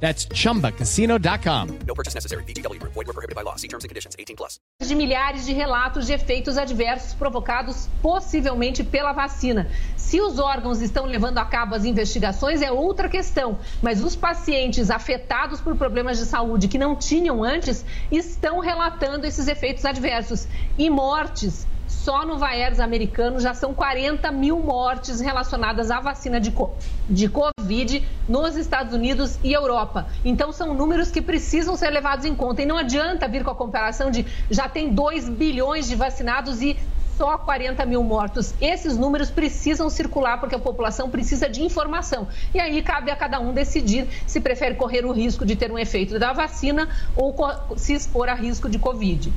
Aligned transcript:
That's 0.00 0.26
chumbacasino.com. 0.26 1.78
No 1.86 1.94
purchase 1.94 2.14
necessary. 2.14 2.44
BGW. 2.44 2.80
Void 2.82 3.06
were 3.06 3.12
prohibited 3.12 3.34
by 3.34 3.42
law. 3.42 3.56
See 3.56 3.68
terms 3.68 3.84
and 3.84 3.88
conditions. 3.88 4.14
18 4.18 4.36
plus. 4.36 4.60
De 4.80 4.94
milhares 4.94 5.46
de 5.46 5.54
relatos 5.54 6.06
de 6.06 6.12
efeitos 6.12 6.58
adversos 6.58 7.14
provocados 7.14 7.88
possivelmente 8.02 8.84
pela 8.84 9.12
vacina. 9.12 9.68
Se 9.96 10.20
os 10.20 10.38
órgãos 10.38 10.82
estão 10.82 11.06
levando 11.06 11.38
a 11.38 11.44
cabo 11.44 11.74
as 11.74 11.84
investigações 11.84 12.60
é 12.60 12.70
outra 12.70 13.08
questão, 13.08 13.58
mas 13.82 14.04
os 14.04 14.14
pacientes 14.14 14.90
afetados 14.90 15.60
por 15.60 15.76
problemas 15.76 16.18
de 16.18 16.26
saúde 16.26 16.68
que 16.68 16.78
não 16.78 16.94
tinham 16.94 17.42
antes 17.42 17.84
estão 18.12 18.60
relatando 18.60 19.26
esses 19.26 19.48
efeitos 19.48 19.84
adversos 19.84 20.46
e 20.78 20.90
mortes 20.90 21.66
só 22.06 22.24
no 22.24 22.38
Vaeros 22.38 22.78
americano 22.78 23.40
já 23.40 23.52
são 23.52 23.74
40 23.74 24.30
mil 24.30 24.60
mortes 24.60 25.18
relacionadas 25.18 25.90
à 25.90 25.98
vacina 25.98 26.40
de, 26.40 26.54
de 27.10 27.28
Covid 27.28 28.08
nos 28.28 28.54
Estados 28.54 28.94
Unidos 28.94 29.36
e 29.42 29.52
Europa. 29.52 30.06
Então, 30.24 30.52
são 30.52 30.72
números 30.72 31.10
que 31.10 31.20
precisam 31.20 31.74
ser 31.74 31.90
levados 31.90 32.24
em 32.24 32.32
conta. 32.32 32.62
E 32.62 32.64
não 32.64 32.78
adianta 32.78 33.26
vir 33.26 33.42
com 33.42 33.50
a 33.50 33.56
comparação 33.56 34.08
de 34.08 34.24
já 34.48 34.68
tem 34.68 34.94
2 34.94 35.28
bilhões 35.30 35.88
de 35.88 35.96
vacinados 35.96 36.62
e 36.62 36.78
só 37.18 37.38
40 37.38 37.84
mil 37.84 38.04
mortos. 38.04 38.54
Esses 38.60 38.96
números 38.96 39.28
precisam 39.28 39.90
circular 39.90 40.38
porque 40.38 40.54
a 40.54 40.60
população 40.60 41.10
precisa 41.10 41.48
de 41.48 41.60
informação. 41.60 42.28
E 42.54 42.60
aí 42.60 42.82
cabe 42.82 43.10
a 43.10 43.16
cada 43.16 43.40
um 43.40 43.52
decidir 43.52 44.06
se 44.28 44.40
prefere 44.40 44.76
correr 44.76 45.04
o 45.04 45.10
risco 45.10 45.44
de 45.44 45.56
ter 45.56 45.72
um 45.72 45.78
efeito 45.78 46.20
da 46.20 46.32
vacina 46.32 46.88
ou 47.16 47.34
se 47.76 47.94
expor 47.94 48.28
a 48.28 48.34
risco 48.34 48.68
de 48.68 48.78
Covid. 48.78 49.32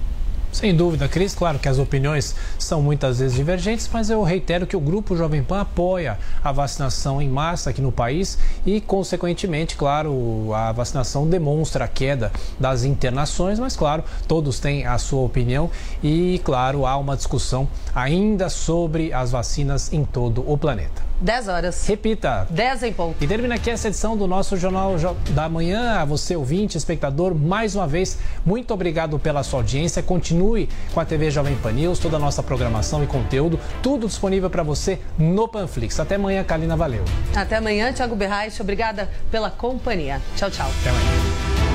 Sem 0.52 0.76
dúvida, 0.76 1.08
Cris. 1.08 1.36
Claro 1.36 1.60
que 1.60 1.70
as 1.70 1.78
opiniões 1.78 2.36
são 2.58 2.82
muitas 2.82 3.20
vezes 3.20 3.36
divergentes, 3.36 3.88
mas 3.94 4.10
eu 4.10 4.24
reitero 4.24 4.66
que 4.66 4.76
o 4.76 4.80
Grupo 4.80 5.16
Jovem 5.16 5.44
Pan 5.44 5.62
apoia 5.62 6.18
a 6.44 6.52
vacinação 6.52 7.22
em 7.22 7.30
massa 7.30 7.70
aqui 7.70 7.82
no 7.82 7.92
país 7.92 8.38
e, 8.66 8.82
consequentemente, 8.82 9.76
claro, 9.76 10.52
a 10.54 10.72
vacinação 10.72 11.28
demonstra 11.28 11.86
a 11.86 11.88
queda 11.88 12.32
das 12.60 12.84
internações, 12.84 13.60
mas, 13.60 13.76
claro, 13.76 14.04
todos 14.28 14.60
têm 14.60 14.88
a 14.88 14.98
sua 14.98 15.22
opinião 15.22 15.70
e, 16.04 16.42
claro, 16.44 16.86
há 16.86 16.98
uma 16.98 17.16
discussão 17.16 17.68
ainda 17.94 18.50
sobre 18.50 19.14
as 19.14 19.32
vacinas 19.32 19.94
em 19.94 20.04
todo 20.04 20.44
o 20.52 20.58
planeta. 20.58 21.09
10 21.22 21.48
horas. 21.48 21.88
Repita. 21.88 22.48
10 22.50 22.84
em 22.84 22.94
ponto. 22.94 23.24
E 23.24 23.28
termina 23.28 23.56
aqui 23.56 23.70
essa 23.70 23.88
edição 23.88 24.16
do 24.16 24.28
nosso 24.28 24.58
Jornal 24.58 24.96
da 25.32 25.50
Manhã. 25.50 26.00
A 26.00 26.06
você, 26.06 26.36
ouvinte, 26.36 26.78
espectador, 26.78 27.36
mais 27.36 27.76
uma 27.76 27.88
vez, 27.88 28.18
muito 28.46 28.74
obrigado 28.74 29.20
pela 29.20 29.44
sua 29.44 29.60
audiência. 29.60 30.02
Continue 30.02 30.70
com 30.94 31.00
a 31.00 31.06
TV 31.06 31.30
Jovem 31.32 31.56
Pan 31.58 31.72
News, 31.72 32.00
toda 32.00 32.18
a 32.18 32.20
nossa 32.20 32.42
programação 32.42 33.04
e 33.04 33.08
conteúdo, 33.08 33.60
tudo 33.82 34.08
disponível 34.08 34.50
para 34.50 34.64
você 34.64 35.00
no 35.18 35.48
Panflix. 35.48 36.00
Até 36.00 36.16
amanhã, 36.16 36.44
Kalina, 36.44 36.76
valeu. 36.76 37.04
Até 37.36 37.58
amanhã, 37.58 37.92
Thiago 37.92 38.16
Berraich. 38.16 38.62
Obrigada 38.62 39.10
pela 39.30 39.50
companhia. 39.50 40.22
Tchau, 40.36 40.50
tchau. 40.50 40.70
Até 40.82 40.90
amanhã. 40.90 41.69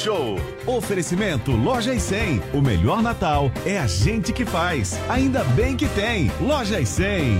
Show. 0.00 0.36
Oferecimento 0.66 1.52
Loja 1.52 1.92
e 1.92 2.00
100. 2.00 2.42
O 2.54 2.62
melhor 2.62 3.02
Natal 3.02 3.52
é 3.66 3.78
a 3.78 3.86
gente 3.86 4.32
que 4.32 4.46
faz. 4.46 4.98
Ainda 5.10 5.44
bem 5.44 5.76
que 5.76 5.86
tem. 5.88 6.32
Loja 6.40 6.80
e 6.80 6.86
100. 6.86 7.38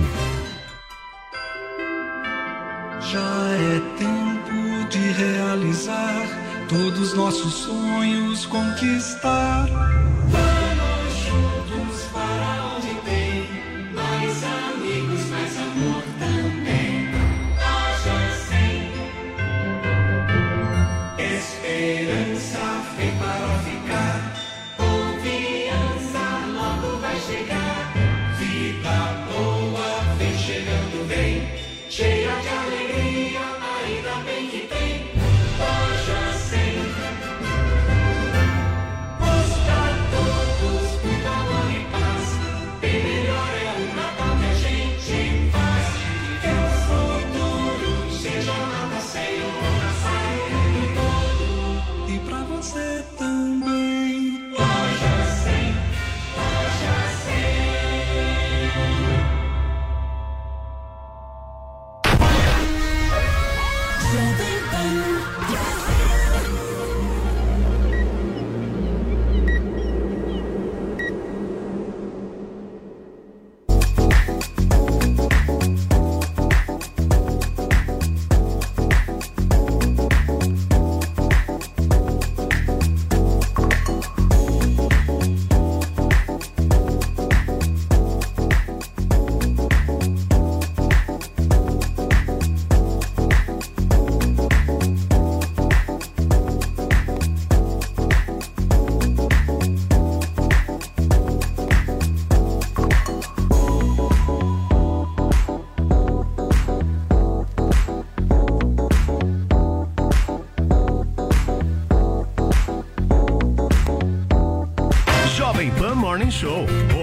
Já 2.99 3.49
é 3.49 3.79
tempo 3.97 4.89
de 4.89 4.99
realizar 4.99 6.27
todos 6.69 7.15
nossos 7.15 7.51
sonhos 7.53 8.45
conquistar. 8.45 9.67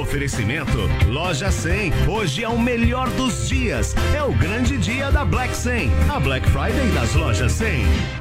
Oferecimento 0.00 0.78
Loja 1.06 1.53
100. 1.53 1.93
Hoje 2.09 2.43
é 2.43 2.49
o 2.49 2.59
melhor 2.59 3.09
dos 3.10 3.49
dias. 3.49 3.94
É 4.16 4.22
o 4.22 4.32
grande 4.32 4.76
dia 4.76 5.12
da 5.12 5.25
Black 5.25 5.56
100. 5.56 5.91
A 6.09 6.19
Black 6.19 6.49
Friday 6.50 6.91
das 6.93 7.15
Lojas 7.15 7.53
100. 7.53 8.18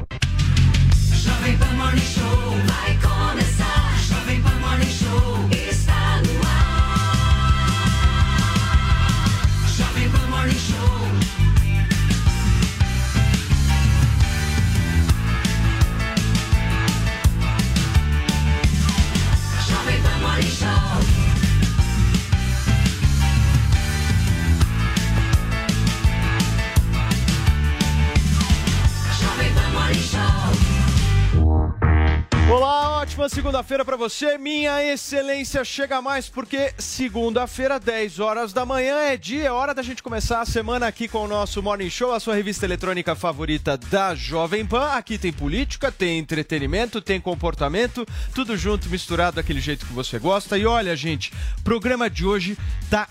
Você. 34.07 34.37
Minha 34.37 34.81
excelência 34.81 35.65
chega 35.65 36.01
mais 36.01 36.29
porque 36.29 36.73
segunda-feira, 36.77 37.77
10 37.77 38.19
horas 38.19 38.53
da 38.53 38.65
manhã, 38.65 38.99
é 38.99 39.17
dia, 39.17 39.47
é 39.47 39.51
hora 39.51 39.73
da 39.73 39.81
gente 39.81 40.01
começar 40.01 40.39
a 40.39 40.45
semana 40.45 40.87
aqui 40.87 41.09
com 41.09 41.25
o 41.25 41.27
nosso 41.27 41.61
Morning 41.61 41.89
Show, 41.89 42.13
a 42.13 42.19
sua 42.19 42.33
revista 42.33 42.65
eletrônica 42.65 43.13
favorita 43.15 43.77
da 43.77 44.15
Jovem 44.15 44.65
Pan. 44.65 44.91
Aqui 44.93 45.17
tem 45.17 45.33
política, 45.33 45.91
tem 45.91 46.19
entretenimento, 46.19 47.01
tem 47.01 47.19
comportamento, 47.19 48.05
tudo 48.33 48.55
junto, 48.55 48.89
misturado 48.89 49.35
daquele 49.35 49.59
jeito 49.59 49.85
que 49.85 49.91
você 49.91 50.17
gosta. 50.17 50.57
E 50.57 50.65
olha, 50.65 50.95
gente, 50.95 51.33
programa 51.61 52.09
de 52.09 52.25
hoje 52.25 52.57
tá 52.89 53.09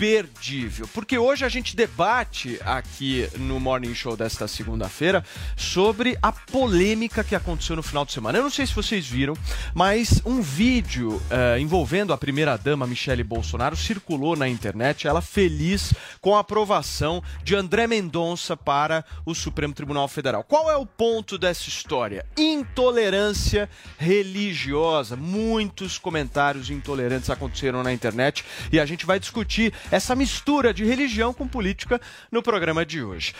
imperdível, 0.00 0.88
porque 0.94 1.18
hoje 1.18 1.44
a 1.44 1.48
gente 1.50 1.76
debate 1.76 2.58
aqui 2.64 3.28
no 3.36 3.60
Morning 3.60 3.94
Show 3.94 4.16
desta 4.16 4.48
segunda-feira 4.48 5.22
sobre 5.54 6.16
a 6.22 6.32
polêmica 6.32 7.22
que 7.22 7.34
aconteceu 7.34 7.76
no 7.76 7.82
final 7.82 8.06
de 8.06 8.12
semana. 8.12 8.38
Eu 8.38 8.42
não 8.42 8.50
sei 8.50 8.66
se 8.66 8.74
vocês 8.74 9.06
viram, 9.06 9.36
mas 9.74 10.22
um 10.24 10.40
vídeo 10.40 11.20
eh, 11.28 11.60
envolvendo 11.60 12.14
a 12.14 12.18
primeira-dama 12.18 12.86
Michele 12.86 13.22
Bolsonaro 13.22 13.76
circulou 13.76 14.34
na 14.34 14.48
internet, 14.48 15.06
ela 15.06 15.20
feliz 15.20 15.92
com 16.18 16.34
a 16.34 16.40
aprovação 16.40 17.22
de 17.44 17.54
André 17.54 17.86
Mendonça 17.86 18.56
para 18.56 19.04
o 19.26 19.34
Supremo 19.34 19.74
Tribunal 19.74 20.08
Federal. 20.08 20.42
Qual 20.42 20.70
é 20.70 20.76
o 20.78 20.86
ponto 20.86 21.36
dessa 21.36 21.68
história? 21.68 22.24
Intolerância 22.38 23.68
religiosa. 23.98 25.14
Muitos 25.14 25.98
comentários 25.98 26.70
intolerantes 26.70 27.28
aconteceram 27.28 27.82
na 27.82 27.92
internet 27.92 28.46
e 28.72 28.80
a 28.80 28.86
gente 28.86 29.04
vai 29.04 29.20
discutir 29.20 29.74
essa 29.90 30.14
mistura 30.14 30.72
de 30.72 30.84
religião 30.84 31.32
com 31.32 31.46
política 31.46 32.00
no 32.30 32.42
programa 32.42 32.84
de 32.84 33.02
hoje. 33.02 33.34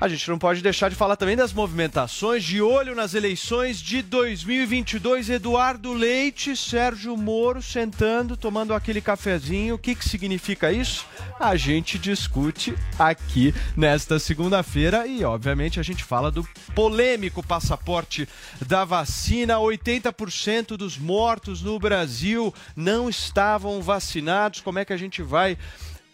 A 0.00 0.06
gente 0.06 0.28
não 0.28 0.38
pode 0.38 0.62
deixar 0.62 0.88
de 0.88 0.94
falar 0.94 1.16
também 1.16 1.34
das 1.34 1.52
movimentações 1.52 2.44
de 2.44 2.62
olho 2.62 2.94
nas 2.94 3.14
eleições 3.14 3.80
de 3.80 4.00
2022. 4.00 5.28
Eduardo 5.28 5.92
Leite, 5.92 6.56
Sérgio 6.56 7.16
Moro 7.16 7.60
sentando, 7.60 8.36
tomando 8.36 8.72
aquele 8.72 9.00
cafezinho. 9.00 9.74
O 9.74 9.78
que, 9.78 9.96
que 9.96 10.08
significa 10.08 10.70
isso? 10.70 11.04
A 11.40 11.56
gente 11.56 11.98
discute 11.98 12.76
aqui 12.96 13.52
nesta 13.76 14.20
segunda-feira 14.20 15.04
e, 15.04 15.24
obviamente, 15.24 15.80
a 15.80 15.82
gente 15.82 16.04
fala 16.04 16.30
do 16.30 16.46
polêmico 16.76 17.42
passaporte 17.42 18.28
da 18.64 18.84
vacina. 18.84 19.56
80% 19.56 20.76
dos 20.76 20.96
mortos 20.96 21.60
no 21.60 21.76
Brasil 21.76 22.54
não 22.76 23.08
estavam 23.08 23.82
vacinados. 23.82 24.60
Como 24.60 24.78
é 24.78 24.84
que 24.84 24.92
a 24.92 24.96
gente 24.96 25.22
vai 25.22 25.58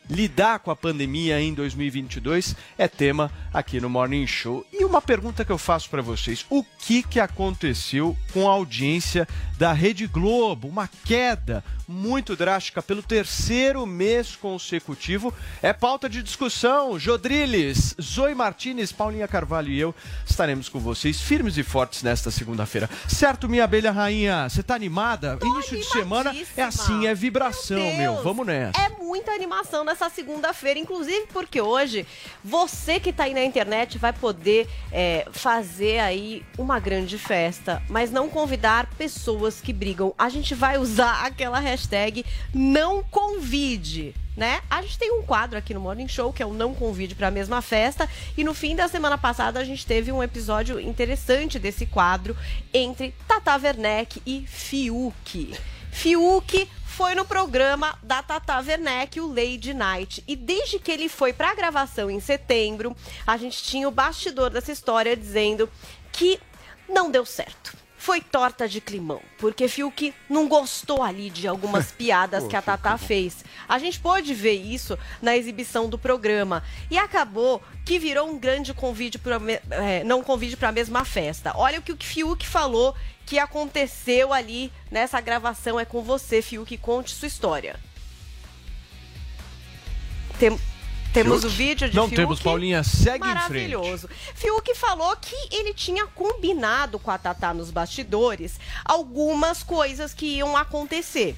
lidar 0.09 0.59
com 0.59 0.71
a 0.71 0.77
pandemia 0.77 1.41
em 1.41 1.55
2022 1.55 2.55
é 2.77 2.87
tema 2.89 3.31
aqui 3.53 3.81
no 3.81 3.89
Morning 3.89 4.27
Show. 4.27 4.67
E 4.73 4.85
uma 4.85 5.01
pergunta 5.01 5.45
que 5.45 5.53
eu 5.53 5.59
faço 5.59 5.89
para 5.89 6.03
vocês: 6.03 6.45
o 6.51 6.65
que 6.65 7.03
que 7.03 7.21
aconteceu 7.21 8.17
com 8.33 8.49
a 8.49 8.53
audiência 8.53 9.27
da 9.59 9.73
Rede 9.73 10.07
Globo? 10.07 10.69
Uma 10.69 10.89
queda 11.05 11.65
muito 11.87 12.35
drástica 12.35 12.83
pelo 12.83 13.03
terceiro 13.03 13.87
mês 13.87 14.37
consecutivo. 14.37 15.33
É 15.63 15.73
pauta 15.73 16.09
de 16.09 16.23
discussão. 16.23 16.99
Jodriles, 16.99 17.95
Zoe 18.01 18.35
Martinez, 18.35 18.91
Paulinha 18.91 19.29
Carvalho 19.29 19.71
e 19.71 19.79
eu 19.79 19.95
estaremos 20.27 20.69
com 20.69 20.79
vocês 20.81 21.21
firmes 21.21 21.57
e 21.59 21.63
fortes 21.63 22.03
nesta 22.03 22.31
segunda-feira. 22.31 22.89
Certo, 23.07 23.49
minha 23.49 23.65
abelha 23.65 23.93
rainha? 23.93 24.49
Você 24.49 24.63
tá 24.63 24.75
animada? 24.75 25.39
Início 25.43 25.77
de 25.77 25.85
semana 25.85 26.35
é 26.57 26.63
assim, 26.63 27.07
é 27.07 27.15
vibração, 27.15 27.79
meu. 27.97 28.15
Deus, 28.15 28.25
Vamos 28.25 28.47
nessa. 28.47 28.81
É 28.81 28.89
muita 28.89 29.33
animação 29.33 29.85
nessa 29.85 29.94
segunda-feira, 30.11 30.79
inclusive 30.79 31.27
porque 31.33 31.61
hoje 31.61 32.07
você 32.43 32.99
que 32.99 33.13
tá 33.13 33.25
aí 33.25 33.35
na 33.35 33.45
internet 33.45 33.99
vai 33.99 34.13
poder 34.13 34.69
é, 34.93 35.27
fazer 35.33 35.99
aí 35.99 36.45
uma 36.59 36.79
grande 36.79 37.19
festa, 37.19 37.83
mas 37.89 38.11
não 38.11 38.29
convidar 38.29 38.87
pessoas 38.97 39.61
que 39.61 39.73
brigam. 39.73 40.15
A 40.19 40.29
gente 40.29 40.55
vai 40.55 40.79
usar 40.79 41.25
aquela 41.25 41.59
hashtag 41.59 42.25
não 42.53 43.03
convide. 43.03 44.15
Né? 44.37 44.61
A 44.69 44.83
gente 44.83 44.99
tem 44.99 45.13
um 45.13 45.23
quadro 45.23 45.57
aqui 45.57 45.73
no 45.73 45.79
Morning 45.79 46.09
Show 46.09 46.33
que 46.33 46.43
é 46.43 46.47
o 46.47 46.53
Não 46.53 46.75
Convide 46.75 47.15
para 47.15 47.29
a 47.29 47.31
Mesma 47.31 47.63
Festa. 47.63 48.09
E 48.37 48.43
no 48.43 48.53
fim 48.53 48.75
da 48.75 48.89
semana 48.89 49.17
passada 49.17 49.61
a 49.61 49.65
gente 49.65 49.87
teve 49.87 50.11
um 50.11 50.21
episódio 50.21 50.81
interessante 50.81 51.57
desse 51.57 51.87
quadro 51.87 52.37
entre 52.73 53.15
Tata 53.29 53.57
Werneck 53.57 54.21
e 54.27 54.45
Fiuk. 54.49 55.55
Fiuk 55.95 56.69
foi 56.85 57.15
no 57.15 57.25
programa 57.25 57.97
da 58.03 58.23
Tata 58.23 58.59
Werneck, 58.59 59.21
o 59.21 59.29
Lady 59.29 59.73
Night. 59.73 60.23
E 60.27 60.37
desde 60.37 60.79
que 60.79 60.91
ele 60.91 61.09
foi 61.09 61.33
para 61.33 61.51
a 61.51 61.55
gravação 61.55 62.11
em 62.11 62.21
setembro, 62.21 62.95
a 63.27 63.37
gente 63.37 63.63
tinha 63.63 63.89
o 63.89 63.93
bastidor 63.93 64.51
dessa 64.51 64.73
história 64.73 65.17
dizendo 65.17 65.71
que 66.13 66.39
não 66.89 67.11
deu 67.11 67.25
certo. 67.25 67.77
Foi 67.97 68.21
torta 68.21 68.69
de 68.69 68.83
climão, 68.83 69.23
porque 69.39 69.67
Fiuk 69.67 70.13
não 70.29 70.47
gostou 70.47 71.03
ali 71.03 71.31
de 71.31 71.49
algumas 71.49 71.91
piadas 71.97 72.47
que 72.47 72.57
a 72.57 72.61
Tata 72.61 72.99
fez. 72.99 73.45
A 73.67 73.79
gente 73.79 73.99
pôde 73.99 74.35
ver 74.35 74.53
isso 74.53 74.99
na 75.23 75.37
exibição 75.37 75.89
do 75.89 75.99
programa. 75.99 76.63
E 76.91 76.99
acabou 76.99 77.63
que 77.85 77.99
virou 77.99 78.29
um 78.29 78.39
grande 78.39 78.75
convite 78.75 79.19
para 79.19 79.39
não 80.05 80.23
convite 80.23 80.57
para 80.57 80.69
a 80.69 80.73
mesma 80.73 81.05
festa. 81.05 81.53
Olha 81.57 81.79
o 81.79 81.83
que 81.83 81.93
o 81.93 81.99
Fiuk 81.99 82.47
falou 82.47 82.95
que 83.27 83.39
aconteceu 83.39 84.33
ali 84.33 84.73
nessa 84.91 85.21
gravação 85.21 85.79
é 85.81 85.85
com 85.85 86.03
você, 86.03 86.43
Fiuk, 86.43 86.77
conte 86.79 87.15
sua 87.15 87.29
história. 87.29 87.79
Tem- 90.39 90.59
temos 91.13 91.41
Fiuk? 91.43 91.47
o 91.47 91.57
vídeo 91.57 91.89
de 91.91 91.97
Não 91.97 92.05
Fiuk. 92.09 92.17
temos, 92.17 92.41
Paulinha. 92.41 92.83
Segue 92.83 93.25
em 93.25 93.29
Maravilhoso. 93.29 94.09
Fiuk 94.35 94.75
falou 94.75 95.15
que 95.17 95.37
ele 95.55 95.73
tinha 95.73 96.07
combinado 96.07 96.99
com 96.99 97.11
a 97.11 97.19
Tatá 97.19 97.55
nos 97.55 97.71
bastidores 97.71 98.59
algumas 98.85 99.63
coisas 99.63 100.13
que 100.13 100.27
iam 100.27 100.57
acontecer. 100.57 101.37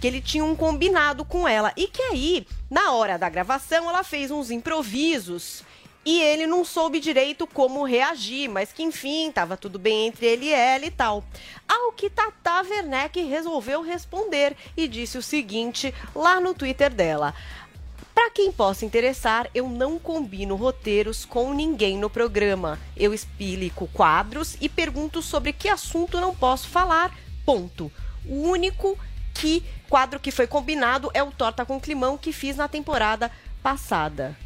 Que 0.00 0.06
ele 0.06 0.20
tinha 0.20 0.44
um 0.44 0.54
combinado 0.54 1.24
com 1.24 1.48
ela. 1.48 1.72
E 1.76 1.88
que 1.88 2.02
aí, 2.02 2.46
na 2.70 2.92
hora 2.92 3.18
da 3.18 3.28
gravação, 3.28 3.88
ela 3.88 4.04
fez 4.04 4.30
uns 4.30 4.50
improvisos. 4.50 5.62
E 6.06 6.20
ele 6.20 6.46
não 6.46 6.64
soube 6.64 7.00
direito 7.00 7.48
como 7.48 7.82
reagir, 7.82 8.48
mas 8.48 8.72
que 8.72 8.84
enfim, 8.84 9.32
tava 9.32 9.56
tudo 9.56 9.76
bem 9.76 10.06
entre 10.06 10.24
ele 10.24 10.46
e 10.46 10.52
ela 10.52 10.86
e 10.86 10.90
tal. 10.92 11.24
Ao 11.68 11.90
que 11.90 12.08
Tata 12.08 12.62
Werneck 12.62 13.20
resolveu 13.24 13.82
responder 13.82 14.56
e 14.76 14.86
disse 14.86 15.18
o 15.18 15.22
seguinte 15.22 15.92
lá 16.14 16.40
no 16.40 16.54
Twitter 16.54 16.94
dela. 16.94 17.34
Para 18.14 18.30
quem 18.30 18.52
possa 18.52 18.84
interessar, 18.84 19.50
eu 19.52 19.68
não 19.68 19.98
combino 19.98 20.54
roteiros 20.54 21.24
com 21.24 21.52
ninguém 21.52 21.98
no 21.98 22.08
programa. 22.08 22.78
Eu 22.96 23.12
explico 23.12 23.88
quadros 23.92 24.56
e 24.60 24.68
pergunto 24.68 25.20
sobre 25.20 25.52
que 25.52 25.68
assunto 25.68 26.20
não 26.20 26.32
posso 26.32 26.68
falar. 26.68 27.12
Ponto. 27.44 27.90
O 28.24 28.42
único 28.42 28.96
que 29.34 29.64
quadro 29.88 30.20
que 30.20 30.30
foi 30.30 30.46
combinado 30.46 31.10
é 31.12 31.22
o 31.22 31.32
Torta 31.32 31.66
com 31.66 31.80
Climão 31.80 32.16
que 32.16 32.32
fiz 32.32 32.56
na 32.56 32.68
temporada 32.68 33.28
passada. 33.60 34.45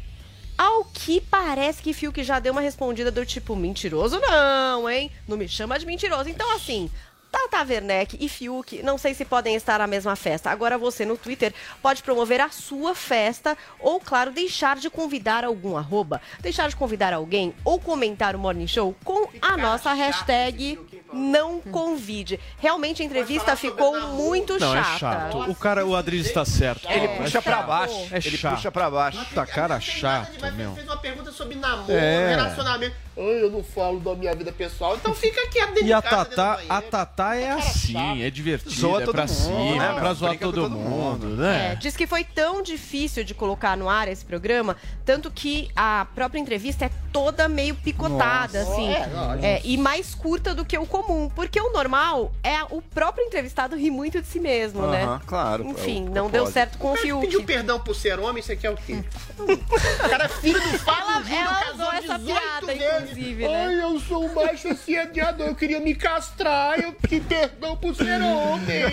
Ao 0.61 0.85
que 0.85 1.19
parece 1.21 1.81
que 1.81 1.91
Fiuk 1.91 2.23
já 2.23 2.37
deu 2.37 2.51
uma 2.51 2.61
respondida 2.61 3.09
do 3.09 3.25
tipo, 3.25 3.55
mentiroso 3.55 4.19
não, 4.19 4.87
hein? 4.87 5.09
Não 5.27 5.35
me 5.35 5.47
chama 5.49 5.79
de 5.79 5.87
mentiroso. 5.87 6.29
Então, 6.29 6.55
assim, 6.55 6.87
Tata 7.31 7.65
Werneck 7.67 8.15
e 8.19 8.29
Fiuk, 8.29 8.83
não 8.83 8.95
sei 8.95 9.15
se 9.15 9.25
podem 9.25 9.55
estar 9.55 9.79
na 9.79 9.87
mesma 9.87 10.15
festa. 10.15 10.51
Agora 10.51 10.77
você 10.77 11.03
no 11.03 11.17
Twitter 11.17 11.51
pode 11.81 12.03
promover 12.03 12.39
a 12.41 12.49
sua 12.49 12.93
festa 12.93 13.57
ou, 13.79 13.99
claro, 13.99 14.29
deixar 14.29 14.77
de 14.77 14.87
convidar 14.87 15.43
algum 15.43 15.75
arroba, 15.75 16.21
deixar 16.41 16.69
de 16.69 16.75
convidar 16.75 17.11
alguém 17.11 17.55
ou 17.65 17.79
comentar 17.79 18.35
o 18.35 18.39
Morning 18.39 18.67
Show 18.67 18.95
com 19.03 19.29
a 19.41 19.57
nossa 19.57 19.91
hashtag 19.93 20.77
não 21.13 21.59
convide. 21.59 22.39
Realmente 22.59 23.01
a 23.01 23.05
entrevista 23.05 23.55
ficou 23.55 23.99
muito 24.11 24.57
Não, 24.59 24.73
chata. 24.73 24.89
é 24.95 24.99
chato. 24.99 25.51
O 25.51 25.55
cara, 25.55 25.85
o 25.85 25.95
Adriles 25.95 26.27
está 26.27 26.45
certo. 26.45 26.87
Ele 26.89 27.05
É 27.05 27.17
puxa 27.17 27.41
pra 27.41 27.57
chato. 27.57 27.67
baixo. 27.67 28.07
É 28.11 28.17
Ele 28.17 28.37
chato. 28.37 28.55
puxa 28.55 28.71
pra 28.71 28.89
baixo. 28.89 29.25
Puta 29.25 29.45
cara 29.45 29.79
chato, 29.79 30.31
Mas 30.41 30.53
meu. 30.55 30.67
ele 30.67 30.75
fez 30.75 30.87
uma 30.87 30.97
pergunta 30.97 31.31
sobre 31.31 31.55
namoro, 31.55 31.91
É. 31.91 32.29
relacionamento. 32.35 32.95
Ai, 33.17 33.43
eu 33.43 33.51
não 33.51 33.61
falo 33.61 33.99
da 33.99 34.15
minha 34.15 34.33
vida 34.33 34.51
pessoal. 34.53 34.95
Então 34.95 35.13
fica 35.13 35.45
quieto 35.49 35.73
dentro 35.73 35.85
E 35.85 35.91
a 35.93 36.01
Tatá, 36.01 36.59
a 36.69 36.81
Tatá 36.81 37.35
é 37.35 37.51
assim, 37.51 38.23
é 38.23 38.29
divertida, 38.29 38.73
Zoa 38.73 39.01
é 39.01 39.05
todo 39.05 39.13
pra 39.13 39.23
mundo, 39.23 39.33
cima, 39.35 39.75
né, 39.75 39.93
é 39.95 39.99
pra 39.99 40.13
zoar 40.13 40.37
todo 40.39 40.61
todo 40.61 40.71
mundo, 40.71 41.27
mundo. 41.27 41.41
né? 41.41 41.73
É, 41.73 41.75
diz 41.75 41.95
que 41.97 42.07
foi 42.07 42.23
tão 42.23 42.61
difícil 42.61 43.25
de 43.25 43.33
colocar 43.33 43.75
no 43.75 43.89
ar 43.89 44.07
esse 44.07 44.23
programa, 44.23 44.77
tanto 45.05 45.29
que 45.29 45.69
a 45.75 46.07
própria 46.15 46.39
entrevista 46.39 46.85
é 46.85 46.91
toda 47.11 47.49
meio 47.49 47.75
picotada, 47.75 48.63
Nossa. 48.63 48.71
assim. 48.71 48.89
É. 48.89 49.09
É, 49.57 49.61
e 49.65 49.77
mais 49.77 50.15
curta 50.15 50.55
do 50.55 50.63
que 50.63 50.77
o 50.77 50.85
comum. 50.85 51.00
Porque 51.35 51.59
o 51.59 51.71
normal 51.71 52.31
é 52.43 52.63
o 52.69 52.81
próprio 52.81 53.25
entrevistado 53.25 53.75
rir 53.75 53.91
muito 53.91 54.21
de 54.21 54.27
si 54.27 54.39
mesmo, 54.39 54.87
né? 54.87 55.03
Aham, 55.03 55.21
claro. 55.25 55.67
Enfim, 55.67 56.05
É 56.07 56.09
o 56.09 56.13
não 56.13 56.29
deu 56.29 56.45
certo 56.47 56.77
com 56.77 56.89
o 56.89 56.91
Mas 56.91 57.01
Fiuk. 57.01 57.21
pediu 57.25 57.43
perdão 57.43 57.79
por 57.79 57.95
ser 57.95 58.19
homem, 58.19 58.41
isso 58.41 58.51
aqui 58.51 58.65
é 58.67 58.71
o 58.71 58.75
quê? 58.75 59.03
o 59.39 60.09
cara 60.09 60.25
é 60.25 60.27
filho 60.29 60.59
do 60.61 60.79
Fábio 60.79 61.01
Ela- 61.11 61.21
Júnior, 61.23 61.41
ela 61.41 61.53
casou 61.59 61.73
usou 61.81 61.93
essa 61.93 62.17
18 62.19 62.25
piada, 62.41 62.65
vezes 62.67 63.01
inclusive, 63.11 63.47
né? 63.47 63.65
Ai, 63.67 63.81
eu 63.83 63.99
sou 63.99 64.25
um 64.25 64.33
baixo 64.33 64.67
assediador, 64.69 65.47
eu 65.47 65.55
queria 65.55 65.79
me 65.79 65.95
castrar, 65.95 66.79
eu 66.79 66.93
pedi 66.93 67.21
perdão 67.21 67.75
por 67.77 67.95
ser 67.95 68.21
homem. 68.21 68.83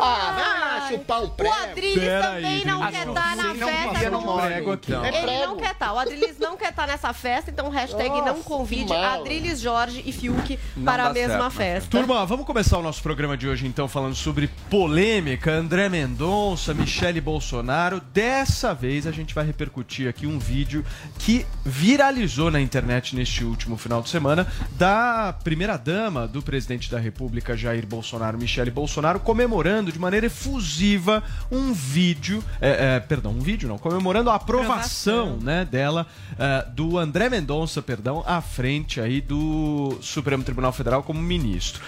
Ah, 0.00 0.78
vai 0.80 0.88
chupar 0.90 1.20
um 1.22 1.26
O 1.26 1.30
prego. 1.30 1.54
Adriles 1.54 2.22
também 2.22 2.64
não 2.64 2.90
quer 2.90 3.06
estar 3.08 3.36
na 3.36 3.54
festa. 3.54 4.10
não 4.10 4.22
com- 4.22 4.40
prego 4.40 4.72
aqui. 4.72 4.94
É 4.94 5.08
Ele 5.08 5.20
prego. 5.22 5.46
não 5.46 5.56
quer 5.56 5.70
estar. 5.72 5.92
O 5.92 5.98
Adriles 5.98 6.38
não 6.38 6.56
quer 6.56 6.70
estar 6.70 6.86
nessa 6.86 7.12
festa, 7.12 7.50
então 7.50 7.68
hashtag 7.68 8.08
Nossa, 8.08 8.24
não 8.24 8.34
que 8.36 8.44
convide. 8.44 8.92
Adriles, 8.92 9.60
Jorge 9.60 10.02
e 10.04 10.12
Fiuk 10.12 10.58
Não 10.76 10.84
para 10.84 11.04
dá 11.04 11.10
a 11.10 11.12
mesma 11.12 11.41
festa. 11.50 11.90
Turma, 11.90 12.24
vamos 12.26 12.46
começar 12.46 12.78
o 12.78 12.82
nosso 12.82 13.02
programa 13.02 13.36
de 13.36 13.48
hoje 13.48 13.66
então 13.66 13.88
falando 13.88 14.14
sobre 14.14 14.48
polêmica, 14.68 15.52
André 15.52 15.88
Mendonça, 15.88 16.74
Michele 16.74 17.20
Bolsonaro. 17.20 18.00
Dessa 18.12 18.74
vez 18.74 19.06
a 19.06 19.12
gente 19.12 19.34
vai 19.34 19.44
repercutir 19.44 20.08
aqui 20.08 20.26
um 20.26 20.38
vídeo 20.38 20.84
que 21.18 21.46
viralizou 21.64 22.50
na 22.50 22.60
internet 22.60 23.14
neste 23.14 23.44
último 23.44 23.76
final 23.76 24.02
de 24.02 24.10
semana 24.10 24.46
da 24.72 25.34
primeira 25.44 25.76
dama 25.76 26.26
do 26.26 26.42
presidente 26.42 26.90
da 26.90 26.98
República 26.98 27.56
Jair 27.56 27.86
Bolsonaro, 27.86 28.38
Michele 28.38 28.70
Bolsonaro, 28.70 29.20
comemorando 29.20 29.92
de 29.92 29.98
maneira 29.98 30.26
efusiva 30.26 31.22
um 31.50 31.72
vídeo, 31.72 32.42
é, 32.60 32.96
é, 32.96 33.00
perdão, 33.00 33.32
um 33.32 33.40
vídeo 33.40 33.68
não, 33.68 33.78
comemorando 33.78 34.30
a 34.30 34.34
aprovação, 34.34 35.38
né, 35.40 35.64
dela 35.64 36.06
é, 36.38 36.66
do 36.70 36.98
André 36.98 37.28
Mendonça, 37.28 37.82
perdão, 37.82 38.22
à 38.26 38.40
frente 38.40 39.00
aí 39.00 39.20
do 39.20 39.98
Supremo 40.00 40.42
Tribunal 40.42 40.72
Federal 40.72 41.02
como 41.02 41.20
ministro. 41.38 41.82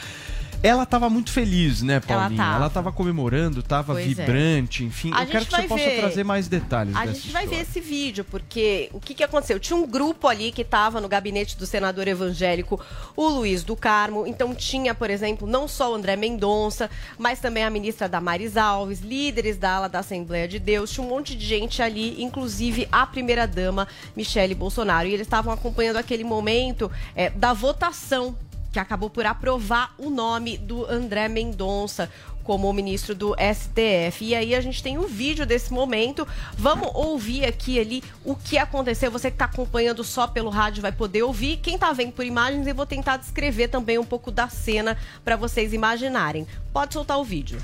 Ela 0.64 0.84
estava 0.84 1.10
muito 1.10 1.30
feliz, 1.30 1.82
né, 1.82 2.00
Paulinha? 2.00 2.42
Ela 2.42 2.68
estava 2.68 2.90
comemorando, 2.90 3.60
estava 3.60 4.00
é. 4.00 4.04
vibrante, 4.06 4.82
enfim. 4.82 5.10
A 5.12 5.24
Eu 5.24 5.26
quero 5.26 5.44
que 5.44 5.54
você 5.54 5.62
possa 5.64 5.84
ver. 5.84 5.98
trazer 5.98 6.24
mais 6.24 6.48
detalhes 6.48 6.96
A 6.96 7.04
gente 7.04 7.30
vai 7.30 7.46
ver 7.46 7.60
história. 7.60 7.62
esse 7.62 7.80
vídeo, 7.80 8.24
porque 8.24 8.88
o 8.94 8.98
que, 8.98 9.12
que 9.12 9.22
aconteceu? 9.22 9.60
Tinha 9.60 9.76
um 9.76 9.86
grupo 9.86 10.26
ali 10.26 10.50
que 10.50 10.62
estava 10.62 11.02
no 11.02 11.08
gabinete 11.08 11.58
do 11.58 11.66
senador 11.66 12.08
evangélico, 12.08 12.80
o 13.14 13.28
Luiz 13.28 13.62
do 13.62 13.76
Carmo. 13.76 14.26
Então 14.26 14.54
tinha, 14.54 14.94
por 14.94 15.10
exemplo, 15.10 15.46
não 15.46 15.68
só 15.68 15.92
o 15.92 15.96
André 15.96 16.16
Mendonça, 16.16 16.88
mas 17.18 17.40
também 17.40 17.62
a 17.62 17.68
ministra 17.68 18.08
Damares 18.08 18.56
Alves, 18.56 19.00
líderes 19.00 19.58
da 19.58 19.72
ala 19.72 19.88
da 19.90 19.98
Assembleia 19.98 20.48
de 20.48 20.58
Deus. 20.58 20.90
Tinha 20.90 21.06
um 21.06 21.10
monte 21.10 21.36
de 21.36 21.44
gente 21.44 21.82
ali, 21.82 22.22
inclusive 22.22 22.88
a 22.90 23.06
primeira-dama, 23.06 23.86
Michele 24.16 24.54
Bolsonaro. 24.54 25.06
E 25.06 25.12
eles 25.12 25.26
estavam 25.26 25.52
acompanhando 25.52 25.98
aquele 25.98 26.24
momento 26.24 26.90
eh, 27.14 27.28
da 27.28 27.52
votação 27.52 28.34
que 28.74 28.80
acabou 28.80 29.08
por 29.08 29.24
aprovar 29.24 29.94
o 29.96 30.10
nome 30.10 30.58
do 30.58 30.84
André 30.84 31.28
Mendonça 31.28 32.10
como 32.42 32.70
ministro 32.72 33.14
do 33.14 33.34
STF. 33.34 34.24
E 34.24 34.34
aí 34.34 34.52
a 34.52 34.60
gente 34.60 34.82
tem 34.82 34.98
um 34.98 35.06
vídeo 35.06 35.46
desse 35.46 35.72
momento. 35.72 36.26
Vamos 36.58 36.90
ouvir 36.92 37.46
aqui 37.46 37.78
ali 37.78 38.02
o 38.24 38.34
que 38.34 38.58
aconteceu. 38.58 39.12
Você 39.12 39.30
que 39.30 39.36
está 39.36 39.44
acompanhando 39.44 40.02
só 40.02 40.26
pelo 40.26 40.50
rádio 40.50 40.82
vai 40.82 40.90
poder 40.90 41.22
ouvir. 41.22 41.58
Quem 41.58 41.76
está 41.76 41.92
vendo 41.92 42.10
por 42.10 42.24
imagens, 42.24 42.66
eu 42.66 42.74
vou 42.74 42.84
tentar 42.84 43.16
descrever 43.16 43.68
também 43.68 43.96
um 43.96 44.04
pouco 44.04 44.32
da 44.32 44.48
cena 44.48 44.98
para 45.24 45.36
vocês 45.36 45.72
imaginarem. 45.72 46.44
Pode 46.72 46.94
soltar 46.94 47.18
o 47.20 47.24
vídeo. 47.24 47.60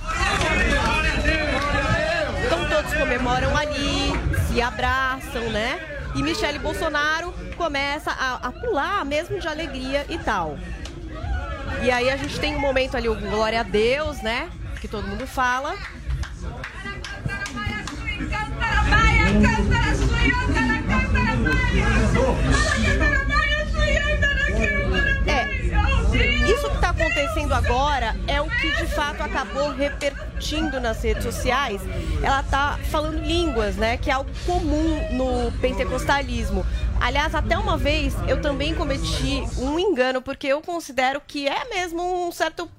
Então 2.46 2.68
todos 2.68 2.94
comemoram 2.94 3.56
ali, 3.56 4.12
se 4.46 4.62
abraçam, 4.62 5.50
né? 5.50 5.98
E 6.14 6.22
Michele 6.22 6.60
Bolsonaro 6.60 7.34
começa 7.56 8.12
a, 8.12 8.46
a 8.46 8.52
pular 8.52 9.04
mesmo 9.04 9.40
de 9.40 9.48
alegria 9.48 10.06
e 10.08 10.16
tal. 10.18 10.56
E 11.82 11.90
aí 11.90 12.10
a 12.10 12.16
gente 12.16 12.38
tem 12.38 12.54
um 12.54 12.60
momento 12.60 12.96
ali, 12.96 13.08
o 13.08 13.14
Glória 13.14 13.60
a 13.60 13.62
Deus, 13.62 14.20
né? 14.20 14.50
Que 14.80 14.88
todo 14.88 15.06
mundo 15.06 15.26
fala. 15.26 15.74
É, 25.26 25.46
isso 26.44 26.68
que 26.68 26.74
está 26.74 26.90
acontecendo 26.90 27.54
agora 27.54 28.16
é 28.26 28.40
o 28.40 28.50
que 28.50 28.72
de 28.72 28.86
fato 28.86 29.22
acabou 29.22 29.70
repercutindo 29.72 30.80
nas 30.80 31.02
redes 31.02 31.22
sociais. 31.22 31.80
Ela 32.22 32.42
tá 32.42 32.78
falando 32.90 33.22
línguas, 33.22 33.76
né? 33.76 33.96
Que 33.96 34.10
é 34.10 34.14
algo 34.14 34.30
comum 34.44 35.00
no 35.12 35.52
pentecostalismo. 35.60 36.66
Aliás, 37.00 37.34
até 37.34 37.56
uma 37.56 37.78
vez 37.78 38.14
eu 38.28 38.42
também 38.42 38.74
cometi 38.74 39.42
um 39.58 39.78
engano, 39.78 40.20
porque 40.20 40.46
eu 40.46 40.60
considero 40.60 41.18
que 41.26 41.48
é 41.48 41.64
mesmo 41.70 42.28
um 42.28 42.30
certo 42.30 42.70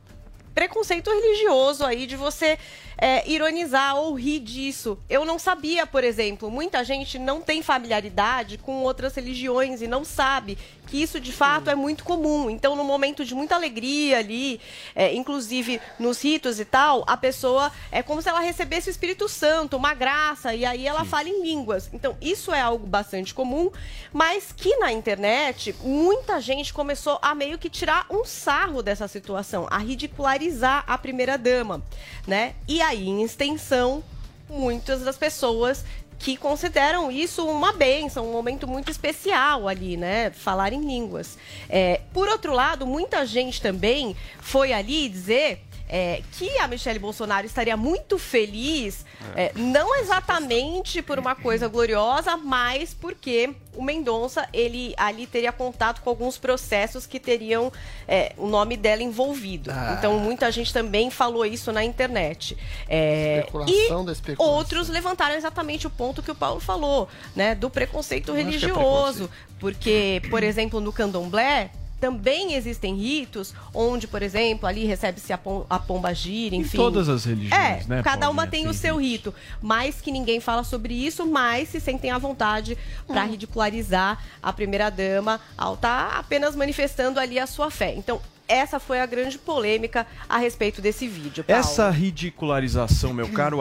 preconceito 0.53 1.09
religioso 1.09 1.83
aí 1.83 2.05
de 2.05 2.15
você 2.15 2.59
é, 2.99 3.27
ironizar 3.27 3.95
ou 3.95 4.13
rir 4.13 4.39
disso. 4.39 4.95
Eu 5.09 5.25
não 5.25 5.39
sabia, 5.39 5.87
por 5.87 6.03
exemplo, 6.03 6.51
muita 6.51 6.83
gente 6.83 7.17
não 7.17 7.41
tem 7.41 7.63
familiaridade 7.63 8.59
com 8.59 8.83
outras 8.83 9.15
religiões 9.15 9.81
e 9.81 9.87
não 9.87 10.05
sabe 10.05 10.55
que 10.91 11.01
isso 11.01 11.21
de 11.21 11.31
fato 11.31 11.69
é 11.69 11.75
muito 11.75 12.03
comum. 12.03 12.49
Então, 12.49 12.75
no 12.75 12.83
momento 12.83 13.23
de 13.23 13.33
muita 13.33 13.55
alegria 13.55 14.17
ali, 14.17 14.59
é, 14.93 15.13
inclusive 15.13 15.79
nos 15.97 16.21
ritos 16.21 16.59
e 16.59 16.65
tal, 16.65 17.05
a 17.07 17.15
pessoa 17.15 17.71
é 17.89 18.03
como 18.03 18.21
se 18.21 18.27
ela 18.27 18.41
recebesse 18.41 18.89
o 18.89 18.91
Espírito 18.91 19.29
Santo, 19.29 19.77
uma 19.77 19.93
graça, 19.93 20.53
e 20.53 20.65
aí 20.65 20.85
ela 20.85 21.05
fala 21.05 21.29
em 21.29 21.41
línguas. 21.41 21.89
Então, 21.93 22.17
isso 22.21 22.51
é 22.51 22.59
algo 22.59 22.85
bastante 22.85 23.33
comum, 23.33 23.71
mas 24.11 24.51
que 24.51 24.75
na 24.79 24.91
internet 24.91 25.73
muita 25.81 26.41
gente 26.41 26.73
começou 26.73 27.17
a 27.21 27.33
meio 27.33 27.57
que 27.57 27.69
tirar 27.69 28.05
um 28.09 28.25
sarro 28.25 28.83
dessa 28.83 29.07
situação, 29.07 29.67
a 29.71 29.77
ridicularizar 29.77 30.83
a 30.85 30.97
primeira 30.97 31.37
dama, 31.37 31.81
né? 32.27 32.53
E 32.67 32.81
aí, 32.81 33.07
em 33.07 33.23
extensão, 33.23 34.03
muitas 34.49 35.01
das 35.01 35.17
pessoas 35.17 35.85
que 36.21 36.37
consideram 36.37 37.11
isso 37.11 37.47
uma 37.47 37.73
benção, 37.73 38.29
um 38.29 38.31
momento 38.31 38.67
muito 38.67 38.91
especial 38.91 39.67
ali, 39.67 39.97
né? 39.97 40.29
Falar 40.29 40.71
em 40.71 40.79
línguas. 40.79 41.35
É, 41.67 42.01
por 42.13 42.29
outro 42.29 42.53
lado, 42.53 42.85
muita 42.85 43.25
gente 43.25 43.59
também 43.59 44.15
foi 44.39 44.71
ali 44.71 45.09
dizer 45.09 45.63
é, 45.91 46.21
que 46.31 46.57
a 46.57 46.69
Michelle 46.69 46.97
Bolsonaro 46.97 47.45
estaria 47.45 47.75
muito 47.75 48.17
feliz, 48.17 49.05
é, 49.35 49.51
não 49.53 49.93
exatamente 49.97 51.01
por 51.01 51.19
uma 51.19 51.35
coisa 51.35 51.67
gloriosa, 51.67 52.37
mas 52.37 52.93
porque 52.93 53.53
o 53.75 53.83
Mendonça 53.83 54.47
ele 54.53 54.93
ali 54.95 55.27
teria 55.27 55.51
contato 55.51 56.01
com 56.01 56.09
alguns 56.09 56.37
processos 56.37 57.05
que 57.05 57.19
teriam 57.19 57.73
é, 58.07 58.31
o 58.37 58.47
nome 58.47 58.77
dela 58.77 59.03
envolvido. 59.03 59.69
Ah. 59.69 59.95
Então 59.97 60.17
muita 60.17 60.49
gente 60.49 60.71
também 60.71 61.11
falou 61.11 61.45
isso 61.45 61.73
na 61.73 61.83
internet. 61.83 62.57
É, 62.87 63.39
Especulação 63.39 64.03
e 64.03 64.05
da 64.05 64.11
especulação. 64.13 64.55
outros 64.55 64.87
levantaram 64.87 65.35
exatamente 65.35 65.87
o 65.87 65.89
ponto 65.89 66.23
que 66.23 66.31
o 66.31 66.35
Paulo 66.35 66.61
falou, 66.61 67.09
né, 67.35 67.53
do 67.53 67.69
preconceito 67.69 68.31
acho 68.31 68.35
que 68.35 68.41
é 68.41 68.43
religioso, 68.45 69.29
porque, 69.59 70.21
por 70.29 70.41
exemplo, 70.41 70.79
no 70.79 70.93
Candomblé 70.93 71.69
também 72.01 72.55
existem 72.55 72.95
ritos 72.95 73.53
onde, 73.71 74.07
por 74.07 74.23
exemplo, 74.23 74.67
ali 74.67 74.85
recebe-se 74.85 75.31
a, 75.31 75.37
pom 75.37 75.65
a 75.69 75.77
pomba 75.77 76.11
gira, 76.13 76.55
enfim. 76.55 76.75
todas 76.75 77.07
as 77.07 77.23
religiões, 77.25 77.85
é, 77.85 77.87
né, 77.87 78.01
Cada 78.03 78.27
uma 78.29 78.47
tem 78.47 78.67
o 78.67 78.73
seu 78.73 78.97
rito, 78.97 79.33
mas 79.61 80.01
que 80.01 80.11
ninguém 80.11 80.39
fala 80.39 80.63
sobre 80.63 80.95
isso, 80.95 81.27
mas 81.27 81.69
se 81.69 81.79
sentem 81.79 82.09
à 82.09 82.17
vontade 82.17 82.75
para 83.05 83.23
ridicularizar 83.23 84.17
a 84.41 84.51
primeira 84.51 84.89
dama 84.89 85.39
ao 85.55 85.75
estar 85.75 86.17
apenas 86.17 86.55
manifestando 86.55 87.19
ali 87.19 87.37
a 87.37 87.45
sua 87.45 87.69
fé. 87.69 87.93
Então, 87.95 88.19
essa 88.47 88.79
foi 88.79 88.99
a 88.99 89.05
grande 89.05 89.37
polêmica 89.37 90.07
a 90.27 90.37
respeito 90.39 90.81
desse 90.81 91.07
vídeo. 91.07 91.43
Paulo. 91.43 91.59
Essa 91.59 91.89
ridicularização, 91.91 93.13
meu 93.13 93.29
caro. 93.29 93.59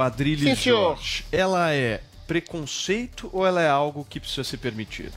Jorge, 0.56 1.26
ela 1.30 1.72
é 1.72 2.00
preconceito 2.26 3.28
ou 3.32 3.46
ela 3.46 3.60
é 3.60 3.68
algo 3.68 4.06
que 4.08 4.18
precisa 4.18 4.44
ser 4.44 4.56
permitido? 4.56 5.12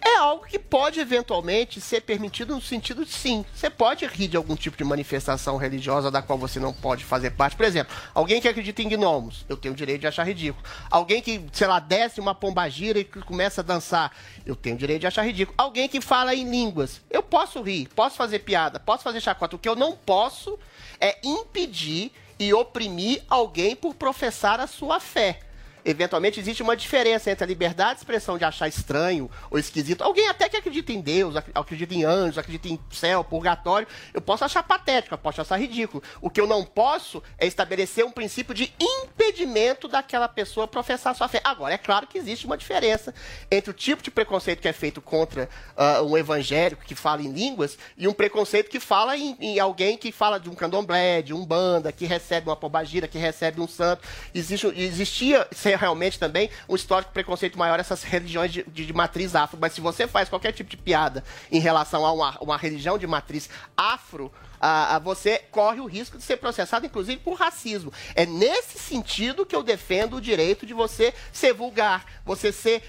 É 0.00 0.16
algo 0.16 0.46
que 0.46 0.58
pode 0.58 1.00
eventualmente 1.00 1.80
ser 1.80 2.02
permitido 2.02 2.54
no 2.54 2.60
sentido 2.60 3.04
de 3.04 3.12
sim. 3.12 3.44
Você 3.54 3.68
pode 3.68 4.06
rir 4.06 4.28
de 4.28 4.36
algum 4.36 4.54
tipo 4.54 4.76
de 4.76 4.84
manifestação 4.84 5.56
religiosa 5.56 6.10
da 6.10 6.22
qual 6.22 6.38
você 6.38 6.60
não 6.60 6.72
pode 6.72 7.04
fazer 7.04 7.30
parte. 7.30 7.56
Por 7.56 7.66
exemplo, 7.66 7.94
alguém 8.14 8.40
que 8.40 8.48
acredita 8.48 8.82
em 8.82 8.88
gnomos, 8.88 9.44
eu 9.48 9.56
tenho 9.56 9.74
o 9.74 9.76
direito 9.76 10.02
de 10.02 10.06
achar 10.06 10.24
ridículo. 10.24 10.64
Alguém 10.90 11.20
que, 11.20 11.44
sei 11.52 11.66
lá, 11.66 11.80
desce 11.80 12.20
uma 12.20 12.34
pombagira 12.34 12.98
e 12.98 13.04
começa 13.04 13.60
a 13.60 13.64
dançar, 13.64 14.12
eu 14.46 14.54
tenho 14.54 14.76
o 14.76 14.78
direito 14.78 15.00
de 15.00 15.06
achar 15.06 15.22
ridículo. 15.22 15.54
Alguém 15.58 15.88
que 15.88 16.00
fala 16.00 16.34
em 16.34 16.48
línguas, 16.48 17.00
eu 17.10 17.22
posso 17.22 17.60
rir, 17.62 17.88
posso 17.94 18.16
fazer 18.16 18.40
piada, 18.40 18.78
posso 18.78 19.02
fazer 19.02 19.20
chacota. 19.20 19.56
O 19.56 19.58
que 19.58 19.68
eu 19.68 19.76
não 19.76 19.92
posso 19.92 20.58
é 21.00 21.18
impedir 21.24 22.12
e 22.38 22.54
oprimir 22.54 23.22
alguém 23.28 23.74
por 23.74 23.94
professar 23.94 24.60
a 24.60 24.66
sua 24.66 25.00
fé. 25.00 25.40
Eventualmente 25.88 26.38
existe 26.38 26.62
uma 26.62 26.76
diferença 26.76 27.30
entre 27.30 27.44
a 27.44 27.46
liberdade 27.46 27.94
de 27.94 28.00
expressão 28.00 28.36
de 28.36 28.44
achar 28.44 28.68
estranho 28.68 29.30
ou 29.50 29.58
esquisito. 29.58 30.02
Alguém 30.02 30.28
até 30.28 30.48
que 30.48 30.56
acredita 30.56 30.92
em 30.92 31.00
Deus, 31.00 31.34
ac- 31.34 31.50
acredita 31.54 31.94
em 31.94 32.04
anjos, 32.04 32.36
acredita 32.36 32.68
em 32.68 32.78
céu, 32.90 33.24
purgatório, 33.24 33.88
eu 34.12 34.20
posso 34.20 34.44
achar 34.44 34.62
patético, 34.62 35.14
eu 35.14 35.18
posso 35.18 35.40
achar 35.40 35.58
ridículo. 35.58 36.02
O 36.20 36.28
que 36.28 36.40
eu 36.40 36.46
não 36.46 36.62
posso 36.62 37.22
é 37.38 37.46
estabelecer 37.46 38.04
um 38.04 38.10
princípio 38.10 38.54
de 38.54 38.72
impedimento 38.78 39.88
daquela 39.88 40.28
pessoa 40.28 40.68
professar 40.68 41.14
sua 41.14 41.26
fé. 41.26 41.40
Agora, 41.42 41.72
é 41.72 41.78
claro 41.78 42.06
que 42.06 42.18
existe 42.18 42.44
uma 42.44 42.56
diferença 42.58 43.14
entre 43.50 43.70
o 43.70 43.74
tipo 43.74 44.02
de 44.02 44.10
preconceito 44.10 44.60
que 44.60 44.68
é 44.68 44.72
feito 44.72 45.00
contra 45.00 45.48
ah, 45.76 46.02
um 46.02 46.16
evangélico 46.18 46.84
que 46.84 46.94
fala 46.94 47.22
em 47.22 47.32
línguas 47.32 47.78
e 47.96 48.06
um 48.06 48.12
preconceito 48.12 48.68
que 48.68 48.78
fala 48.78 49.16
em, 49.16 49.36
em 49.40 49.58
alguém 49.58 49.96
que 49.96 50.12
fala 50.12 50.38
de 50.38 50.50
um 50.50 50.54
candomblé, 50.54 51.22
de 51.22 51.32
um 51.32 51.46
banda, 51.46 51.90
que 51.90 52.04
recebe 52.04 52.48
uma 52.48 52.56
pombagira, 52.56 53.08
que 53.08 53.16
recebe 53.16 53.60
um 53.60 53.68
santo. 53.68 54.06
Existe, 54.34 54.66
existia, 54.76 55.46
realmente 55.78 56.18
também 56.18 56.50
um 56.68 56.74
histórico 56.76 57.12
preconceito 57.12 57.58
maior 57.58 57.80
essas 57.80 58.02
religiões 58.02 58.52
de, 58.52 58.62
de- 58.64 58.84
de 58.86 58.92
matriz 58.92 59.34
afro. 59.34 59.56
Mas 59.60 59.72
se 59.72 59.80
você 59.80 60.06
faz 60.06 60.28
qualquer 60.28 60.52
tipo 60.52 60.68
de 60.68 60.76
piada 60.76 61.24
em 61.50 61.60
relação 61.60 62.04
a 62.04 62.12
uma, 62.12 62.36
uma 62.40 62.56
religião 62.56 62.98
de 62.98 63.06
matriz 63.06 63.48
afro, 63.76 64.30
ah, 64.60 64.96
ah, 64.96 64.98
você 64.98 65.38
corre 65.50 65.80
o 65.80 65.86
risco 65.86 66.16
de 66.16 66.24
ser 66.24 66.36
processado, 66.36 66.86
inclusive, 66.86 67.18
por 67.18 67.34
racismo. 67.34 67.92
É 68.14 68.24
nesse 68.24 68.78
sentido 68.78 69.46
que 69.46 69.56
eu 69.56 69.62
defendo 69.62 70.16
o 70.16 70.20
direito 70.20 70.64
de 70.66 70.74
você 70.74 71.14
ser 71.32 71.52
vulgar, 71.52 72.04
você 72.24 72.52
ser 72.52 72.82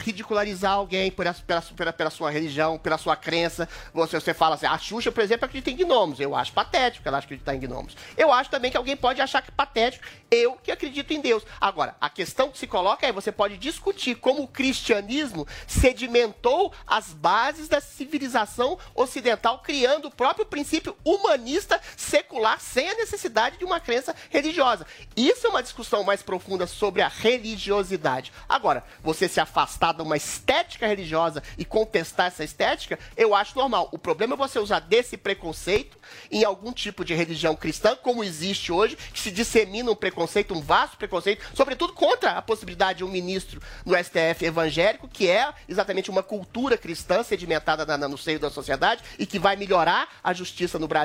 ridicularizar 0.00 0.72
alguém 0.72 1.10
pela, 1.10 1.34
pela, 1.74 1.92
pela 1.92 2.10
sua 2.10 2.30
religião, 2.30 2.78
pela 2.78 2.98
sua 2.98 3.16
crença. 3.16 3.68
Você, 3.92 4.20
você 4.20 4.34
fala 4.34 4.54
assim, 4.54 4.66
a 4.66 4.78
Xuxa, 4.78 5.12
por 5.12 5.22
exemplo, 5.22 5.46
acredita 5.46 5.70
em 5.70 5.76
gnomos. 5.76 6.20
Eu 6.20 6.34
acho 6.34 6.52
patético 6.52 7.02
que 7.02 7.08
ela 7.08 7.18
acreditar 7.18 7.54
em 7.54 7.60
gnomos. 7.60 7.96
Eu 8.16 8.32
acho 8.32 8.50
também 8.50 8.70
que 8.70 8.76
alguém 8.76 8.96
pode 8.96 9.20
achar 9.20 9.42
que 9.42 9.50
é 9.50 9.54
patético, 9.54 10.04
eu 10.30 10.56
que 10.62 10.70
acredito 10.70 11.12
em 11.12 11.20
Deus. 11.20 11.44
Agora, 11.60 11.96
a 12.00 12.08
questão 12.08 12.50
que 12.50 12.58
se 12.58 12.66
coloca 12.66 13.06
é 13.06 13.12
você 13.12 13.30
pode 13.30 13.58
discutir 13.58 14.14
como 14.16 14.42
o 14.42 14.48
cristianismo 14.48 15.46
sedimentou 15.66 16.72
as 16.86 17.12
bases 17.12 17.68
da 17.68 17.80
civilização 17.80 18.78
ocidental, 18.94 19.58
criando 19.58 20.08
o 20.08 20.10
próprio 20.10 20.46
princípio 20.46 20.96
humanista 21.06 21.80
secular 21.96 22.60
sem 22.60 22.88
a 22.90 22.94
necessidade 22.94 23.58
de 23.58 23.64
uma 23.64 23.78
crença 23.78 24.14
religiosa. 24.28 24.84
Isso 25.16 25.46
é 25.46 25.50
uma 25.50 25.62
discussão 25.62 26.02
mais 26.02 26.20
profunda 26.22 26.66
sobre 26.66 27.00
a 27.00 27.08
religiosidade. 27.08 28.32
Agora, 28.48 28.84
você 29.02 29.28
se 29.28 29.38
afastar 29.38 29.94
de 29.94 30.02
uma 30.02 30.16
estética 30.16 30.86
religiosa 30.86 31.42
e 31.56 31.64
contestar 31.64 32.26
essa 32.26 32.42
estética, 32.42 32.98
eu 33.16 33.34
acho 33.34 33.56
normal. 33.56 33.88
O 33.92 33.98
problema 33.98 34.34
é 34.34 34.36
você 34.36 34.58
usar 34.58 34.80
desse 34.80 35.16
preconceito 35.16 35.96
em 36.30 36.44
algum 36.44 36.72
tipo 36.72 37.04
de 37.04 37.14
religião 37.14 37.54
cristã, 37.54 37.94
como 37.94 38.24
existe 38.24 38.72
hoje, 38.72 38.96
que 38.96 39.20
se 39.20 39.30
dissemina 39.30 39.90
um 39.90 39.94
preconceito, 39.94 40.54
um 40.54 40.60
vasto 40.60 40.96
preconceito, 40.96 41.44
sobretudo 41.54 41.92
contra 41.92 42.32
a 42.32 42.42
possibilidade 42.42 42.98
de 42.98 43.04
um 43.04 43.08
ministro 43.08 43.62
no 43.84 43.94
STF 43.96 44.44
evangélico, 44.44 45.06
que 45.08 45.28
é 45.28 45.52
exatamente 45.68 46.10
uma 46.10 46.22
cultura 46.22 46.76
cristã 46.76 47.22
sedimentada 47.22 47.84
na- 47.86 48.08
no 48.08 48.18
seio 48.18 48.40
da 48.40 48.50
sociedade 48.50 49.02
e 49.18 49.26
que 49.26 49.38
vai 49.38 49.54
melhorar 49.54 50.08
a 50.22 50.32
justiça 50.32 50.78
no 50.78 50.88
Brasil. 50.88 50.95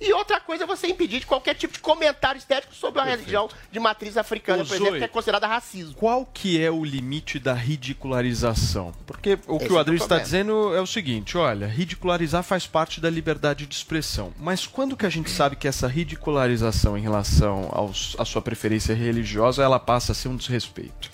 E 0.00 0.12
outra 0.12 0.40
coisa 0.40 0.64
é 0.64 0.66
você 0.66 0.86
impedir 0.86 1.20
de 1.20 1.26
qualquer 1.26 1.54
tipo 1.54 1.74
de 1.74 1.80
comentário 1.80 2.38
estético 2.38 2.74
sobre 2.74 3.00
uma 3.00 3.06
religião 3.06 3.48
de 3.70 3.80
matriz 3.80 4.16
africana, 4.16 4.62
Ô, 4.62 4.66
por 4.66 4.74
exemplo, 4.74 4.90
Zoe, 4.90 4.98
que 4.98 5.04
é 5.04 5.08
considerada 5.08 5.46
racismo. 5.46 5.94
Qual 5.94 6.26
que 6.26 6.62
é 6.62 6.70
o 6.70 6.84
limite 6.84 7.38
da 7.38 7.54
ridicularização? 7.54 8.92
Porque 9.06 9.38
o 9.46 9.58
que 9.58 9.64
Esse 9.64 9.72
o 9.72 9.74
é 9.74 9.76
o 9.76 9.78
Adriano 9.78 10.02
está 10.02 10.18
dizendo 10.18 10.74
é 10.74 10.80
o 10.80 10.86
seguinte, 10.86 11.36
olha, 11.36 11.66
ridicularizar 11.66 12.42
faz 12.42 12.66
parte 12.66 13.00
da 13.00 13.10
liberdade 13.10 13.66
de 13.66 13.74
expressão. 13.74 14.32
Mas 14.38 14.66
quando 14.66 14.96
que 14.96 15.06
a 15.06 15.10
gente 15.10 15.30
sabe 15.30 15.56
que 15.56 15.68
essa 15.68 15.86
ridicularização 15.86 16.96
em 16.96 17.00
relação 17.00 17.68
aos, 17.72 18.16
à 18.18 18.24
sua 18.24 18.42
preferência 18.42 18.94
religiosa, 18.94 19.62
ela 19.62 19.78
passa 19.78 20.12
a 20.12 20.14
ser 20.14 20.28
um 20.28 20.36
desrespeito? 20.36 21.10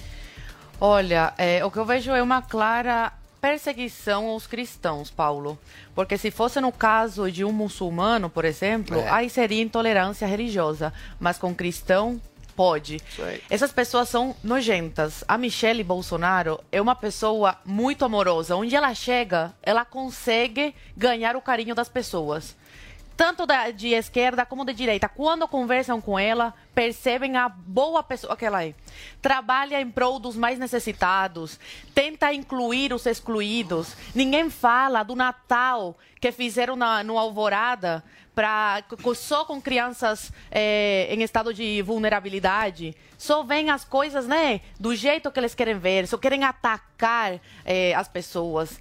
Olha, 0.80 1.32
é, 1.38 1.64
o 1.64 1.70
que 1.70 1.78
eu 1.78 1.84
vejo 1.84 2.10
é 2.10 2.22
uma 2.22 2.42
clara 2.42 3.12
perseguição 3.44 4.26
aos 4.28 4.46
cristãos, 4.46 5.10
Paulo. 5.10 5.58
Porque 5.94 6.16
se 6.16 6.30
fosse 6.30 6.60
no 6.62 6.72
caso 6.72 7.30
de 7.30 7.44
um 7.44 7.52
muçulmano, 7.52 8.30
por 8.30 8.42
exemplo, 8.46 8.98
É. 8.98 9.10
aí 9.10 9.28
seria 9.28 9.62
intolerância 9.62 10.26
religiosa. 10.26 10.94
Mas 11.20 11.36
com 11.36 11.54
cristão, 11.54 12.18
pode. 12.56 13.02
Essas 13.50 13.70
pessoas 13.70 14.08
são 14.08 14.34
nojentas. 14.42 15.22
A 15.28 15.36
Michelle 15.36 15.84
Bolsonaro 15.84 16.58
é 16.72 16.80
uma 16.80 16.94
pessoa 16.94 17.58
muito 17.66 18.02
amorosa. 18.04 18.56
Onde 18.56 18.74
ela 18.74 18.94
chega, 18.94 19.52
ela 19.62 19.84
consegue 19.84 20.74
ganhar 20.96 21.36
o 21.36 21.42
carinho 21.42 21.74
das 21.74 21.88
pessoas. 21.88 22.56
Tanto 23.16 23.46
da, 23.46 23.70
de 23.70 23.88
esquerda 23.88 24.44
como 24.44 24.64
de 24.64 24.72
direita. 24.72 25.08
Quando 25.08 25.46
conversam 25.46 26.00
com 26.00 26.18
ela, 26.18 26.52
percebem 26.74 27.36
a 27.36 27.48
boa 27.48 28.02
pessoa 28.02 28.36
que 28.36 28.44
ela 28.44 28.64
é. 28.64 28.74
Trabalha 29.22 29.80
em 29.80 29.88
prol 29.88 30.18
dos 30.18 30.36
mais 30.36 30.58
necessitados. 30.58 31.60
Tenta 31.94 32.32
incluir 32.32 32.92
os 32.92 33.06
excluídos. 33.06 33.96
Ninguém 34.14 34.50
fala 34.50 35.04
do 35.04 35.14
Natal 35.14 35.96
que 36.20 36.32
fizeram 36.32 36.74
na, 36.74 37.04
no 37.04 37.16
Alvorada 37.16 38.02
pra, 38.34 38.82
só 39.14 39.44
com 39.44 39.60
crianças 39.60 40.32
eh, 40.50 41.06
em 41.10 41.22
estado 41.22 41.54
de 41.54 41.80
vulnerabilidade. 41.82 42.96
Só 43.16 43.42
vêm 43.42 43.70
as 43.70 43.84
coisas, 43.84 44.26
né? 44.26 44.60
Do 44.78 44.94
jeito 44.94 45.30
que 45.30 45.38
eles 45.38 45.54
querem 45.54 45.78
ver. 45.78 46.08
Só 46.08 46.18
querem 46.18 46.42
atacar 46.42 47.40
eh, 47.64 47.94
as 47.94 48.08
pessoas. 48.08 48.80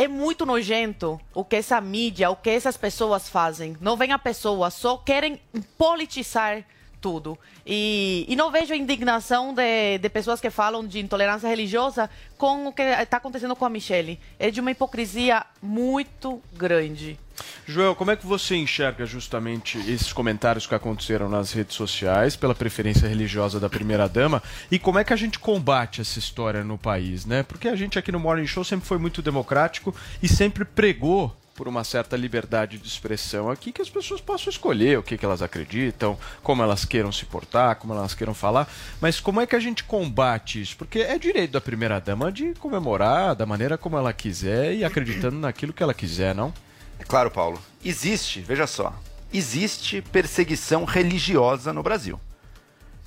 É 0.00 0.06
muito 0.06 0.46
nojento 0.46 1.20
o 1.34 1.44
que 1.44 1.56
essa 1.56 1.80
mídia, 1.80 2.30
o 2.30 2.36
que 2.36 2.50
essas 2.50 2.76
pessoas 2.76 3.28
fazem. 3.28 3.76
Não 3.80 3.96
vem 3.96 4.12
a 4.12 4.18
pessoa, 4.18 4.70
só 4.70 4.96
querem 4.96 5.40
politizar 5.76 6.64
tudo. 7.00 7.36
E, 7.66 8.24
e 8.28 8.36
não 8.36 8.48
vejo 8.48 8.74
indignação 8.74 9.52
de, 9.52 9.98
de 9.98 10.08
pessoas 10.08 10.40
que 10.40 10.50
falam 10.50 10.86
de 10.86 11.00
intolerância 11.00 11.48
religiosa 11.48 12.08
com 12.36 12.68
o 12.68 12.72
que 12.72 12.82
está 12.82 13.16
acontecendo 13.16 13.56
com 13.56 13.64
a 13.64 13.68
Michelle. 13.68 14.20
É 14.38 14.52
de 14.52 14.60
uma 14.60 14.70
hipocrisia 14.70 15.44
muito 15.60 16.40
grande. 16.52 17.18
Joel, 17.66 17.94
como 17.94 18.10
é 18.10 18.16
que 18.16 18.26
você 18.26 18.56
enxerga 18.56 19.04
justamente 19.04 19.78
esses 19.78 20.12
comentários 20.12 20.66
que 20.66 20.74
aconteceram 20.74 21.28
nas 21.28 21.52
redes 21.52 21.76
sociais 21.76 22.34
pela 22.34 22.54
preferência 22.54 23.06
religiosa 23.06 23.60
da 23.60 23.68
primeira-dama 23.68 24.42
e 24.70 24.78
como 24.78 24.98
é 24.98 25.04
que 25.04 25.12
a 25.12 25.16
gente 25.16 25.38
combate 25.38 26.00
essa 26.00 26.18
história 26.18 26.64
no 26.64 26.78
país, 26.78 27.26
né? 27.26 27.42
Porque 27.42 27.68
a 27.68 27.76
gente 27.76 27.98
aqui 27.98 28.10
no 28.10 28.18
Morning 28.18 28.46
Show 28.46 28.64
sempre 28.64 28.86
foi 28.86 28.98
muito 28.98 29.20
democrático 29.20 29.94
e 30.22 30.28
sempre 30.28 30.64
pregou 30.64 31.36
por 31.58 31.66
uma 31.66 31.82
certa 31.82 32.16
liberdade 32.16 32.78
de 32.78 32.86
expressão 32.86 33.50
aqui 33.50 33.72
que 33.72 33.82
as 33.82 33.90
pessoas 33.90 34.20
possam 34.20 34.48
escolher 34.48 34.96
o 34.96 35.02
que, 35.02 35.18
que 35.18 35.24
elas 35.24 35.42
acreditam, 35.42 36.16
como 36.40 36.62
elas 36.62 36.84
queiram 36.84 37.10
se 37.10 37.26
portar, 37.26 37.74
como 37.74 37.92
elas 37.92 38.14
queiram 38.14 38.32
falar, 38.32 38.72
mas 39.00 39.18
como 39.18 39.40
é 39.40 39.46
que 39.46 39.56
a 39.56 39.60
gente 39.60 39.82
combate 39.82 40.62
isso? 40.62 40.76
Porque 40.76 41.00
é 41.00 41.18
direito 41.18 41.50
da 41.50 41.60
primeira-dama 41.60 42.30
de 42.30 42.54
comemorar 42.54 43.34
da 43.34 43.44
maneira 43.44 43.76
como 43.76 43.98
ela 43.98 44.12
quiser 44.12 44.72
e 44.72 44.84
acreditando 44.84 45.36
naquilo 45.36 45.72
que 45.72 45.82
ela 45.82 45.92
quiser, 45.92 46.32
não? 46.32 46.54
É 46.98 47.04
claro, 47.04 47.30
Paulo. 47.30 47.60
Existe, 47.84 48.40
veja 48.40 48.66
só, 48.66 48.94
existe 49.32 50.02
perseguição 50.02 50.84
religiosa 50.84 51.72
no 51.72 51.82
Brasil. 51.82 52.20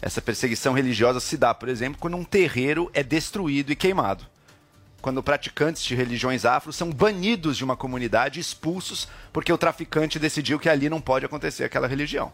Essa 0.01 0.21
perseguição 0.21 0.73
religiosa 0.73 1.19
se 1.19 1.37
dá, 1.37 1.53
por 1.53 1.69
exemplo, 1.69 1.99
quando 1.99 2.17
um 2.17 2.23
terreiro 2.23 2.89
é 2.93 3.03
destruído 3.03 3.71
e 3.71 3.75
queimado. 3.75 4.25
Quando 5.01 5.21
praticantes 5.21 5.83
de 5.83 5.95
religiões 5.95 6.45
afro 6.45 6.71
são 6.71 6.91
banidos 6.91 7.57
de 7.57 7.63
uma 7.63 7.75
comunidade, 7.75 8.39
expulsos, 8.39 9.07
porque 9.33 9.51
o 9.51 9.57
traficante 9.57 10.19
decidiu 10.19 10.59
que 10.59 10.69
ali 10.69 10.89
não 10.89 11.01
pode 11.01 11.25
acontecer 11.25 11.63
aquela 11.63 11.87
religião. 11.87 12.31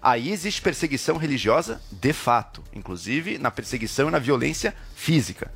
Aí 0.00 0.30
existe 0.30 0.62
perseguição 0.62 1.16
religiosa 1.16 1.80
de 1.90 2.12
fato, 2.12 2.62
inclusive 2.72 3.36
na 3.38 3.50
perseguição 3.50 4.08
e 4.08 4.12
na 4.12 4.18
violência 4.18 4.74
física. 4.94 5.52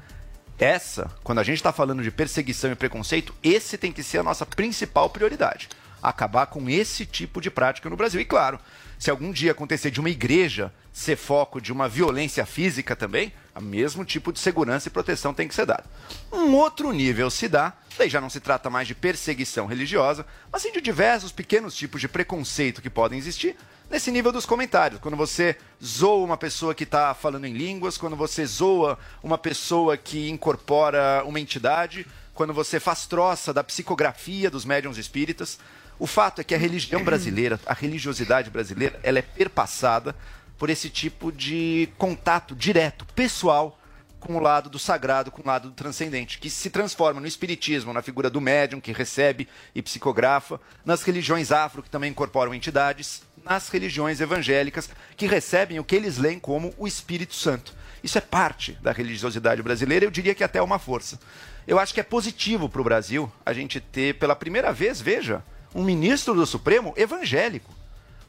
Essa, 0.63 1.11
quando 1.25 1.41
a 1.41 1.43
gente 1.43 1.57
está 1.57 1.73
falando 1.73 2.05
de 2.05 2.11
perseguição 2.13 2.71
e 2.71 2.77
preconceito, 2.77 3.35
esse 3.43 3.77
tem 3.77 3.91
que 3.91 4.01
ser 4.01 4.19
a 4.19 4.23
nossa 4.23 4.47
principal 4.47 5.11
prioridade. 5.11 5.69
Acabar 6.01 6.47
com 6.47 6.71
esse 6.71 7.05
tipo 7.05 7.41
de 7.41 7.51
prática 7.51 7.91
no 7.91 7.97
Brasil. 7.97 8.21
E 8.21 8.25
claro, 8.25 8.61
se 8.97 9.11
algum 9.11 9.33
dia 9.33 9.51
acontecer 9.51 9.91
de 9.91 9.99
uma 9.99 10.09
igreja 10.09 10.73
ser 10.93 11.17
foco 11.17 11.61
de 11.61 11.73
uma 11.73 11.89
violência 11.89 12.47
física 12.47 12.95
também, 12.95 13.33
o 13.57 13.61
mesmo 13.61 14.05
tipo 14.05 14.33
de 14.33 14.39
segurança 14.39 14.87
e 14.87 14.93
proteção 14.93 15.35
tem 15.35 15.49
que 15.49 15.55
ser 15.57 15.67
dado. 15.67 15.91
Um 16.33 16.55
outro 16.55 16.93
nível 16.93 17.29
se 17.29 17.49
dá, 17.49 17.73
daí 17.99 18.09
já 18.09 18.21
não 18.21 18.31
se 18.31 18.39
trata 18.39 18.71
mais 18.71 18.87
de 18.87 18.95
perseguição 18.95 19.67
religiosa, 19.67 20.25
mas 20.53 20.63
sim 20.63 20.71
de 20.71 20.81
diversos 20.81 21.33
pequenos 21.33 21.75
tipos 21.75 22.01
de 22.01 22.07
preconceito 22.07 22.81
que 22.81 22.89
podem 22.89 23.19
existir 23.19 23.57
nesse 23.93 24.11
nível 24.11 24.33
dos 24.33 24.47
comentários. 24.47 24.99
Quando 24.99 25.19
você 25.19 25.55
zoa 25.85 26.25
uma 26.25 26.39
pessoa 26.39 26.75
que 26.75 26.85
está 26.85 27.13
falando 27.13 27.45
em 27.45 27.53
línguas, 27.53 27.99
quando 27.99 28.17
você 28.17 28.47
zoa 28.47 28.99
uma 29.23 29.37
pessoa 29.37 29.99
que 29.99 30.31
incorpora 30.31 31.23
uma 31.27 31.39
entidade, 31.39 32.07
quando 32.33 32.55
você 32.55 32.81
faz 32.81 33.07
troça 33.07 33.53
da 33.53 33.63
psicografia 33.63 34.51
dos 34.51 34.65
médiums 34.65 34.97
espíritas. 34.97 35.59
O 35.99 36.07
fato 36.07 36.41
é 36.41 36.45
que 36.45 36.55
a 36.55 36.59
religião 36.59 37.05
brasileira, 37.05 37.61
a 37.67 37.75
religiosidade 37.75 38.49
brasileira, 38.49 38.99
ela 39.03 39.19
é 39.19 39.23
perpassada 39.23 40.17
por 40.59 40.71
esse 40.71 40.89
tipo 40.89 41.31
de 41.31 41.91
contato 41.99 42.57
direto, 42.57 43.05
pessoal, 43.15 43.79
com 44.19 44.37
o 44.37 44.41
lado 44.41 44.71
do 44.71 44.79
sagrado, 44.79 45.31
com 45.31 45.43
o 45.43 45.47
lado 45.47 45.69
do 45.69 45.75
transcendente, 45.75 46.39
que 46.39 46.49
se 46.49 46.71
transforma 46.71 47.21
no 47.21 47.27
espiritismo, 47.27 47.93
na 47.93 48.01
figura 48.01 48.31
do 48.31 48.41
médium 48.41 48.81
que 48.81 48.93
recebe 48.93 49.49
e 49.75 49.83
psicografa, 49.83 50.61
nas 50.85 51.03
religiões 51.03 51.51
afro 51.51 51.83
que 51.83 51.91
também 51.91 52.11
incorporam 52.11 52.55
entidades, 52.55 53.23
nas 53.45 53.69
religiões 53.69 54.21
evangélicas 54.21 54.89
que 55.17 55.27
recebem 55.27 55.79
o 55.79 55.85
que 55.85 55.97
eles 55.97 56.19
leem 56.19 56.39
como 56.39 56.73
o 56.77 56.87
Espírito 56.87 57.35
Santo. 57.35 57.75
Isso 58.03 58.19
é 58.19 58.21
parte 58.21 58.73
da 58.83 58.93
religiosidade 58.93 59.63
brasileira, 59.63 60.05
eu 60.05 60.11
diria 60.11 60.35
que 60.35 60.43
até 60.45 60.61
uma 60.61 60.79
força. 60.79 61.19
Eu 61.67 61.79
acho 61.79 61.95
que 61.95 62.01
é 62.01 62.05
positivo 62.05 62.69
para 62.69 62.81
o 62.81 62.85
Brasil 62.85 63.33
a 63.47 63.53
gente 63.53 63.81
ter, 63.81 64.19
pela 64.19 64.35
primeira 64.35 64.73
vez, 64.73 65.01
veja, 65.01 65.43
um 65.75 65.85
ministro 65.85 66.35
do 66.35 66.45
Supremo 66.45 66.93
evangélico. 66.97 67.73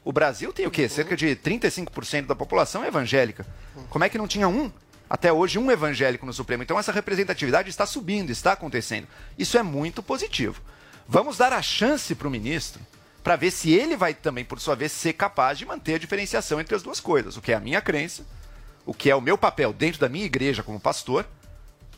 O 0.04 0.12
Brasil 0.12 0.52
tem 0.52 0.66
o 0.66 0.70
quê? 0.70 0.88
Cerca 0.88 1.16
de 1.16 1.34
35% 1.34 2.26
da 2.26 2.36
população 2.36 2.84
é 2.84 2.88
evangélica. 2.88 3.46
Como 3.88 4.04
é 4.04 4.08
que 4.08 4.18
não 4.18 4.28
tinha 4.28 4.46
um? 4.46 4.70
Até 5.08 5.32
hoje, 5.32 5.58
um 5.58 5.70
evangélico 5.70 6.26
no 6.26 6.32
Supremo. 6.32 6.62
Então, 6.62 6.78
essa 6.78 6.92
representatividade 6.92 7.70
está 7.70 7.86
subindo, 7.86 8.30
está 8.30 8.52
acontecendo. 8.52 9.08
Isso 9.38 9.58
é 9.58 9.62
muito 9.62 10.02
positivo. 10.02 10.60
Vamos 11.08 11.38
dar 11.38 11.52
a 11.52 11.62
chance 11.62 12.14
para 12.14 12.28
o 12.28 12.30
ministro 12.30 12.80
para 13.24 13.36
ver 13.36 13.50
se 13.50 13.72
ele 13.72 13.96
vai 13.96 14.12
também, 14.12 14.44
por 14.44 14.60
sua 14.60 14.76
vez, 14.76 14.92
ser 14.92 15.14
capaz 15.14 15.56
de 15.56 15.64
manter 15.64 15.94
a 15.94 15.98
diferenciação 15.98 16.60
entre 16.60 16.76
as 16.76 16.82
duas 16.82 17.00
coisas, 17.00 17.38
o 17.38 17.40
que 17.40 17.52
é 17.52 17.54
a 17.54 17.60
minha 17.60 17.80
crença, 17.80 18.22
o 18.84 18.92
que 18.92 19.10
é 19.10 19.16
o 19.16 19.20
meu 19.20 19.38
papel 19.38 19.72
dentro 19.72 19.98
da 19.98 20.10
minha 20.10 20.26
igreja 20.26 20.62
como 20.62 20.78
pastor, 20.78 21.26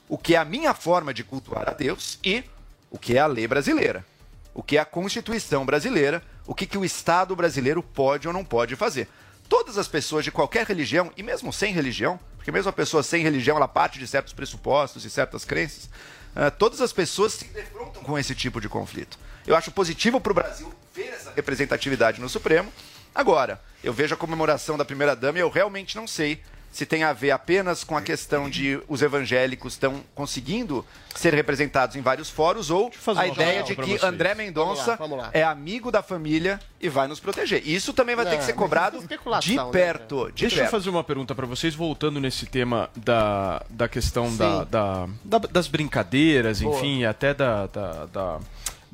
o 0.09 0.17
que 0.17 0.37
é 0.37 0.39
a 0.39 0.45
minha 0.45 0.73
forma 0.73 1.13
de 1.13 1.25
cultuar 1.25 1.69
a 1.69 1.73
Deus 1.73 2.21
e 2.23 2.45
o 2.89 2.97
que 2.97 3.17
é 3.17 3.19
a 3.19 3.27
lei 3.27 3.49
brasileira, 3.49 4.07
o 4.55 4.63
que 4.63 4.77
é 4.77 4.81
a 4.81 4.85
Constituição 4.85 5.67
brasileira, 5.67 6.23
o 6.47 6.55
que, 6.55 6.65
que 6.65 6.79
o 6.79 6.85
Estado 6.85 7.35
brasileiro 7.35 7.83
pode 7.83 8.29
ou 8.29 8.33
não 8.33 8.45
pode 8.45 8.77
fazer. 8.77 9.09
Todas 9.49 9.77
as 9.79 9.89
pessoas 9.89 10.25
de 10.25 10.31
qualquer 10.31 10.65
religião, 10.65 11.11
e 11.17 11.25
mesmo 11.25 11.53
sem 11.53 11.73
religião, 11.73 12.21
porque 12.37 12.53
mesmo 12.53 12.71
a 12.71 12.73
pessoa 12.73 13.03
sem 13.03 13.25
religião, 13.25 13.57
ela 13.57 13.67
parte 13.67 13.99
de 13.99 14.07
certos 14.07 14.33
pressupostos 14.33 15.05
e 15.05 15.11
certas 15.11 15.45
crenças, 15.45 15.91
ah, 16.37 16.53
todas 16.53 16.81
as 16.81 16.93
pessoas 16.93 17.33
se 17.33 17.47
defrontam 17.47 18.05
com 18.05 18.17
esse 18.17 18.33
tipo 18.33 18.61
de 18.61 18.69
conflito. 18.69 19.19
Eu 19.45 19.57
acho 19.57 19.73
positivo 19.73 20.21
para 20.21 20.31
o 20.31 20.35
Brasil 20.35 20.73
ver 20.97 21.09
essa 21.09 21.33
representatividade 21.37 22.21
no 22.21 22.29
Supremo. 22.29 22.73
Agora, 23.15 23.61
eu 23.85 23.93
vejo 23.93 24.15
a 24.15 24.17
comemoração 24.17 24.77
da 24.77 24.85
primeira-dama 24.85 25.39
e 25.39 25.41
eu 25.41 25.49
realmente 25.51 25.97
não 25.97 26.07
sei 26.07 26.41
se 26.73 26.85
tem 26.85 27.05
a 27.05 27.13
ver 27.15 27.31
apenas 27.31 27.83
com 27.83 27.97
a 27.97 28.03
questão 28.03 28.51
de 28.51 28.79
os 28.87 29.01
evangélicos 29.01 29.73
estão 29.73 30.03
conseguindo 30.15 30.85
ser 31.15 31.33
representados 31.33 31.97
em 31.97 32.03
vários 32.03 32.29
fóruns 32.29 32.69
ou 32.69 32.91
fazer 32.93 33.21
a 33.21 33.27
ideia 33.29 33.63
de 33.63 33.75
que. 33.75 33.99
André 34.05 34.35
Vamos 34.35 34.45
Mendonça 34.45 34.91
lá, 34.91 34.97
vamos 34.97 35.17
lá. 35.17 35.31
é 35.33 35.43
amigo 35.43 35.91
da 35.91 36.03
família 36.03 36.61
e 36.79 36.91
vai 36.91 37.09
nos 37.09 37.19
proteger. 37.19 37.67
Isso 37.67 37.95
também 37.95 38.15
vai 38.15 38.27
ter 38.27 38.37
que 38.37 38.45
ser 38.45 38.53
mas 38.53 38.59
cobrado 38.61 38.99
é 38.99 39.39
de 39.41 39.57
né, 39.57 39.65
perto. 39.73 40.27
de 40.27 40.43
Deixa 40.43 40.57
eu 40.57 40.61
perto. 40.61 40.71
fazer 40.71 40.91
uma 40.91 41.03
pergunta 41.03 41.35
para 41.35 41.47
vocês, 41.47 41.75
voltando 41.75 42.21
nesse 42.21 42.45
tema 42.45 42.91
da, 42.95 43.65
da 43.71 43.89
questão 43.89 44.37
da, 44.37 44.65
da- 44.65 45.09
da- 45.25 45.39
das 45.51 45.69
brincadeiras, 45.69 46.61
Boa. 46.61 46.77
enfim, 46.77 46.99
e 47.01 47.07
até 47.07 47.33
da, 47.33 47.67
da- 47.69 48.05
da- 48.07 48.39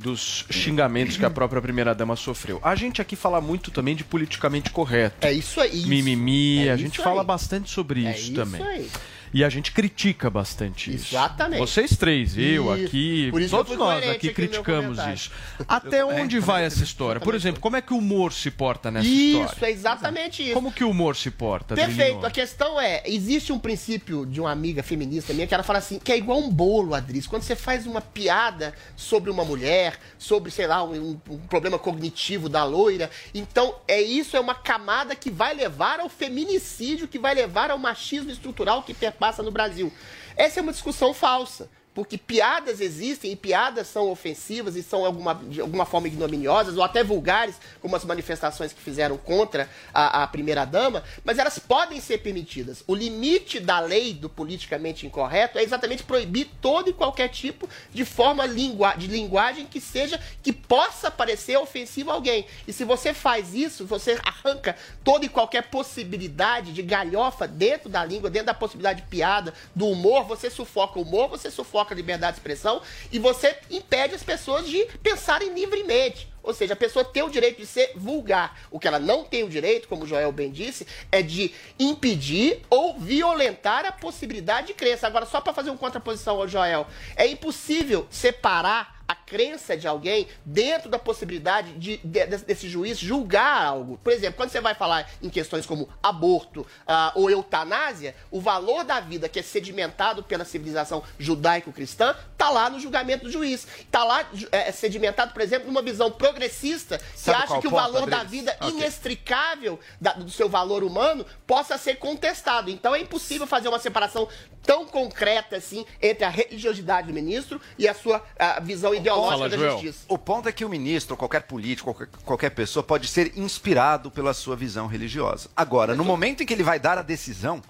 dos 0.03 0.45
xingamentos 0.51 1.17
que 1.17 1.25
a 1.25 1.31
própria 1.31 1.63
primeira-dama 1.63 2.17
sofreu. 2.17 2.59
A 2.63 2.75
gente 2.75 3.01
aqui 3.01 3.15
fala 3.17 3.41
muito 3.41 3.71
também 3.71 3.95
de 3.95 4.05
politicamente 4.05 4.71
correto. 4.71 5.27
É 5.27 5.33
isso 5.33 5.61
aí. 5.61 5.87
Mimimi, 5.87 6.67
É 6.67 6.73
a 6.73 6.77
gente 6.77 6.99
fala 7.01 7.23
bastante 7.23 7.71
sobre 7.71 8.05
É 8.05 8.11
isso, 8.11 8.21
isso 8.25 8.35
também. 8.35 8.63
aí. 8.63 8.91
E 9.33 9.43
a 9.43 9.49
gente 9.49 9.73
critica 9.73 10.29
bastante 10.29 10.95
isso. 10.95 11.15
Exatamente. 11.15 11.59
Vocês 11.59 11.97
três, 11.97 12.37
eu 12.37 12.75
Isso. 12.75 12.87
aqui, 12.87 13.33
isso 13.35 13.57
todos 13.57 13.79
nós 13.79 14.07
aqui 14.09 14.33
criticamos 14.33 14.99
isso. 15.15 15.31
Até 15.67 16.05
onde 16.05 16.39
vai 16.39 16.65
essa 16.65 16.83
história? 16.85 17.21
Por 17.21 17.35
exemplo, 17.35 17.61
como 17.61 17.77
é 17.77 17.81
que 17.81 17.95
o 17.95 17.99
humor 17.99 18.33
se 18.33 18.51
porta 18.51 18.91
nessa 18.91 19.07
Isso, 19.07 19.41
história? 19.41 19.67
é 19.67 19.71
exatamente 19.71 20.43
isso. 20.43 20.53
Como 20.53 20.71
que 20.71 20.85
o 20.85 20.91
humor 20.91 21.17
se 21.17 21.31
porta? 21.31 21.75
Perfeito. 21.75 22.03
Adriano? 22.03 22.27
A 22.27 22.31
questão 22.31 22.81
é, 22.81 23.03
existe 23.07 23.53
um 23.53 23.59
princípio 23.59 24.27
de 24.27 24.39
uma 24.41 24.51
amiga 24.51 24.83
feminista 24.83 25.33
minha 25.33 25.47
que 25.47 25.55
ela 25.55 25.63
fala 25.63 25.79
assim, 25.79 25.99
que 25.99 26.13
é 26.13 26.19
igual 26.19 26.39
um 26.39 26.51
bolo, 26.51 26.95
Adris. 26.95 27.27
Quando 27.27 27.43
você 27.43 27.57
faz 27.57 27.87
uma 27.87 28.03
piada 28.03 28.75
sobre 28.95 29.31
uma 29.31 29.45
mulher, 29.45 29.99
sobre, 30.19 30.51
sei 30.51 30.67
lá, 30.67 30.85
um, 30.85 31.19
um 31.31 31.39
problema 31.39 31.79
cognitivo 31.79 32.49
da 32.49 32.65
loira, 32.65 33.11
então 33.33 33.77
é 33.89 34.01
isso, 34.01 34.37
é 34.37 34.41
uma 34.41 34.55
camada 34.55 35.17
que 35.17 35.31
vai 35.31 35.55
levar 35.55 36.01
ao 36.01 36.09
feminicídio, 36.09 37.09
que 37.09 37.19
vai 37.19 37.35
levar 37.35 37.71
ao 37.71 37.79
machismo 37.79 38.31
estrutural 38.31 38.83
que 38.83 38.93
perpassa 38.93 39.22
no 39.43 39.51
Brasil. 39.53 39.93
Essa 40.37 40.59
é 40.59 40.63
uma 40.63 40.73
discussão 40.73 41.15
falsa. 41.15 41.71
Porque 41.95 42.17
piadas 42.17 42.81
existem 42.81 43.33
e 43.33 43.37
piadas 43.37 43.87
são 43.87 44.11
ofensivas 44.11 44.77
e 44.77 44.83
são 44.83 45.05
alguma, 45.05 45.35
de 45.35 45.61
alguma 45.61 45.85
forma 45.85 46.07
ignominiosas 46.07 46.77
ou 46.77 46.83
até 46.83 47.05
vulgares, 47.05 47.57
como 47.83 47.95
as 47.95 48.05
manifestações 48.05 48.73
que 48.73 48.81
fizeram 48.81 49.19
contra 49.19 49.69
a, 49.93 50.23
a 50.23 50.27
primeira-dama, 50.27 51.05
mas 51.23 51.39
elas 51.39 51.59
podem 51.59 52.01
ser 52.01 52.19
permitidas. 52.19 52.83
O 52.87 52.95
limite 52.95 53.61
da 53.61 53.79
lei 53.79 54.15
do 54.15 54.29
politicamente 54.29 55.07
incorreto 55.07 55.59
é 55.59 55.63
exatamente 55.63 56.03
proibir 56.03 56.49
todo 56.63 56.89
e 56.89 56.95
qualquer 56.95 57.29
tipo 57.29 57.69
de 57.93 58.07
forma 58.07 58.47
lingua, 58.47 58.95
de 58.95 59.07
linguagem 59.07 59.67
que 59.67 59.81
seja, 59.81 60.19
que 60.43 60.53
possa 60.53 61.11
parecer 61.11 61.59
ofensivo 61.59 62.11
a 62.11 62.15
alguém. 62.15 62.47
E 62.67 62.73
se 62.73 62.85
você 62.85 63.13
faz 63.13 63.55
isso, 63.55 63.85
você 63.85 64.19
arranca 64.25 64.77
toda 65.05 65.27
e 65.27 65.29
qualquer 65.29 65.65
possibilidade 65.65 66.73
de 66.73 66.81
galhofa 66.81 67.47
dentro 67.47 67.91
da 67.91 68.03
língua, 68.03 68.31
dentro 68.31 68.47
da 68.47 68.55
possibilidade 68.55 69.03
de 69.03 69.09
piada, 69.09 69.53
do 69.75 69.87
humor, 69.87 70.25
você 70.25 70.49
sufoca 70.49 70.99
o 70.99 71.03
humor, 71.03 71.29
você 71.29 71.51
sufoca 71.51 71.82
a 71.91 71.97
liberdade 71.97 72.35
de 72.35 72.39
expressão 72.39 72.81
e 73.11 73.19
você 73.19 73.57
impede 73.71 74.15
as 74.15 74.23
pessoas 74.23 74.69
de 74.69 74.85
pensarem 75.03 75.53
livremente. 75.53 76.31
Ou 76.43 76.53
seja, 76.53 76.75
a 76.75 76.77
pessoa 76.77 77.05
tem 77.05 77.23
o 77.23 77.31
direito 77.31 77.59
de 77.59 77.67
ser 77.67 77.93
vulgar. 77.95 78.59
O 78.71 78.81
que 78.81 78.89
ela 78.89 78.99
não 78.99 79.25
tem 79.25 79.45
o 79.45 79.49
direito, 79.49 79.87
como 79.89 80.05
o 80.05 80.07
Joel 80.07 80.33
bem 80.33 80.51
disse, 80.51 80.87
é 81.11 81.23
de 81.23 81.53
impedir 81.79 82.61
ou 82.69 82.99
violentar 82.99 83.87
a 83.87 83.93
possibilidade 83.93 84.69
de 84.69 84.75
crença. 84.75 85.07
Agora, 85.07 85.25
só 85.25 85.41
para 85.41 85.53
fazer 85.53 85.71
uma 85.71 85.79
contraposição 85.79 86.37
ao 86.37 86.49
Joel, 86.49 86.87
é 87.15 87.27
impossível 87.27 88.07
separar 88.11 89.03
a 89.07 89.15
crença 89.37 89.75
de 89.79 89.89
alguém 89.89 90.29
dentro 90.45 90.91
da 90.91 90.99
possibilidade 90.99 91.73
de, 91.79 91.97
de- 92.05 92.27
desse 92.27 92.69
juiz 92.69 92.99
julgar 92.99 93.65
algo. 93.65 93.99
Por 94.05 94.13
exemplo, 94.13 94.37
quando 94.37 94.51
você 94.51 94.61
vai 94.61 94.75
falar 94.75 95.11
em 95.23 95.31
questões 95.31 95.65
como 95.65 95.89
aborto 96.03 96.67
ah, 96.87 97.13
ou 97.15 97.31
eutanásia, 97.31 98.15
o 98.31 98.43
valor 98.43 98.85
da 98.85 99.01
vida 99.01 99.31
que 99.31 99.39
é 99.39 99.43
sedimentado 99.43 100.23
pela 100.23 100.45
civilização 100.45 101.03
judaico-cristã 101.19 102.15
está 102.33 102.51
lá 102.51 102.69
no 102.69 102.79
julgamento 102.79 103.25
do 103.25 103.31
juiz. 103.33 103.67
Está 103.81 104.05
lá 104.05 104.27
ju- 104.35 104.49
é, 104.53 104.71
sedimentado, 104.71 105.33
por 105.33 105.41
exemplo, 105.41 105.67
numa 105.67 105.81
visão 105.81 106.11
progressista 106.11 106.99
que 106.99 107.05
Sabe 107.19 107.45
acha 107.45 107.59
que 107.59 107.67
o 107.69 107.71
valor 107.71 108.09
da 108.11 108.23
vida 108.25 108.55
Ok. 108.61 108.71
inextricável 108.77 109.81
da- 109.99 110.13
do 110.13 110.31
seu 110.31 110.49
valor 110.49 110.85
humano 110.85 111.25
possa 111.47 111.79
ser 111.79 111.95
contestado. 111.97 112.71
Então 112.71 112.95
é 112.95 113.01
impossível 113.01 113.47
fazer 113.47 113.69
uma 113.69 113.79
separação 113.79 114.29
tão 114.63 114.85
concreta 114.87 115.57
assim 115.57 115.85
entre 116.01 116.25
a 116.25 116.29
religiosidade 116.29 117.09
do 117.09 117.13
ministro 117.15 117.61
e 117.77 117.89
a 117.89 117.95
sua 117.95 118.23
ah, 118.39 118.61
visão 118.61 118.95
ideológica 118.95 119.22
da 119.49 119.71
justiça. 119.71 120.05
O 120.09 120.19
ponto 120.19 120.49
é 120.49 120.53
que 120.53 120.65
o 120.65 120.69
ministro, 120.69 121.17
qualquer 121.17 121.43
político, 121.43 121.93
qualquer, 121.93 122.09
qualquer 122.25 122.51
pessoa 122.51 122.83
pode 122.83 123.09
ser 123.09 123.37
inspirado 123.37 124.11
pela 124.11 124.35
sua 124.35 124.57
visão 124.57 124.87
religiosa. 124.87 125.49
Agora, 125.57 125.95
no 125.95 126.05
momento 126.05 126.43
em 126.43 126.47
que 126.47 126.53
ele 126.53 126.63
vai 126.63 126.79
dar 126.79 126.99
a 126.99 127.03
decisão, 127.03 127.63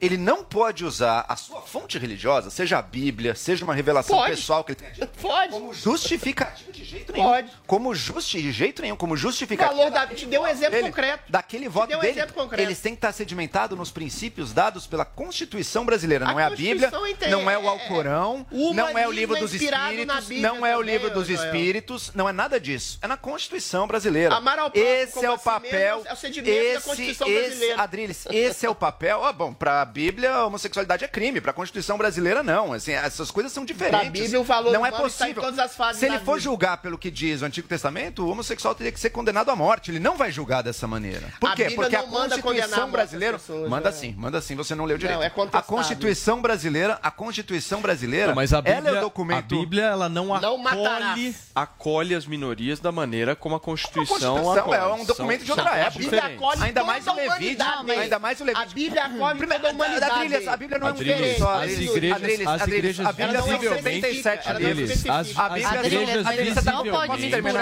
ele 0.00 0.16
não 0.16 0.42
pode 0.44 0.84
usar 0.84 1.24
a 1.28 1.36
sua 1.36 1.60
fonte 1.62 1.98
religiosa, 1.98 2.50
seja 2.50 2.78
a 2.78 2.82
Bíblia, 2.82 3.34
seja 3.34 3.64
uma 3.64 3.74
revelação 3.74 4.16
Pode. 4.16 4.30
pessoal 4.36 4.64
que 4.64 4.72
ele 4.72 5.06
Pode. 5.20 5.52
como 5.52 5.72
justificativa 5.74 6.72
de 6.72 6.84
jeito 6.84 7.12
nenhum. 7.12 7.24
Pode. 7.26 7.50
Como 7.66 7.94
justi 7.94 8.40
de 8.42 8.52
jeito 8.52 8.82
nenhum, 8.82 8.96
como 8.96 9.14
O 9.14 9.16
justificativa. 9.16 9.74
valor 9.76 9.90
da... 9.90 10.06
Te 10.06 10.26
deu 10.26 10.42
um 10.42 10.46
exemplo 10.46 10.70
dele, 10.72 10.88
concreto. 10.88 11.22
Daquele 11.30 11.68
voto 11.68 11.88
deu 11.88 11.98
um 11.98 12.00
dele, 12.00 12.12
exemplo 12.18 12.34
concreto. 12.34 12.62
eles 12.62 12.80
têm 12.80 12.92
que 12.94 12.98
estar 12.98 13.12
sedimentados 13.12 13.76
nos 13.78 13.90
princípios 13.90 14.52
dados 14.52 14.86
pela 14.86 15.04
Constituição 15.04 15.84
brasileira. 15.84 16.24
Não 16.24 16.38
A 16.38 16.42
é 16.42 16.44
a 16.46 16.50
Bíblia, 16.50 16.90
Constituição 16.90 17.06
inte- 17.06 17.28
não 17.28 17.50
é 17.50 17.58
o 17.58 17.62
é- 17.64 17.68
Alcorão, 17.68 18.46
o 18.50 18.74
não 18.74 18.98
é 18.98 19.06
o 19.06 19.12
livro 19.12 19.36
é 19.36 19.40
dos 19.40 19.54
espíritos, 19.54 20.26
Bíblia 20.26 20.40
não 20.50 20.64
é 20.66 20.76
o 20.76 20.82
livro 20.82 21.10
dos 21.10 21.28
Joel. 21.28 21.44
espíritos, 21.44 22.10
não 22.14 22.28
é 22.28 22.32
nada 22.32 22.58
disso. 22.58 22.98
É 23.02 23.06
na 23.06 23.16
Constituição 23.16 23.86
brasileira. 23.86 24.34
Amar 24.34 24.58
ao 24.58 24.70
próximo 24.70 24.92
esse 24.94 25.24
é 25.24 25.30
o 25.30 25.38
si 25.38 25.44
papel. 25.44 25.96
mesmo 25.96 26.08
é 26.08 26.12
o 26.12 26.16
sedimento 26.16 26.50
da 26.56 26.64
esse, 26.64 26.84
Constituição 26.86 27.28
esse, 27.28 27.40
brasileira. 27.48 27.82
Adriles, 27.82 28.26
esse 28.30 28.66
é 28.66 28.70
o 28.70 28.74
papel. 28.74 29.24
Ah, 29.24 29.32
bom, 29.32 29.52
para 29.52 29.84
Bíblia, 29.90 30.32
a 30.32 30.46
homossexualidade 30.46 31.04
é 31.04 31.08
crime, 31.08 31.40
para 31.40 31.50
a 31.50 31.54
Constituição 31.54 31.98
brasileira 31.98 32.42
não. 32.42 32.72
Assim, 32.72 32.92
essas 32.92 33.30
coisas 33.30 33.52
são 33.52 33.64
diferentes. 33.64 34.00
Pra 34.00 34.10
Bíblia, 34.10 34.40
o 34.40 34.44
valor 34.44 34.72
não 34.72 34.86
é 34.86 34.88
em 34.88 34.92
possível. 34.92 35.42
todas 35.42 35.58
as 35.58 35.76
fases 35.76 36.00
Se 36.00 36.06
ele 36.06 36.18
for 36.20 36.34
vida. 36.36 36.40
julgar 36.44 36.76
pelo 36.78 36.96
que 36.96 37.10
diz 37.10 37.42
o 37.42 37.44
Antigo 37.44 37.68
Testamento, 37.68 38.24
o 38.24 38.30
homossexual 38.30 38.74
teria 38.74 38.92
que 38.92 38.98
ser 39.00 39.10
condenado 39.10 39.50
à 39.50 39.56
morte. 39.56 39.90
Ele 39.90 39.98
não 40.00 40.16
vai 40.16 40.32
julgar 40.32 40.62
dessa 40.62 40.86
maneira. 40.86 41.28
Por 41.38 41.50
A 41.50 41.54
quê? 41.56 41.64
Bíblia 41.64 41.76
Porque 41.90 41.96
a 41.96 42.02
não 42.02 42.08
a 42.08 42.28
Constituição 42.28 42.90
brasileira 42.90 43.38
pessoas, 43.38 43.68
manda 43.68 43.90
né? 43.90 43.96
sim, 43.96 44.14
manda 44.16 44.40
sim. 44.40 44.56
Você 44.56 44.74
não 44.74 44.84
leu 44.84 44.96
direito. 44.96 45.22
é 45.22 45.26
a. 45.26 45.62
Constituição 45.62 46.40
brasileira, 46.40 46.98
a 47.02 47.10
Constituição 47.10 47.80
brasileira, 47.80 48.28
Não, 48.28 48.34
mas 48.34 48.52
a 48.52 48.60
Bíblia, 48.62 48.78
ela 48.78 48.88
é 48.88 48.92
o 48.92 48.96
a 48.96 49.00
documento. 49.00 49.58
Bíblia 49.58 49.84
ela 49.84 50.08
não, 50.08 50.26
Não 50.40 50.66
acolhe, 50.66 51.34
acolhe 51.54 52.14
as 52.14 52.26
minorias 52.26 52.78
da 52.80 52.92
maneira 52.92 53.34
como 53.34 53.54
a 53.54 53.60
Constituição, 53.60 54.34
Constituição 54.36 54.58
acolhe. 54.72 54.80
é 54.80 54.86
um 54.86 55.04
documento 55.04 55.44
de 55.44 55.50
outra 55.50 55.66
São 55.70 55.74
época. 55.74 55.86
A 55.86 55.98
Bíblia 55.98 56.20
diferentes. 56.20 56.36
acolhe 56.44 56.62
Ainda 56.62 56.80
toda 56.80 56.92
mais 56.92 57.06
o 57.06 57.10
a 57.10 57.14
Levítico, 57.14 57.90
ainda 58.00 58.18
mais 58.18 58.40
o 58.40 58.44
Levítico. 58.44 58.70
A 58.70 58.74
Bíblia 58.74 59.04
acolhe 59.04 59.38
Primeiro, 59.38 59.66
a 59.66 59.72
humanidade. 59.86 60.12
Adriles, 60.12 60.48
a 60.48 60.56
Bíblia 60.56 60.78
não 60.78 60.88
é 60.88 60.92
um 60.92 60.96
livro 60.96 61.38
só. 61.38 61.52
as 61.62 61.70
igrejas- 61.72 62.46
as 62.46 62.66
igrejas 62.68 63.06
a 63.06 63.12
Bíblia 63.12 63.38
especifica, 63.38 63.74
77 63.76 64.48
ela 64.48 64.58
não 64.60 64.68
livros. 64.68 64.90
As, 64.90 64.96
especifica. 65.26 65.42
A 65.42 65.48
Bíblia 65.48 65.68
as 65.70 65.80
tem- 65.80 65.90
igrejas 66.02 66.64
pode 66.90 67.22
visivelmente 67.22 67.58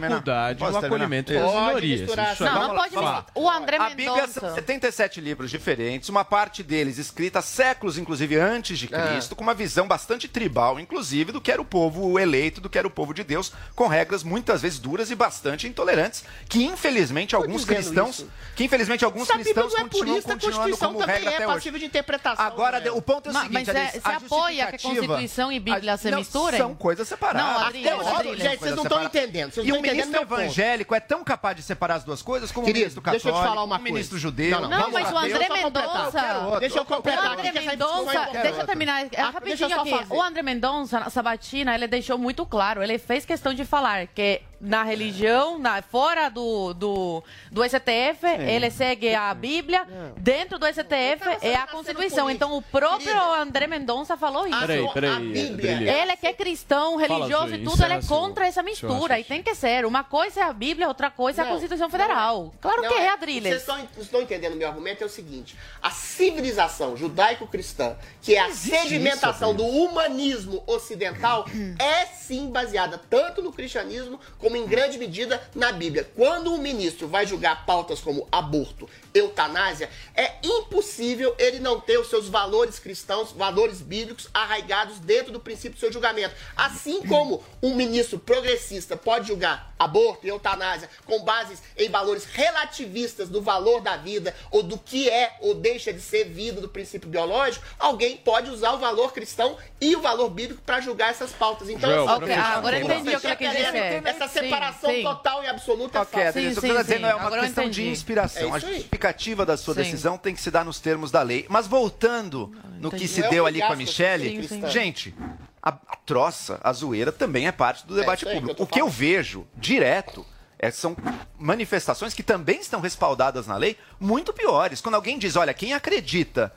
dificuldade 0.00 0.60
no 0.60 0.76
acolhimento 0.78 1.32
Pode 1.32 1.44
das 1.44 1.54
minorias. 1.66 2.00
é- 2.00 2.44
Não, 2.44 2.68
não 2.68 2.74
pode. 2.76 3.24
O 3.34 3.50
André 3.50 3.76
A 3.76 3.88
Bíblia 3.90 4.06
são 4.28 4.42
Mendonça. 4.42 4.54
77 4.54 5.20
livros 5.20 5.50
diferentes, 5.50 6.08
uma 6.08 6.24
parte 6.24 6.62
deles 6.62 6.98
escrita 6.98 7.40
séculos, 7.42 7.98
inclusive 7.98 8.36
antes 8.36 8.78
de 8.78 8.88
Cristo, 8.88 9.34
com 9.36 9.42
uma 9.42 9.54
visão 9.54 9.86
bastante 9.86 10.28
tribal, 10.28 10.78
inclusive, 10.80 11.32
do 11.32 11.40
que 11.40 11.50
era 11.52 11.60
o 11.60 11.64
povo 11.64 12.18
eleito, 12.18 12.60
do 12.60 12.68
que 12.68 12.78
era 12.78 12.86
o 12.86 12.90
povo 12.90 13.12
de 13.14 13.22
Deus, 13.24 13.52
com 13.74 13.86
regras 13.86 14.22
muitas 14.22 14.62
vezes 14.62 14.78
duras 14.78 15.10
e 15.10 15.14
bastante 15.14 15.66
intolerantes, 15.66 16.24
que 16.48 16.64
infelizmente 16.64 17.34
alguns 17.34 17.64
cristãos, 17.64 18.18
isso. 18.20 18.30
que 18.56 18.64
infelizmente 18.64 19.04
alguns 19.04 19.26
Se 19.26 19.32
a 19.32 19.36
Bíblia 19.36 19.54
cristãos 19.54 19.72
não 19.72 19.80
é 19.80 19.82
continuam, 19.84 20.06
purista, 20.08 20.30
a 20.30 20.34
continuando 20.34 20.60
Constituição 20.60 20.88
como 20.92 21.00
também 21.00 21.14
regra 21.16 21.30
é 21.30 21.34
até 21.36 21.46
hoje. 21.48 21.52
Passível 21.60 21.78
de 21.78 21.84
interpretação. 21.86 22.44
Agora, 22.44 22.80
né? 22.80 22.90
o 22.90 23.02
ponto 23.02 23.28
é 23.28 23.32
o 23.32 23.34
seguinte, 23.34 23.52
mas 23.52 23.68
é- 23.68 23.90
você 23.92 24.00
apoia 24.08 24.66
que 24.66 24.76
a 24.76 24.78
Constituição 24.78 25.52
e 25.52 25.60
Bíblia 25.60 25.94
a- 25.94 25.96
se 25.96 26.10
não, 26.10 26.18
misturem? 26.18 26.58
São 26.58 26.74
coisas 26.74 27.06
separadas. 27.06 27.50
Não, 27.52 27.66
Até 27.68 27.96
o 27.96 28.36
Gente, 28.36 28.58
vocês 28.58 28.74
não 28.76 28.82
estão 28.82 29.04
entendendo. 29.04 29.52
Vocês 29.52 29.66
E 29.66 29.72
o 29.72 29.80
ministro 29.82 30.20
evangélico 30.22 30.94
é 30.94 31.00
tão 31.00 31.22
capaz 31.22 31.56
de 31.56 31.62
separar 31.62 31.96
as 31.96 32.04
duas 32.04 32.22
coisas 32.22 32.50
como 32.50 32.66
o 32.66 32.72
ministro 32.72 33.00
católico, 33.02 33.24
deixa 33.24 33.38
eu 33.38 33.42
te 33.42 33.48
falar 33.48 33.64
uma 33.64 33.76
o 33.78 33.82
ministro 33.82 34.10
coisa. 34.14 34.22
judeu. 34.22 34.60
Não, 34.60 34.68
não, 34.68 34.90
mas 34.90 35.10
o 35.12 35.16
André 35.18 35.38
deixa 35.38 35.44
eu 35.44 35.60
só 35.60 35.64
completar. 35.64 36.04
Mendonça. 36.04 36.60
Deixa 36.60 36.78
eu 36.78 36.82
O 36.82 36.86
completar. 36.86 37.26
André 37.32 37.48
essa 37.48 37.52
discussão 37.60 38.04
Mendonça, 38.04 38.30
deixa 38.42 38.60
eu 38.60 38.66
terminar 38.66 39.02
é, 39.04 39.20
Ah, 39.20 39.30
rapidinho 39.30 39.80
aqui. 39.80 40.06
O 40.10 40.22
André 40.22 40.42
Mendonça, 40.42 41.00
na 41.00 41.10
sabatina, 41.10 41.74
ele 41.74 41.86
deixou 41.86 42.16
muito 42.18 42.46
claro, 42.46 42.82
ele 42.82 42.98
fez 42.98 43.24
questão 43.24 43.52
de 43.54 43.64
falar 43.64 44.06
que 44.06 44.40
na 44.60 44.82
religião, 44.82 45.58
na, 45.58 45.80
fora 45.80 46.28
do, 46.28 46.74
do, 46.74 47.24
do 47.50 47.62
STF, 47.64 48.26
ele 48.46 48.70
segue 48.70 49.14
a 49.14 49.32
Bíblia. 49.32 49.86
Dentro 50.18 50.58
do 50.58 50.66
STF 50.66 51.38
é 51.40 51.54
a 51.54 51.66
Constituição. 51.66 52.28
Então 52.30 52.56
o 52.56 52.62
próprio 52.62 53.18
André 53.34 53.66
Mendonça 53.66 54.16
falou 54.16 54.46
isso. 54.46 54.58
Peraí, 54.60 54.88
peraí, 54.92 55.32
Bíblia. 55.32 56.02
Ele 56.02 56.16
que 56.16 56.26
é 56.26 56.32
cristão, 56.34 56.96
religioso 56.96 57.54
e 57.54 57.64
tudo, 57.64 57.82
ele 57.84 57.94
é 57.94 58.00
seu- 58.02 58.16
contra 58.16 58.46
essa 58.46 58.62
mistura. 58.62 59.18
E 59.18 59.24
tem 59.24 59.42
que 59.42 59.54
ser. 59.54 59.86
Uma 59.86 60.04
coisa 60.04 60.40
é 60.40 60.42
a 60.42 60.52
Bíblia, 60.52 60.88
outra 60.88 61.10
coisa 61.10 61.40
é 61.40 61.42
a 61.42 61.46
Não, 61.46 61.52
Constituição 61.54 61.86
não 61.86 61.90
Federal. 61.90 62.52
Claro 62.60 62.82
Não, 62.82 62.88
que 62.88 62.94
é, 62.94 62.98
Vocês 63.00 63.12
Adriles. 63.12 63.56
estão, 63.56 63.76
não 63.78 64.02
estão 64.02 64.20
entendendo 64.22 64.54
o 64.54 64.56
meu 64.56 64.68
argumento, 64.68 65.02
é 65.02 65.06
o 65.06 65.10
seguinte: 65.10 65.56
a 65.82 65.90
civilização 65.90 66.96
judaico-cristã, 66.96 67.96
que 68.20 68.34
é 68.34 68.40
a 68.40 68.50
sedimentação 68.50 69.50
isso, 69.50 69.58
do 69.58 69.64
humanismo 69.66 70.62
ocidental, 70.66 71.46
é 71.78 72.06
sim 72.06 72.50
baseada 72.50 73.00
tanto 73.08 73.40
no 73.42 73.52
cristianismo 73.52 74.20
como 74.38 74.49
em 74.56 74.66
grande 74.66 74.98
medida 74.98 75.42
na 75.54 75.72
Bíblia. 75.72 76.08
Quando 76.16 76.52
um 76.52 76.58
ministro 76.58 77.08
vai 77.08 77.26
julgar 77.26 77.64
pautas 77.66 78.00
como 78.00 78.26
aborto, 78.30 78.88
eutanásia, 79.12 79.90
é 80.14 80.34
impossível 80.42 81.34
ele 81.38 81.58
não 81.58 81.80
ter 81.80 81.98
os 81.98 82.08
seus 82.08 82.28
valores 82.28 82.78
cristãos, 82.78 83.32
valores 83.32 83.80
bíblicos 83.80 84.28
arraigados 84.32 84.98
dentro 84.98 85.32
do 85.32 85.40
princípio 85.40 85.76
do 85.76 85.80
seu 85.80 85.92
julgamento. 85.92 86.34
Assim 86.56 87.02
como 87.06 87.42
um 87.62 87.74
ministro 87.74 88.18
progressista 88.18 88.96
pode 88.96 89.28
julgar 89.28 89.74
aborto 89.78 90.26
e 90.26 90.28
eutanásia 90.28 90.90
com 91.06 91.22
bases 91.22 91.62
em 91.76 91.88
valores 91.88 92.24
relativistas 92.24 93.28
do 93.28 93.40
valor 93.40 93.80
da 93.80 93.96
vida 93.96 94.34
ou 94.50 94.62
do 94.62 94.76
que 94.76 95.08
é 95.08 95.36
ou 95.40 95.54
deixa 95.54 95.92
de 95.92 96.00
ser 96.00 96.24
vida 96.24 96.60
do 96.60 96.68
princípio 96.68 97.08
biológico, 97.08 97.64
alguém 97.78 98.16
pode 98.18 98.50
usar 98.50 98.72
o 98.72 98.78
valor 98.78 99.12
cristão 99.12 99.56
e 99.80 99.96
o 99.96 100.00
valor 100.00 100.28
bíblico 100.28 100.62
para 100.62 100.80
julgar 100.80 101.10
essas 101.10 101.32
pautas. 101.32 101.68
Então, 101.68 101.88
Joel, 101.88 102.00
assim, 102.00 102.06
pra 102.06 102.16
Ok, 102.16 102.28
fechar, 102.28 102.58
agora 102.58 102.80
entendi 102.80 103.16
o 103.16 103.20
que 103.20 103.26
ela 103.26 103.36
quis 103.36 103.50
querendo 103.50 103.72
dizer. 103.72 104.06
Essa 104.06 104.28
separação 104.40 104.90
sim. 104.90 105.02
total 105.02 105.44
e 105.44 105.46
absoluta 105.48 105.98
é 105.98 106.00
Ok, 106.02 106.12
falsa. 106.12 106.28
Adriano, 106.28 106.50
Sim, 106.54 106.58
o 106.58 106.60
que 106.60 106.66
eu 106.66 106.74
tô 106.74 106.80
sim, 106.80 106.86
dizendo 106.86 107.06
é 107.06 107.14
uma 107.14 107.26
agora 107.26 107.42
questão 107.42 107.70
de 107.70 107.88
inspiração. 107.88 108.52
É 108.54 108.56
a 108.56 108.58
justificativa 108.58 109.46
da 109.46 109.56
sua 109.56 109.74
Sim. 109.74 109.82
decisão 109.82 110.18
tem 110.18 110.34
que 110.34 110.40
se 110.40 110.50
dar 110.50 110.64
nos 110.64 110.80
termos 110.80 111.10
da 111.10 111.22
lei. 111.22 111.46
Mas 111.48 111.66
voltando 111.66 112.52
no 112.78 112.90
que 112.90 113.06
se 113.06 113.22
é 113.22 113.28
deu 113.28 113.46
ali 113.46 113.60
com 113.60 113.72
a 113.72 113.76
Michelle, 113.76 114.42
gente, 114.68 115.14
a, 115.62 115.70
a 115.70 115.96
troça, 116.04 116.58
a 116.62 116.72
zoeira 116.72 117.12
também 117.12 117.46
é 117.46 117.52
parte 117.52 117.86
do 117.86 117.94
debate 117.94 118.20
isso 118.20 118.28
aí 118.28 118.34
que 118.34 118.40
público. 118.40 118.62
eu 118.62 118.64
O 118.64 118.68
que 118.68 118.80
eu 118.80 118.88
vejo 118.88 119.46
direto 119.56 120.24
é, 120.58 120.70
são 120.70 120.96
manifestações 121.38 122.12
que 122.12 122.22
também 122.22 122.60
estão 122.60 122.80
respaldadas 122.80 123.46
na 123.46 123.56
lei, 123.56 123.76
muito 123.98 124.32
piores. 124.32 124.80
Quando 124.80 124.94
alguém 124.94 125.18
diz, 125.18 125.36
olha, 125.36 125.54
quem 125.54 125.72
acredita 125.72 126.52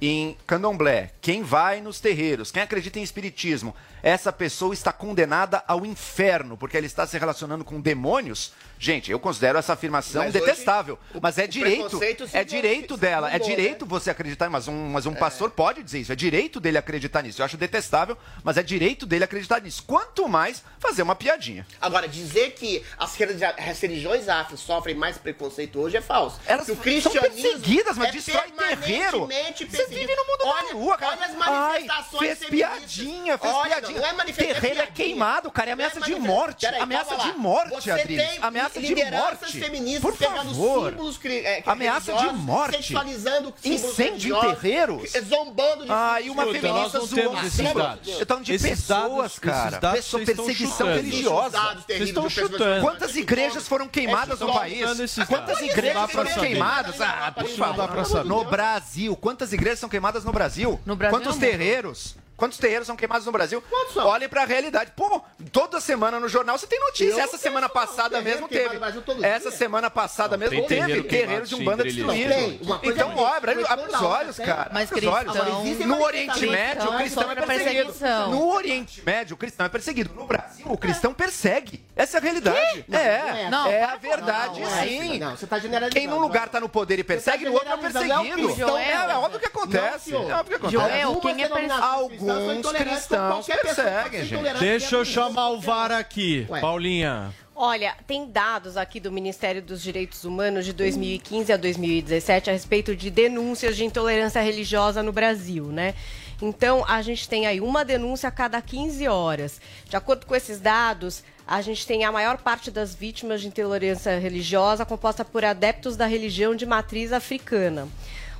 em 0.00 0.36
candomblé, 0.46 1.12
quem 1.20 1.42
vai 1.42 1.80
nos 1.80 1.98
terreiros, 2.00 2.50
quem 2.50 2.62
acredita 2.62 2.98
em 2.98 3.02
espiritismo, 3.02 3.74
essa 4.04 4.30
pessoa 4.30 4.74
está 4.74 4.92
condenada 4.92 5.64
ao 5.66 5.86
inferno, 5.86 6.58
porque 6.58 6.76
ela 6.76 6.84
está 6.84 7.06
se 7.06 7.18
relacionando 7.18 7.64
com 7.64 7.80
demônios. 7.80 8.52
Gente, 8.78 9.10
eu 9.10 9.18
considero 9.18 9.58
essa 9.58 9.72
afirmação 9.72 10.22
Mas 10.24 10.34
hoje, 10.34 10.44
detestável. 10.44 10.98
o- 11.14 11.20
mas 11.22 11.38
é 11.38 11.46
direito, 11.46 11.98
é 12.34 12.44
direito 12.44 12.98
dela, 12.98 13.30
é 13.30 13.34
mudou, 13.34 13.48
direito 13.48 13.86
você 13.86 14.10
acreditar, 14.10 14.50
mas 14.50 14.68
um, 14.68 14.90
mas 14.90 15.06
um 15.06 15.14
pastor 15.14 15.50
pode 15.50 15.82
dizer 15.82 16.00
isso, 16.00 16.12
é 16.12 16.16
direito 16.16 16.60
dele 16.60 16.76
acreditar 16.76 17.22
nisso. 17.22 17.40
Eu 17.40 17.46
acho 17.46 17.56
detestável, 17.56 18.14
mas 18.42 18.58
é 18.58 18.62
direito 18.62 19.06
dele 19.06 19.24
acreditar 19.24 19.62
nisso. 19.62 19.82
Quanto 19.86 20.28
mais 20.28 20.62
fazer 20.78 21.00
uma 21.02 21.14
piadinha. 21.14 21.66
Agora, 21.80 22.06
dizer 22.06 22.50
que 22.52 22.84
as, 22.98 23.14
religi- 23.14 23.42
as 23.44 23.80
religiões 23.80 24.28
afro 24.28 24.58
sofrem 24.58 24.94
mais 24.94 25.16
preconceito 25.16 25.80
hoje 25.80 25.96
é 25.96 26.02
falso. 26.02 26.38
Elas 26.46 26.64
o 26.68 26.74
são 26.74 26.76
cristianismo 26.76 27.30
perseguidas, 27.42 27.96
mas 27.96 28.08
é 28.08 28.12
destrói 28.12 28.50
terreiro. 28.50 29.26
Você 29.26 29.86
vive 29.86 30.14
no 30.14 30.24
mundo 30.26 30.40
olha, 30.44 30.66
da 30.68 30.74
lua, 30.74 30.98
cara. 30.98 31.12
Olha 31.16 31.26
as 31.26 31.34
manifestações 31.34 32.20
Ai, 32.20 32.36
fez 32.36 32.38
feministas. 32.40 32.50
piadinha, 32.50 33.38
fez 33.38 33.54
Olha, 33.54 33.68
piadinha. 33.76 33.93
Não 33.94 34.06
é 34.06 34.12
manifestação, 34.12 34.60
Terreiro 34.60 34.80
é 34.80 34.86
piadinha. 34.86 35.06
queimado, 35.06 35.50
cara, 35.50 35.70
é 35.70 35.74
Não 35.74 35.84
ameaça 35.84 36.00
de 36.00 36.14
morte. 36.16 36.66
Ameaça 36.66 37.16
de 37.16 37.32
morte, 37.38 37.90
Adriles. 37.90 38.28
tem 38.28 38.38
Ameaça 38.42 38.80
de 38.80 38.94
morte. 38.94 39.58
feministas 39.60 40.00
Por 40.02 40.16
favor. 40.16 40.90
símbolos 40.90 41.18
cri- 41.18 41.44
é, 41.44 41.62
Ameaça 41.66 42.12
de 42.14 42.26
morte. 42.34 42.76
sexualizando 42.76 43.54
símbolos 43.62 43.84
Incêndio 43.92 44.36
em 44.36 44.40
terreiros. 44.54 45.12
Zombando 45.28 45.84
de 45.84 45.90
Ah, 45.92 46.20
e 46.20 46.30
uma 46.30 46.42
Escuta, 46.44 46.60
feminista 46.60 46.82
nós 46.82 46.92
não 46.92 47.06
zoou. 47.06 47.20
temos 47.32 47.46
esses 47.46 47.58
Lembra? 47.60 47.82
dados. 47.84 48.08
Eu 48.08 48.18
tô 48.20 48.26
falando 48.26 48.44
de 48.44 48.54
Esses 48.54 48.70
pessoas, 48.70 49.38
cara. 49.38 49.80
vocês 49.80 50.26
perseguição 50.26 50.68
chutando. 50.86 50.90
religiosa. 50.96 51.60
Terríveis 51.86 52.08
estão 52.10 52.28
chutando. 52.30 52.80
Quantas 52.82 53.16
igrejas 53.16 53.68
foram 53.68 53.88
queimadas 53.88 54.40
no 54.40 54.52
país? 54.52 54.84
Quantas 55.28 55.60
igrejas 55.60 56.10
foram 56.10 56.32
queimadas? 56.34 57.00
Ah, 57.00 57.32
por 57.34 57.48
favor. 57.48 58.24
No 58.24 58.44
Brasil, 58.44 59.16
quantas 59.16 59.52
igrejas 59.52 59.78
são 59.78 59.88
queimadas 59.88 60.24
no 60.24 60.32
Brasil? 60.32 60.80
No 60.84 60.96
Brasil, 60.96 61.18
Quantos 61.18 61.36
terreiros? 61.36 62.16
Quantos 62.44 62.58
terreiros 62.58 62.86
são 62.86 62.94
queimados 62.94 63.24
no 63.24 63.32
Brasil? 63.32 63.62
Quantos 63.70 63.94
são? 63.94 64.06
Olhem 64.06 64.28
pra 64.28 64.44
realidade. 64.44 64.92
Pô, 64.94 65.22
toda 65.50 65.80
semana 65.80 66.20
no 66.20 66.28
jornal 66.28 66.58
você 66.58 66.66
tem 66.66 66.78
notícia. 66.78 67.04
Eu 67.12 67.16
não 67.16 67.24
Essa 67.24 67.38
semana 67.38 67.68
não. 67.68 67.74
passada 67.74 68.18
Terreiro 68.18 68.24
mesmo 68.42 68.48
teve. 68.48 69.24
Essa 69.26 69.48
dia. 69.48 69.58
semana 69.58 69.88
passada 69.88 70.36
mesmo 70.36 70.58
tem 70.58 70.66
teve. 70.66 70.80
terreiro 70.82 71.08
Terreiros 71.08 71.48
de. 71.48 71.56
Tem. 71.56 72.60
Uma 72.62 72.78
coisa 72.78 72.94
Então, 72.94 73.12
é 73.12 73.14
ó, 73.16 73.26
abre, 73.34 73.52
os 73.86 73.92
não, 73.92 74.04
olhos, 74.04 74.36
cara. 74.36 74.70
Mas 74.74 74.92
abre 74.92 75.06
os 75.06 75.14
olhos. 75.14 75.32
cristão- 75.32 75.60
Existe 75.64 75.84
No 75.84 76.02
Oriente 76.02 76.46
Médio, 76.46 76.90
o 76.90 76.96
cristão 76.98 77.30
é 77.30 77.34
perseguido. 77.34 77.94
No 78.30 78.48
Oriente 78.50 79.02
Médio, 79.06 79.34
o 79.34 79.36
cristão 79.38 79.64
é 79.64 79.68
perseguido. 79.70 80.14
No 80.14 80.26
Brasil, 80.26 80.66
o 80.68 80.76
cristão 80.76 81.14
persegue. 81.14 81.82
Essa 81.96 82.18
é 82.18 82.20
a 82.20 82.22
realidade. 82.22 82.84
Não, 82.86 82.98
É, 82.98 83.48
não 83.50 83.66
é. 83.68 83.74
é 83.74 83.84
a 83.84 83.96
verdade, 83.96 84.60
Não, 84.60 84.68
não 84.70 84.78
é 84.78 84.86
sim. 84.86 85.18
não, 85.18 85.36
tá 85.46 85.58
generalizando. 85.58 85.94
Quem 85.98 86.06
num 86.06 86.18
lugar 86.20 86.48
tá 86.50 86.60
no 86.60 86.68
poder 86.68 86.98
e 86.98 87.04
persegue, 87.04 87.44
tá 87.44 87.50
no 87.50 87.54
outro 87.56 87.70
é 87.70 87.72
é 87.72 87.76
perseguido. 87.76 88.48
cristão, 88.48 88.78
É, 88.78 88.92
é 88.92 89.16
óbvio 89.16 89.40
que 89.40 89.46
acontece. 89.46 90.10
Não. 90.12 90.30
É 90.30 90.34
óbvio 90.34 90.58
que 90.60 90.66
acontece. 90.66 91.00
Joel, 91.00 91.16
quem 91.20 91.30
é 91.30 91.34
perse- 91.34 91.48
denominações 91.54 92.08
cristãs 92.08 92.26
são 92.26 92.33
Alguns 92.34 92.72
cristãos 92.72 93.46
perseguem, 93.46 94.24
gente. 94.24 94.58
Deixa 94.58 94.96
eu 94.96 95.04
chamar 95.04 95.50
o. 95.50 95.60
VAR 95.60 95.92
aqui. 95.92 96.46
Ué. 96.50 96.60
Paulinha. 96.60 97.32
Olha, 97.56 97.94
tem 98.06 98.28
dados 98.28 98.76
aqui 98.76 98.98
do 98.98 99.12
Ministério 99.12 99.62
dos 99.62 99.80
Direitos 99.80 100.24
Humanos 100.24 100.64
de 100.64 100.72
2015 100.72 101.52
a 101.52 101.56
2017 101.56 102.50
a 102.50 102.52
respeito 102.52 102.96
de 102.96 103.10
denúncias 103.10 103.76
de 103.76 103.84
intolerância 103.84 104.42
religiosa 104.42 105.04
no 105.04 105.12
Brasil, 105.12 105.66
né? 105.66 105.94
Então, 106.42 106.84
a 106.88 107.00
gente 107.00 107.28
tem 107.28 107.46
aí 107.46 107.60
uma 107.60 107.84
denúncia 107.84 108.28
a 108.28 108.32
cada 108.32 108.60
15 108.60 109.06
horas. 109.06 109.60
De 109.88 109.96
acordo 109.96 110.26
com 110.26 110.34
esses 110.34 110.58
dados, 110.58 111.22
a 111.46 111.62
gente 111.62 111.86
tem 111.86 112.04
a 112.04 112.10
maior 112.10 112.38
parte 112.38 112.72
das 112.72 112.92
vítimas 112.92 113.40
de 113.40 113.46
intolerância 113.46 114.18
religiosa 114.18 114.84
composta 114.84 115.24
por 115.24 115.44
adeptos 115.44 115.96
da 115.96 116.06
religião 116.06 116.56
de 116.56 116.66
matriz 116.66 117.12
africana. 117.12 117.86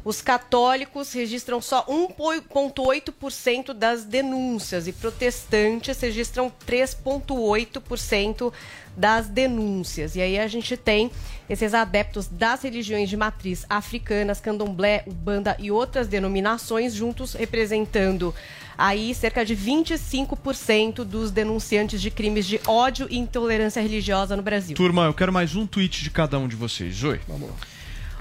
Os 0.05 0.21
católicos 0.21 1.13
registram 1.15 1.63
só 1.63 1.87
1,8% 1.87 3.73
das 3.73 4.05
denúncias 4.05 4.87
e 4.87 4.93
protestantes 4.93 5.99
registram 5.99 6.53
3,8% 6.67 8.53
das 8.95 9.29
denúncias. 9.29 10.15
E 10.15 10.21
aí 10.21 10.39
a 10.39 10.47
gente 10.47 10.77
tem 10.77 11.11
esses 11.49 11.73
adeptos 11.73 12.27
das 12.29 12.63
religiões 12.63 13.09
de 13.09 13.17
matriz 13.17 13.65
africanas, 13.69 14.41
candomblé, 14.41 15.05
ubanda 15.07 15.57
e 15.59 15.71
outras 15.71 16.07
denominações 16.07 16.93
juntos 16.93 17.33
representando 17.33 18.35
aí 18.77 19.15
cerca 19.15 19.43
de 19.45 19.57
25% 19.57 21.05
dos 21.05 21.31
denunciantes 21.31 22.03
de 22.03 22.11
crimes 22.11 22.45
de 22.47 22.61
ódio 22.67 23.07
e 23.09 23.17
intolerância 23.17 23.81
religiosa 23.81 24.37
no 24.37 24.43
Brasil. 24.43 24.77
Turma, 24.77 25.07
eu 25.07 25.15
quero 25.15 25.33
mais 25.33 25.57
um 25.57 25.67
tweet 25.67 26.03
de 26.03 26.11
cada 26.11 26.39
um 26.39 26.47
de 26.47 26.57
vocês. 26.57 27.03
Oi. 27.03 27.21
Vamos 27.27 27.49
lá. 27.49 27.57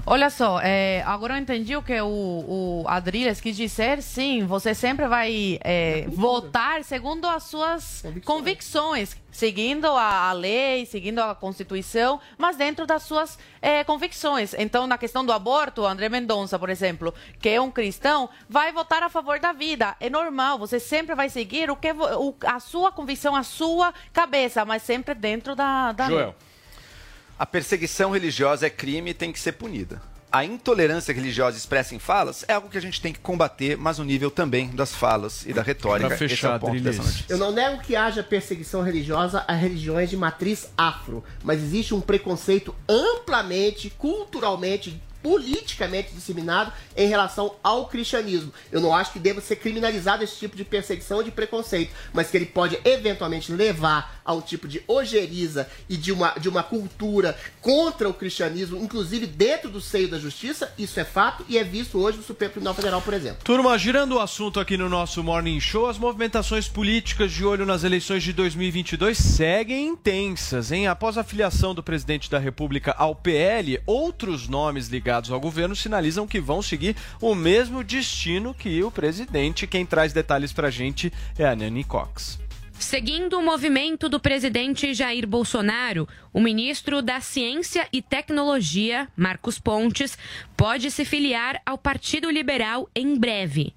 Olha 0.06 0.28
só, 0.28 0.60
é, 0.62 1.02
agora 1.06 1.32
eu 1.34 1.38
entendi 1.38 1.74
o 1.74 1.82
que 1.82 1.98
o, 1.98 2.06
o 2.82 2.84
Adriles 2.86 3.40
quis 3.40 3.56
dizer. 3.56 4.02
Sim, 4.02 4.44
você 4.44 4.74
sempre 4.74 5.08
vai 5.08 5.58
é, 5.64 6.04
votar 6.08 6.84
segundo 6.84 7.26
as 7.26 7.44
suas 7.44 8.02
convicções, 8.26 9.16
seguindo 9.30 9.86
a, 9.86 10.30
lei, 10.32 10.84
seguindo 10.84 11.20
a 11.20 11.34
Constituição, 11.34 12.20
mas 12.36 12.54
dentro 12.56 12.86
das 12.86 13.02
suas 13.04 13.38
é, 13.62 13.82
convicções. 13.82 14.52
Então, 14.58 14.86
na 14.86 14.98
questão 14.98 15.24
do 15.24 15.32
aborto, 15.32 15.80
o 15.80 15.86
André 15.86 16.10
Mendonça, 16.10 16.58
por 16.58 16.68
exemplo, 16.68 17.14
que 17.40 17.48
é 17.48 17.58
um 17.60 17.70
cristão, 17.70 18.28
vai 18.46 18.72
votar 18.72 19.02
a 19.02 19.08
favor 19.08 19.40
da 19.40 19.52
vida. 19.52 19.96
É 20.00 20.10
normal, 20.10 20.58
você 20.58 20.78
sempre 20.78 21.14
vai 21.14 21.30
seguir 21.30 21.70
o 21.70 21.76
que 21.76 21.90
o- 21.92 22.34
a 22.46 22.60
sua 22.60 22.92
convicção, 22.92 23.34
a 23.34 23.42
sua 23.42 23.94
cabeça, 24.12 24.66
mas 24.66 24.82
sempre 24.82 25.14
dentro 25.14 25.56
da, 25.56 25.92
da 25.92 26.08
lei. 26.08 26.34
A 27.38 27.44
perseguição 27.44 28.12
religiosa 28.12 28.66
é 28.66 28.70
crime 28.70 29.10
e 29.10 29.14
tem 29.14 29.32
que 29.32 29.40
ser 29.40 29.52
punida. 29.52 30.00
A 30.30 30.44
intolerância 30.44 31.14
religiosa 31.14 31.56
expressa 31.56 31.94
em 31.94 31.98
falas 31.98 32.44
é 32.48 32.54
algo 32.54 32.68
que 32.68 32.78
a 32.78 32.80
gente 32.80 33.00
tem 33.00 33.12
que 33.12 33.20
combater, 33.20 33.76
mas 33.76 33.98
no 33.98 34.04
nível 34.04 34.30
também 34.32 34.68
das 34.68 34.92
falas 34.92 35.46
e 35.46 35.52
da 35.52 35.62
retórica. 35.62 36.08
Pra 36.08 36.16
fechar, 36.16 36.34
Esse 36.34 36.46
é 36.46 36.56
o 36.56 36.60
ponto 36.60 36.80
dessa 36.80 37.02
notícia. 37.02 37.26
Eu 37.28 37.38
não 37.38 37.52
nego 37.52 37.80
que 37.80 37.94
haja 37.94 38.22
perseguição 38.22 38.82
religiosa 38.82 39.44
a 39.46 39.52
religiões 39.52 40.10
de 40.10 40.16
matriz 40.16 40.68
afro, 40.76 41.22
mas 41.44 41.62
existe 41.62 41.94
um 41.94 42.00
preconceito 42.00 42.74
amplamente, 42.88 43.90
culturalmente 43.90 45.00
politicamente 45.24 46.12
disseminado 46.12 46.70
em 46.94 47.08
relação 47.08 47.54
ao 47.62 47.86
cristianismo. 47.86 48.52
Eu 48.70 48.78
não 48.78 48.94
acho 48.94 49.10
que 49.10 49.18
deva 49.18 49.40
ser 49.40 49.56
criminalizado 49.56 50.22
esse 50.22 50.36
tipo 50.36 50.54
de 50.54 50.64
perseguição 50.64 51.16
ou 51.16 51.22
de 51.22 51.30
preconceito, 51.30 51.94
mas 52.12 52.30
que 52.30 52.36
ele 52.36 52.44
pode 52.44 52.78
eventualmente 52.84 53.50
levar 53.50 54.20
a 54.22 54.34
um 54.34 54.42
tipo 54.42 54.68
de 54.68 54.82
ojeriza 54.86 55.66
e 55.88 55.96
de 55.96 56.12
uma, 56.12 56.34
de 56.38 56.46
uma 56.46 56.62
cultura 56.62 57.36
contra 57.62 58.06
o 58.06 58.12
cristianismo, 58.12 58.76
inclusive 58.76 59.26
dentro 59.26 59.70
do 59.70 59.80
seio 59.80 60.08
da 60.08 60.18
justiça, 60.18 60.70
isso 60.76 61.00
é 61.00 61.04
fato 61.04 61.44
e 61.48 61.56
é 61.56 61.64
visto 61.64 61.98
hoje 61.98 62.18
no 62.18 62.22
Supremo 62.22 62.52
Tribunal 62.52 62.74
Federal, 62.74 63.00
por 63.00 63.14
exemplo. 63.14 63.38
Turma, 63.44 63.78
girando 63.78 64.16
o 64.16 64.20
assunto 64.20 64.60
aqui 64.60 64.76
no 64.76 64.90
nosso 64.90 65.22
Morning 65.22 65.58
Show, 65.58 65.88
as 65.88 65.96
movimentações 65.96 66.68
políticas 66.68 67.32
de 67.32 67.46
olho 67.46 67.64
nas 67.64 67.82
eleições 67.82 68.22
de 68.22 68.32
2022 68.34 69.16
seguem 69.16 69.88
intensas, 69.88 70.70
hein? 70.70 70.86
Após 70.86 71.16
a 71.16 71.24
filiação 71.24 71.74
do 71.74 71.82
presidente 71.82 72.30
da 72.30 72.38
República 72.38 72.94
ao 72.98 73.14
PL, 73.14 73.80
outros 73.86 74.48
nomes 74.48 74.88
ligados 74.88 75.13
ao 75.14 75.40
governo 75.40 75.76
sinalizam 75.76 76.26
que 76.26 76.40
vão 76.40 76.62
seguir 76.62 76.96
o 77.20 77.34
mesmo 77.34 77.84
destino 77.84 78.54
que 78.54 78.82
o 78.82 78.90
presidente. 78.90 79.66
Quem 79.66 79.86
traz 79.86 80.12
detalhes 80.12 80.52
pra 80.52 80.70
gente 80.70 81.12
é 81.38 81.44
a 81.44 81.54
Nani 81.54 81.84
Cox. 81.84 82.44
Seguindo 82.78 83.38
o 83.38 83.42
movimento 83.42 84.08
do 84.08 84.18
presidente 84.18 84.92
Jair 84.92 85.26
Bolsonaro, 85.26 86.08
o 86.32 86.40
ministro 86.40 87.00
da 87.00 87.20
Ciência 87.20 87.88
e 87.92 88.02
Tecnologia, 88.02 89.08
Marcos 89.16 89.58
Pontes, 89.58 90.18
pode 90.56 90.90
se 90.90 91.04
filiar 91.04 91.62
ao 91.64 91.78
Partido 91.78 92.28
Liberal 92.28 92.88
em 92.94 93.16
breve. 93.16 93.72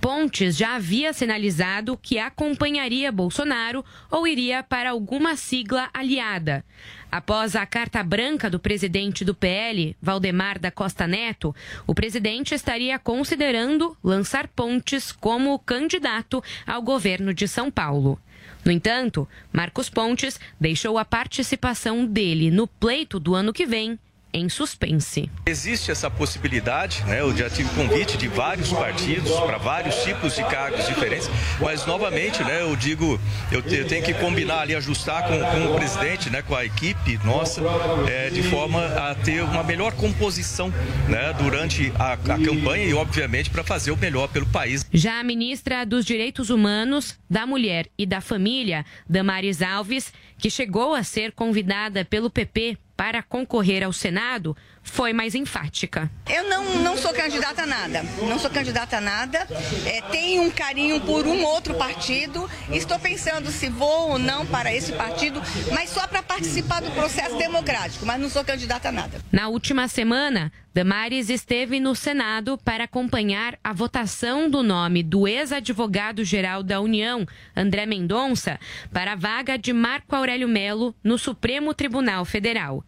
Pontes 0.00 0.54
já 0.54 0.76
havia 0.76 1.12
sinalizado 1.12 1.98
que 2.00 2.18
acompanharia 2.18 3.10
Bolsonaro 3.10 3.84
ou 4.10 4.26
iria 4.26 4.62
para 4.62 4.90
alguma 4.90 5.34
sigla 5.34 5.88
aliada. 5.92 6.64
Após 7.12 7.54
a 7.54 7.66
carta 7.66 8.02
branca 8.02 8.48
do 8.48 8.58
presidente 8.58 9.22
do 9.22 9.34
PL, 9.34 9.94
Valdemar 10.00 10.58
da 10.58 10.70
Costa 10.70 11.06
Neto, 11.06 11.54
o 11.86 11.94
presidente 11.94 12.54
estaria 12.54 12.98
considerando 12.98 13.94
lançar 14.02 14.48
Pontes 14.48 15.12
como 15.12 15.58
candidato 15.58 16.42
ao 16.66 16.80
governo 16.80 17.34
de 17.34 17.46
São 17.46 17.70
Paulo. 17.70 18.18
No 18.64 18.72
entanto, 18.72 19.28
Marcos 19.52 19.90
Pontes 19.90 20.40
deixou 20.58 20.96
a 20.96 21.04
participação 21.04 22.06
dele 22.06 22.50
no 22.50 22.66
pleito 22.66 23.20
do 23.20 23.34
ano 23.34 23.52
que 23.52 23.66
vem 23.66 23.98
em 24.32 24.48
suspense. 24.48 25.30
Existe 25.46 25.90
essa 25.90 26.10
possibilidade, 26.10 27.02
né? 27.04 27.20
Eu 27.20 27.36
já 27.36 27.50
tive 27.50 27.68
convite 27.70 28.16
de 28.16 28.28
vários 28.28 28.72
partidos 28.72 29.30
para 29.40 29.58
vários 29.58 29.96
tipos 30.02 30.34
de 30.34 30.42
cargos 30.44 30.86
diferentes, 30.86 31.30
mas 31.60 31.86
novamente, 31.86 32.42
né? 32.42 32.62
Eu 32.62 32.74
digo, 32.74 33.20
eu, 33.50 33.60
eu 33.60 33.86
tenho 33.86 34.04
que 34.04 34.14
combinar 34.14 34.60
ali, 34.60 34.74
ajustar 34.74 35.26
com, 35.26 35.38
com 35.38 35.72
o 35.72 35.74
presidente, 35.74 36.30
né? 36.30 36.42
Com 36.42 36.54
a 36.54 36.64
equipe 36.64 37.18
nossa, 37.24 37.62
é, 38.08 38.30
de 38.30 38.42
forma 38.42 38.84
a 38.86 39.14
ter 39.14 39.42
uma 39.42 39.62
melhor 39.62 39.92
composição, 39.92 40.72
né? 41.08 41.32
Durante 41.38 41.92
a, 41.98 42.12
a 42.12 42.16
campanha 42.16 42.84
e, 42.84 42.94
obviamente, 42.94 43.50
para 43.50 43.62
fazer 43.62 43.90
o 43.90 43.96
melhor 43.96 44.28
pelo 44.28 44.46
país. 44.46 44.86
Já 44.92 45.20
a 45.20 45.24
ministra 45.24 45.84
dos 45.84 46.04
Direitos 46.04 46.50
Humanos, 46.50 47.18
da 47.28 47.46
Mulher 47.46 47.88
e 47.98 48.06
da 48.06 48.20
Família, 48.20 48.84
Damares 49.08 49.62
Alves, 49.62 50.12
que 50.38 50.50
chegou 50.50 50.94
a 50.94 51.02
ser 51.02 51.32
convidada 51.32 52.04
pelo 52.04 52.30
PP 52.30 52.76
para 52.96 53.22
concorrer 53.22 53.82
ao 53.82 53.92
Senado, 53.92 54.56
foi 54.82 55.12
mais 55.12 55.34
enfática. 55.34 56.10
Eu 56.28 56.48
não, 56.48 56.76
não 56.76 56.96
sou 56.96 57.12
candidata 57.12 57.62
a 57.62 57.66
nada. 57.66 58.02
Não 58.28 58.38
sou 58.38 58.50
candidata 58.50 58.98
a 58.98 59.00
nada. 59.00 59.46
É, 59.86 60.02
tenho 60.10 60.42
um 60.42 60.50
carinho 60.50 61.00
por 61.00 61.26
um 61.26 61.44
outro 61.44 61.74
partido. 61.74 62.48
Estou 62.70 62.98
pensando 62.98 63.50
se 63.50 63.68
vou 63.68 64.10
ou 64.10 64.18
não 64.18 64.44
para 64.44 64.74
esse 64.74 64.92
partido, 64.92 65.40
mas 65.72 65.90
só 65.90 66.06
para 66.06 66.22
participar 66.22 66.82
do 66.82 66.90
processo 66.90 67.36
democrático. 67.38 68.04
Mas 68.04 68.20
não 68.20 68.28
sou 68.28 68.44
candidata 68.44 68.88
a 68.88 68.92
nada. 68.92 69.20
Na 69.30 69.48
última 69.48 69.88
semana, 69.88 70.52
Damares 70.74 71.28
esteve 71.28 71.78
no 71.78 71.94
Senado 71.94 72.58
para 72.58 72.84
acompanhar 72.84 73.58
a 73.62 73.72
votação 73.72 74.48
do 74.48 74.62
nome 74.62 75.02
do 75.02 75.28
ex-advogado-geral 75.28 76.62
da 76.62 76.80
União, 76.80 77.26
André 77.54 77.84
Mendonça, 77.84 78.58
para 78.90 79.12
a 79.12 79.16
vaga 79.16 79.58
de 79.58 79.72
Marco 79.72 80.16
Aurélio 80.16 80.48
Melo 80.48 80.94
no 81.04 81.18
Supremo 81.18 81.74
Tribunal 81.74 82.24
Federal. 82.24 82.82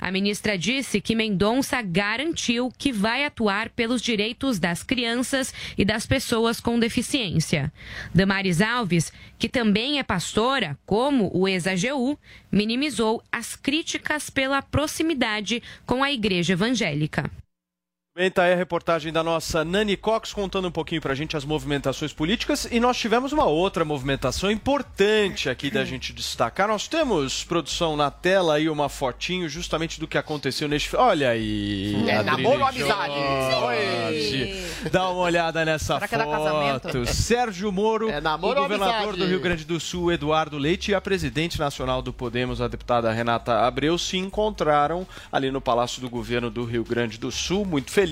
A 0.00 0.10
ministra 0.10 0.56
disse 0.56 1.00
que 1.00 1.14
Mendonça 1.14 1.80
garantiu 1.82 2.70
que 2.76 2.92
vai 2.92 3.24
atuar 3.24 3.70
pelos 3.70 4.00
direitos 4.00 4.58
das 4.58 4.82
crianças 4.82 5.52
e 5.76 5.84
das 5.84 6.06
pessoas 6.06 6.60
com 6.60 6.78
deficiência. 6.78 7.72
Damares 8.14 8.60
Alves, 8.60 9.12
que 9.38 9.48
também 9.48 9.98
é 9.98 10.02
pastora, 10.02 10.78
como 10.86 11.30
o 11.34 11.48
ex-AGU, 11.48 12.18
minimizou 12.50 13.22
as 13.30 13.56
críticas 13.56 14.30
pela 14.30 14.62
proximidade 14.62 15.62
com 15.86 16.02
a 16.02 16.12
igreja 16.12 16.52
evangélica. 16.52 17.30
Tá 18.34 18.42
aí 18.42 18.52
a 18.52 18.56
reportagem 18.56 19.12
da 19.12 19.22
nossa 19.22 19.64
Nani 19.64 19.96
Cox 19.96 20.32
contando 20.32 20.66
um 20.66 20.72
pouquinho 20.72 21.00
pra 21.00 21.14
gente 21.14 21.36
as 21.36 21.44
movimentações 21.44 22.12
políticas 22.12 22.66
e 22.68 22.80
nós 22.80 22.96
tivemos 22.96 23.32
uma 23.32 23.44
outra 23.44 23.84
movimentação 23.84 24.50
importante 24.50 25.48
aqui 25.48 25.70
da 25.70 25.84
gente 25.84 26.12
destacar. 26.12 26.66
Nós 26.66 26.88
temos, 26.88 27.44
produção, 27.44 27.96
na 27.96 28.10
tela 28.10 28.56
aí 28.56 28.68
uma 28.68 28.88
fotinho 28.88 29.48
justamente 29.48 30.00
do 30.00 30.08
que 30.08 30.18
aconteceu 30.18 30.66
neste... 30.66 30.96
Olha 30.96 31.30
aí! 31.30 31.94
É, 32.08 32.20
namoro 32.24 32.58
ou 32.58 32.66
amizade? 32.66 33.14
Dá 34.90 35.08
uma 35.10 35.20
olhada 35.20 35.64
nessa 35.64 36.00
Será 36.00 36.24
é 36.24 36.80
foto. 36.80 37.06
Sérgio 37.06 37.70
Moro, 37.70 38.10
namoro 38.20 38.58
o 38.58 38.62
governador 38.64 39.14
do 39.14 39.26
Rio 39.26 39.38
Grande 39.38 39.64
do 39.64 39.78
Sul, 39.78 40.10
Eduardo 40.10 40.58
Leite, 40.58 40.90
e 40.90 40.94
a 40.94 41.00
presidente 41.00 41.56
nacional 41.56 42.02
do 42.02 42.12
Podemos, 42.12 42.60
a 42.60 42.66
deputada 42.66 43.12
Renata 43.12 43.60
Abreu, 43.60 43.96
se 43.96 44.16
encontraram 44.16 45.06
ali 45.30 45.52
no 45.52 45.60
Palácio 45.60 46.00
do 46.00 46.10
Governo 46.10 46.50
do 46.50 46.64
Rio 46.64 46.82
Grande 46.82 47.16
do 47.16 47.30
Sul, 47.30 47.64
muito 47.64 47.92
feliz. 47.92 48.07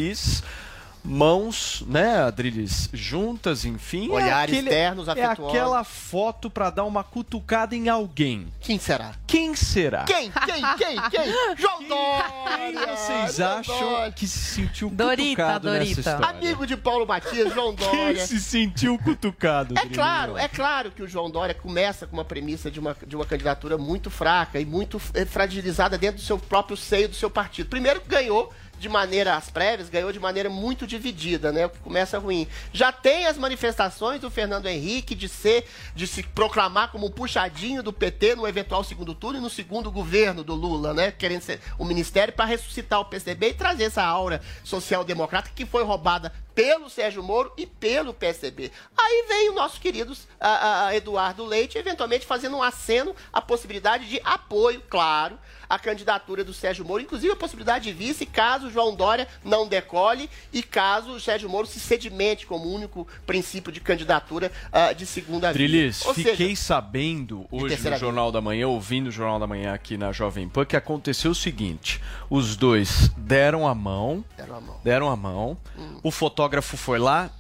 Mãos, 1.09 1.85
né, 1.87 2.21
Adriles, 2.23 2.91
juntas, 2.93 3.65
enfim. 3.65 4.09
Olhares 4.11 4.65
ternos, 4.65 5.07
É 5.07 5.13
afetuosos. 5.13 5.55
aquela 5.57 5.85
foto 5.85 6.51
pra 6.51 6.69
dar 6.69 6.83
uma 6.83 7.05
cutucada 7.05 7.77
em 7.77 7.89
alguém. 7.89 8.49
Quem 8.61 8.77
será? 8.77 9.13
Quem 9.25 9.55
será? 9.55 10.03
Quem? 10.03 10.33
Quem? 10.33 10.63
Quem? 10.77 11.01
Quem? 11.11 11.33
João 11.57 11.79
Quem 11.79 11.89
Dória! 11.89 12.97
vocês 12.97 13.37
João 13.37 13.59
acham 13.61 13.79
Dória. 13.79 14.11
que 14.13 14.27
se 14.27 14.39
sentiu 14.55 14.91
Dorita, 14.91 15.43
cutucado 15.45 15.71
nessa 15.71 15.79
Dorita. 15.85 16.01
história? 16.01 16.27
Amigo 16.29 16.67
de 16.67 16.77
Paulo 16.77 17.07
Matias, 17.07 17.55
João 17.55 17.73
Quem 17.77 17.89
Dória. 17.89 18.27
se 18.27 18.41
sentiu 18.41 18.99
cutucado? 18.99 19.79
É 19.79 19.87
claro, 19.87 20.37
é 20.37 20.49
claro 20.49 20.91
que 20.91 21.05
o 21.05 21.09
João 21.09 21.31
Dória 21.31 21.55
começa 21.55 22.05
com 22.09 22.17
uma 22.17 22.25
premissa 22.25 22.69
de 22.69 22.81
uma, 22.81 22.97
de 23.07 23.15
uma 23.15 23.25
candidatura 23.25 23.79
muito 23.79 24.11
fraca 24.11 24.59
e 24.59 24.65
muito 24.65 25.01
eh, 25.15 25.25
fragilizada 25.25 25.97
dentro 25.97 26.17
do 26.17 26.25
seu 26.27 26.37
próprio 26.37 26.77
seio 26.77 27.09
do 27.09 27.15
seu 27.15 27.31
partido. 27.31 27.69
Primeiro 27.69 28.03
ganhou 28.09 28.53
de 28.79 28.89
maneira 28.89 29.37
às 29.37 29.51
prévias, 29.51 29.89
ganhou 29.89 30.13
de 30.13 30.21
maneira 30.21 30.49
muito 30.49 30.87
dividida, 30.87 31.51
né? 31.51 31.67
O 31.67 31.71
que 31.71 31.79
começa 31.79 32.19
ruim. 32.19 32.47
Já 32.73 32.93
tem 32.93 33.27
as 33.27 33.39
manifestações 33.39 34.21
do 34.21 34.31
Fernando 34.31 34.67
Henrique 34.67 35.15
de 35.15 35.29
ser, 35.29 35.67
de 35.95 36.07
se 36.07 36.23
proclamar 36.23 36.91
como 36.91 37.11
puxadinho 37.11 37.83
do 37.83 37.93
PT 37.93 38.35
no 38.35 38.47
eventual 38.47 38.85
segundo 38.85 39.15
turno 39.15 39.39
e 39.39 39.43
no 39.43 39.51
segundo 39.51 39.91
governo 39.91 40.45
do 40.45 40.55
Lula, 40.55 40.93
né? 40.93 41.11
Querendo 41.11 41.43
ser 41.43 41.61
o 41.79 41.85
ministério 41.85 42.35
para 42.35 42.45
ressuscitar 42.45 43.01
o 43.01 43.05
PSDB 43.05 43.51
e 43.51 43.55
trazer 43.55 43.85
essa 43.85 44.03
aura 44.03 44.41
social-democrata 44.63 45.51
que 45.55 45.65
foi 45.65 45.83
roubada 45.83 46.33
pelo 46.57 46.89
Sérgio 46.89 47.23
Moro 47.23 47.53
e 47.59 47.67
pelo 47.67 48.15
PSDB. 48.15 48.73
Aí 48.97 49.27
vem 49.29 49.51
o 49.51 49.55
nosso 49.55 49.79
querido 49.79 50.17
ah, 50.41 50.89
Eduardo 50.95 51.45
Leite, 51.45 51.77
eventualmente 51.77 52.25
fazendo 52.25 52.57
um 52.57 52.63
aceno 52.63 53.15
à 53.31 53.43
possibilidade 53.43 54.09
de 54.09 54.19
apoio, 54.25 54.83
claro, 54.89 55.39
à 55.69 55.79
candidatura 55.79 56.43
do 56.43 56.55
Sérgio 56.55 56.85
Moro, 56.85 57.03
inclusive 57.03 57.33
a 57.33 57.37
possibilidade 57.37 57.85
de 57.85 57.93
vice, 57.93 58.25
caso 58.25 58.69
o 58.69 58.71
João 58.71 58.95
Dória 58.95 59.29
não 59.45 59.69
decole 59.69 60.31
e 60.51 60.63
caso 60.63 61.11
o 61.11 61.21
Sérgio 61.21 61.51
Moro 61.51 61.67
se 61.67 61.79
sedimente 61.79 62.47
como 62.47 62.73
único 62.73 63.07
princípio 63.27 63.71
de 63.71 63.81
candidatura 63.81 64.51
de 64.97 65.05
segunda 65.05 65.53
via. 65.53 65.69
Trilis, 65.69 66.03
fiquei 66.15 66.37
seja, 66.37 66.63
sabendo 66.63 67.47
hoje 67.51 67.77
no 67.91 67.99
Jornal 67.99 68.33
da 68.33 68.41
Manhã, 68.41 68.67
ouvindo 68.67 69.09
o 69.09 69.11
Jornal 69.11 69.39
da 69.39 69.47
Manhã 69.47 69.75
aqui 69.75 69.99
na 69.99 70.11
Jovem 70.11 70.49
Pan, 70.49 70.65
que 70.65 70.77
aconteceu 70.77 71.33
o 71.33 71.35
seguinte: 71.35 72.01
os 72.31 72.57
dois 72.57 73.11
deram 73.17 73.69
a 73.69 73.75
mão, 73.75 74.25
Deram 74.37 74.57
a 74.57 74.61
mão. 74.61 74.81
deram 74.83 75.11
a 75.11 75.17
mão, 75.17 75.59
o 76.03 76.11
fotógrafo 76.11 76.46
foi 76.77 76.99
lá, 76.99 77.31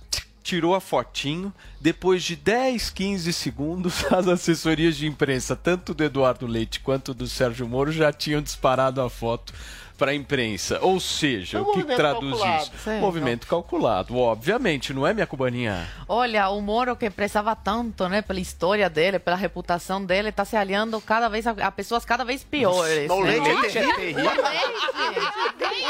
tirou 0.43 0.75
a 0.75 0.81
fotinho, 0.81 1.53
depois 1.81 2.23
de 2.23 2.37
10, 2.37 2.91
15 2.91 3.33
segundos, 3.33 4.05
as 4.13 4.29
assessorias 4.29 4.97
de 4.97 5.07
imprensa, 5.07 5.57
tanto 5.57 5.93
do 5.93 6.05
Eduardo 6.05 6.47
Leite 6.47 6.81
quanto 6.81 7.13
do 7.13 7.27
Sérgio 7.27 7.67
Moro, 7.67 7.91
já 7.91 8.13
tinham 8.13 8.41
disparado 8.41 9.01
a 9.01 9.11
foto 9.11 9.53
para 9.97 10.11
a 10.13 10.15
imprensa. 10.15 10.79
Ou 10.83 11.01
seja, 11.01 11.59
É 11.59 11.61
um 11.61 11.65
o 11.65 11.73
que 11.73 11.85
traduz 11.85 12.33
calculado. 12.39 12.63
isso? 12.63 12.73
Sim. 12.85 13.01
movimento 13.01 13.47
calculado, 13.47 14.17
obviamente, 14.17 14.93
não 14.93 15.07
é 15.07 15.13
minha 15.15 15.27
cubaninha? 15.27 15.89
Olha, 16.09 16.49
o 16.51 16.61
Moro 16.61 16.95
que 16.97 17.09
prezava 17.11 17.55
tanto, 17.57 18.09
né, 18.09 18.23
pela 18.23 18.41
história 18.41 18.89
dele, 18.91 19.19
pela 19.19 19.37
reputação 19.37 20.05
dele, 20.05 20.29
está 20.29 20.45
se 20.45 20.57
aliando 20.57 21.01
cada 21.01 21.29
vez 21.29 21.47
a, 21.47 21.51
a 21.51 21.71
pessoas 21.71 22.05
cada 22.05 22.25
vez 22.25 22.45
piores. 22.45 23.11
O 23.11 23.25
né? 23.25 23.31
leite 23.39 23.79
é 23.79 23.95
terrível. 23.95 24.25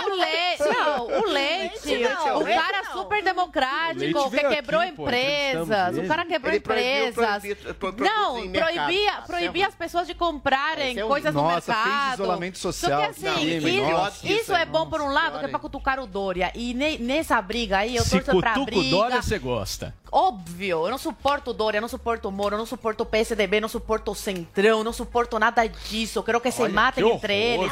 O 0.07 0.15
leite, 0.17 0.63
o 0.63 0.67
leite, 0.67 0.79
não, 0.79 1.07
o 1.07 1.27
leite, 1.27 2.05
é 2.05 2.35
o 2.35 2.45
cara 2.45 2.85
super 2.93 3.23
democrático, 3.23 4.31
que 4.31 4.39
quebrou 4.49 4.81
aqui, 4.81 4.91
empresas. 4.91 5.99
O 5.99 6.07
cara 6.07 6.25
quebrou 6.25 6.53
Ele 6.53 6.61
proibiu 6.61 7.09
empresas. 7.09 7.41
proibi- 7.41 7.55
pro- 7.55 7.75
produtos 7.75 8.07
Não, 8.07 8.35
proibia, 8.51 9.13
Ah, 9.17 9.23
proibia 9.23 9.67
as 9.69 9.75
pessoas 9.75 10.07
de 10.07 10.15
comprarem 10.15 10.97
coisas 11.07 11.35
no 11.35 11.43
Nossa, 11.43 11.73
fez 11.73 11.87
mercado. 11.87 12.15
isolamento 12.15 12.59
social. 12.59 13.01
Só 13.01 13.21
que 13.21 13.27
assim, 13.29 13.81
Não, 13.81 13.96
nossa. 13.97 14.27
isso 14.29 14.53
é 14.55 14.65
bom 14.65 14.89
por 14.89 15.01
um 15.01 15.09
lado, 15.13 15.39
que 15.39 15.45
é 15.45 15.49
pra 15.49 15.59
cutucar 15.59 15.99
o 16.01 16.07
Dória. 16.07 16.51
E 16.55 16.73
ne- 16.75 16.99
nessa 16.99 17.41
briga 17.43 17.79
aí, 17.79 17.97
eu 17.97 18.05
Se 18.05 18.11
torço 18.21 18.41
pra 18.41 18.55
cutuca 18.55 18.61
o 18.61 18.65
briga. 18.81 18.97
Dória, 18.97 19.23
você 19.23 19.39
gosta. 19.39 19.95
Óbvio, 20.19 20.87
eu 20.87 20.91
não 20.91 20.97
suporto 20.97 21.51
o 21.51 21.53
Dória, 21.53 21.77
eu 21.77 21.83
não 21.83 21.91
suporto 21.91 22.27
o 22.27 22.33
Moro, 22.33 22.55
eu 22.55 22.59
não 22.59 22.65
suporto 22.65 23.03
o 23.03 23.07
PSDB, 23.07 23.59
eu 23.59 23.61
não 23.61 23.69
suporto 23.69 24.13
o 24.13 24.15
Centrão, 24.15 24.79
eu 24.79 24.85
não 24.85 24.93
suporto 24.95 25.39
nada 25.39 25.67
disso. 25.67 26.21
Eu 26.21 26.23
quero 26.23 26.41
que 26.41 26.51
se 26.51 26.67
matem 26.71 27.05
que 27.05 27.11
entre 27.11 27.35
eles. 27.35 27.71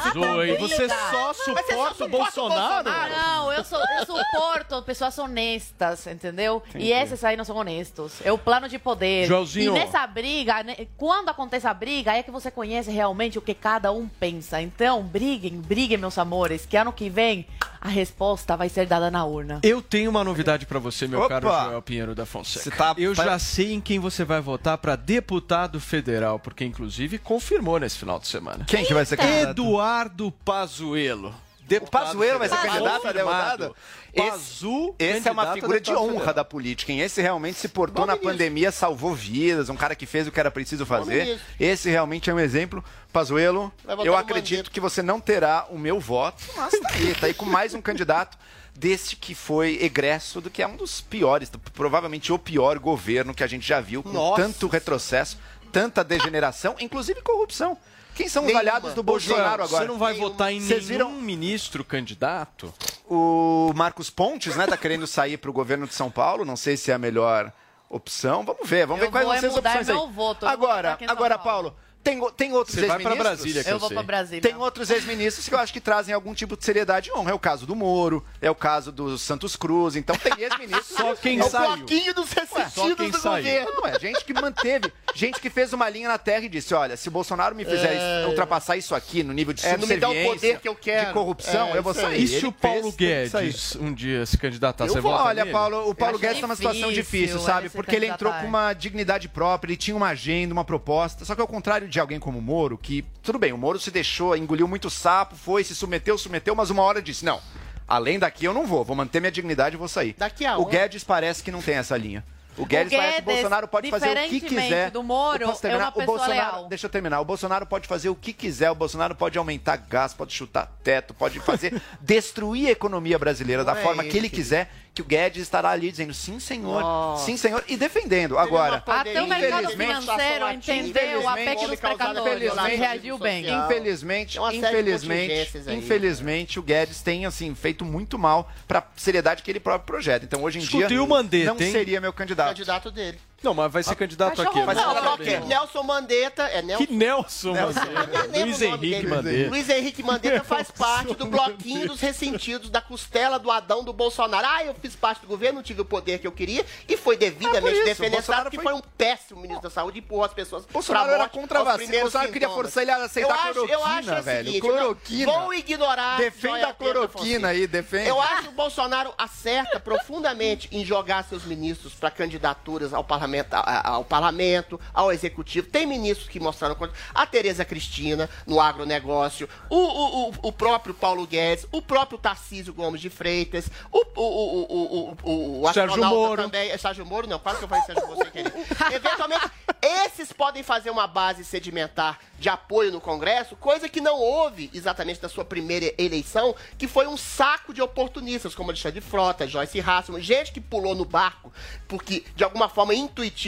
Você 0.59 0.87
só 0.87 1.33
suporta 1.33 2.05
o 2.05 2.07
Bolsonaro? 2.07 2.87
Não, 2.87 3.51
eu, 3.51 3.63
sou, 3.63 3.79
eu 3.79 4.05
suporto 4.05 4.79
pessoas 4.83 5.17
honestas, 5.17 6.05
entendeu? 6.05 6.61
E 6.75 6.91
esses 6.91 7.23
aí 7.23 7.35
não 7.35 7.43
são 7.43 7.55
honestos. 7.55 8.21
É 8.23 8.31
o 8.31 8.37
plano 8.37 8.69
de 8.69 8.77
poder. 8.77 9.25
Joãozinho. 9.25 9.75
E 9.75 9.79
nessa 9.79 10.05
briga, 10.05 10.61
né, 10.61 10.75
quando 10.97 11.29
acontece 11.29 11.65
a 11.65 11.73
briga, 11.73 12.13
é 12.13 12.21
que 12.21 12.29
você 12.29 12.51
conhece 12.51 12.91
realmente 12.91 13.39
o 13.39 13.41
que 13.41 13.55
cada 13.55 13.91
um 13.91 14.07
pensa. 14.07 14.61
Então, 14.61 15.01
briguem, 15.01 15.59
briguem, 15.59 15.97
meus 15.97 16.19
amores, 16.19 16.63
que 16.63 16.77
ano 16.77 16.93
que 16.93 17.09
vem 17.09 17.47
a 17.85 17.89
resposta 17.89 18.57
vai 18.57 18.67
ser 18.67 18.87
dada 18.87 19.11
na 19.11 19.23
urna. 19.25 19.59
Eu 19.61 19.79
tenho 19.81 20.09
uma 20.09 20.23
novidade 20.23 20.65
pra 20.65 20.79
você, 20.79 21.07
meu 21.07 21.19
Opa! 21.19 21.29
caro 21.29 21.47
Joel 21.69 21.81
Pinheiro 21.83 22.15
da 22.15 22.25
Fonseca. 22.25 22.63
Você 22.63 22.71
tá- 22.71 22.95
Eu 22.97 23.13
já 23.13 23.37
sei 23.37 23.73
em 23.73 23.79
quem 23.79 23.99
você 23.99 24.23
vai 24.25 24.41
votar 24.41 24.77
pra 24.79 24.95
deputado 24.95 25.79
federal, 25.79 26.39
porque 26.39 26.65
inclusive 26.65 27.19
confirmou 27.19 27.79
nesse 27.79 27.97
final 27.99 28.19
de 28.19 28.27
semana. 28.27 28.65
Quem 28.65 28.83
que 28.85 28.93
vai 28.93 29.05
ser 29.05 29.17
candidato? 29.17 29.51
Eduardo 29.61 30.31
Pazuello. 30.43 31.33
O 31.81 31.89
Pazuello 31.89 32.39
vai 32.39 32.49
ser 32.49 32.57
candidato 32.57 33.07
a 33.07 33.11
deputado? 33.11 33.75
Pazu, 34.15 34.95
Esse, 34.97 35.17
esse 35.17 35.27
é 35.27 35.31
uma 35.31 35.53
figura 35.53 35.79
de 35.79 35.89
deputado 35.89 36.03
honra 36.05 36.13
federal. 36.19 36.33
da 36.35 36.45
política, 36.45 36.91
hein? 36.91 37.01
Esse 37.01 37.21
realmente 37.21 37.59
se 37.59 37.67
portou 37.67 38.03
Bom 38.03 38.07
na 38.07 38.13
ministro. 38.13 38.31
pandemia, 38.31 38.71
salvou 38.71 39.13
vidas, 39.13 39.69
um 39.69 39.75
cara 39.75 39.95
que 39.95 40.05
fez 40.05 40.27
o 40.27 40.31
que 40.31 40.39
era 40.39 40.49
preciso 40.49 40.85
fazer. 40.85 41.39
Esse 41.59 41.89
realmente 41.89 42.29
é 42.29 42.33
um 42.33 42.39
exemplo. 42.39 42.83
Pazuello, 43.11 43.73
eu 44.03 44.15
acredito 44.15 44.71
que 44.71 44.79
você 44.79 45.01
não 45.01 45.19
terá 45.19 45.65
o 45.69 45.77
meu 45.77 45.99
voto, 45.99 46.43
mas 46.55 46.79
tá 46.79 46.89
aí, 46.93 47.15
tá 47.15 47.27
aí 47.27 47.33
com 47.33 47.45
mais 47.45 47.73
um 47.73 47.81
candidato 47.81 48.37
desse 48.73 49.15
que 49.15 49.33
foi 49.33 49.79
egresso 49.81 50.41
do 50.41 50.49
que 50.49 50.61
é 50.61 50.67
um 50.67 50.75
dos 50.75 50.99
piores, 51.01 51.49
provavelmente 51.73 52.31
o 52.33 52.37
pior 52.39 52.77
governo 52.77 53.33
que 53.33 53.43
a 53.43 53.47
gente 53.47 53.65
já 53.65 53.79
viu, 53.79 54.03
com 54.03 54.09
Nossa. 54.09 54.41
tanto 54.41 54.67
retrocesso, 54.67 55.37
tanta 55.71 56.03
degeneração, 56.03 56.75
inclusive 56.79 57.21
corrupção. 57.21 57.77
Quem 58.15 58.27
são 58.29 58.43
os 58.43 58.47
Nenhuma. 58.47 58.61
aliados 58.61 58.93
do 58.93 59.03
Bolsonaro 59.03 59.63
agora? 59.63 59.67
Você 59.67 59.85
não 59.91 59.97
vai 59.97 60.13
votar 60.13 60.51
em 60.51 60.59
Vocês 60.61 60.87
nenhum 60.87 61.09
viram 61.09 61.11
ministro 61.21 61.83
candidato? 61.83 62.73
o 63.07 63.71
Marcos 63.75 64.09
Pontes, 64.09 64.55
né, 64.55 64.65
tá 64.65 64.77
querendo 64.77 65.05
sair 65.05 65.37
pro 65.37 65.53
governo 65.53 65.85
de 65.85 65.93
São 65.93 66.09
Paulo, 66.09 66.43
não 66.45 66.55
sei 66.55 66.75
se 66.77 66.89
é 66.91 66.93
a 66.93 66.97
melhor 66.97 67.51
opção. 67.89 68.43
Vamos 68.43 68.67
ver, 68.67 68.87
vamos 68.87 69.01
Eu 69.03 69.07
ver 69.07 69.11
quais 69.11 69.27
vão 69.27 69.39
ser 69.39 69.47
as 69.47 69.57
opções 69.57 69.89
aí. 69.89 69.95
voto, 70.13 70.47
agora, 70.47 70.97
agora, 71.07 71.37
Paulo. 71.37 71.75
Tem, 72.05 72.21
o- 72.21 72.29
tem 72.31 72.53
outros 72.53 72.75
Você 72.75 72.85
vai 72.85 72.99
pra 72.99 73.11
ex-ministros? 73.13 73.37
Brasília, 73.39 73.63
que 73.63 73.69
Eu 73.69 73.73
eu 73.73 73.79
vou 73.79 73.89
pra 73.89 74.03
Brasília. 74.03 74.41
Tem 74.41 74.55
outros 74.55 74.89
ex-ministros 74.91 75.49
que 75.49 75.55
eu 75.55 75.59
acho 75.59 75.73
que 75.73 75.81
trazem 75.81 76.13
algum 76.13 76.33
tipo 76.35 76.55
de 76.55 76.63
seriedade 76.63 77.09
e 77.09 77.13
honra. 77.17 77.31
É 77.31 77.33
o 77.33 77.39
caso 77.39 77.65
do 77.65 77.75
Moro, 77.75 78.23
é 78.39 78.49
o 78.49 78.53
caso 78.55 78.91
do 78.91 79.17
Santos 79.17 79.55
Cruz. 79.55 79.95
Então 79.95 80.15
tem 80.15 80.31
ex-ministros. 80.37 80.95
Só 80.95 81.15
quem 81.15 81.39
é 81.39 81.43
o 81.43 81.49
saiu. 81.49 81.77
Bloquinho 81.77 82.13
dos 82.13 82.31
ressentidos 82.31 83.11
do 83.11 83.17
saiu. 83.19 83.43
governo. 83.43 83.71
Não, 83.81 83.87
é 83.87 83.99
gente 83.99 84.23
que 84.23 84.33
manteve, 84.33 84.93
gente 85.15 85.39
que 85.41 85.49
fez 85.49 85.73
uma 85.73 85.89
linha 85.89 86.07
na 86.07 86.17
terra 86.19 86.45
e 86.45 86.49
disse: 86.49 86.73
olha, 86.75 86.95
se 86.95 87.07
o 87.07 87.11
Bolsonaro 87.11 87.55
me 87.55 87.65
fizer 87.65 87.95
isso- 87.95 88.29
ultrapassar 88.29 88.77
isso 88.77 88.93
aqui 88.93 89.23
no 89.23 89.33
nível 89.33 89.53
de 89.53 89.65
É, 89.65 89.75
não 89.75 89.87
me 89.87 89.97
dá 89.97 90.07
o 90.09 90.13
poder 90.23 90.59
que 90.59 90.67
eu 90.69 90.75
quero. 90.75 91.07
de 91.07 91.13
corrupção, 91.13 91.69
É, 91.69 91.77
eu 91.77 91.81
vou 91.83 91.93
sair. 91.95 92.21
E 92.21 92.27
se 92.27 92.45
o 92.45 92.51
Paulo 92.51 92.91
fez. 92.91 93.31
Guedes 93.31 93.75
um 93.77 93.91
dia 93.91 94.25
se 94.27 94.37
candidatar, 94.37 94.85
Eu 94.85 94.89
você 94.93 95.01
vou, 95.01 95.11
vota 95.11 95.23
olha, 95.23 95.41
nele? 95.43 95.51
Paulo, 95.51 95.89
o 95.89 95.95
Paulo 95.95 96.19
Guedes 96.19 96.39
tá 96.39 96.47
numa 96.47 96.55
situação 96.55 96.91
difícil 96.93 97.39
sabe? 97.39 97.69
Porque 97.69 97.95
ele 97.95 98.05
entrou 98.05 98.31
com 98.33 98.45
uma 98.45 98.73
dignidade 98.73 99.27
própria, 99.27 99.71
ele 99.71 99.77
tinha 99.77 99.97
uma 99.97 100.09
agenda, 100.09 100.53
uma 100.53 100.63
proposta. 100.63 101.25
Só 101.25 101.33
que 101.33 101.41
ao 101.41 101.47
contrário 101.47 101.87
de 101.87 101.94
alguém 101.99 102.19
como 102.19 102.39
o 102.39 102.41
Moro, 102.41 102.77
que, 102.77 103.03
tudo 103.23 103.37
bem, 103.39 103.53
o 103.53 103.57
Moro 103.57 103.79
se 103.79 103.91
deixou, 103.91 104.35
engoliu 104.35 104.67
muito 104.67 104.89
sapo, 104.89 105.35
foi, 105.35 105.63
se 105.63 105.75
submeteu, 105.75 106.17
submeteu, 106.17 106.55
mas 106.55 106.69
uma 106.69 106.83
hora 106.83 107.01
disse: 107.01 107.23
não, 107.25 107.41
além 107.87 108.19
daqui 108.19 108.45
eu 108.45 108.53
não 108.53 108.65
vou, 108.65 108.83
vou 108.83 108.95
manter 108.95 109.19
minha 109.19 109.31
dignidade 109.31 109.75
e 109.75 109.77
vou 109.79 109.87
sair. 109.87 110.15
Daqui 110.17 110.45
a 110.45 110.57
o 110.57 110.65
Guedes 110.65 111.03
parece 111.03 111.43
que 111.43 111.51
não 111.51 111.61
tem 111.61 111.75
essa 111.75 111.97
linha. 111.97 112.23
O 112.57 112.65
Guedes, 112.65 112.93
parece 112.95 113.15
que 113.17 113.21
o 113.21 113.25
Guedes, 113.25 113.41
Bolsonaro 113.41 113.67
pode 113.67 113.89
fazer 113.89 114.17
o 114.17 114.29
que 114.29 114.39
quiser. 114.39 114.89
do 114.89 115.03
Moro, 115.03 115.43
é 115.43 115.53
terminar? 115.55 115.91
uma 115.93 116.03
o 116.03 116.05
Bolsonaro, 116.05 116.55
leal. 116.55 116.67
deixa 116.69 116.85
eu 116.85 116.89
terminar. 116.89 117.19
O 117.19 117.25
Bolsonaro 117.25 117.65
pode 117.65 117.85
fazer 117.87 118.07
o 118.07 118.15
que 118.15 118.31
quiser, 118.31 118.71
o 118.71 118.75
Bolsonaro 118.75 119.13
pode 119.13 119.37
aumentar 119.37 119.75
gás, 119.75 120.13
pode 120.13 120.33
chutar 120.33 120.71
teto, 120.81 121.13
pode 121.13 121.39
fazer 121.41 121.81
destruir 121.99 122.69
a 122.69 122.71
economia 122.71 123.19
brasileira 123.19 123.65
da 123.65 123.73
Não 123.73 123.81
é 123.81 123.83
forma 123.83 124.03
que 124.03 124.09
ele 124.09 124.29
querido. 124.29 124.35
quiser, 124.35 124.71
que 124.95 125.01
o 125.01 125.05
Guedes 125.05 125.43
estará 125.43 125.71
ali 125.71 125.91
dizendo 125.91 126.13
sim, 126.13 126.39
senhor, 126.39 126.79
Nossa. 126.79 127.25
sim, 127.25 127.35
senhor, 127.35 127.61
e 127.67 127.75
defendendo. 127.75 128.37
Agora, 128.37 128.81
Até 128.87 129.21
o 129.21 129.27
mercado 129.27 129.69
financeiro 129.71 130.49
entendeu 130.49 131.27
a 131.27 131.33
PEC 131.33 131.67
dos 131.67 131.79
precadores 131.81 132.53
e 132.71 132.75
reagiu 132.75 133.17
bem. 133.17 133.45
Infelizmente, 133.45 134.39
infelizmente, 134.53 135.51
infelizmente, 135.67 136.59
o 136.59 136.63
Guedes 136.63 137.01
tem 137.01 137.25
assim 137.25 137.53
feito 137.53 137.83
muito 137.83 138.17
mal 138.17 138.49
para 138.65 138.87
seriedade 138.95 139.43
que 139.43 139.51
ele 139.51 139.59
próprio 139.59 139.85
projeta. 139.85 140.23
Então, 140.23 140.41
hoje 140.41 140.59
em 140.59 140.61
dia, 140.61 141.03
o 141.03 141.07
Mandetta, 141.07 141.53
não 141.53 141.59
hein? 141.59 141.71
seria 141.71 141.99
meu 141.99 142.13
candidato. 142.13 142.49
Candidato 142.49 142.89
dele. 142.89 143.19
Não, 143.45 143.53
mas 143.53 143.71
vai 143.71 143.83
ser 143.83 143.95
candidato 143.95 144.41
aqui. 144.41 144.61
Vai 144.61 144.75
ser 144.75 144.83
candidato. 144.83 145.47
Nelson 145.47 145.83
Mandetta. 145.83 146.43
É 146.43 146.61
Nelson. 146.61 146.85
Que 146.85 146.93
Nelson, 146.93 147.53
Não 147.53 147.61
Mandetta. 147.67 148.39
Luiz 148.39 148.61
Henrique. 148.61 149.07
Mandetta. 149.07 149.49
Luiz 149.49 149.69
Henrique 149.69 150.03
Mandetta 150.03 150.43
faz 150.43 150.71
parte 150.77 151.13
do 151.13 151.25
bloquinho 151.27 151.87
dos 151.87 152.01
ressentidos 152.01 152.69
da 152.69 152.81
costela 152.81 153.37
do 153.37 153.51
Adão 153.51 153.83
do 153.83 153.93
Bolsonaro. 153.93 154.45
Ah, 154.49 154.63
eu 154.63 154.73
fiz 154.75 154.95
parte 154.95 155.21
do 155.21 155.27
governo, 155.27 155.57
não 155.57 155.63
tive 155.63 155.81
o 155.81 155.85
poder 155.85 156.19
que 156.19 156.27
eu 156.27 156.31
queria 156.31 156.65
e 156.89 156.97
foi 156.97 157.15
devidamente 157.17 157.79
o 157.81 157.85
defenestrado, 157.85 158.49
Bolsonaro 158.49 158.49
que 158.49 158.55
foi- 158.57 158.63
foi 158.65 158.73
um 158.73 158.81
péssimo 158.97 159.41
ministro 159.41 159.63
da 159.63 159.69
saúde 159.69 159.99
e 159.99 160.01
empurrou 160.01 160.25
as 160.25 160.33
pessoas 160.33 160.65
Bolsonaro 160.65 161.05
pra 161.05 161.13
era 161.13 161.23
morte 161.23 161.33
contra 161.33 161.59
a 161.59 161.63
vacina. 161.63 161.99
Bolsonaro 162.01 162.31
queria 162.31 162.49
forçar 162.49 162.83
ele 162.83 162.91
a 162.91 162.95
aceitar 163.03 163.29
eu 163.29 163.35
acho, 163.35 163.47
eu 163.59 163.67
cloroquina, 163.67 163.99
acho 163.99 164.11
o 164.21 164.23
velho. 164.23 164.45
seguinte, 164.45 164.61
Cloroquina. 164.61 165.31
Vou 165.31 165.53
ignorar. 165.53 166.17
Defenda 166.17 166.67
a 166.69 166.73
cloroquina 166.73 167.47
aí, 167.49 167.67
defende. 167.67 168.09
Eu 168.09 168.19
acho 168.19 168.43
que 168.43 168.47
o 168.49 168.53
Bolsonaro 168.53 169.13
acerta 169.17 169.79
profundamente 169.79 170.67
em 170.71 170.83
jogar 170.83 171.23
seus 171.25 171.43
ministros 171.43 171.93
para 171.93 172.09
candidaturas 172.09 172.93
ao 172.93 173.03
parlamento, 173.03 173.34
a- 173.51 173.89
ao 173.89 174.03
parlamento, 174.03 174.79
ao 174.93 175.11
executivo. 175.11 175.67
Tem 175.67 175.85
ministros 175.85 176.27
que 176.29 176.39
mostraram 176.39 176.75
contra. 176.75 176.95
A 177.13 177.25
Tereza 177.25 177.65
Cristina, 177.65 178.29
no 178.45 178.59
agronegócio, 178.59 179.49
o, 179.69 179.75
o, 179.75 180.29
o, 180.29 180.33
o 180.43 180.51
próprio 180.51 180.93
Paulo 180.93 181.25
Guedes, 181.25 181.65
o 181.71 181.81
próprio 181.81 182.17
Tarcísio 182.17 182.73
Gomes 182.73 183.01
de 183.01 183.09
Freitas, 183.09 183.69
o, 183.91 183.99
o, 184.15 184.21
o, 184.21 184.63
o, 184.63 185.17
o, 185.23 185.61
o 185.63 185.73
Sérgio 185.73 185.83
astronauta 185.89 186.15
Moro. 186.15 186.41
também. 186.43 186.69
É 186.69 186.77
Sérgio 186.77 187.05
Moro, 187.05 187.27
não, 187.27 187.39
quase 187.39 187.59
que 187.59 187.63
eu 187.65 187.69
falei 187.69 187.83
Sérgio 187.85 188.07
Moro 188.07 188.19
sem 188.21 188.31
querer. 188.31 188.53
Eventualmente, 188.93 189.49
esses 189.81 190.31
podem 190.33 190.63
fazer 190.63 190.89
uma 190.89 191.07
base 191.07 191.43
sedimentar 191.43 192.19
de 192.39 192.49
apoio 192.49 192.91
no 192.91 192.99
Congresso, 193.01 193.55
coisa 193.55 193.87
que 193.87 194.01
não 194.01 194.19
houve 194.19 194.69
exatamente 194.73 195.21
da 195.21 195.29
sua 195.29 195.45
primeira 195.45 195.93
eleição, 195.97 196.55
que 196.77 196.87
foi 196.87 197.07
um 197.07 197.15
saco 197.17 197.73
de 197.73 197.81
oportunistas, 197.81 198.53
como 198.55 198.69
Alexandre 198.71 199.01
Frota, 199.01 199.47
Joyce 199.47 199.79
Hasselman, 199.79 200.21
gente 200.21 200.51
que 200.51 200.59
pulou 200.59 200.95
no 200.95 201.05
barco 201.05 201.51
porque, 201.87 202.23
de 202.35 202.43
alguma 202.43 202.67
forma 202.67 202.93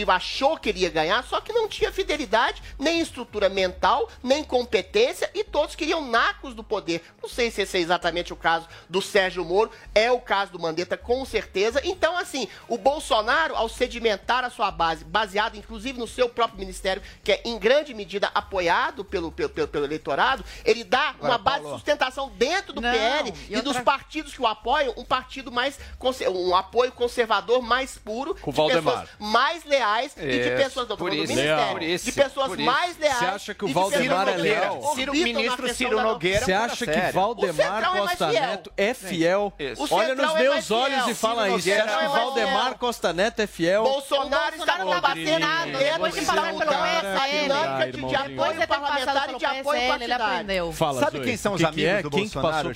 achou 0.10 0.58
que 0.58 0.70
ele 0.70 0.80
ia 0.80 0.90
ganhar, 0.90 1.24
só 1.24 1.40
que 1.42 1.54
não 1.54 1.68
tinha 1.68 1.92
fidelidade, 1.92 2.62
nem 2.80 3.00
estrutura 3.00 3.50
mental, 3.50 4.10
nem 4.24 4.44
competência, 4.44 5.30
e 5.34 5.44
todos 5.44 5.76
queriam 5.76 6.06
nacos 6.10 6.54
do 6.54 6.64
poder. 6.64 7.04
Não 7.22 7.30
sei 7.30 7.50
se 7.52 7.62
esse 7.62 7.78
é 7.78 7.80
exatamente 7.80 8.32
o 8.34 8.36
caso 8.36 8.68
do 8.90 9.02
Sérgio 9.02 9.44
Moro, 9.46 9.72
é 9.94 10.12
o 10.12 10.20
caso 10.20 10.52
do 10.52 10.60
Mandetta, 10.60 10.98
com 10.98 11.24
certeza. 11.26 11.82
Então, 11.84 12.18
assim, 12.18 12.48
o 12.68 12.78
Bolsonaro, 12.78 13.56
ao 13.56 13.70
sedimentar 13.70 14.44
a 14.44 14.50
sua 14.50 14.72
base, 14.72 15.04
baseado 15.04 15.56
inclusive 15.56 15.98
no 16.00 16.08
seu 16.08 16.30
próprio 16.30 16.60
ministério, 16.60 17.02
que 17.24 17.32
é 17.32 17.42
em 17.46 17.58
grande 17.58 17.94
medida 17.94 18.30
apoiado 18.34 19.04
pelo, 19.04 19.32
pelo, 19.32 19.50
pelo, 19.50 19.68
pelo 19.68 19.86
eleitorado, 19.86 20.44
ele 20.66 20.84
dá 20.84 21.10
Agora, 21.10 21.32
uma 21.34 21.38
base 21.38 21.62
Paulo. 21.62 21.70
de 21.76 21.80
sustentação 21.80 22.30
dentro 22.36 22.74
do 22.74 22.82
Não, 22.82 22.92
PL 22.92 23.30
e 23.50 23.54
e, 23.54 23.56
outra- 23.56 23.74
dos 23.74 23.82
partidos 23.82 24.34
que 24.34 24.42
o 24.42 24.48
apoiam, 24.48 24.94
um 24.98 25.04
partido 25.04 25.52
mais 25.52 25.78
um 26.32 26.56
apoio 26.56 26.92
conservador 26.92 27.62
mais 27.62 27.98
puro, 27.98 28.36
Com 28.36 28.50
o 28.50 28.54
de 28.54 28.58
Valdemar. 28.58 29.02
pessoas 29.02 29.10
mais 29.32 29.57
mais 29.58 29.66
leais 29.66 30.16
e 30.18 30.22
de 30.22 30.50
é, 30.50 30.58
pessoas 30.58 30.88
do, 30.88 30.98
por 30.98 31.14
isso, 31.14 31.34
Ministério. 31.34 31.78
Leal. 31.80 31.98
de 31.98 32.12
pessoas 32.12 32.52
isso, 32.52 32.62
mais 32.62 32.98
leais. 32.98 33.18
Você 33.18 33.26
acha 33.26 33.54
que 33.54 33.66
o 33.66 33.68
Valdemar 33.74 34.28
é 34.30 34.38
leal? 34.38 34.94
Ciro, 34.96 35.14
ministro 35.14 35.74
Ciro 35.74 36.02
Nogueira. 36.02 36.46
Você 36.46 36.54
acha 36.54 36.86
que 36.86 37.12
Valdemar 37.12 37.92
Costa 37.92 38.32
Neto 38.32 38.72
é 38.78 38.94
fiel? 38.94 39.54
Olha 39.90 40.16
nos 40.16 40.36
é 40.36 40.40
meus 40.40 40.72
olhos 40.72 41.08
e 41.08 41.16
fala 41.16 41.50
isso. 41.50 41.62
Você 41.62 41.74
acha 41.74 41.98
que 41.98 42.06
é 42.06 42.08
Valdemar 42.08 42.78
Costa 42.78 43.14
Neto 43.14 43.40
é 43.42 43.48
fiel? 43.48 43.84
Bolsonaro 43.84 44.56
está 44.56 44.78
na 44.86 44.98
a 44.98 45.66
depois 45.66 46.14
de 46.14 46.22
falar 46.22 46.54
pelo 46.54 46.72
dinâmica 47.28 48.08
De 48.08 48.16
apoio 48.16 48.68
parlamentar 48.68 49.28
né, 49.28 49.34
e 49.34 49.38
de 49.38 49.46
apoio 49.46 49.88
partidário. 49.88 50.74
Sabe 50.74 51.20
quem 51.22 51.38
são 51.38 51.54
os 51.54 51.64
amigos 51.64 52.04
do 52.04 52.10
Bolsonaro? 52.10 52.72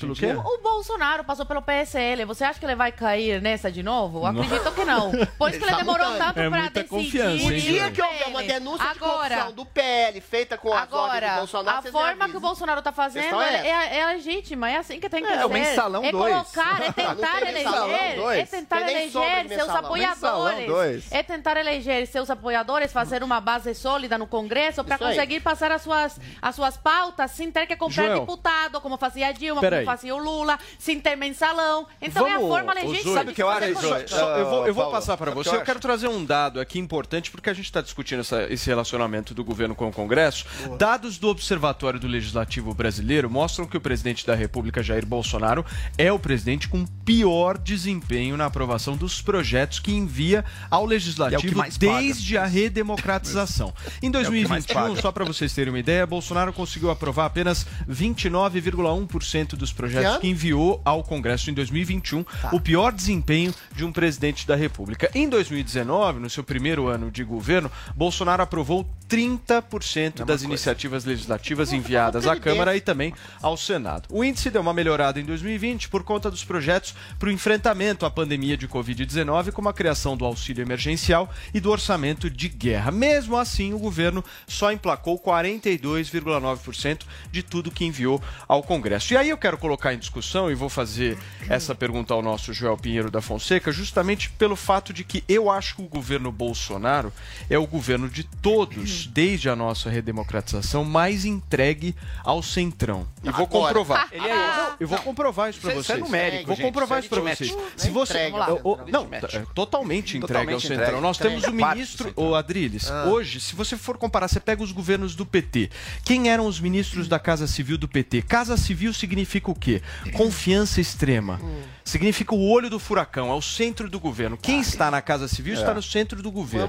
O 0.46 0.58
Bolsonaro 0.62 1.24
passou 1.24 1.46
pelo 1.46 1.62
PSL. 1.62 2.26
Você 2.26 2.44
acha 2.44 2.60
que 2.60 2.66
ele 2.66 2.76
vai 2.76 2.92
cair 2.92 3.42
nessa 3.42 3.72
de 3.72 3.84
novo? 3.84 4.26
Acredito 4.26 4.72
que 4.72 4.86
não. 4.86 5.12
Pois 5.38 5.58
que 5.58 5.64
ele 5.64 5.76
demorou 5.76 6.18
tanto 6.18 6.34
pra 6.34 6.71
muita 6.72 6.84
confiança. 6.86 7.46
O 7.46 7.54
dia 7.54 7.92
que 7.92 8.02
houver 8.02 8.28
uma 8.28 8.44
denúncia 8.44 8.86
agora, 8.90 9.30
de 9.30 9.36
corrupção 9.36 9.54
do 9.54 9.66
PL 9.66 10.22
feita 10.22 10.58
com 10.58 10.74
a 10.74 10.82
agora, 10.82 11.30
do 11.30 11.36
Bolsonaro, 11.38 11.78
a 11.78 11.92
forma 11.92 12.30
que 12.30 12.38
o 12.38 12.40
Bolsonaro 12.40 12.82
tá 12.82 12.92
fazendo 12.92 13.42
é 13.42 13.52
é, 13.52 13.68
é, 13.68 14.00
é, 14.00 14.06
legítima, 14.14 14.70
é 14.70 14.78
assim 14.78 15.00
que 15.00 15.10
tem 15.10 15.22
que 15.22 15.30
é, 15.30 15.36
ser. 15.36 15.42
É 15.42 15.46
o 15.46 15.50
mensalão 15.50 16.02
2. 16.02 16.08
É 16.08 16.12
colocar, 16.12 16.82
é 16.82 16.92
tentar 16.94 17.42
eleger, 17.42 18.38
é 18.38 18.46
tentar 18.46 18.90
eleger 18.90 19.48
seus 19.50 19.70
apoiadores. 19.70 21.12
É 21.12 21.24
tentar 21.24 21.58
eleger 21.58 22.08
seus 22.08 22.30
apoiadores, 22.30 22.92
fazer 22.92 23.24
uma 23.24 23.42
base 23.42 23.74
sólida 23.76 24.18
no 24.18 24.28
Congresso 24.28 24.84
para 24.84 24.98
conseguir 24.98 25.42
passar 25.42 25.72
as 25.72 25.82
suas, 25.82 26.20
as 26.42 26.56
suas 26.56 26.78
pautas 26.78 27.32
sem 27.32 27.52
ter 27.52 27.66
que 27.66 27.76
comprar 27.76 28.06
Joel. 28.06 28.20
deputado, 28.22 28.80
como 28.80 28.98
fazia 28.98 29.32
Dilma, 29.32 29.62
como 29.62 29.86
fazia 29.86 30.16
o 30.16 30.18
Lula, 30.18 30.58
sem 30.80 31.00
ter 31.00 31.16
mensalão. 31.16 31.88
Então 32.02 32.24
Vamos, 32.24 32.42
é 32.42 32.46
a 32.46 32.48
forma 32.48 32.74
legítima. 32.74 33.14
Sabe 33.16 33.32
o 33.32 33.36
que 33.36 33.44
eu 33.44 33.50
acho? 33.50 33.66
É, 33.66 34.42
eu 34.42 34.50
vou, 34.50 34.68
eu 34.68 34.74
vou 34.74 34.92
passar 34.92 35.18
para 35.18 35.32
você. 35.32 35.56
Eu 35.56 35.64
quero 35.64 35.80
trazer 35.80 36.08
um 36.08 36.24
dado 36.24 36.61
aqui 36.62 36.80
importante, 36.80 37.32
porque 37.32 37.50
a 37.50 37.54
gente 37.54 37.66
está 37.66 37.82
discutindo 37.82 38.20
essa, 38.20 38.44
esse 38.52 38.68
relacionamento 38.68 39.34
do 39.34 39.44
governo 39.44 39.76
com 39.76 39.88
o 39.88 39.92
Congresso. 39.92 40.46
Boa. 40.66 40.78
Dados 40.78 41.18
do 41.18 41.28
Observatório 41.28 42.00
do 42.00 42.08
Legislativo 42.08 42.74
Brasileiro 42.74 43.30
mostram 43.30 43.66
que 43.66 43.78
o 43.78 43.82
presidente 43.82 44.26
da 44.26 44.36
República, 44.36 44.84
Jair 44.84 45.06
Bolsonaro, 45.06 45.66
é 45.98 46.12
o 46.12 46.20
presidente 46.20 46.68
com 46.68 46.86
pior 47.06 47.58
desempenho 47.58 48.38
na 48.38 48.46
aprovação 48.46 48.96
dos 48.96 49.22
projetos 49.22 49.80
que 49.80 49.92
envia 49.92 50.46
ao 50.70 50.86
Legislativo 50.86 51.62
é 51.64 51.70
desde 51.78 52.38
a 52.38 52.46
redemocratização. 52.46 53.74
Em 54.02 54.10
2021, 54.10 54.96
é 54.98 55.02
só 55.02 55.12
para 55.12 55.26
vocês 55.26 55.54
terem 55.54 55.74
uma 55.74 55.80
ideia, 55.80 56.06
Bolsonaro 56.06 56.54
conseguiu 56.54 56.90
aprovar 56.90 57.26
apenas 57.26 57.66
29,1% 57.90 59.56
dos 59.56 59.74
projetos 59.74 60.16
que, 60.16 60.22
que 60.22 60.28
enviou 60.28 60.82
ao 60.84 61.04
Congresso 61.04 61.50
em 61.50 61.54
2021, 61.54 62.24
tá. 62.24 62.50
o 62.54 62.60
pior 62.60 62.92
desempenho 62.92 63.54
de 63.76 63.84
um 63.84 63.92
presidente 63.92 64.48
da 64.48 64.56
República. 64.56 65.10
Em 65.14 65.28
2019, 65.28 66.20
no 66.20 66.30
seu 66.30 66.44
primeiro 66.52 66.88
ano 66.88 67.10
de 67.10 67.24
governo, 67.24 67.72
Bolsonaro 67.96 68.44
aprovou 68.44 68.86
30% 69.08 70.26
das 70.26 70.44
iniciativas 70.44 71.06
legislativas 71.06 71.72
enviadas 71.72 72.28
à 72.28 72.36
Câmara 72.36 72.76
e 72.76 72.82
também 72.82 73.14
ao 73.42 73.56
Senado. 73.56 74.10
O 74.12 74.22
índice 74.22 74.50
deu 74.50 74.62
uma 74.62 74.74
melhorada 74.74 75.18
em 75.18 75.24
2020 75.24 75.88
por 75.88 76.04
conta 76.04 76.30
dos 76.30 76.44
projetos 76.44 76.94
para 77.18 77.30
o 77.30 77.32
enfrentamento 77.32 78.06
à 78.06 78.12
pandemia 78.12 78.58
de 78.58 78.68
Covid-19, 78.68 79.54
como 79.54 79.70
a 79.70 79.74
criação 79.74 80.18
do 80.18 80.26
auxílio 80.26 80.62
emergencial 80.62 81.30
e 81.54 81.62
do 81.62 81.72
orçamento 81.72 82.30
de 82.30 82.50
guerra. 82.50 82.92
Mesmo 82.92 83.38
assim, 83.38 83.74
o 83.74 83.80
governo 83.80 84.22
só 84.46 84.74
emplacou 84.74 85.18
42,9% 85.18 87.04
de 87.32 87.44
tudo 87.44 87.72
que 87.72 87.86
enviou 87.86 88.22
ao 88.46 88.62
Congresso. 88.62 89.14
E 89.14 89.18
aí 89.18 89.30
eu 89.30 89.38
quero 89.38 89.58
colocar 89.58 89.94
em 89.94 90.00
discussão 90.00 90.52
e 90.52 90.56
vou 90.56 90.68
fazer 90.68 91.18
essa 91.48 91.74
pergunta 91.74 92.14
ao 92.14 92.22
nosso 92.22 92.52
Joel 92.52 92.78
Pinheiro 92.78 93.10
da 93.10 93.22
Fonseca, 93.22 93.72
justamente 93.72 94.30
pelo 94.32 94.58
fato 94.58 94.92
de 94.92 95.06
que 95.06 95.24
eu 95.30 95.50
acho 95.50 95.76
que 95.76 95.82
o 95.82 95.88
governo 95.88 96.30
Bolsonaro 96.42 97.14
é 97.48 97.58
o 97.60 97.68
governo 97.68 98.10
de 98.10 98.24
todos, 98.24 99.06
uhum. 99.06 99.12
desde 99.14 99.48
a 99.48 99.56
nossa 99.56 99.92
redemocratização, 99.92 100.84
mais 100.84 101.24
entregue 101.24 101.96
ao 102.24 102.42
centrão. 102.42 103.06
E 103.24 103.30
vou 103.30 103.46
Agora. 103.46 103.48
comprovar. 103.76 104.08
Ele 104.12 104.28
é. 104.28 104.34
Ah. 104.34 104.76
Eu 104.80 104.88
vou 104.88 104.98
Não. 104.98 105.06
comprovar 105.06 105.52
isso 105.52 105.60
para 105.62 105.72
é 105.72 105.76
vocês. 105.76 105.86
isso 105.86 105.94
é 105.94 105.98
numérico, 105.98 106.48
Vou 106.48 106.56
gente. 106.56 106.66
comprovar 106.66 107.00
Isso 107.00 107.10
para 107.10 107.20
é 107.20 107.36
vocês. 107.36 107.56
Se 107.78 107.88
Não 107.88 107.94
você. 107.94 108.28
entregue. 108.28 108.92
Não, 108.92 109.08
é 109.12 109.46
totalmente 109.54 110.18
entregue 110.18 110.52
ao 110.54 110.58
entregue. 110.58 110.82
centrão. 110.82 111.00
Nós 111.00 111.18
Entregue 111.18 111.42
temos 111.42 111.48
o 111.48 111.54
ministro, 111.54 112.08
centrão. 112.08 112.30
o 112.30 112.36
Adriles. 112.36 112.90
Ah. 112.90 113.06
Hoje, 113.06 113.40
se 113.40 113.54
você 113.56 113.78
for 113.78 113.98
comparar, 113.98 114.28
você 114.28 114.40
pega 114.40 114.64
os 114.64 114.72
governos 114.72 115.14
do 115.16 115.26
PT. 115.26 115.70
Quem 116.04 116.30
eram 116.30 116.48
os 116.48 116.60
ministros 116.60 117.08
da 117.08 117.20
Casa 117.20 117.46
Civil 117.46 117.78
do 117.78 117.88
PT? 117.88 118.24
Casa 118.24 118.58
Civil 118.58 118.94
significa 118.94 119.52
o 119.52 119.56
quê? 119.56 119.84
Confiança 120.18 120.82
extrema. 120.82 121.40
Hum 121.44 121.62
significa 121.92 122.34
o 122.34 122.50
olho 122.50 122.70
do 122.70 122.80
furacão, 122.80 123.30
é 123.30 123.34
o 123.34 123.42
centro 123.42 123.90
do 123.90 124.00
governo. 124.00 124.38
Quem 124.38 124.60
ah, 124.60 124.62
está 124.62 124.90
na 124.90 125.02
Casa 125.02 125.28
Civil 125.28 125.54
é. 125.56 125.58
está 125.58 125.74
no 125.74 125.84
centro 125.84 126.24
do 126.24 126.32
governo. 126.32 126.68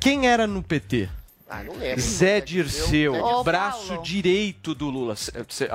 Quem 0.00 0.26
era 0.26 0.46
no 0.46 0.62
PT? 0.62 1.08
Ah, 1.48 1.62
não. 1.62 1.74
Zé 1.98 2.40
Dirceu, 2.40 3.12
Zé 3.12 3.20
Dirceu. 3.20 3.44
braço 3.44 3.98
direito 3.98 4.74
do 4.74 4.88
Lula. 4.88 5.14
Cê, 5.14 5.30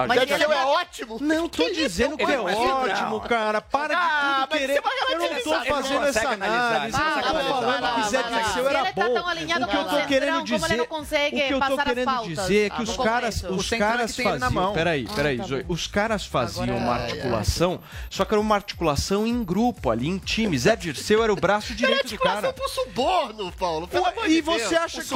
mas 0.08 0.20
Zé 0.20 0.26
Dirceu 0.26 0.52
é 0.52 0.66
ótimo. 0.66 1.18
Não 1.22 1.48
tô 1.48 1.66
que 1.66 1.74
dizendo 1.74 2.18
que 2.18 2.24
é, 2.24 2.34
é 2.34 2.40
ótimo, 2.40 3.22
cara. 3.22 3.62
Para 3.62 3.96
ah, 3.96 4.40
de 4.42 4.48
tudo 4.48 4.60
querer. 4.60 4.82
Eu 5.10 5.20
não 5.20 5.42
tô 5.44 5.66
fazendo 5.66 6.06
essa 6.06 6.30
análise. 6.30 6.98
Eu 6.98 7.34
não 7.34 7.46
tô 7.46 7.62
falando 7.62 7.96
que 7.96 8.10
Zé 8.10 8.24
Dirceu 8.24 8.70
era 8.70 8.92
bom. 8.94 9.20
O 9.20 9.68
que 9.68 9.76
eu 9.76 9.86
tô 9.86 10.08
querendo 10.08 10.44
dizer, 10.44 10.82
o 10.82 10.88
que 10.88 11.54
eu 11.54 11.60
tô 11.60 11.78
querendo 11.78 12.24
dizer 12.24 12.66
é 12.66 12.70
que 12.72 12.82
os 12.82 12.98
caras, 12.98 13.44
os 13.44 13.70
caras 13.70 14.16
faziam. 14.16 14.74
Peraí, 14.74 15.08
peraí, 15.16 15.38
Zoe. 15.38 15.66
Os 15.68 15.86
caras 15.86 16.26
faziam 16.26 16.78
uma 16.78 16.96
articulação, 16.96 17.80
só 18.10 18.26
que 18.26 18.34
era 18.34 18.42
uma 18.42 18.56
articulação 18.56 19.28
em 19.28 19.44
grupo 19.44 19.92
ali, 19.92 20.08
em 20.08 20.18
time. 20.18 20.58
Zé 20.58 20.76
Dirceu 20.76 21.24
era 21.24 21.32
o 21.32 21.36
braço 21.36 21.76
direito 21.76 22.08
do 22.10 22.18
cara. 22.18 22.40
Era 22.40 22.48
articulação 22.48 22.54
pro 22.54 22.70
suborno, 22.70 23.52
Paulo. 23.52 23.90
E 24.28 24.42
você 24.42 24.76
acha 24.76 25.02
que 25.02 25.08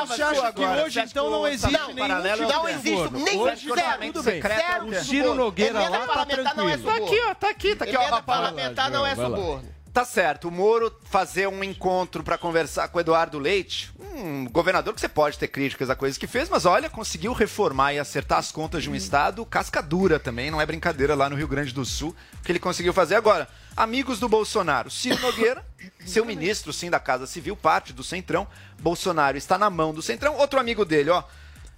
eu 0.00 0.06
Você 0.06 0.22
acha 0.22 0.46
agora. 0.46 0.50
Então, 0.50 0.74
que 0.74 0.82
hoje 0.82 1.00
então 1.00 1.30
não 1.30 1.46
existe 1.46 1.72
não, 1.72 1.94
paralelo 1.94 2.46
tipo 2.46 2.52
é 2.52 2.54
Não 2.54 2.68
existe 2.68 3.12
nem 3.12 3.38
hoje, 3.38 3.68
zero. 3.74 4.12
Tudo. 4.12 4.22
Zero 4.22 4.86
o 4.86 4.94
Ciro 5.04 5.34
Nogueira 5.34 5.88
lá 5.88 6.06
tá 6.06 6.26
tranquilo. 6.26 6.82
Tá 6.84 6.96
aqui, 6.96 7.20
ó, 7.28 7.34
tá 7.34 7.50
aqui, 7.50 7.76
tá 7.76 7.84
aqui. 7.84 8.22
Parlamentar 8.22 8.90
não 8.90 9.06
é 9.06 9.14
suborno. 9.14 9.79
Tá 9.92 10.04
certo, 10.04 10.46
o 10.46 10.50
Moro 10.52 10.94
fazer 11.06 11.48
um 11.48 11.64
encontro 11.64 12.22
para 12.22 12.38
conversar 12.38 12.86
com 12.88 12.98
o 12.98 13.00
Eduardo 13.00 13.40
Leite, 13.40 13.92
um 13.98 14.44
governador 14.44 14.94
que 14.94 15.00
você 15.00 15.08
pode 15.08 15.36
ter 15.36 15.48
críticas 15.48 15.90
a 15.90 15.96
coisas 15.96 16.16
que 16.16 16.28
fez, 16.28 16.48
mas 16.48 16.64
olha, 16.64 16.88
conseguiu 16.88 17.32
reformar 17.32 17.92
e 17.92 17.98
acertar 17.98 18.38
as 18.38 18.52
contas 18.52 18.84
de 18.84 18.88
um 18.88 18.92
uhum. 18.92 18.96
estado 18.96 19.44
cascadura 19.44 20.20
também, 20.20 20.48
não 20.48 20.60
é 20.60 20.66
brincadeira 20.66 21.16
lá 21.16 21.28
no 21.28 21.34
Rio 21.34 21.48
Grande 21.48 21.74
do 21.74 21.84
Sul, 21.84 22.14
que 22.44 22.52
ele 22.52 22.60
conseguiu 22.60 22.92
fazer 22.92 23.16
agora. 23.16 23.48
Amigos 23.76 24.20
do 24.20 24.28
Bolsonaro, 24.28 24.90
Ciro 24.90 25.20
Nogueira, 25.20 25.66
seu 26.06 26.24
ministro 26.24 26.72
sim 26.72 26.88
da 26.88 27.00
Casa 27.00 27.26
Civil, 27.26 27.56
parte 27.56 27.92
do 27.92 28.04
Centrão, 28.04 28.46
Bolsonaro 28.78 29.36
está 29.36 29.58
na 29.58 29.68
mão 29.68 29.92
do 29.92 30.02
Centrão, 30.02 30.36
outro 30.36 30.60
amigo 30.60 30.84
dele, 30.84 31.10
ó, 31.10 31.24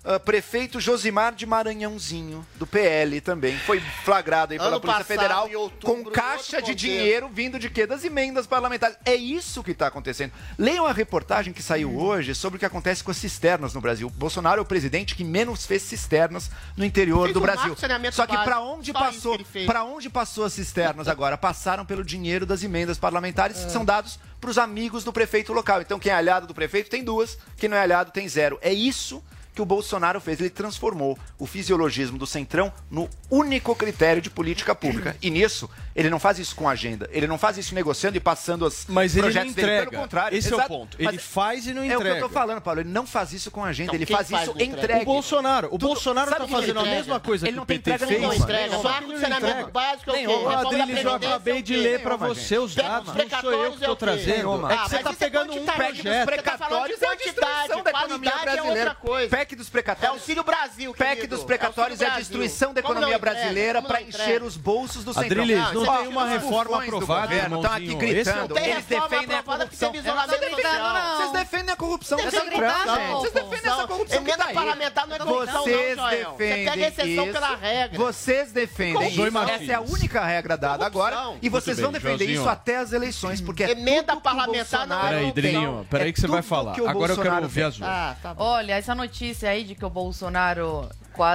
Uh, 0.05 0.19
prefeito 0.19 0.81
Josimar 0.81 1.33
de 1.33 1.47
Maranhãozinho, 1.47 2.45
do 2.57 2.67
PL 2.67 3.21
também, 3.21 3.57
foi 3.59 3.79
flagrado 4.05 4.53
aí 4.53 4.59
pela 4.59 4.71
ano 4.71 4.81
Polícia 4.81 5.05
Federal 5.05 5.49
outubro, 5.55 6.03
com 6.03 6.11
caixa 6.11 6.61
de 6.61 6.75
dinheiro 6.75 7.29
vindo 7.29 7.57
de 7.57 7.71
quê? 7.71 7.87
Das 7.87 8.05
emendas 8.05 8.45
parlamentares. 8.45 8.97
É 9.05 9.15
isso 9.15 9.63
que 9.63 9.71
está 9.71 9.87
acontecendo. 9.87 10.33
Leiam 10.59 10.87
a 10.87 10.93
reportagem 10.93 11.53
que 11.53 11.63
saiu 11.63 11.89
hum. 11.89 12.03
hoje 12.03 12.35
sobre 12.35 12.57
o 12.57 12.59
que 12.59 12.67
acontece 12.67 13.05
com 13.05 13.13
as 13.13 13.17
cisternas 13.17 13.75
no 13.75 13.81
Brasil. 13.81 14.11
Bolsonaro 14.11 14.59
é 14.59 14.63
o 14.63 14.65
presidente 14.65 15.15
que 15.15 15.23
menos 15.23 15.67
fez 15.67 15.83
cisternas 15.83 16.51
no 16.77 16.85
interior 16.85 17.27
fez 17.27 17.35
do 17.35 17.39
um 17.39 17.43
Brasil. 17.43 17.77
Só 18.11 18.27
que 18.27 18.37
para 18.37 18.59
onde 18.59 18.93
passou, 18.93 19.39
para 19.65 19.85
onde 19.85 20.11
passou 20.11 20.45
as 20.45 20.53
cisternas 20.53 21.07
agora? 21.07 21.39
Passaram 21.39 21.87
pelo 21.87 22.03
dinheiro 22.05 22.45
das 22.45 22.65
emendas 22.65 22.99
parlamentares 22.99 23.61
é. 23.61 23.67
que 23.67 23.71
são 23.71 23.85
dados 23.85 24.19
para 24.41 24.51
os 24.51 24.59
amigos 24.59 25.05
do 25.05 25.13
prefeito 25.13 25.53
local. 25.53 25.81
Então 25.81 26.01
quem 26.01 26.11
é 26.11 26.15
aliado 26.17 26.49
do 26.49 26.55
prefeito 26.55 26.91
tem 26.91 27.05
duas, 27.05 27.39
quem 27.57 27.69
não 27.69 27.77
é 27.77 27.83
aliado 27.83 28.11
tem 28.11 28.29
zero. 28.29 28.59
É 28.61 28.73
isso 28.73 29.23
que 29.23 29.33
que 29.55 29.63
o 29.63 29.65
Bolsonaro 29.65 30.21
fez. 30.21 30.41
Ele 30.41 30.51
transformou 30.51 31.19
o 31.39 31.47
fisiologismo 31.47 32.19
do 32.19 32.27
Centrão 32.27 32.73
no 32.91 33.09
único 33.31 33.75
critério 33.75 34.23
de 34.23 34.31
política 34.31 34.75
pública. 34.75 35.17
E 35.21 35.31
nisso, 35.31 35.69
ele 35.95 36.09
não 36.11 36.19
faz 36.19 36.39
isso 36.39 36.57
com 36.57 36.69
agenda. 36.69 37.09
Ele 37.13 37.27
não 37.27 37.39
faz 37.39 37.59
isso 37.59 37.75
negociando 37.75 38.17
e 38.17 38.21
passando 38.21 38.67
os 38.67 38.87
Mas 38.89 39.13
projetos 39.15 39.37
ele 39.37 39.45
não 39.45 39.51
entrega. 39.51 39.73
Dele. 39.73 39.91
Pelo 39.91 40.03
contrário. 40.03 40.39
Esse 40.39 40.49
exato. 40.49 40.63
é 40.63 40.65
o 40.65 40.69
ponto. 40.69 40.97
Ele 40.99 41.07
Mas 41.07 41.23
faz 41.23 41.67
e 41.67 41.75
não 41.75 41.85
entrega. 41.85 42.09
É 42.09 42.13
o 42.13 42.17
que 42.17 42.23
eu 42.23 42.29
tô 42.29 42.35
falando, 42.35 42.61
Paulo. 42.61 42.81
Ele 42.81 42.89
não 42.89 43.07
faz 43.07 43.33
isso 43.33 43.51
com 43.51 43.65
agenda. 43.65 43.91
Então 43.91 43.97
ele 43.97 44.07
faz, 44.07 44.31
faz 44.31 44.43
isso 44.43 44.53
entrega. 44.53 44.73
entregue. 44.73 45.03
O 45.03 45.07
Bolsonaro. 45.07 45.67
O 45.69 45.71
Tudo. 45.71 45.87
Bolsonaro 45.87 46.31
tá 46.31 46.39
Sabe 46.39 46.51
tá 46.51 46.59
fazendo 46.59 46.81
a 46.81 46.85
mesma 46.85 47.21
coisa 47.21 47.47
ele 47.47 47.57
que 47.57 47.63
o 47.63 47.67
PT 47.67 47.79
entrega, 47.79 48.07
fez. 48.07 48.19
Ele 48.19 48.27
não 48.27 48.35
entrega. 48.35 48.79
Só 48.79 48.93
que 48.93 49.05
ele 49.05 49.19
não 49.19 49.37
entrega. 49.37 49.67
Básico, 49.67 50.11
é 50.11 50.13
o 50.13 50.17
quê? 50.17 50.33
É 50.33 50.55
Adriles, 50.55 51.05
eu 51.05 51.15
acabei 51.15 51.63
de 51.63 51.77
ler 51.77 52.03
para 52.03 52.17
você 52.17 52.59
os 52.59 52.75
dados. 52.75 53.15
Não 53.15 53.41
sou 53.41 53.53
eu 53.53 53.73
que 53.73 53.85
tô 53.85 53.93
é 53.93 53.97
trazendo. 53.97 54.67
Ah, 54.67 54.73
é 54.73 54.77
que 54.77 54.91
você 54.91 54.99
tá 54.99 55.11
é 55.11 55.15
pegando 55.15 55.53
um 55.53 55.65
projeto. 55.65 56.31
Você 56.31 56.43
tá 56.43 56.59
falando 56.59 56.89
de 56.89 56.97
quantidade. 56.97 57.83
Qualidade 57.93 58.59
é 58.59 58.63
outra 58.63 58.95
coisa. 58.95 59.42
PEC 59.43 59.57
dos 59.57 59.69
precatórios. 59.69 60.09
É 60.09 60.15
auxílio 60.15 60.45
Brasil, 60.45 60.95
querido. 60.95 61.17
PEC 61.17 61.27
dos 61.27 61.45
precatórios 61.45 62.01
é, 62.01 62.05
é 62.05 62.11
a 62.11 62.19
destruição 62.19 62.73
da 62.73 62.81
economia 62.81 63.19
brasileira 63.19 63.83
para 63.83 64.01
é? 64.01 64.05
encher 64.05 64.43
os 64.43 64.57
bolsos 64.57 65.05
do 65.05 65.13
centrão. 65.13 65.43
Adriles, 65.43 65.65
ah, 65.65 65.73
não, 65.75 65.85
não 65.85 65.97
tem 65.97 66.09
uma 66.09 66.29
reforma 66.29 66.83
aprovada. 66.83 67.35
Estão 67.35 67.65
aqui 67.65 67.95
gritando. 67.95 68.59
Eles 68.59 68.85
defendem 68.87 69.37
a 69.37 69.43
corrupção. 69.43 69.93
Vocês 69.93 71.33
defendem 71.33 71.73
a 71.73 71.77
corrupção. 71.77 72.19
Vocês 72.19 72.35
é 72.35 72.41
defendem 72.41 73.73
essa 73.73 73.87
corrupção. 73.87 74.19
Emenda 74.19 74.45
tá 74.45 74.53
parlamentar 74.53 75.07
não 75.07 75.17
é 75.17 75.19
corrupção, 75.19 75.63
Vocês 75.63 75.97
defendem 75.97 76.25
Você 76.25 76.71
pega 76.71 76.87
exceção 76.89 77.33
pela 77.33 77.57
regra. 77.57 77.99
Vocês 77.99 78.53
defendem 78.53 79.09
isso. 79.09 79.39
Essa 79.39 79.73
é 79.73 79.75
a 79.75 79.81
única 79.81 80.25
regra 80.25 80.57
dada 80.57 80.87
agora. 80.87 81.33
E 81.43 81.49
vocês 81.49 81.79
vão 81.81 81.91
defender 81.91 82.31
isso 82.31 82.49
até 82.49 82.77
as 82.77 82.93
eleições, 82.93 83.41
porque 83.41 83.65
é 83.65 83.73
Emenda 83.73 84.17
parlamentar 84.17 84.87
não 84.87 84.97
é 84.97 85.09
corrupção. 85.09 85.09
Peraí, 85.09 85.33
Drinho. 85.33 85.87
Peraí 85.91 86.13
que 86.13 86.21
você 86.21 86.27
vai 86.27 86.43
falar. 86.43 86.77
Agora 86.89 87.13
eu 87.13 87.19
quero 87.21 87.43
ouvir 87.43 87.65
as 87.65 87.77
duas. 87.77 87.91
Ah, 87.91 88.17
tá 88.23 88.35
Olha, 88.37 88.75
essa 88.75 88.95
notícia 88.95 89.32
notícia 89.33 89.49
aí 89.49 89.65
de 89.65 89.75
que 89.75 89.85
o 89.85 89.91
Bolsonaro 89.91 90.89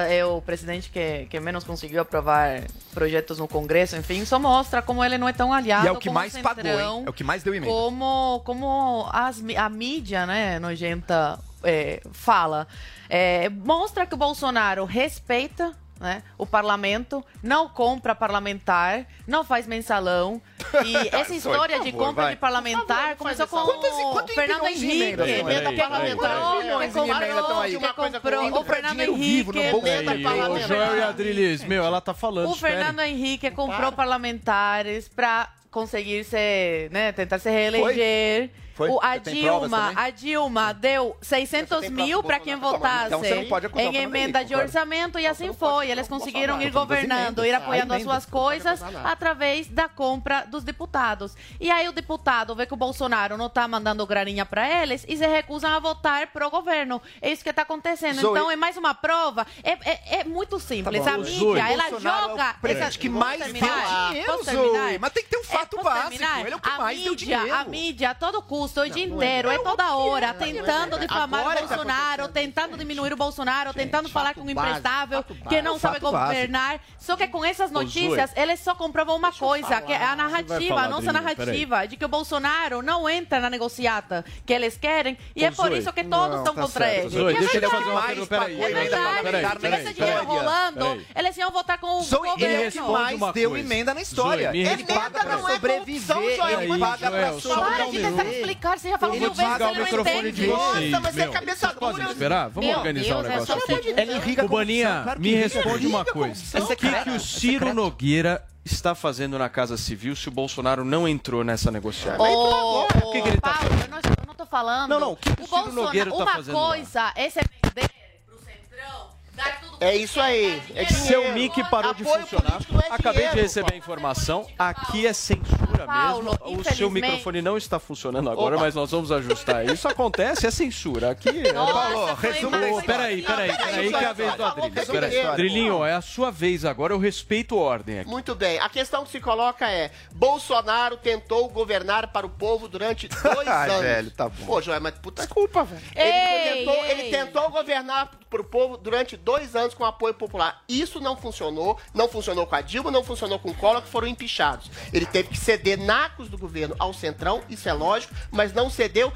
é 0.10 0.24
o 0.24 0.42
presidente 0.42 0.90
que, 0.90 1.26
que 1.30 1.40
menos 1.40 1.64
conseguiu 1.64 2.02
aprovar 2.02 2.64
projetos 2.94 3.40
no 3.40 3.48
Congresso, 3.48 3.96
enfim, 3.96 4.24
só 4.24 4.40
mostra 4.40 4.82
como 4.82 5.04
ele 5.04 5.18
não 5.18 5.28
é 5.28 5.34
tão 5.34 5.52
aliado. 5.52 5.86
E 5.86 5.90
é 5.90 5.92
o 5.92 5.98
que 5.98 6.10
mais 6.10 6.34
Centrão, 6.34 6.56
pagou, 6.56 6.80
hein? 6.80 7.04
É 7.06 7.10
o 7.10 7.14
que 7.14 7.24
mais 7.24 7.44
deu 7.44 7.54
emenda. 7.54 7.72
Como, 7.72 8.42
como 8.46 9.08
as, 9.12 9.44
a 9.58 9.70
mídia, 9.70 10.26
né, 10.26 10.60
nojenta, 10.60 11.40
é, 11.64 12.02
fala. 12.12 12.68
É, 13.10 13.50
mostra 13.50 14.06
que 14.06 14.14
o 14.14 14.18
Bolsonaro 14.18 14.86
respeita 14.86 15.74
né, 16.00 16.22
o 16.38 16.46
parlamento, 16.46 17.24
não 17.42 17.68
compra 17.70 18.14
parlamentar, 18.16 19.06
não 19.28 19.44
faz 19.44 19.66
mensalão. 19.68 20.42
E 20.86 20.96
essa 21.16 21.34
história 21.34 21.80
de 21.80 21.92
compra 21.92 22.24
vai. 22.26 22.34
de 22.36 22.40
parlamentar 22.40 22.98
favor, 22.98 23.18
começou 23.18 23.48
com. 23.48 23.58
Quantas- 23.66 23.92
o 23.94 24.28
Fernando 24.36 24.66
Henrique, 24.68 24.96
emendas 25.04 25.28
estão 25.28 25.36
aí? 25.38 25.42
que 25.42 25.44
Peraí, 25.44 25.76
comprou, 25.76 25.90
peraí, 25.90 26.58
que 26.58 26.62
bilhões 26.64 26.96
em 26.96 27.00
emendas 27.00 27.28
estão 27.30 27.42
comprou, 27.42 27.62
aí. 27.62 27.72
que 27.72 27.78
Uma 27.78 27.94
coisa 27.94 28.20
comprou 28.20 28.52
com- 28.52 28.60
o 28.60 28.64
Fernando 28.64 29.00
Henrique. 29.02 29.44
bolso 29.52 29.60
É, 29.60 29.70
e 29.70 30.24
o 30.64 30.68
Joel 30.68 30.98
e 30.98 31.04
Adrilis, 31.04 31.64
meu, 31.64 31.84
ela 31.84 32.02
tá 32.02 32.14
falando. 32.14 32.50
O. 32.50 32.56
Fernando 32.56 33.00
Henrique 33.02 33.50
comprou 33.52 33.92
parlamentares 33.92 35.08
para 35.08 35.50
conseguir 35.72 36.24
ser, 36.24 36.90
né, 36.92 37.12
tentar 37.12 37.40
se 37.40 37.50
reeleger. 37.50 38.50
Foi? 38.50 38.67
O, 38.80 39.00
a, 39.02 39.18
Dilma, 39.18 39.94
a 39.96 40.10
Dilma 40.10 40.74
deu 40.74 41.18
600 41.22 41.90
mil 41.90 42.22
para 42.24 42.40
quem 42.40 42.56
votasse 42.56 43.08
Então 43.08 43.20
você 43.20 43.36
não 43.36 43.46
pode 43.46 43.66
acusar 43.66 43.88
o 43.88 43.90
em 43.90 43.98
emenda 43.98 44.44
de 44.44 44.56
orçamento 44.56 45.20
e 45.20 45.26
assim 45.26 45.54
foi. 45.54 45.90
Eles 45.90 46.08
conseguiram 46.08 46.62
ir 46.62 46.70
governando, 46.72 47.46
ir 47.46 47.54
apoiando 47.54 47.94
as 47.94 48.04
suas 48.04 48.26
coisas 48.26 48.82
através 49.04 49.68
da 49.68 49.88
compra 49.90 50.46
dos 50.46 50.64
deputados. 50.64 51.36
E 51.60 51.72
aí 51.72 51.88
o 51.88 51.92
deputado 51.92 52.56
vê 52.56 52.66
que 52.66 52.74
o 52.74 52.78
Bolsonaro 52.78 53.38
não 53.38 53.50
tá 53.50 53.68
mandando 53.68 54.06
graninha 54.06 54.46
para 54.46 54.82
eles 54.82 55.06
e 55.08 55.18
se 55.18 55.26
recusam 55.26 55.72
a 55.72 55.80
votar 55.80 56.28
pro 56.28 56.50
governo. 56.50 57.02
É 57.22 57.32
isso 57.32 57.44
que 57.44 57.52
tá 57.54 57.62
acontecendo. 57.64 58.20
Então 58.20 58.52
é 58.52 58.56
mais 58.56 58.78
uma 58.78 58.94
prova. 58.94 59.46
É, 59.64 59.72
é, 59.72 60.20
é 60.20 60.24
muito 60.24 60.60
simples. 60.60 61.04
Tá 61.04 61.14
a 61.14 61.18
mídia, 61.18 61.70
ela 61.70 61.90
Bolsonaro 61.90 62.22
é 62.22 62.26
o 62.26 62.30
joga... 62.30 62.56
essa- 62.64 62.98
que 62.98 63.10
mais 63.10 63.42
deu 63.44 63.54
dinheiro? 63.54 65.00
Mas 65.00 65.14
tem 65.14 65.24
que 65.24 65.30
ter 65.30 65.38
um 65.38 65.44
fato 65.44 65.78
posso 65.78 65.84
básico. 65.84 66.24
Ele 66.24 66.54
é 66.54 66.56
o 66.56 66.60
que 66.60 66.70
a 66.70 66.78
mais 66.78 67.00
deu 67.02 67.12
mídia, 67.12 67.38
dinheiro. 67.38 67.56
A 67.56 67.64
mídia, 67.66 68.10
a 68.12 68.16
todo 68.16 68.42
custo, 68.42 68.67
o 68.68 68.90
dia 68.90 69.06
inteiro, 69.06 69.50
é 69.50 69.60
toda 69.60 69.96
hora, 69.96 70.34
tentando 70.34 71.00
difamar 71.00 71.48
o 71.48 71.54
tá 71.54 71.60
Bolsonaro, 71.62 72.28
tentando 72.28 72.78
diminuir 72.78 73.14
o 73.14 73.18
Bolsonaro, 73.18 73.74
tentando 73.74 74.10
falar 74.10 74.34
com 74.34 74.42
o 74.42 74.50
imprestável, 74.50 75.24
que 75.24 75.62
não 75.62 75.80
sabe 75.80 76.00
governar. 76.00 76.80
Só 76.98 77.16
que 77.16 77.28
com 77.28 77.44
essas 77.44 77.72
notícias, 77.72 78.32
eles 78.36 78.60
só 78.60 78.76
comprovam 78.76 79.16
uma 79.16 79.32
coisa, 79.32 79.82
que 79.82 79.94
é 79.94 80.04
a 80.04 80.16
narrativa, 80.16 80.82
a 80.82 80.88
nossa 80.88 81.12
narrativa, 81.14 81.88
de 81.88 81.98
que 81.98 82.06
o 82.06 82.08
Bolsonaro 82.08 82.82
não 82.82 83.10
entra 83.10 83.40
na 83.40 83.50
negociata 83.50 84.24
que 84.46 84.54
eles 84.54 84.78
querem, 84.78 85.18
e 85.36 85.44
é 85.44 85.52
por 85.52 85.72
isso 85.72 85.92
que 85.94 86.04
todos 86.04 86.30
Não, 86.30 86.38
estão 86.40 86.56
tá 86.56 86.62
contra 86.62 86.94
ele. 86.94 87.08
É 87.08 87.34
deixa 87.34 87.60
verdade. 87.60 87.74
fazer 87.76 87.90
uma 87.90 88.02
pergunta. 88.02 88.28
Peraí, 88.28 88.62
É 88.62 88.74
verdade, 88.74 89.24
peraí, 89.24 89.46
se 89.46 89.52
tivesse 89.52 89.60
peraí, 89.60 89.84
esse 89.84 89.94
dinheiro 89.94 90.24
rolando, 90.26 91.04
eles 91.16 91.38
iam 91.38 91.52
votar 91.52 91.78
com 91.78 91.88
o 91.88 92.06
governo. 92.06 92.36
ele 92.40 93.16
uma 93.16 93.34
deu 93.34 93.58
emenda 93.58 93.94
na 93.94 94.02
história. 94.02 94.52
Ele 94.54 94.84
pra 94.84 95.38
uma 95.38 95.38
coisa. 95.40 95.56
sobreviver, 95.56 96.36
Joel, 96.36 96.62
ele 96.62 96.80
paga 96.80 97.12
pra 97.12 97.34
sobreviver. 97.40 98.57
Explicar, 98.58 98.78
você 98.80 98.90
já 98.90 98.98
falou 98.98 99.16
Eu 99.16 99.22
mil 99.22 99.30
vou 99.34 99.38
vezes, 99.38 99.52
desligar 99.52 99.70
o 99.70 99.72
ele 99.72 99.80
não 99.80 99.86
microfone 99.86 100.18
entende. 100.30 100.42
de 100.42 100.48
vocês. 100.48 100.92
Nossa, 100.92 101.02
mas 101.04 101.14
você 101.16 101.22
é 101.22 101.24
meu. 101.24 101.34
cabeça 101.34 101.56
Vocês 101.68 101.74
podem 101.80 102.02
dura. 102.02 102.12
esperar? 102.12 102.50
Vamos 102.50 102.70
Meu 102.70 102.78
organizar 102.78 103.18
o 103.18 103.22
Deus, 103.22 103.26
é 103.26 103.30
negócio 103.40 103.62
só 103.68 103.76
aqui. 103.76 103.88
Ele 103.90 104.12
irriga 104.16 104.46
O 104.46 104.50
corrupção, 104.50 105.04
claro 105.04 105.22
que 105.22 105.28
me 105.30 105.36
responde 105.36 105.88
uma 105.88 106.06
coisa. 106.06 106.42
corrupção, 106.60 106.64
O 106.64 106.68
que, 106.76 107.04
que 107.04 107.10
o 107.12 107.20
Ciro 107.20 107.74
Nogueira 107.74 108.44
está 108.66 108.94
fazendo 108.96 109.38
na 109.40 109.48
Casa 109.50 109.78
Civil 109.78 110.16
se 110.16 110.28
o 110.28 110.32
Bolsonaro 110.32 110.84
não 110.84 111.08
entrou 111.08 111.44
nessa 111.44 111.72
negociação? 111.72 112.20
Ô, 112.26 112.84
O 112.86 113.12
que 113.12 113.22
que 113.22 113.28
ele 113.30 113.40
tá 113.42 113.54
Paulo, 113.54 113.70
eu 113.82 113.88
não, 113.90 113.98
eu 113.98 114.28
não 114.28 114.36
tô 114.36 114.46
falando. 114.46 114.90
Não, 114.90 115.00
não, 115.00 115.12
o 115.14 115.16
que 115.16 115.34
que 115.36 115.42
o 115.42 115.46
Ciro 115.46 115.50
Bolsonaro- 115.58 115.82
Nogueira 115.86 116.10
tá 116.12 116.18
Uma 116.18 116.34
fazendo 116.34 116.56
lá? 116.58 116.68
coisa 116.68 117.12
é 117.16 117.30
você 117.30 117.40
vender 117.64 117.90
pro 118.26 118.38
Centrão, 118.40 119.08
dar 119.36 119.62
tudo 119.62 119.78
É 119.80 119.96
isso 119.96 120.20
aí. 120.20 120.62
É 120.76 120.86
Seu 120.86 121.22
dinheiro. 121.22 121.34
mic 121.56 121.64
parou 121.70 121.94
de 121.94 122.04
funcionar. 122.04 122.60
é 122.90 122.94
Acabei 122.94 123.30
de 123.30 123.36
receber 123.36 123.74
a 123.74 123.78
informação. 123.78 124.46
Aqui 124.60 125.06
é 125.08 125.14
censura 125.14 125.77
Paulo, 125.86 126.38
mesmo. 126.42 126.60
O 126.62 126.76
seu 126.76 126.90
microfone 126.90 127.42
não 127.42 127.58
está 127.58 127.80
funcionando 127.80 128.30
agora, 128.30 128.56
Opa. 128.56 128.66
mas 128.66 128.76
nós 128.76 128.92
vamos 128.92 129.12
ajustar. 129.12 129.66
Isso 129.66 129.88
acontece, 129.88 130.48
é 130.48 130.52
censura. 130.52 131.12
Aqui. 131.12 131.52
Nossa, 131.54 131.74
Paulo, 131.74 132.14
resumo 132.16 132.56
Ô, 132.58 132.82
peraí, 132.82 133.22
peraí, 133.22 133.56
peraí, 133.56 133.90
que 133.90 133.96
é 133.96 134.06
a 134.06 134.14
vez 134.14 134.34
do 134.36 134.66
inteiro. 134.66 135.36
Drilinho, 135.36 135.86
é 135.86 135.94
a 135.94 136.02
sua 136.02 136.32
vez 136.32 136.66
agora, 136.66 136.94
eu 136.94 137.00
respeito 137.00 137.58
a 137.58 137.62
ordem 137.62 138.00
aqui. 138.00 138.10
Muito 138.10 138.34
bem. 138.36 138.60
A 138.60 138.70
questão 138.70 139.04
que 139.04 139.12
se 139.12 139.20
coloca 139.20 139.70
é: 139.70 139.92
Bolsonaro 140.14 140.98
tentou 140.98 141.48
governar 141.50 142.08
para 142.12 142.26
o 142.26 142.30
povo 142.30 142.68
durante 142.68 143.08
dois 143.22 143.48
Ai, 143.48 143.70
anos. 143.70 143.82
velho, 143.82 144.12
tá 144.12 144.30
bom. 144.30 144.46
Pô, 144.46 144.62
Joel, 144.62 144.82
mas 144.82 144.94
puta 145.00 145.24
desculpa, 145.24 145.64
velho. 145.64 145.82
Ei, 145.96 146.04
ele, 146.04 146.58
tentou, 146.60 146.86
ei. 146.86 146.92
ele 146.92 147.10
tentou 147.10 147.50
governar 147.50 148.12
para 148.30 148.42
o 148.42 148.44
povo 148.44 148.78
durante 148.78 149.18
dois 149.18 149.56
anos 149.56 149.74
com 149.74 149.86
apoio 149.86 150.14
popular. 150.14 150.64
Isso 150.68 151.00
não 151.00 151.16
funcionou. 151.18 151.78
Não 151.94 152.08
funcionou 152.08 152.46
com 152.46 152.56
a 152.56 152.62
Dilma, 152.62 152.92
não 152.92 153.04
funcionou 153.04 153.40
com 153.40 153.50
o 153.50 153.54
Collor, 153.54 153.82
que 153.82 153.90
foram 153.90 154.08
empichados. 154.08 154.70
Ele 154.94 155.06
teve 155.06 155.30
que 155.30 155.38
ceder 155.38 155.67
nacos 155.76 156.30
do 156.30 156.38
governo 156.38 156.76
ao 156.80 156.94
Centrão, 156.94 157.44
isso 157.50 157.68
é 157.68 157.74
lógico, 157.74 158.14
mas 158.32 158.54
não 158.54 158.70
cedeu. 158.70 159.12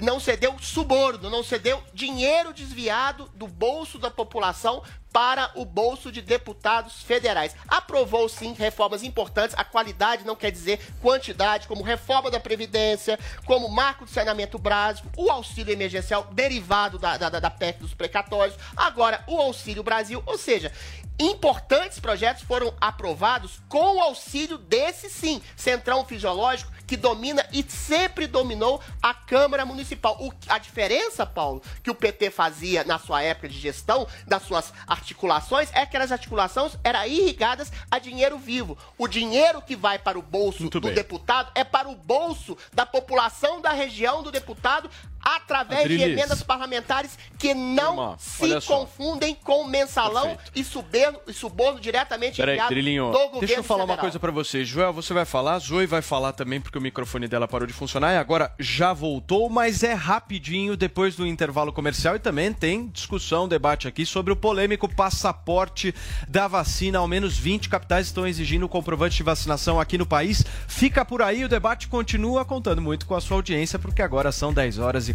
Não 0.00 0.20
cedeu 0.20 0.56
suborno, 0.60 1.28
não 1.28 1.42
cedeu 1.42 1.82
dinheiro 1.92 2.52
desviado 2.52 3.28
do 3.34 3.48
bolso 3.48 3.98
da 3.98 4.08
população 4.08 4.80
para 5.12 5.50
o 5.54 5.64
bolso 5.64 6.12
de 6.12 6.20
deputados 6.20 7.02
federais. 7.02 7.54
Aprovou 7.66 8.28
sim 8.28 8.52
reformas 8.52 9.02
importantes. 9.02 9.56
A 9.58 9.64
qualidade 9.64 10.24
não 10.24 10.36
quer 10.36 10.50
dizer 10.50 10.80
quantidade, 11.00 11.66
como 11.66 11.82
reforma 11.82 12.30
da 12.30 12.40
Previdência, 12.40 13.18
como 13.44 13.68
marco 13.68 14.04
de 14.04 14.10
saneamento 14.10 14.58
básico, 14.58 15.08
o 15.16 15.30
auxílio 15.30 15.72
emergencial 15.72 16.24
derivado 16.32 16.98
da, 16.98 17.16
da, 17.16 17.28
da 17.28 17.50
PEC 17.50 17.80
dos 17.80 17.94
precatórios, 17.94 18.56
agora 18.76 19.22
o 19.26 19.40
Auxílio 19.40 19.82
Brasil, 19.82 20.22
ou 20.26 20.38
seja, 20.38 20.72
importantes 21.18 21.98
projetos 21.98 22.44
foram 22.44 22.72
aprovados 22.80 23.60
com 23.68 23.96
o 23.96 24.00
auxílio 24.00 24.56
desse 24.56 25.10
sim, 25.10 25.42
Centrão 25.56 26.04
Fisiológico, 26.04 26.72
que 26.86 26.96
domina 26.96 27.44
e 27.52 27.62
sempre 27.68 28.26
dominou 28.26 28.80
a 29.02 29.12
Câmara 29.12 29.66
Municipal. 29.66 30.16
O, 30.20 30.32
a 30.48 30.58
diferença, 30.58 31.26
Paulo, 31.26 31.62
que 31.82 31.90
o 31.90 31.94
PT 31.94 32.30
fazia 32.30 32.84
na 32.84 32.98
sua 32.98 33.22
época 33.22 33.48
de 33.48 33.58
gestão, 33.58 34.06
das 34.26 34.42
suas 34.44 34.72
articulações, 34.98 35.70
é 35.70 35.86
que 35.86 35.98
aquelas 35.98 36.12
articulações 36.12 36.76
eram 36.84 37.04
irrigadas 37.06 37.72
a 37.90 37.98
dinheiro 37.98 38.38
vivo. 38.38 38.76
O 38.96 39.08
dinheiro 39.08 39.62
que 39.62 39.74
vai 39.74 39.98
para 39.98 40.18
o 40.18 40.22
bolso 40.22 40.62
Muito 40.62 40.80
do 40.80 40.86
bem. 40.86 40.94
deputado 40.94 41.50
é 41.54 41.64
para 41.64 41.88
o 41.88 41.94
bolso 41.94 42.56
da 42.72 42.84
população 42.84 43.60
da 43.60 43.70
região 43.70 44.22
do 44.22 44.30
deputado 44.30 44.90
através 45.36 45.88
de 45.88 46.00
emendas 46.00 46.42
parlamentares 46.42 47.18
que 47.38 47.54
não 47.54 47.96
Turma, 47.96 48.16
se 48.18 48.66
confundem 48.66 49.34
com 49.34 49.64
mensalão 49.64 50.36
Perfeito. 50.36 50.52
e 50.56 50.64
suborno, 50.64 51.20
e 51.26 51.32
suborno 51.32 51.80
diretamente 51.80 52.36
Peraí, 52.36 52.54
enviado 52.54 52.70
Drilinho, 52.70 53.06
do 53.06 53.18
governo 53.18 53.40
deixa 53.40 53.54
eu 53.54 53.62
falar 53.62 53.84
uma 53.84 53.94
federal. 53.94 54.04
coisa 54.04 54.18
pra 54.18 54.30
você. 54.30 54.64
Joel, 54.64 54.92
você 54.92 55.12
vai 55.12 55.24
falar, 55.24 55.58
Zoe 55.58 55.86
vai 55.86 56.02
falar 56.02 56.32
também, 56.32 56.60
porque 56.60 56.78
o 56.78 56.80
microfone 56.80 57.28
dela 57.28 57.46
parou 57.46 57.66
de 57.66 57.72
funcionar 57.72 58.12
e 58.14 58.16
agora 58.16 58.52
já 58.58 58.92
voltou, 58.92 59.48
mas 59.48 59.82
é 59.82 59.92
rapidinho 59.92 60.76
depois 60.76 61.14
do 61.14 61.26
intervalo 61.26 61.72
comercial 61.72 62.16
e 62.16 62.18
também 62.18 62.52
tem 62.52 62.88
discussão, 62.88 63.46
debate 63.46 63.86
aqui 63.86 64.04
sobre 64.06 64.32
o 64.32 64.36
polêmico 64.36 64.88
passaporte 64.88 65.94
da 66.26 66.48
vacina. 66.48 66.98
Ao 66.98 67.06
menos 67.08 67.36
20 67.36 67.68
capitais 67.68 68.06
estão 68.06 68.26
exigindo 68.26 68.64
o 68.64 68.68
comprovante 68.68 69.16
de 69.16 69.22
vacinação 69.22 69.78
aqui 69.78 69.98
no 69.98 70.06
país. 70.06 70.44
Fica 70.66 71.04
por 71.04 71.22
aí, 71.22 71.44
o 71.44 71.48
debate 71.48 71.88
continua 71.88 72.44
contando 72.44 72.80
muito 72.80 73.06
com 73.06 73.14
a 73.14 73.20
sua 73.20 73.36
audiência, 73.36 73.78
porque 73.78 74.02
agora 74.02 74.32
são 74.32 74.52
10 74.52 74.78
horas 74.78 75.08
e 75.08 75.14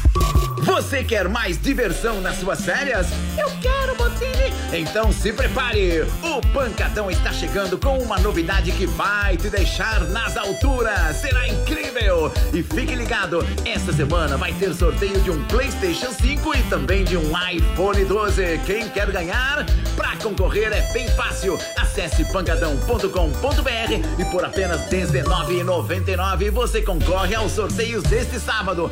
Você 0.63 1.03
quer 1.03 1.27
mais 1.27 1.59
diversão 1.61 2.21
nas 2.21 2.37
suas 2.37 2.63
férias? 2.63 3.07
Eu 3.37 3.49
quero, 3.61 3.95
Botini! 3.95 4.53
Então 4.71 5.11
se 5.11 5.33
prepare! 5.33 6.01
O 6.21 6.41
Pancadão 6.53 7.09
está 7.09 7.31
chegando 7.33 7.77
com 7.77 7.97
uma 7.97 8.19
novidade 8.19 8.71
que 8.71 8.85
vai 8.85 9.37
te 9.37 9.49
deixar 9.49 10.01
nas 10.09 10.37
alturas! 10.37 11.17
Será 11.17 11.47
incrível! 11.47 12.31
E 12.53 12.61
fique 12.61 12.95
ligado, 12.95 13.45
esta 13.65 13.91
semana 13.91 14.37
vai 14.37 14.53
ter 14.53 14.73
sorteio 14.73 15.19
de 15.21 15.31
um 15.31 15.43
PlayStation 15.45 16.11
5 16.11 16.55
e 16.55 16.63
também 16.63 17.03
de 17.03 17.17
um 17.17 17.31
iPhone 17.49 18.05
12. 18.05 18.59
Quem 18.65 18.87
quer 18.89 19.11
ganhar? 19.11 19.65
Pra 19.95 20.15
concorrer 20.17 20.71
é 20.71 20.93
bem 20.93 21.07
fácil. 21.09 21.57
Acesse 21.77 22.23
pancadão.com.br 22.31 24.19
e 24.19 24.25
por 24.25 24.45
apenas 24.45 24.81
R$19,99 24.89 26.51
você 26.51 26.81
concorre 26.81 27.35
aos 27.35 27.53
sorteios 27.53 28.03
deste 28.03 28.39
sábado. 28.39 28.91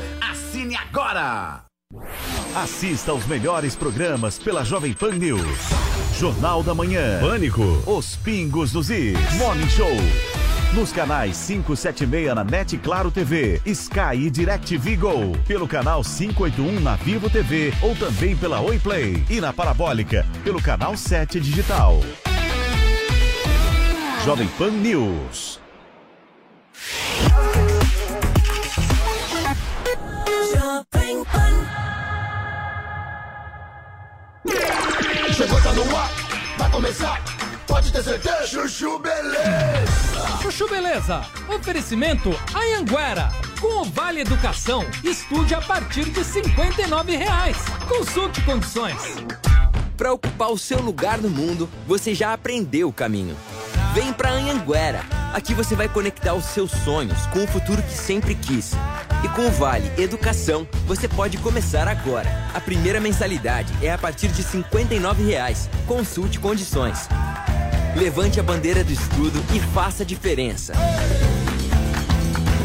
Assine 0.59 0.75
agora! 0.75 1.63
Assista 2.53 3.11
aos 3.11 3.25
melhores 3.25 3.77
programas 3.77 4.37
pela 4.37 4.61
Jovem 4.65 4.91
Pan 4.91 5.11
News. 5.11 5.41
Jornal 6.19 6.61
da 6.63 6.75
Manhã. 6.75 7.21
Pânico. 7.21 7.63
Os 7.87 8.17
Pingos 8.17 8.73
dos 8.73 8.89
Is. 8.89 9.17
Morning 9.37 9.69
Show. 9.69 9.95
Nos 10.73 10.91
canais 10.91 11.47
576 11.47 12.35
na 12.35 12.43
NET 12.43 12.77
Claro 12.79 13.09
TV, 13.09 13.61
Sky 13.67 14.15
e 14.15 14.29
DirecTV 14.29 14.97
Go. 14.97 15.31
Pelo 15.47 15.65
canal 15.65 16.03
581 16.03 16.81
na 16.81 16.97
Vivo 16.97 17.29
TV 17.29 17.73
ou 17.81 17.95
também 17.95 18.35
pela 18.35 18.59
Oi 18.59 18.77
Play. 18.79 19.23
E 19.29 19.39
na 19.39 19.53
Parabólica, 19.53 20.25
pelo 20.43 20.61
canal 20.61 20.97
7 20.97 21.39
Digital. 21.39 22.01
Jovem 24.25 24.49
Pan 24.57 24.71
News. 24.71 25.61
Chuchu 38.47 38.97
Beleza. 38.99 40.41
Chuchu 40.41 40.69
Beleza, 40.69 41.21
oferecimento 41.53 42.29
Anhanguera. 42.55 43.29
Com 43.59 43.81
o 43.81 43.83
Vale 43.83 44.21
Educação, 44.21 44.85
estude 45.03 45.53
a 45.53 45.59
partir 45.59 46.05
de 46.05 46.23
59 46.23 47.17
reais. 47.17 47.57
Consulte 47.89 48.41
condições. 48.43 48.95
Para 49.97 50.13
ocupar 50.13 50.49
o 50.49 50.57
seu 50.57 50.79
lugar 50.81 51.17
no 51.17 51.29
mundo, 51.29 51.69
você 51.85 52.15
já 52.15 52.31
aprendeu 52.31 52.87
o 52.87 52.93
caminho. 52.93 53.35
Vem 53.93 54.13
pra 54.13 54.31
Anhanguera. 54.31 55.03
Aqui 55.33 55.53
você 55.53 55.75
vai 55.75 55.89
conectar 55.89 56.33
os 56.33 56.45
seus 56.45 56.71
sonhos 56.71 57.25
com 57.27 57.43
o 57.43 57.47
futuro 57.47 57.83
que 57.83 57.93
sempre 57.93 58.33
quis. 58.33 58.71
E 59.25 59.27
com 59.35 59.45
o 59.45 59.51
Vale 59.51 59.91
Educação, 60.01 60.65
você 60.87 61.05
pode 61.05 61.37
começar 61.39 61.85
agora. 61.85 62.29
A 62.53 62.61
primeira 62.61 63.01
mensalidade 63.01 63.73
é 63.81 63.91
a 63.91 63.97
partir 63.97 64.29
de 64.29 64.41
59 64.41 65.21
reais. 65.21 65.69
Consulte 65.85 66.39
condições. 66.39 67.09
Levante 67.99 68.39
a 68.39 68.43
bandeira 68.43 68.81
do 68.81 68.93
estudo 68.93 69.43
e 69.53 69.59
faça 69.59 70.03
a 70.03 70.05
diferença. 70.05 70.71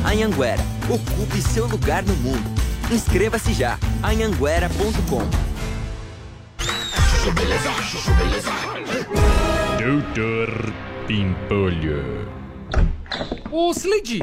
Anhanguera, 0.06 0.62
ocupe 0.88 1.42
seu 1.42 1.66
lugar 1.66 2.04
no 2.04 2.14
mundo. 2.14 2.44
Inscreva-se 2.88 3.52
já. 3.52 3.76
anhanguera.com 4.00 5.28
Chuchu 6.60 7.32
Beleza, 7.32 7.72
Chuchu 7.82 8.14
Beleza. 8.14 8.50
Doutor 9.82 10.72
Pimpolho. 11.08 12.28
Ô, 13.50 13.74
Sileide, 13.74 14.22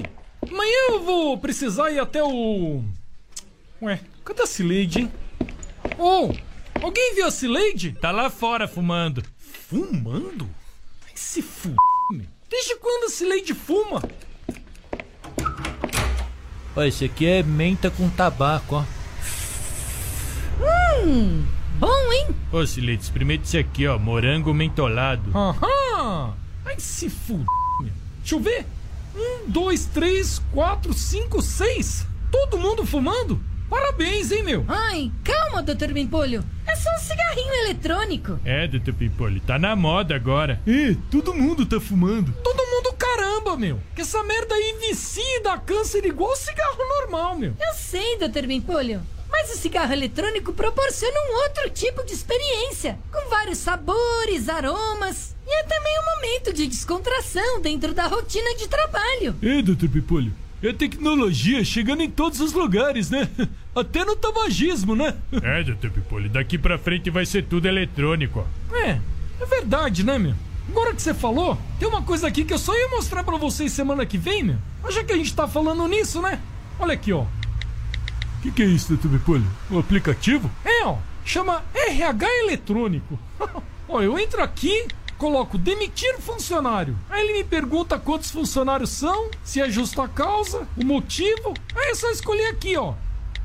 amanhã 0.49 0.91
eu 0.91 1.03
vou 1.03 1.38
precisar 1.38 1.91
ir 1.91 1.99
até 1.99 2.24
o. 2.24 2.82
Ué, 3.82 3.99
cadê 4.24 4.43
a 4.43 4.47
Sileide, 4.47 4.99
hein? 5.01 5.12
Ô, 5.99 6.34
alguém 6.82 7.16
viu 7.16 7.26
a 7.26 7.32
Sileide? 7.32 7.91
Tá 7.99 8.12
lá 8.12 8.30
fora 8.30 8.66
fumando. 8.66 9.22
Fumando? 9.38 10.61
Se 11.24 11.39
f. 11.39 11.69
meu. 12.09 12.26
Desde 12.49 12.76
quando 12.78 13.05
a 13.05 13.09
Sileide 13.09 13.53
fuma? 13.53 14.01
Ó, 16.76 16.82
esse 16.84 17.05
aqui 17.05 17.26
é 17.28 17.43
menta 17.43 17.91
com 17.91 18.09
tabaco, 18.09 18.76
ó. 18.78 18.84
Hum, 21.05 21.45
bom, 21.80 22.11
hein? 22.13 22.28
Ô, 22.51 22.65
Silete, 22.65 23.03
experimente 23.03 23.43
esse 23.43 23.57
aqui, 23.57 23.88
ó. 23.88 23.97
Morango 23.99 24.51
mentolado. 24.53 25.32
Aham! 25.38 26.34
Ai, 26.65 26.80
se 26.80 27.05
f. 27.05 27.34
meu. 27.34 27.45
Deixa 28.19 28.36
eu 28.36 28.39
ver. 28.39 28.65
Um, 29.15 29.49
dois, 29.49 29.86
três, 29.86 30.41
quatro, 30.51 30.91
cinco, 30.91 31.41
seis. 31.41 32.05
Todo 32.32 32.57
mundo 32.57 32.86
fumando? 32.86 33.39
Parabéns, 33.72 34.34
hein, 34.34 34.43
meu? 34.43 34.65
Ai, 34.67 35.09
calma, 35.24 35.63
doutor 35.63 35.93
Bimpolho. 35.93 36.43
É 36.67 36.76
só 36.76 36.93
um 36.93 36.99
cigarrinho 36.99 37.53
eletrônico. 37.63 38.38
É, 38.43 38.67
doutor 38.67 38.93
Pimpolho, 38.93 39.39
tá 39.39 39.57
na 39.57 39.78
moda 39.78 40.13
agora. 40.13 40.61
Ih, 40.67 40.97
todo 41.09 41.34
mundo 41.34 41.65
tá 41.65 41.80
fumando. 41.80 42.34
Todo 42.43 42.67
mundo 42.67 42.93
caramba, 42.97 43.55
meu. 43.55 43.80
Que 43.95 44.01
essa 44.01 44.22
merda 44.24 44.53
aí 44.53 44.76
vicia 44.89 45.38
e 45.38 45.43
dá 45.43 45.57
câncer 45.57 46.03
igual 46.05 46.36
cigarro 46.36 46.86
normal, 46.99 47.38
meu. 47.38 47.53
Eu 47.57 47.74
sei, 47.74 48.17
doutor 48.17 48.45
Bimpolho. 48.45 49.01
Mas 49.32 49.53
o 49.53 49.57
cigarro 49.57 49.93
eletrônico 49.93 50.51
proporciona 50.51 51.17
um 51.30 51.43
outro 51.43 51.69
tipo 51.69 52.05
de 52.05 52.11
experiência, 52.11 52.99
com 53.09 53.30
vários 53.30 53.59
sabores, 53.59 54.49
aromas. 54.49 55.34
E 55.47 55.49
é 55.49 55.63
também 55.63 55.97
um 55.97 56.15
momento 56.15 56.53
de 56.53 56.67
descontração 56.67 57.61
dentro 57.61 57.93
da 57.93 58.05
rotina 58.07 58.53
de 58.57 58.67
trabalho. 58.67 59.34
É, 59.41 59.61
doutor 59.61 59.88
É 60.64 60.72
tecnologia 60.72 61.64
chegando 61.64 62.03
em 62.03 62.09
todos 62.09 62.39
os 62.39 62.53
lugares, 62.53 63.09
né? 63.09 63.28
Até 63.76 64.05
no 64.05 64.16
tabagismo, 64.16 64.95
né? 64.95 65.16
É, 65.41 65.64
doutor 65.64 65.89
Pimpolho. 65.89 66.30
Daqui 66.30 66.57
pra 66.57 66.78
frente 66.78 67.09
vai 67.09 67.26
ser 67.26 67.45
tudo 67.45 67.68
eletrônico, 67.68 68.45
ó. 68.45 68.76
É, 68.76 68.99
é 69.39 69.45
verdade, 69.45 70.03
né, 70.03 70.20
meu? 70.20 70.36
Agora 70.70 70.93
que 70.93 71.01
você 71.01 71.14
falou, 71.14 71.57
tem 71.80 71.88
uma 71.88 72.03
coisa 72.03 72.28
aqui 72.28 72.45
que 72.45 72.53
eu 72.53 72.59
só 72.59 72.78
ia 72.78 72.88
mostrar 72.89 73.24
pra 73.24 73.38
vocês 73.38 73.72
semana 73.72 74.05
que 74.05 74.18
vem, 74.18 74.43
meu. 74.43 74.57
Já 74.89 75.03
que 75.03 75.12
a 75.12 75.18
gente 75.18 75.34
tá 75.34 75.47
falando 75.47 75.88
nisso, 75.88 76.22
né? 76.22 76.39
Olha 76.80 76.93
aqui, 76.93 77.12
ó. 77.12 77.22
O 77.22 77.28
que, 78.43 78.51
que 78.51 78.62
é 78.62 78.66
isso, 78.66 78.89
doutor 78.89 79.12
Pimpolho? 79.12 79.47
O 79.70 79.80
aplicativo? 79.80 80.49
É, 80.64 80.86
ó. 80.86 80.97
Chama 81.26 81.64
RH 81.74 82.28
eletrônico. 82.43 83.20
ó, 83.89 84.01
eu 84.01 84.18
entro 84.18 84.41
aqui, 84.43 84.88
coloco 85.22 85.55
demitir 85.55 86.17
funcionário. 86.19 86.97
Aí 87.07 87.22
ele 87.22 87.34
me 87.34 87.43
pergunta 87.43 87.99
quantos 87.99 88.32
funcionários 88.32 88.89
são, 88.89 89.30
se 89.43 89.61
é 89.61 89.69
justa 89.69 90.07
causa, 90.07 90.67
o 90.76 90.84
motivo. 90.84 91.53
Aí 91.76 91.91
é 91.91 91.95
só 91.95 92.09
escolher 92.09 92.47
aqui, 92.47 92.76
ó. 92.76 92.95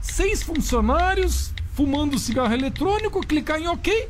Seis 0.00 0.42
funcionários, 0.42 1.52
fumando 1.74 2.18
cigarro 2.18 2.54
eletrônico, 2.54 3.20
clicar 3.20 3.60
em 3.60 3.68
OK. 3.68 4.08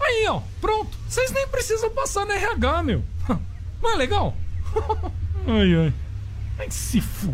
Aí, 0.00 0.26
ó, 0.28 0.40
pronto. 0.62 0.96
Vocês 1.06 1.30
nem 1.30 1.46
precisam 1.46 1.90
passar 1.90 2.24
no 2.24 2.32
RH, 2.32 2.82
meu. 2.84 3.04
Não 3.82 3.90
é 3.90 3.96
legal? 3.96 4.34
Ai, 5.46 5.74
ai. 5.74 5.92
Ai, 6.58 6.70
se 6.70 7.00
f... 7.00 7.28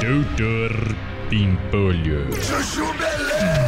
Doutor 0.00 0.96
Pimpolho. 1.28 2.32
Chuchu 2.42 2.94
Beleza. 2.94 3.67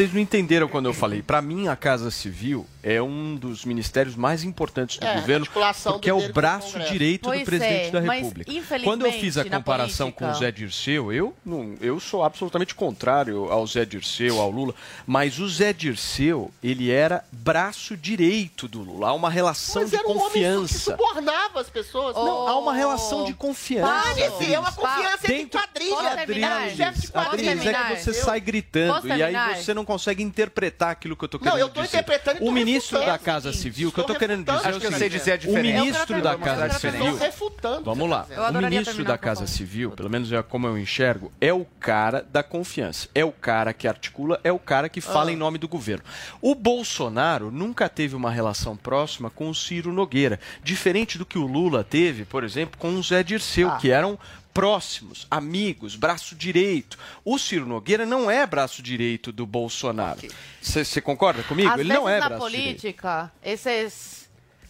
Vocês 0.00 0.14
não 0.14 0.20
entenderam 0.22 0.66
quando 0.66 0.86
eu 0.86 0.94
falei. 0.94 1.20
Pra 1.20 1.42
mim, 1.42 1.68
a 1.68 1.76
Casa 1.76 2.10
Civil 2.10 2.66
é 2.82 3.02
um 3.02 3.36
dos 3.36 3.66
ministérios 3.66 4.16
mais 4.16 4.42
importantes 4.42 4.96
do 4.96 5.06
É, 5.06 5.16
governo, 5.16 5.46
porque 5.84 6.08
é 6.08 6.14
o 6.14 6.32
braço 6.32 6.78
direito 6.90 7.24
Pois 7.24 7.40
do 7.40 7.44
presidente 7.44 7.88
é, 7.88 7.90
da 7.90 8.00
mas, 8.00 8.22
República. 8.22 8.50
infelizmente, 8.50 8.84
Quando 8.84 9.04
eu 9.04 9.12
fiz 9.12 9.36
a 9.36 9.44
comparação 9.44 10.10
com 10.10 10.24
o 10.24 10.28
política- 10.28 10.46
Zé 10.46 10.50
Dirceu, 10.52 11.12
eu, 11.12 11.36
não, 11.44 11.74
eu 11.82 12.00
sou 12.00 12.24
absolutamente 12.24 12.74
contrário 12.74 13.52
ao 13.52 13.66
Zé 13.66 13.84
Dirceu, 13.84 14.40
ao 14.40 14.50
Lula, 14.50 14.74
mas 15.06 15.38
o 15.38 15.46
Zé 15.46 15.74
Dirceu, 15.74 16.50
ele 16.64 16.90
era 16.90 17.22
braço 17.30 17.94
direito 17.94 18.66
do 18.66 18.80
Lula. 18.80 19.08
Há 19.08 19.12
uma 19.12 19.28
relação 19.28 19.82
Mas 19.82 19.90
de 19.90 19.96
era 19.96 20.08
um 20.08 20.12
homem 20.12 20.22
que 20.22 20.24
confiança. 20.28 20.78
subornava 20.96 21.60
as 21.60 21.68
pessoas. 21.68 22.16
Não, 22.16 22.48
há 22.48 22.58
uma 22.58 22.72
relação 22.72 23.24
de 23.26 23.34
confiança. 23.34 23.86
Pare, 24.08 24.22
é 24.50 24.58
uma 24.58 24.72
confiança 24.72 25.24
entre 25.24 25.34
Dentro- 25.36 25.60
quadrilha. 25.60 26.10
Adriles, 26.22 26.76
Chefe 26.78 27.00
de 27.02 27.08
quadrilha. 27.12 27.52
Adriles, 27.52 27.66
é 27.66 27.74
que 27.96 28.02
você 28.02 28.14
sai 28.14 28.40
gritando 28.40 29.06
e 29.06 29.22
aí 29.22 29.62
você 29.62 29.74
não 29.74 29.89
consegue 29.90 30.22
interpretar 30.22 30.90
aquilo 30.90 31.16
que 31.16 31.24
eu 31.24 31.28
Não, 31.32 31.52
querendo 31.52 31.58
eu 31.60 31.68
tô 31.68 31.82
dizer. 31.82 31.96
interpretando 31.98 32.44
e 32.44 32.48
o 32.48 32.52
ministro 32.52 32.98
refutando 32.98 33.18
da 33.18 33.18
Casa 33.18 33.50
o 33.50 33.52
Civil, 33.52 33.88
o 33.88 33.92
que 33.92 33.98
eu 33.98 34.02
estou 34.02 34.16
querendo 34.16 34.44
dizer 34.44 34.52
é 34.52 34.54
o 34.54 34.68
Acho 34.70 34.80
que 34.80 34.86
eu 34.86 34.92
sei 34.92 35.08
dizer 35.08 35.32
a 35.32 35.34
o 35.34 35.38
diferença. 35.38 35.84
ministro 35.84 36.16
Eu 36.16 36.22
da 36.22 36.36
Casa. 36.38 36.78
Civil, 36.78 37.18
Estou 37.18 37.82
vamos 37.82 38.08
lá, 38.08 38.26
Eu 38.30 38.42
o 38.44 38.52
ministro 38.62 39.04
da 39.04 39.18
Casa 39.18 39.46
Civil, 39.46 39.90
pelo 39.90 40.08
menos 40.08 40.30
é 40.32 40.40
como 40.42 40.66
eu 40.66 40.78
enxergo, 40.78 41.32
é 41.40 41.52
o 41.52 41.64
cara 41.80 42.24
da 42.32 42.42
confiança, 42.42 43.08
é 43.14 43.24
o 43.24 43.32
cara 43.32 43.72
que 43.72 43.88
articula, 43.88 44.38
é 44.44 44.52
o 44.52 44.58
cara 44.58 44.88
que 44.88 45.00
fala 45.00 45.30
Ah. 45.30 45.32
em 45.32 45.36
nome 45.36 45.58
do 45.58 45.66
governo. 45.66 46.04
O 46.40 46.54
Bolsonaro 46.54 47.50
nunca 47.50 47.88
teve 47.88 48.14
uma 48.14 48.30
relação 48.30 48.76
próxima 48.76 49.28
com 49.30 49.48
o 49.50 49.54
Ciro 49.54 49.92
Nogueira, 49.92 50.38
diferente 50.62 51.18
do 51.18 51.26
que 51.26 51.38
o 51.38 51.46
Lula 51.46 51.82
teve, 51.82 52.24
por 52.24 52.44
exemplo, 52.44 52.78
com 52.78 52.94
o 52.94 53.02
Zé 53.02 53.22
Dirceu, 53.22 53.68
Ah. 53.70 53.76
que 53.76 53.90
eram 53.90 54.18
próximos, 54.52 55.26
amigos, 55.30 55.96
braço 55.96 56.34
direito. 56.34 56.98
O 57.24 57.38
Ciro 57.38 57.66
Nogueira 57.66 58.04
não 58.04 58.30
é 58.30 58.46
braço 58.46 58.82
direito 58.82 59.32
do 59.32 59.46
Bolsonaro. 59.46 60.20
Você 60.60 61.00
concorda 61.00 61.42
comigo? 61.42 61.70
Às 61.70 61.80
Ele 61.80 61.92
não 61.92 62.08
é 62.08 62.18
na 62.18 62.28
braço 62.28 62.48
direito. 62.48 62.80
política, 62.80 63.32
esses, 63.42 64.28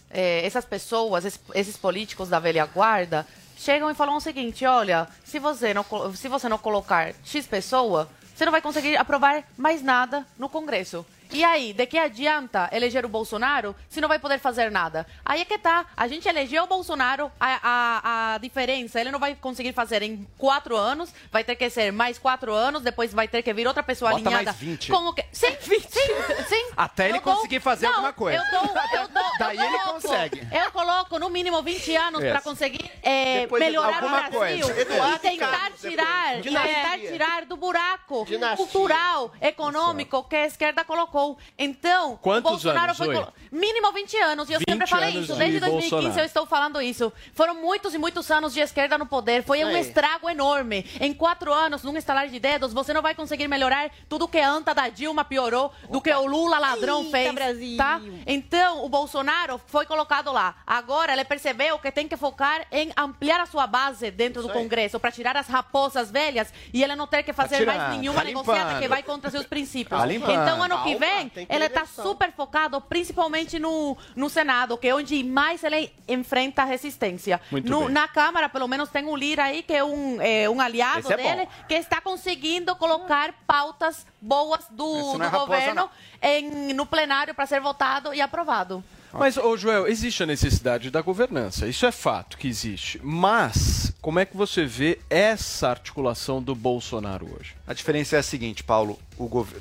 é, 0.09 0.45
essas 0.45 0.65
pessoas, 0.65 1.25
esses, 1.25 1.39
esses 1.53 1.77
políticos 1.77 2.29
da 2.29 2.39
velha 2.39 2.65
guarda, 2.65 3.27
chegam 3.57 3.89
e 3.89 3.93
falam 3.93 4.15
o 4.15 4.21
seguinte: 4.21 4.65
olha, 4.65 5.07
se 5.23 5.39
você 5.39 5.73
não, 5.73 5.85
se 6.15 6.27
você 6.27 6.49
não 6.49 6.57
colocar 6.57 7.13
X 7.23 7.45
pessoa, 7.47 8.09
você 8.35 8.45
não 8.45 8.51
vai 8.51 8.61
conseguir 8.61 8.97
aprovar 8.97 9.43
mais 9.57 9.81
nada 9.81 10.25
no 10.37 10.49
Congresso. 10.49 11.05
E 11.31 11.43
aí, 11.43 11.73
de 11.73 11.85
que 11.85 11.97
adianta 11.97 12.69
eleger 12.71 13.05
o 13.05 13.09
Bolsonaro 13.09 13.75
se 13.89 14.01
não 14.01 14.07
vai 14.09 14.19
poder 14.19 14.39
fazer 14.39 14.69
nada? 14.69 15.05
Aí 15.25 15.41
é 15.41 15.45
que 15.45 15.57
tá. 15.57 15.85
A 15.95 16.07
gente 16.07 16.27
elegeu 16.27 16.63
o 16.63 16.67
Bolsonaro, 16.67 17.31
a, 17.39 17.59
a, 17.63 18.33
a 18.33 18.37
diferença, 18.37 18.99
ele 18.99 19.11
não 19.11 19.19
vai 19.19 19.35
conseguir 19.35 19.73
fazer 19.73 20.01
em 20.01 20.27
quatro 20.37 20.75
anos, 20.75 21.13
vai 21.31 21.43
ter 21.43 21.55
que 21.55 21.69
ser 21.69 21.91
mais 21.91 22.17
quatro 22.17 22.53
anos, 22.53 22.81
depois 22.81 23.13
vai 23.13 23.27
ter 23.27 23.41
que 23.41 23.53
vir 23.53 23.67
outra 23.67 23.81
pessoa 23.83 24.11
Bota 24.11 24.23
alinhada. 24.23 24.45
mais 24.45 24.57
20. 24.57 24.91
Como 24.91 25.13
que... 25.13 25.23
Sim, 25.31 25.55
sim, 25.61 26.45
sim. 26.49 26.71
Até 26.75 27.09
ele 27.09 27.17
Eu 27.17 27.21
dou- 27.21 27.35
conseguir 27.35 27.59
fazer 27.59 27.85
Não, 27.85 27.93
alguma 27.93 28.13
coisa. 28.13 28.37
Eu 28.43 28.51
dou, 28.59 28.75
eu 29.01 29.07
dou, 29.07 29.23
Daí 29.39 29.57
eu 29.57 29.63
ele 29.63 29.77
coloco- 29.79 29.93
consegue. 30.01 30.47
Eu 30.51 30.71
coloco 30.71 31.19
no 31.19 31.29
mínimo 31.29 31.61
20 31.63 31.95
anos 31.95 32.21
para 32.23 32.41
conseguir 32.41 32.91
é, 33.01 33.47
melhorar 33.47 33.91
o 33.91 33.95
alguma 34.05 34.29
Brasil 34.29 34.65
coisa. 34.67 34.73
e 34.73 34.81
Eduardo 34.81 35.19
tentar 35.19 35.47
Carlos, 35.51 35.81
tirar, 35.81 36.35
depois. 36.41 36.45
e 36.45 36.67
tentar 36.67 36.97
tirar 36.99 37.45
do 37.45 37.55
buraco 37.57 38.25
Dinastia. 38.25 38.57
cultural, 38.65 39.31
econômico 39.41 40.23
que 40.23 40.35
a 40.35 40.45
esquerda 40.45 40.83
colocou. 40.83 41.20
Então, 41.57 42.17
Quantos 42.21 42.49
o 42.49 42.53
Bolsonaro 42.53 42.85
anos, 42.85 42.97
foi 42.97 43.13
colo- 43.13 43.33
mínimo 43.51 43.91
20 43.91 44.17
anos. 44.17 44.49
E 44.49 44.53
eu 44.53 44.59
20 44.59 44.69
sempre 44.69 44.87
falei 44.87 45.09
isso. 45.09 45.33
de 45.33 45.39
Desde 45.39 45.59
2015 45.59 45.89
Bolsonaro. 45.91 46.19
eu 46.19 46.25
estou 46.25 46.45
falando 46.45 46.81
isso. 46.81 47.11
Foram 47.33 47.55
muitos 47.55 47.93
e 47.93 47.97
muitos 47.97 48.29
anos 48.31 48.53
de 48.53 48.59
esquerda 48.59 48.97
no 48.97 49.05
poder. 49.05 49.43
Foi 49.43 49.63
um 49.63 49.75
estrago 49.77 50.29
enorme. 50.29 50.85
Em 50.99 51.13
quatro 51.13 51.51
anos, 51.53 51.83
num 51.83 51.95
estalar 51.97 52.27
de 52.27 52.39
dedos, 52.39 52.73
você 52.73 52.93
não 52.93 53.01
vai 53.01 53.13
conseguir 53.15 53.47
melhorar 53.47 53.89
tudo 54.09 54.27
que 54.27 54.37
a 54.39 54.49
anta 54.49 54.73
da 54.73 54.89
Dilma 54.89 55.23
piorou, 55.25 55.71
do 55.89 56.01
que 56.01 56.11
o 56.13 56.25
Lula 56.25 56.57
ladrão 56.59 56.99
Eita, 56.99 57.11
fez. 57.11 57.33
Brasil. 57.35 57.77
Tá? 57.77 58.01
Então, 58.25 58.83
o 58.85 58.89
Bolsonaro 58.89 59.59
foi 59.67 59.85
colocado 59.85 60.31
lá. 60.31 60.55
Agora, 60.65 61.13
ele 61.13 61.23
percebeu 61.25 61.77
que 61.79 61.91
tem 61.91 62.07
que 62.07 62.17
focar 62.17 62.65
em 62.71 62.91
ampliar 62.97 63.39
a 63.39 63.45
sua 63.45 63.67
base 63.67 64.11
dentro 64.11 64.41
do 64.41 64.49
Congresso 64.49 64.99
para 64.99 65.11
tirar 65.11 65.35
as 65.37 65.47
raposas 65.47 66.09
velhas 66.11 66.53
e 66.73 66.83
ele 66.83 66.95
não 66.95 67.07
ter 67.07 67.23
que 67.23 67.33
fazer 67.33 67.57
tirar, 67.57 67.77
mais 67.77 67.97
nenhuma 67.97 68.15
tá 68.15 68.23
limpando. 68.23 68.79
que 68.79 68.87
vai 68.87 69.03
contra 69.03 69.29
seus 69.29 69.45
princípios. 69.45 69.99
Tá 69.99 70.07
então, 70.13 70.61
ano 70.63 70.83
que 70.83 70.95
vem, 70.95 71.09
que 71.33 71.47
ele 71.49 71.65
está 71.65 71.85
super 71.85 72.31
focado, 72.31 72.79
principalmente 72.81 73.59
no, 73.59 73.97
no 74.15 74.29
Senado, 74.29 74.77
que 74.77 74.87
é 74.87 74.95
onde 74.95 75.23
mais 75.23 75.63
ele 75.63 75.91
enfrenta 76.07 76.63
resistência. 76.63 77.39
Muito 77.51 77.69
No- 77.69 77.81
bem. 77.85 77.89
na 77.89 78.07
Câmara, 78.07 78.49
pelo 78.49 78.67
menos, 78.67 78.89
tem 78.89 79.05
um 79.05 79.15
Lira 79.15 79.43
aí, 79.45 79.63
que 79.63 79.73
é 79.73 79.83
um, 79.83 80.21
é, 80.21 80.49
um 80.49 80.59
aliado 80.61 81.11
é 81.11 81.17
bom. 81.17 81.23
dele, 81.23 81.47
que 81.67 81.73
está 81.75 82.01
conseguindo 82.01 82.75
colocar 82.75 83.33
pautas 83.45 84.05
boas 84.19 84.65
do, 84.69 85.17
do 85.17 85.23
é 85.23 85.27
raposa, 85.27 85.45
governo 85.45 85.89
em, 86.21 86.73
no 86.73 86.85
plenário 86.85 87.33
para 87.33 87.45
ser 87.45 87.59
votado 87.61 88.13
e 88.13 88.21
aprovado. 88.21 88.83
Mas, 89.13 89.37
ô 89.37 89.55
Joel, 89.57 89.87
existe 89.87 90.23
a 90.23 90.25
necessidade 90.25 90.89
da 90.89 91.01
governança. 91.01 91.67
Isso 91.67 91.85
é 91.85 91.91
fato 91.91 92.37
que 92.37 92.47
existe. 92.47 92.99
Mas, 93.03 93.93
como 94.01 94.19
é 94.19 94.25
que 94.25 94.35
você 94.37 94.65
vê 94.65 94.99
essa 95.09 95.69
articulação 95.69 96.41
do 96.41 96.55
Bolsonaro 96.55 97.27
hoje? 97.37 97.55
A 97.67 97.73
diferença 97.73 98.15
é 98.15 98.19
a 98.19 98.23
seguinte, 98.23 98.63
Paulo, 98.63 98.99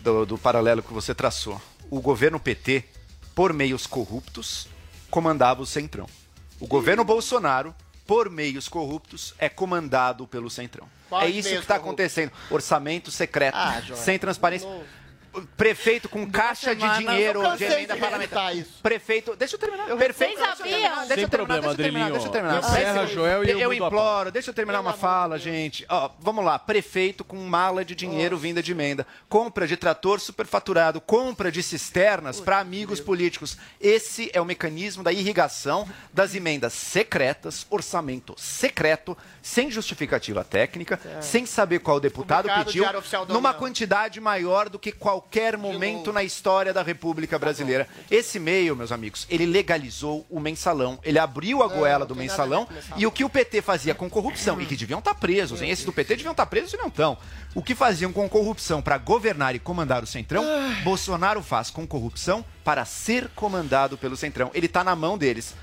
do, 0.03 0.27
do 0.27 0.39
paralelo 0.39 0.83
que 0.83 0.93
você 0.93 1.15
traçou. 1.15 1.61
O 1.91 2.01
governo 2.01 2.39
PT, 2.39 2.85
por 3.35 3.53
meios 3.53 3.87
corruptos, 3.87 4.69
comandava 5.11 5.63
o 5.63 5.67
Centrão. 5.67 6.07
O 6.61 6.67
governo 6.67 7.05
Bolsonaro, 7.05 7.75
por 8.07 8.31
meios 8.31 8.69
corruptos, 8.69 9.35
é 9.39 9.49
comandado 9.49 10.27
pelo 10.27 10.51
Centrão. 10.51 10.89
Quais 11.09 11.35
é 11.35 11.39
isso 11.39 11.49
que 11.49 11.55
está 11.57 11.77
acontecendo. 11.77 12.31
Orçamento 12.51 13.11
secreto, 13.11 13.57
Ah, 13.57 13.83
sem 13.97 14.19
transparência. 14.19 14.69
Prefeito 15.57 16.09
com 16.09 16.29
caixa 16.29 16.75
de 16.75 16.81
semana, 16.81 16.99
dinheiro 16.99 17.57
de 17.57 17.65
emenda 17.65 17.95
de 17.95 18.01
parlamentar. 18.01 18.57
isso. 18.57 18.81
Prefeito. 18.83 19.37
Deixa 19.37 19.55
eu 19.55 19.59
terminar. 19.59 19.89
Eu 19.89 19.97
Perfeito. 19.97 20.39
Vocês 20.39 20.59
Deixa 20.59 20.63
eu 20.63 20.71
terminar, 20.71 20.97
deixa 21.07 21.15
Sem 21.15 21.23
eu 21.23 21.29
terminar, 21.29 21.61
deixa 21.61 21.69
eu 21.69 21.77
terminar, 21.77 22.07
Adrilinho. 22.07 22.13
deixa 22.13 22.27
eu 22.27 22.33
terminar. 22.33 22.59
Encerra, 22.59 23.07
Joel, 23.07 23.45
e 23.45 23.51
eu 23.51 23.59
eu 23.61 23.73
imploro, 23.73 24.31
deixa 24.31 24.51
eu 24.51 24.55
terminar 24.55 24.81
uma 24.81 24.93
fala, 24.93 25.39
gente. 25.39 25.87
Ó, 25.89 26.11
vamos 26.19 26.45
lá, 26.45 26.59
prefeito 26.59 27.25
com 27.25 27.37
mala 27.37 27.85
de 27.85 27.95
dinheiro 27.95 28.37
vinda 28.37 28.63
de 28.63 28.73
emenda, 28.73 29.07
compra 29.29 29.67
de 29.67 29.77
trator 29.77 30.21
superfaturado, 30.21 31.01
compra 31.01 31.51
de 31.53 31.63
cisternas 31.63 32.41
para 32.41 32.59
amigos 32.59 33.01
políticos. 33.01 33.57
Esse 33.81 34.31
é 34.33 34.41
o 34.41 34.45
mecanismo 34.45 35.03
da 35.03 35.13
irrigação 35.13 35.89
das 36.13 36.35
emendas 36.35 36.73
secretas, 36.73 37.67
orçamento 37.71 38.35
secreto, 38.37 39.17
sem 39.43 39.71
justificativa 39.71 40.45
técnica, 40.45 40.99
sem 41.21 41.47
saber 41.47 41.81
qual 41.81 42.01
deputado 42.01 42.49
pediu, 42.65 42.85
numa 43.29 43.55
quantidade 43.55 44.21
maior 44.21 44.69
do 44.69 44.79
que 44.79 44.93
qualquer 44.93 45.57
momento 45.57 46.13
na 46.13 46.23
história 46.23 46.73
da 46.73 46.83
República 46.83 47.39
Brasileira. 47.39 47.89
Esse 48.11 48.39
meio, 48.39 48.77
meus 48.77 48.93
amigos, 48.93 49.27
ele 49.31 49.47
legalizou 49.47 50.27
o 50.29 50.41
mensalão, 50.41 50.99
ele 51.03 51.19
abriu 51.19 51.63
a 51.63 51.69
goela 51.69 52.05
do 52.05 52.17
mensalão 52.17 52.69
e 52.97 53.07
o 53.07 53.13
que 53.13 53.25
o 53.25 53.31
PT 53.31 53.63
fazia 53.63 53.95
com 53.95 54.09
corrupção, 54.11 54.61
e 54.61 54.67
que 54.67 54.77
deviam 54.77 54.99
estar 54.99 55.15
presos, 55.15 55.63
hein? 55.63 55.71
Esses 55.71 55.85
do 55.85 55.93
PT 55.93 56.17
deviam 56.17 56.33
estar 56.33 56.47
presos 56.47 56.73
e 56.73 56.77
não 56.77 56.89
estão. 56.89 57.17
O 57.55 57.63
que 57.63 57.75
faziam 57.75 58.13
com 58.13 58.29
corrupção 58.29 58.81
para 58.81 58.99
governar 58.99 59.55
e 59.55 59.59
comandar 59.59 60.03
o 60.03 60.07
Centrão, 60.07 60.45
Bolsonaro 60.85 61.43
faz 61.43 61.71
com 61.71 61.87
corrupção 61.87 62.45
para 62.65 62.85
ser 62.85 63.29
comandado 63.35 63.99
pelo 63.99 64.17
Centrão. 64.17 64.51
Ele 64.55 64.67
está 64.67 64.85
na 64.85 64.95
mão 64.95 65.19
deles. 65.19 65.55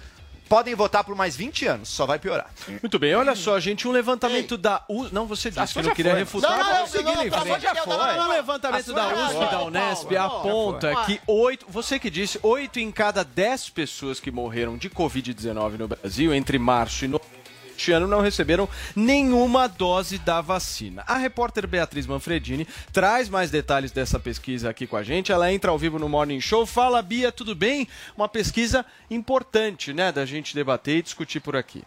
Podem 0.48 0.74
votar 0.76 1.04
por 1.04 1.16
mais 1.16 1.36
20 1.36 1.66
anos, 1.66 1.89
só 1.89 2.06
vai 2.06 2.18
piorar. 2.20 2.50
Muito 2.82 2.98
bem, 2.98 3.14
olha 3.16 3.36
só, 3.36 3.60
gente, 3.60 3.88
um 3.88 3.91
levantamento 3.91 4.58
da 4.58 4.84
USP. 4.88 5.14
Não, 5.14 5.26
você 5.26 5.52
disse 5.52 5.74
que 5.74 5.80
não 5.82 5.89
já 5.89 5.95
queria 5.95 6.12
foi. 6.12 6.20
refutar, 6.20 6.58
Não, 6.58 6.64
não, 6.64 6.80
não, 6.80 6.88
seguir 6.88 7.04
não, 7.04 7.12
em 7.24 7.32
frente. 7.32 7.66
não, 7.86 7.98
não. 8.18 8.26
Um 8.26 8.30
levantamento 8.30 8.93
da 8.93 9.10
já 9.10 9.16
USP 9.26 9.34
e 9.34 9.38
foi, 9.38 9.48
da 9.48 9.64
Unesp 9.64 10.16
aponta 10.18 10.91
já 10.91 11.04
foi. 11.04 11.16
que 11.18 11.22
oito, 11.28 11.66
você 11.70 12.00
que 12.00 12.10
disse, 12.10 12.39
oito 12.41 12.80
em 12.80 12.91
cada 12.91 13.24
dez 13.24 13.70
pessoas 13.70 14.20
que 14.20 14.32
morreram 14.32 14.78
de 14.78 14.89
Covid-19 14.89 15.78
no 15.78 15.88
Brasil 15.88 16.34
entre 16.34 16.58
março 16.58 17.06
e 17.06 17.08
novembro 17.08 17.38
deste 17.78 17.91
ano 17.91 18.07
não 18.07 18.19
receberam 18.21 18.67
nenhuma 18.95 19.67
dose 19.67 20.17
da 20.17 20.41
vacina. 20.41 21.03
A 21.07 21.15
repórter 21.15 21.67
Beatriz 21.67 22.07
Manfredini 22.07 22.67
traz 22.91 23.30
mais 23.30 23.51
detalhes 23.51 23.91
dessa 23.91 24.19
pesquisa 24.19 24.69
aqui 24.69 24.88
com 24.88 24.97
a 24.97 25.03
gente. 25.03 25.32
Ela 25.32 25.53
entra 25.53 25.69
ao 25.69 25.78
vivo 25.78 25.99
no 25.99 26.09
Morning 26.09 26.41
Show. 26.41 26.65
Fala, 26.65 27.01
Bia, 27.01 27.32
tudo 27.32 27.55
bem? 27.55 27.88
Uma 28.17 28.28
pesquisa 28.28 28.84
importante, 29.09 29.93
né, 29.93 30.11
da 30.11 30.25
gente 30.25 30.55
debater 30.55 30.97
e 30.97 31.01
discutir 31.03 31.39
por 31.39 31.55
aqui. 31.55 31.84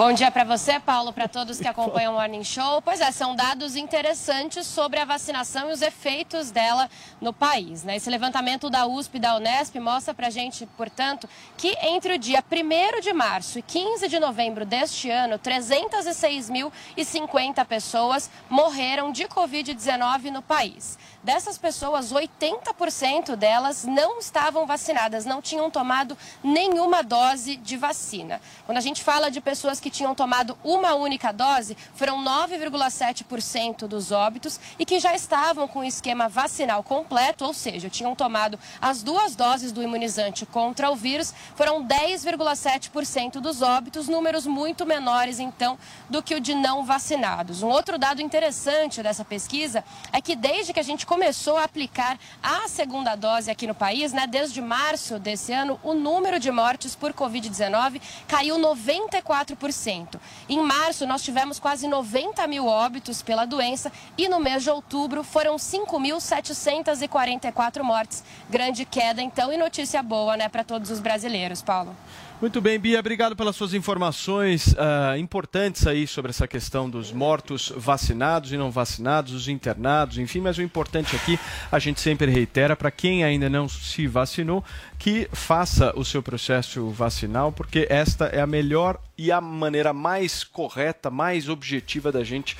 Bom 0.00 0.14
dia 0.14 0.30
para 0.30 0.44
você, 0.44 0.80
Paulo, 0.80 1.12
para 1.12 1.28
todos 1.28 1.58
que 1.58 1.68
acompanham 1.68 2.14
o 2.14 2.16
Morning 2.16 2.42
Show. 2.42 2.80
Pois 2.80 3.02
é, 3.02 3.12
são 3.12 3.36
dados 3.36 3.76
interessantes 3.76 4.66
sobre 4.66 4.98
a 4.98 5.04
vacinação 5.04 5.68
e 5.68 5.74
os 5.74 5.82
efeitos 5.82 6.50
dela 6.50 6.88
no 7.20 7.34
país. 7.34 7.84
Né? 7.84 7.96
Esse 7.96 8.08
levantamento 8.08 8.70
da 8.70 8.86
USP 8.86 9.18
e 9.18 9.20
da 9.20 9.36
Unesp 9.36 9.78
mostra 9.78 10.14
para 10.14 10.28
a 10.28 10.30
gente, 10.30 10.64
portanto, 10.74 11.28
que 11.54 11.76
entre 11.82 12.14
o 12.14 12.18
dia 12.18 12.42
1 12.42 13.00
de 13.02 13.12
março 13.12 13.58
e 13.58 13.62
15 13.62 14.08
de 14.08 14.18
novembro 14.18 14.64
deste 14.64 15.10
ano, 15.10 15.38
306.050 15.38 17.62
pessoas 17.66 18.30
morreram 18.48 19.12
de 19.12 19.24
Covid-19 19.24 20.30
no 20.30 20.40
país. 20.40 20.98
Dessas 21.22 21.58
pessoas, 21.58 22.10
80% 22.10 23.36
delas 23.36 23.84
não 23.84 24.18
estavam 24.18 24.64
vacinadas, 24.64 25.26
não 25.26 25.42
tinham 25.42 25.70
tomado 25.70 26.16
nenhuma 26.42 27.02
dose 27.02 27.56
de 27.56 27.76
vacina. 27.76 28.40
Quando 28.64 28.78
a 28.78 28.80
gente 28.80 29.04
fala 29.04 29.30
de 29.30 29.38
pessoas 29.38 29.78
que 29.78 29.90
tinham 29.90 30.14
tomado 30.14 30.56
uma 30.64 30.94
única 30.94 31.30
dose, 31.30 31.76
foram 31.94 32.24
9,7% 32.24 33.86
dos 33.86 34.10
óbitos 34.10 34.58
e 34.78 34.86
que 34.86 34.98
já 34.98 35.14
estavam 35.14 35.68
com 35.68 35.80
o 35.80 35.84
esquema 35.84 36.26
vacinal 36.26 36.82
completo, 36.82 37.44
ou 37.44 37.52
seja, 37.52 37.90
tinham 37.90 38.14
tomado 38.14 38.58
as 38.80 39.02
duas 39.02 39.36
doses 39.36 39.72
do 39.72 39.82
imunizante 39.82 40.46
contra 40.46 40.90
o 40.90 40.96
vírus, 40.96 41.34
foram 41.54 41.86
10,7% 41.86 43.40
dos 43.40 43.60
óbitos, 43.60 44.08
números 44.08 44.46
muito 44.46 44.86
menores, 44.86 45.38
então, 45.38 45.78
do 46.08 46.22
que 46.22 46.34
o 46.34 46.40
de 46.40 46.54
não 46.54 46.82
vacinados. 46.82 47.62
Um 47.62 47.68
outro 47.68 47.98
dado 47.98 48.22
interessante 48.22 49.02
dessa 49.02 49.24
pesquisa 49.24 49.84
é 50.14 50.22
que 50.22 50.34
desde 50.34 50.72
que 50.72 50.80
a 50.80 50.84
gente 50.84 51.09
começou 51.10 51.56
a 51.56 51.64
aplicar 51.64 52.16
a 52.40 52.68
segunda 52.68 53.16
dose 53.16 53.50
aqui 53.50 53.66
no 53.66 53.74
país, 53.74 54.12
né, 54.12 54.28
desde 54.28 54.62
março 54.62 55.18
desse 55.18 55.52
ano, 55.52 55.76
o 55.82 55.92
número 55.92 56.38
de 56.38 56.52
mortes 56.52 56.94
por 56.94 57.12
Covid-19 57.12 58.00
caiu 58.28 58.56
94%. 58.56 60.20
Em 60.48 60.62
março, 60.62 61.08
nós 61.08 61.20
tivemos 61.20 61.58
quase 61.58 61.88
90 61.88 62.46
mil 62.46 62.64
óbitos 62.64 63.22
pela 63.22 63.44
doença 63.44 63.90
e 64.16 64.28
no 64.28 64.38
mês 64.38 64.62
de 64.62 64.70
outubro 64.70 65.24
foram 65.24 65.56
5.744 65.56 67.82
mortes. 67.82 68.22
Grande 68.48 68.84
queda, 68.84 69.20
então, 69.20 69.52
e 69.52 69.56
notícia 69.56 70.00
boa, 70.04 70.36
né, 70.36 70.48
para 70.48 70.62
todos 70.62 70.92
os 70.92 71.00
brasileiros, 71.00 71.60
Paulo. 71.60 71.96
Muito 72.40 72.58
bem, 72.58 72.78
Bia, 72.78 72.98
obrigado 72.98 73.36
pelas 73.36 73.54
suas 73.54 73.74
informações 73.74 74.74
ah, 74.78 75.18
importantes 75.18 75.86
aí 75.86 76.06
sobre 76.06 76.30
essa 76.30 76.48
questão 76.48 76.88
dos 76.88 77.12
mortos 77.12 77.70
vacinados 77.76 78.50
e 78.50 78.56
não 78.56 78.70
vacinados, 78.70 79.34
os 79.34 79.46
internados, 79.46 80.16
enfim, 80.16 80.40
mas 80.40 80.56
o 80.56 80.62
importante 80.62 81.14
aqui, 81.14 81.38
a 81.70 81.78
gente 81.78 82.00
sempre 82.00 82.30
reitera, 82.30 82.74
para 82.74 82.90
quem 82.90 83.22
ainda 83.22 83.50
não 83.50 83.68
se 83.68 84.06
vacinou, 84.06 84.64
que 84.98 85.28
faça 85.34 85.92
o 85.94 86.02
seu 86.02 86.22
processo 86.22 86.88
vacinal, 86.88 87.52
porque 87.52 87.86
esta 87.90 88.24
é 88.28 88.40
a 88.40 88.46
melhor 88.46 88.98
e 89.18 89.30
a 89.30 89.38
maneira 89.38 89.92
mais 89.92 90.42
correta, 90.42 91.10
mais 91.10 91.46
objetiva 91.46 92.10
da 92.10 92.24
gente 92.24 92.56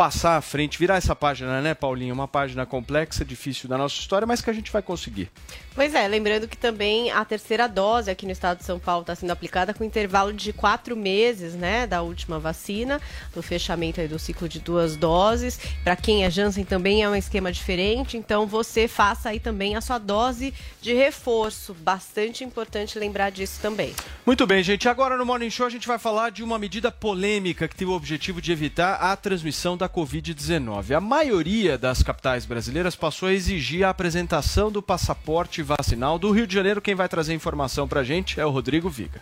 passar 0.00 0.38
à 0.38 0.40
frente, 0.40 0.78
virar 0.78 0.96
essa 0.96 1.14
página, 1.14 1.60
né, 1.60 1.74
Paulinho? 1.74 2.14
Uma 2.14 2.26
página 2.26 2.64
complexa, 2.64 3.22
difícil 3.22 3.68
da 3.68 3.76
nossa 3.76 3.96
história, 3.96 4.26
mas 4.26 4.40
que 4.40 4.48
a 4.48 4.52
gente 4.54 4.72
vai 4.72 4.80
conseguir. 4.80 5.30
Pois 5.74 5.94
é, 5.94 6.08
lembrando 6.08 6.48
que 6.48 6.56
também 6.56 7.10
a 7.10 7.22
terceira 7.22 7.68
dose 7.68 8.10
aqui 8.10 8.24
no 8.24 8.32
estado 8.32 8.58
de 8.58 8.64
São 8.64 8.78
Paulo 8.78 9.02
está 9.02 9.14
sendo 9.14 9.30
aplicada 9.30 9.74
com 9.74 9.84
intervalo 9.84 10.32
de 10.32 10.54
quatro 10.54 10.96
meses, 10.96 11.54
né, 11.54 11.86
da 11.86 12.00
última 12.00 12.38
vacina, 12.38 12.98
do 13.34 13.42
fechamento 13.42 14.00
aí 14.00 14.08
do 14.08 14.18
ciclo 14.18 14.48
de 14.48 14.58
duas 14.58 14.96
doses. 14.96 15.60
Para 15.84 15.94
quem 15.96 16.24
é 16.24 16.30
Janssen 16.30 16.64
também 16.64 17.02
é 17.02 17.08
um 17.08 17.14
esquema 17.14 17.52
diferente, 17.52 18.16
então 18.16 18.46
você 18.46 18.88
faça 18.88 19.28
aí 19.28 19.38
também 19.38 19.76
a 19.76 19.82
sua 19.82 19.98
dose 19.98 20.54
de 20.80 20.94
reforço. 20.94 21.74
Bastante 21.74 22.42
importante 22.42 22.98
lembrar 22.98 23.28
disso 23.28 23.60
também. 23.60 23.94
Muito 24.24 24.46
bem, 24.46 24.62
gente. 24.62 24.88
Agora 24.88 25.18
no 25.18 25.26
Morning 25.26 25.50
Show 25.50 25.66
a 25.66 25.70
gente 25.70 25.86
vai 25.86 25.98
falar 25.98 26.30
de 26.30 26.42
uma 26.42 26.58
medida 26.58 26.90
polêmica 26.90 27.68
que 27.68 27.76
teve 27.76 27.90
o 27.90 27.94
objetivo 27.94 28.40
de 28.40 28.50
evitar 28.50 28.94
a 28.94 29.14
transmissão 29.14 29.76
da 29.76 29.89
Covid-19. 29.90 30.96
A 30.96 31.00
maioria 31.00 31.76
das 31.76 32.02
capitais 32.02 32.46
brasileiras 32.46 32.96
passou 32.96 33.28
a 33.28 33.32
exigir 33.32 33.84
a 33.84 33.90
apresentação 33.90 34.70
do 34.70 34.80
passaporte 34.80 35.62
vacinal. 35.62 36.18
Do 36.18 36.30
Rio 36.30 36.46
de 36.46 36.54
Janeiro, 36.54 36.80
quem 36.80 36.94
vai 36.94 37.08
trazer 37.08 37.34
informação 37.34 37.86
pra 37.86 38.04
gente 38.04 38.40
é 38.40 38.46
o 38.46 38.50
Rodrigo 38.50 38.88
Viga. 38.88 39.20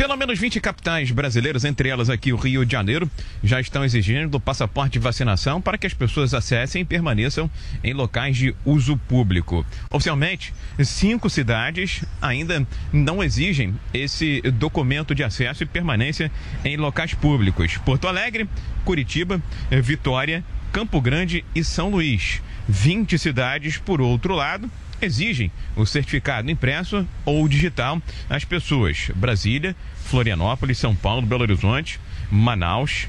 Pelo 0.00 0.16
menos 0.16 0.38
20 0.38 0.62
capitais 0.62 1.10
brasileiras, 1.10 1.62
entre 1.62 1.90
elas 1.90 2.08
aqui 2.08 2.32
o 2.32 2.36
Rio 2.36 2.64
de 2.64 2.72
Janeiro, 2.72 3.08
já 3.44 3.60
estão 3.60 3.84
exigindo 3.84 4.34
o 4.34 4.40
passaporte 4.40 4.94
de 4.94 4.98
vacinação 4.98 5.60
para 5.60 5.76
que 5.76 5.86
as 5.86 5.92
pessoas 5.92 6.32
acessem 6.32 6.80
e 6.80 6.84
permaneçam 6.86 7.50
em 7.84 7.92
locais 7.92 8.34
de 8.34 8.54
uso 8.64 8.96
público. 8.96 9.62
Oficialmente, 9.90 10.54
cinco 10.82 11.28
cidades 11.28 12.02
ainda 12.22 12.66
não 12.90 13.22
exigem 13.22 13.74
esse 13.92 14.40
documento 14.52 15.14
de 15.14 15.22
acesso 15.22 15.64
e 15.64 15.66
permanência 15.66 16.32
em 16.64 16.78
locais 16.78 17.12
públicos: 17.12 17.76
Porto 17.84 18.08
Alegre, 18.08 18.48
Curitiba, 18.86 19.38
Vitória, 19.82 20.42
Campo 20.72 20.98
Grande 20.98 21.44
e 21.54 21.62
São 21.62 21.90
Luís. 21.90 22.40
20 22.66 23.18
cidades, 23.18 23.76
por 23.76 24.00
outro 24.00 24.34
lado, 24.34 24.70
exigem 25.04 25.50
o 25.76 25.86
certificado 25.86 26.50
impresso 26.50 27.06
ou 27.24 27.46
digital 27.48 28.00
às 28.28 28.44
pessoas. 28.44 29.10
Brasília, 29.14 29.74
Florianópolis, 30.04 30.78
São 30.78 30.94
Paulo, 30.94 31.26
Belo 31.26 31.42
Horizonte, 31.42 32.00
Manaus, 32.30 33.08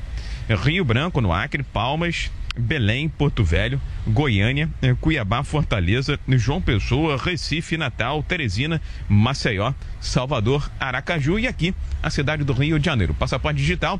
Rio 0.63 0.83
Branco, 0.83 1.21
no 1.21 1.31
Acre, 1.31 1.63
Palmas, 1.63 2.31
Belém, 2.57 3.07
Porto 3.07 3.43
Velho, 3.43 3.81
Goiânia, 4.05 4.69
Cuiabá, 4.99 5.43
Fortaleza, 5.43 6.19
João 6.29 6.61
Pessoa, 6.61 7.17
Recife, 7.17 7.77
Natal, 7.77 8.21
Teresina, 8.23 8.81
Maceió, 9.07 9.73
Salvador, 10.01 10.69
Aracaju 10.79 11.39
e 11.39 11.47
aqui 11.47 11.73
a 12.03 12.09
cidade 12.09 12.43
do 12.43 12.53
Rio 12.53 12.77
de 12.77 12.85
Janeiro. 12.85 13.13
Passaporte 13.13 13.57
digital 13.57 13.99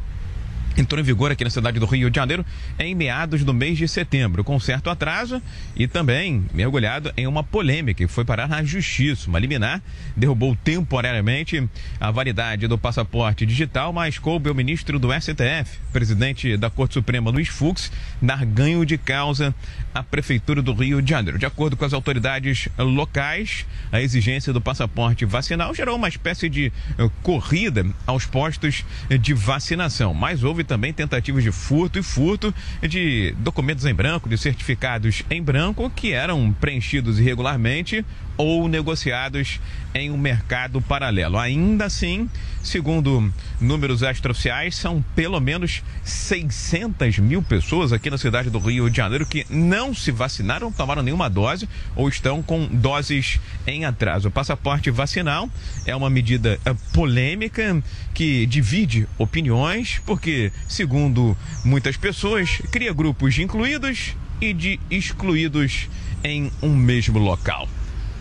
entrou 0.77 0.99
em 0.99 1.03
vigor 1.03 1.31
aqui 1.31 1.43
na 1.43 1.49
cidade 1.49 1.79
do 1.79 1.85
Rio 1.85 2.09
de 2.09 2.15
Janeiro 2.15 2.45
em 2.79 2.95
meados 2.95 3.43
do 3.43 3.53
mês 3.53 3.77
de 3.77 3.87
setembro, 3.87 4.43
com 4.43 4.59
certo 4.59 4.89
atraso 4.89 5.41
e 5.75 5.87
também 5.87 6.45
mergulhado 6.53 7.11
em 7.17 7.27
uma 7.27 7.43
polêmica 7.43 8.05
que 8.05 8.11
foi 8.11 8.23
parar 8.23 8.47
na 8.47 8.63
justiça. 8.63 9.29
Uma 9.29 9.39
liminar 9.39 9.81
derrubou 10.15 10.55
temporariamente 10.63 11.67
a 11.99 12.11
validade 12.11 12.67
do 12.67 12.77
passaporte 12.77 13.45
digital, 13.45 13.91
mas 13.91 14.17
coube 14.17 14.49
ao 14.49 14.55
ministro 14.55 14.97
do 14.99 15.09
STF, 15.13 15.79
presidente 15.91 16.57
da 16.57 16.69
Corte 16.69 16.93
Suprema 16.93 17.29
Luiz 17.29 17.47
Fux, 17.47 17.91
dar 18.21 18.45
ganho 18.45 18.85
de 18.85 18.97
causa 18.97 19.53
à 19.93 20.03
Prefeitura 20.03 20.61
do 20.61 20.73
Rio 20.73 21.01
de 21.01 21.09
Janeiro. 21.09 21.37
De 21.37 21.45
acordo 21.45 21.75
com 21.75 21.85
as 21.85 21.93
autoridades 21.93 22.67
locais, 22.77 23.65
a 23.91 24.01
exigência 24.01 24.53
do 24.53 24.61
passaporte 24.61 25.25
vacinal 25.25 25.73
gerou 25.73 25.95
uma 25.95 26.07
espécie 26.07 26.49
de 26.49 26.71
eh, 26.97 27.09
corrida 27.21 27.85
aos 28.05 28.25
postos 28.25 28.85
de 29.19 29.33
vacinação, 29.33 30.13
mas 30.13 30.43
houve 30.43 30.63
também 30.63 30.93
tentativas 30.93 31.43
de 31.43 31.51
furto 31.51 31.99
e 31.99 32.03
furto 32.03 32.53
de 32.81 33.33
documentos 33.39 33.85
em 33.85 33.93
branco, 33.93 34.29
de 34.29 34.37
certificados 34.37 35.23
em 35.29 35.41
branco 35.41 35.89
que 35.89 36.13
eram 36.13 36.51
preenchidos 36.53 37.19
irregularmente 37.19 38.05
ou 38.41 38.67
negociados 38.67 39.59
em 39.93 40.09
um 40.09 40.17
mercado 40.17 40.81
paralelo. 40.81 41.37
Ainda 41.37 41.85
assim, 41.85 42.29
segundo 42.63 43.31
números 43.59 44.01
extraoficiais, 44.01 44.75
são 44.75 45.03
pelo 45.15 45.39
menos 45.39 45.83
600 46.03 47.19
mil 47.19 47.41
pessoas 47.41 47.91
aqui 47.93 48.09
na 48.09 48.17
cidade 48.17 48.49
do 48.49 48.57
Rio 48.57 48.89
de 48.89 48.97
Janeiro 48.97 49.25
que 49.25 49.45
não 49.49 49.93
se 49.93 50.11
vacinaram, 50.11 50.71
tomaram 50.71 51.03
nenhuma 51.03 51.29
dose 51.29 51.67
ou 51.95 52.07
estão 52.09 52.41
com 52.41 52.65
doses 52.67 53.39
em 53.67 53.85
atraso. 53.85 54.29
O 54.29 54.31
passaporte 54.31 54.89
vacinal 54.89 55.49
é 55.85 55.95
uma 55.95 56.09
medida 56.09 56.59
eh, 56.65 56.75
polêmica 56.93 57.83
que 58.13 58.45
divide 58.45 59.07
opiniões, 59.17 60.01
porque, 60.05 60.51
segundo 60.67 61.37
muitas 61.63 61.97
pessoas, 61.97 62.61
cria 62.71 62.93
grupos 62.93 63.35
de 63.35 63.43
incluídos 63.43 64.15
e 64.39 64.53
de 64.53 64.79
excluídos 64.89 65.89
em 66.23 66.51
um 66.61 66.75
mesmo 66.75 67.19
local. 67.19 67.67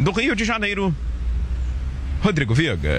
Do 0.01 0.12
Rio 0.12 0.34
de 0.34 0.46
Janeiro, 0.46 0.94
Rodrigo 2.22 2.55
Viga. 2.55 2.90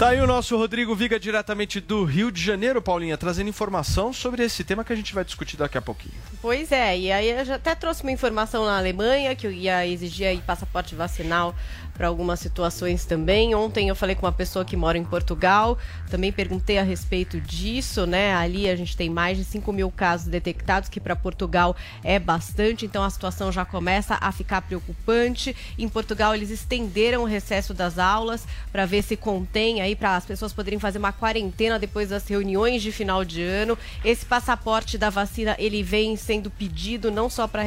Tá 0.00 0.08
aí 0.08 0.20
o 0.20 0.26
nosso 0.26 0.56
Rodrigo 0.56 0.92
Viga, 0.92 1.18
diretamente 1.18 1.80
do 1.80 2.02
Rio 2.02 2.32
de 2.32 2.42
Janeiro, 2.42 2.82
Paulinha, 2.82 3.16
trazendo 3.16 3.48
informação 3.48 4.12
sobre 4.12 4.42
esse 4.42 4.64
tema 4.64 4.82
que 4.82 4.92
a 4.92 4.96
gente 4.96 5.14
vai 5.14 5.24
discutir 5.24 5.56
daqui 5.56 5.78
a 5.78 5.80
pouquinho. 5.82 6.16
Pois 6.42 6.72
é, 6.72 6.98
e 6.98 7.12
aí 7.12 7.30
eu 7.30 7.44
já 7.44 7.54
até 7.54 7.76
trouxe 7.76 8.02
uma 8.02 8.10
informação 8.10 8.64
na 8.64 8.76
Alemanha 8.76 9.34
que 9.36 9.46
eu 9.46 9.52
ia 9.52 9.86
exigir 9.86 10.26
aí 10.26 10.42
passaporte 10.44 10.96
vacinal 10.96 11.54
para 11.94 12.08
algumas 12.08 12.40
situações 12.40 13.04
também. 13.04 13.54
Ontem 13.54 13.88
eu 13.88 13.94
falei 13.94 14.14
com 14.14 14.26
uma 14.26 14.32
pessoa 14.32 14.64
que 14.64 14.76
mora 14.76 14.98
em 14.98 15.04
Portugal, 15.04 15.78
também 16.10 16.32
perguntei 16.32 16.76
a 16.78 16.82
respeito 16.82 17.40
disso, 17.40 18.04
né? 18.06 18.34
Ali 18.34 18.68
a 18.68 18.76
gente 18.76 18.96
tem 18.96 19.08
mais 19.08 19.38
de 19.38 19.44
5 19.44 19.72
mil 19.72 19.90
casos 19.90 20.26
detectados, 20.26 20.88
que 20.88 21.00
para 21.00 21.14
Portugal 21.14 21.76
é 22.02 22.18
bastante, 22.18 22.84
então 22.84 23.02
a 23.02 23.10
situação 23.10 23.52
já 23.52 23.64
começa 23.64 24.18
a 24.20 24.32
ficar 24.32 24.62
preocupante. 24.62 25.56
Em 25.78 25.88
Portugal 25.88 26.34
eles 26.34 26.50
estenderam 26.50 27.22
o 27.22 27.26
recesso 27.26 27.72
das 27.72 27.98
aulas 27.98 28.46
para 28.72 28.86
ver 28.86 29.02
se 29.02 29.16
contém 29.16 29.80
aí 29.80 29.94
para 29.94 30.16
as 30.16 30.24
pessoas 30.24 30.52
poderem 30.52 30.78
fazer 30.78 30.98
uma 30.98 31.12
quarentena 31.12 31.78
depois 31.78 32.08
das 32.08 32.26
reuniões 32.26 32.82
de 32.82 32.90
final 32.90 33.24
de 33.24 33.42
ano. 33.42 33.78
Esse 34.04 34.26
passaporte 34.26 34.98
da 34.98 35.10
vacina 35.10 35.54
ele 35.58 35.82
vem 35.82 36.16
sendo 36.16 36.50
pedido 36.50 37.10
não 37.10 37.30
só 37.30 37.46
para 37.46 37.62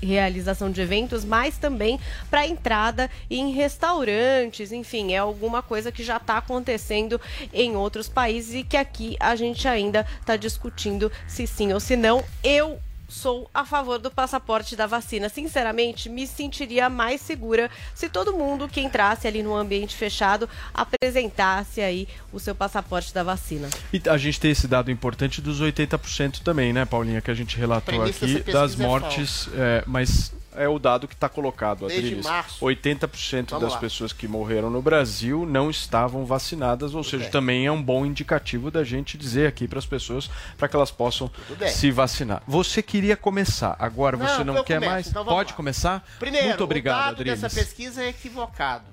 realização 0.00 0.70
de 0.70 0.80
eventos, 0.80 1.24
mas 1.24 1.58
também 1.58 1.98
para 2.30 2.46
entrada 2.46 3.10
em 3.30 3.50
restaurantes, 3.72 4.70
enfim, 4.70 5.12
é 5.12 5.18
alguma 5.18 5.62
coisa 5.62 5.90
que 5.90 6.04
já 6.04 6.18
está 6.18 6.36
acontecendo 6.36 7.20
em 7.52 7.74
outros 7.74 8.08
países 8.08 8.54
e 8.54 8.62
que 8.62 8.76
aqui 8.76 9.16
a 9.18 9.34
gente 9.34 9.66
ainda 9.66 10.06
está 10.20 10.36
discutindo 10.36 11.10
se 11.26 11.46
sim 11.46 11.72
ou 11.72 11.80
se 11.80 11.96
não. 11.96 12.22
Eu 12.44 12.78
sou 13.08 13.50
a 13.52 13.64
favor 13.64 13.98
do 13.98 14.10
passaporte 14.10 14.74
da 14.74 14.86
vacina. 14.86 15.28
Sinceramente, 15.28 16.08
me 16.08 16.26
sentiria 16.26 16.88
mais 16.88 17.20
segura 17.20 17.70
se 17.94 18.08
todo 18.08 18.32
mundo 18.32 18.68
que 18.68 18.80
entrasse 18.80 19.28
ali 19.28 19.42
no 19.42 19.54
ambiente 19.54 19.94
fechado 19.94 20.48
apresentasse 20.72 21.82
aí 21.82 22.08
o 22.32 22.40
seu 22.40 22.54
passaporte 22.54 23.12
da 23.12 23.22
vacina. 23.22 23.68
E 23.92 24.00
a 24.08 24.16
gente 24.16 24.40
tem 24.40 24.50
esse 24.50 24.66
dado 24.66 24.90
importante 24.90 25.42
dos 25.42 25.60
80% 25.60 26.42
também, 26.42 26.72
né, 26.72 26.86
Paulinha, 26.86 27.20
que 27.20 27.30
a 27.30 27.34
gente 27.34 27.56
relatou 27.58 28.02
aqui 28.02 28.40
das 28.50 28.80
é 28.80 28.82
mortes, 28.82 29.48
é, 29.54 29.84
mas 29.86 30.32
é 30.56 30.68
o 30.68 30.78
dado 30.78 31.08
que 31.08 31.14
está 31.14 31.28
colocado. 31.28 31.86
Desde 31.86 31.98
Adriles. 32.06 32.24
março. 32.26 32.64
80% 32.64 33.50
Vamos 33.50 33.64
das 33.64 33.72
lá. 33.74 33.78
pessoas 33.78 34.12
que 34.12 34.28
morreram 34.28 34.70
no 34.70 34.80
Brasil 34.82 35.46
não 35.46 35.70
estavam 35.70 36.24
vacinadas, 36.24 36.94
ou 36.94 37.02
seja, 37.02 37.24
bem. 37.24 37.30
também 37.30 37.66
é 37.66 37.72
um 37.72 37.82
bom 37.82 38.04
indicativo 38.06 38.70
da 38.70 38.84
gente 38.84 39.16
dizer 39.16 39.46
aqui 39.46 39.66
para 39.66 39.78
as 39.78 39.86
pessoas 39.86 40.30
para 40.58 40.68
que 40.68 40.76
elas 40.76 40.90
possam 40.90 41.30
se 41.72 41.90
vacinar. 41.90 42.42
Você 42.46 42.82
queria 42.82 43.16
começar, 43.16 43.76
agora 43.78 44.16
Não, 44.16 44.26
você 44.26 44.44
não 44.44 44.62
quer 44.64 44.74
começo, 44.76 44.90
mais? 44.92 45.06
então 45.08 45.24
Pode 45.24 45.50
lá. 45.50 45.56
começar? 45.56 46.06
Primeiro, 46.18 46.48
Muito 46.48 46.64
obrigado, 46.64 46.96
o 46.96 47.00
dado 47.04 47.14
Adriles. 47.20 47.40
dessa 47.40 47.54
pesquisa 47.54 48.02
é 48.02 48.08
equivocado. 48.08 48.84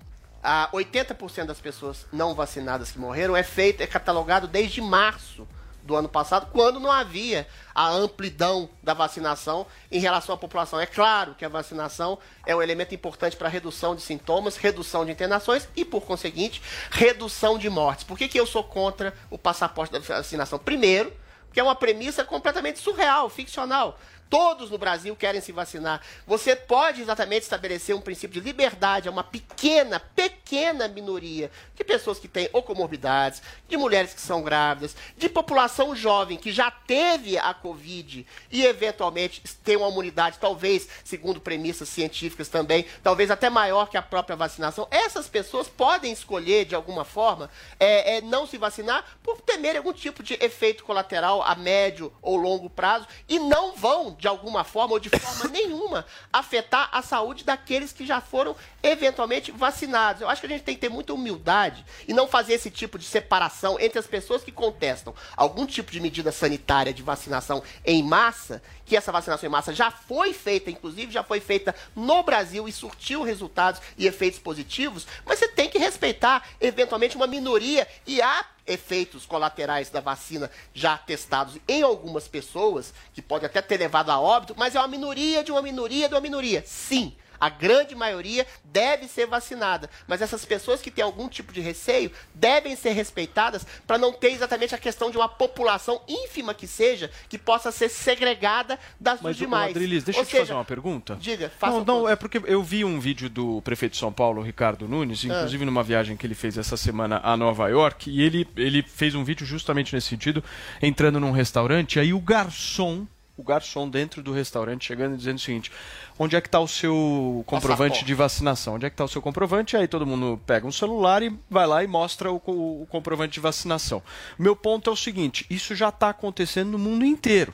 Ah, 0.41 0.69
80% 0.73 1.45
das 1.47 1.59
pessoas 1.59 2.05
não 2.13 2.33
vacinadas 2.33 2.91
que 2.91 2.99
morreram 2.99 3.35
é 3.35 3.43
feito, 3.43 3.81
é 3.81 3.87
catalogado 3.87 4.47
desde 4.47 4.81
março 4.81 5.45
do 5.89 5.95
ano 5.95 6.07
passado, 6.07 6.49
quando 6.51 6.79
não 6.79 6.91
havia 6.91 7.47
a 7.73 7.89
amplidão 7.89 8.69
da 8.83 8.93
vacinação 8.93 9.65
em 9.91 9.99
relação 9.99 10.35
à 10.35 10.37
população. 10.37 10.79
É 10.79 10.85
claro 10.85 11.33
que 11.33 11.43
a 11.43 11.49
vacinação 11.49 12.19
é 12.45 12.55
um 12.55 12.61
elemento 12.61 12.93
importante 12.93 13.35
para 13.35 13.49
redução 13.49 13.95
de 13.95 14.03
sintomas, 14.03 14.55
redução 14.55 15.03
de 15.03 15.11
internações 15.11 15.67
e, 15.75 15.83
por 15.83 16.01
conseguinte, 16.01 16.61
redução 16.91 17.57
de 17.57 17.69
mortes. 17.71 18.03
Por 18.03 18.19
que, 18.19 18.27
que 18.27 18.39
eu 18.39 18.45
sou 18.45 18.63
contra 18.63 19.15
o 19.31 19.37
passaporte 19.37 19.91
da 19.91 19.99
vacinação? 19.99 20.59
Primeiro, 20.59 21.11
que 21.51 21.59
é 21.59 21.63
uma 21.63 21.75
premissa 21.75 22.23
completamente 22.23 22.77
surreal, 22.77 23.27
ficcional. 23.29 23.97
Todos 24.29 24.69
no 24.69 24.77
Brasil 24.77 25.15
querem 25.15 25.41
se 25.41 25.51
vacinar. 25.51 26.01
Você 26.27 26.55
pode 26.55 27.01
exatamente 27.01 27.43
estabelecer 27.43 27.95
um 27.95 28.01
princípio 28.01 28.39
de 28.39 28.47
liberdade 28.47 29.07
a 29.07 29.11
uma 29.11 29.23
pequena, 29.23 29.99
pequena 29.99 30.87
minoria 30.87 31.49
de 31.75 31.83
pessoas 31.83 32.19
que 32.19 32.27
têm 32.27 32.47
comorbidades, 32.69 33.41
de 33.67 33.75
mulheres 33.75 34.13
que 34.13 34.21
são 34.21 34.43
grávidas, 34.43 34.95
de 35.17 35.27
população 35.27 35.95
jovem 35.95 36.37
que 36.37 36.51
já 36.51 36.69
teve 36.69 37.37
a 37.37 37.53
Covid 37.53 38.25
e 38.51 38.65
eventualmente 38.65 39.41
tem 39.63 39.75
uma 39.75 39.89
imunidade, 39.89 40.37
talvez, 40.39 40.87
segundo 41.03 41.41
premissas 41.41 41.89
científicas 41.89 42.47
também, 42.47 42.85
talvez 43.01 43.31
até 43.31 43.49
maior 43.49 43.89
que 43.89 43.97
a 43.97 44.01
própria 44.01 44.35
vacinação. 44.35 44.87
Essas 44.91 45.27
pessoas 45.27 45.67
podem 45.67 46.11
escolher, 46.11 46.65
de 46.65 46.75
alguma 46.75 47.03
forma, 47.03 47.49
é, 47.79 48.17
é, 48.17 48.21
não 48.21 48.45
se 48.45 48.57
vacinar 48.57 49.03
por 49.23 49.41
temer 49.41 49.77
algum 49.77 49.93
tipo 49.93 50.21
de 50.21 50.35
efeito 50.35 50.83
colateral 50.83 51.41
a 51.41 51.55
médio 51.55 52.13
ou 52.21 52.35
longo 52.35 52.69
prazo 52.69 53.07
e 53.27 53.39
não 53.39 53.75
vão, 53.75 54.15
de 54.19 54.27
alguma 54.27 54.63
forma 54.63 54.93
ou 54.93 54.99
de 54.99 55.09
forma 55.09 55.49
nenhuma, 55.51 56.05
afetar 56.31 56.89
a 56.91 57.01
saúde 57.01 57.43
daqueles 57.43 57.93
que 57.93 58.05
já 58.05 58.19
foram 58.19 58.55
eventualmente 58.83 59.51
vacinados. 59.51 60.21
Eu 60.21 60.29
acho 60.29 60.41
que 60.41 60.47
a 60.47 60.49
gente 60.49 60.63
tem 60.63 60.75
que 60.75 60.81
ter 60.81 60.89
muita 60.89 61.13
humildade 61.13 61.85
e 62.07 62.13
não 62.13 62.27
fazer 62.27 62.53
esse 62.53 62.69
tipo 62.69 62.99
de 62.99 63.05
separação 63.05 63.79
entre 63.79 63.97
as 63.97 64.05
pessoas 64.05 64.43
que 64.43 64.51
contestam 64.51 65.15
algum 65.35 65.65
tipo 65.65 65.91
de 65.91 65.99
medida 65.99 66.31
sanitária 66.31 66.93
de 66.93 67.01
vacinação 67.01 67.63
em 67.85 68.03
massa, 68.03 68.61
que 68.89 68.97
essa 68.97 69.11
vacinação 69.11 69.47
em 69.47 69.51
massa 69.51 69.71
já 69.71 69.91
foi 69.91 70.33
feita, 70.33 70.71
inclusive 70.71 71.11
já 71.11 71.23
foi 71.23 71.39
feita 71.39 71.75
no 71.95 72.23
Brasil 72.23 72.67
e 72.67 72.71
surtiu 72.71 73.21
resultados 73.21 73.79
e 73.95 74.07
efeitos 74.07 74.39
positivos, 74.39 75.05
mas 75.23 75.37
você 75.37 75.47
tem 75.47 75.69
que 75.69 75.77
respeitar 75.77 76.43
eventualmente 76.59 77.15
uma 77.15 77.27
minoria 77.27 77.87
e 78.07 78.19
há 78.19 78.43
efeitos 78.65 79.27
colaterais 79.27 79.91
da 79.91 79.99
vacina 79.99 80.49
já 80.73 80.97
testados 80.97 81.57
em 81.67 81.83
algumas 81.83 82.27
pessoas, 82.27 82.91
que 83.13 83.21
pode 83.21 83.45
até 83.45 83.61
ter 83.61 83.77
levado 83.77 84.09
a 84.09 84.19
óbito, 84.19 84.55
mas 84.57 84.75
é 84.75 84.79
uma 84.79 84.87
minoria 84.87 85.43
de 85.43 85.51
uma 85.51 85.61
minoria 85.61 86.09
de 86.09 86.15
uma 86.15 86.21
minoria. 86.21 86.63
Sim, 86.65 87.15
a 87.39 87.49
grande 87.49 87.95
maioria 87.95 88.45
deve 88.65 89.07
ser 89.07 89.25
vacinada, 89.25 89.89
mas 90.07 90.21
essas 90.21 90.45
pessoas 90.45 90.81
que 90.81 90.91
têm 90.91 91.03
algum 91.03 91.27
tipo 91.27 91.51
de 91.51 91.61
receio 91.61 92.11
devem 92.33 92.75
ser 92.75 92.91
respeitadas 92.91 93.65
para 93.87 93.97
não 93.97 94.13
ter 94.13 94.31
exatamente 94.31 94.75
a 94.75 94.77
questão 94.77 95.09
de 95.09 95.17
uma 95.17 95.27
população 95.27 96.01
ínfima 96.07 96.53
que 96.53 96.67
seja, 96.67 97.09
que 97.27 97.37
possa 97.37 97.71
ser 97.71 97.89
segregada 97.89 98.79
das 98.99 99.21
Mas, 99.21 99.37
demais. 99.37 99.71
Adrilis, 99.71 100.03
deixa 100.03 100.19
Ou 100.19 100.23
eu 100.23 100.27
te 100.27 100.31
seja, 100.31 100.43
fazer 100.43 100.53
uma 100.53 100.65
pergunta. 100.65 101.17
Diga, 101.19 101.51
faça 101.57 101.77
Não, 101.77 101.85
não, 101.85 102.09
é 102.09 102.15
porque 102.15 102.41
eu 102.45 102.61
vi 102.61 102.83
um 102.83 102.99
vídeo 102.99 103.29
do 103.29 103.61
prefeito 103.61 103.93
de 103.93 103.97
São 103.97 104.11
Paulo, 104.11 104.41
Ricardo 104.41 104.87
Nunes, 104.87 105.23
inclusive 105.23 105.65
numa 105.65 105.83
viagem 105.83 106.15
que 106.17 106.25
ele 106.25 106.35
fez 106.35 106.57
essa 106.57 106.77
semana 106.77 107.19
a 107.23 107.35
Nova 107.35 107.67
York, 107.69 108.09
e 108.09 108.21
ele, 108.21 108.47
ele 108.55 108.81
fez 108.81 109.15
um 109.15 109.23
vídeo 109.23 109.45
justamente 109.45 109.93
nesse 109.93 110.07
sentido, 110.07 110.43
entrando 110.81 111.19
num 111.19 111.31
restaurante, 111.31 111.99
aí 111.99 112.13
o 112.13 112.19
garçom, 112.19 113.05
o 113.39 113.43
garçom 113.43 113.89
dentro 113.89 114.21
do 114.21 114.31
restaurante, 114.33 114.85
chegando 114.85 115.13
e 115.13 115.17
dizendo 115.17 115.37
o 115.37 115.41
seguinte: 115.41 115.71
onde 116.17 116.35
é 116.35 116.41
que 116.41 116.47
está 116.47 116.59
o 116.59 116.67
seu 116.67 117.43
comprovante 117.45 118.03
de 118.05 118.13
vacinação? 118.13 118.75
Onde 118.75 118.85
é 118.85 118.89
que 118.89 118.93
está 118.93 119.03
o 119.03 119.07
seu 119.07 119.21
comprovante? 119.21 119.77
Aí 119.77 119.87
todo 119.87 120.05
mundo 120.05 120.39
pega 120.45 120.67
um 120.67 120.71
celular 120.71 121.23
e 121.23 121.37
vai 121.49 121.65
lá 121.65 121.83
e 121.83 121.87
mostra 121.87 122.31
o, 122.31 122.39
co- 122.39 122.51
o 122.51 122.87
comprovante 122.89 123.33
de 123.33 123.39
vacinação. 123.39 124.03
Meu 124.37 124.55
ponto 124.55 124.89
é 124.89 124.93
o 124.93 124.95
seguinte: 124.95 125.45
isso 125.49 125.73
já 125.75 125.89
está 125.89 126.09
acontecendo 126.09 126.71
no 126.71 126.79
mundo 126.79 127.05
inteiro. 127.05 127.53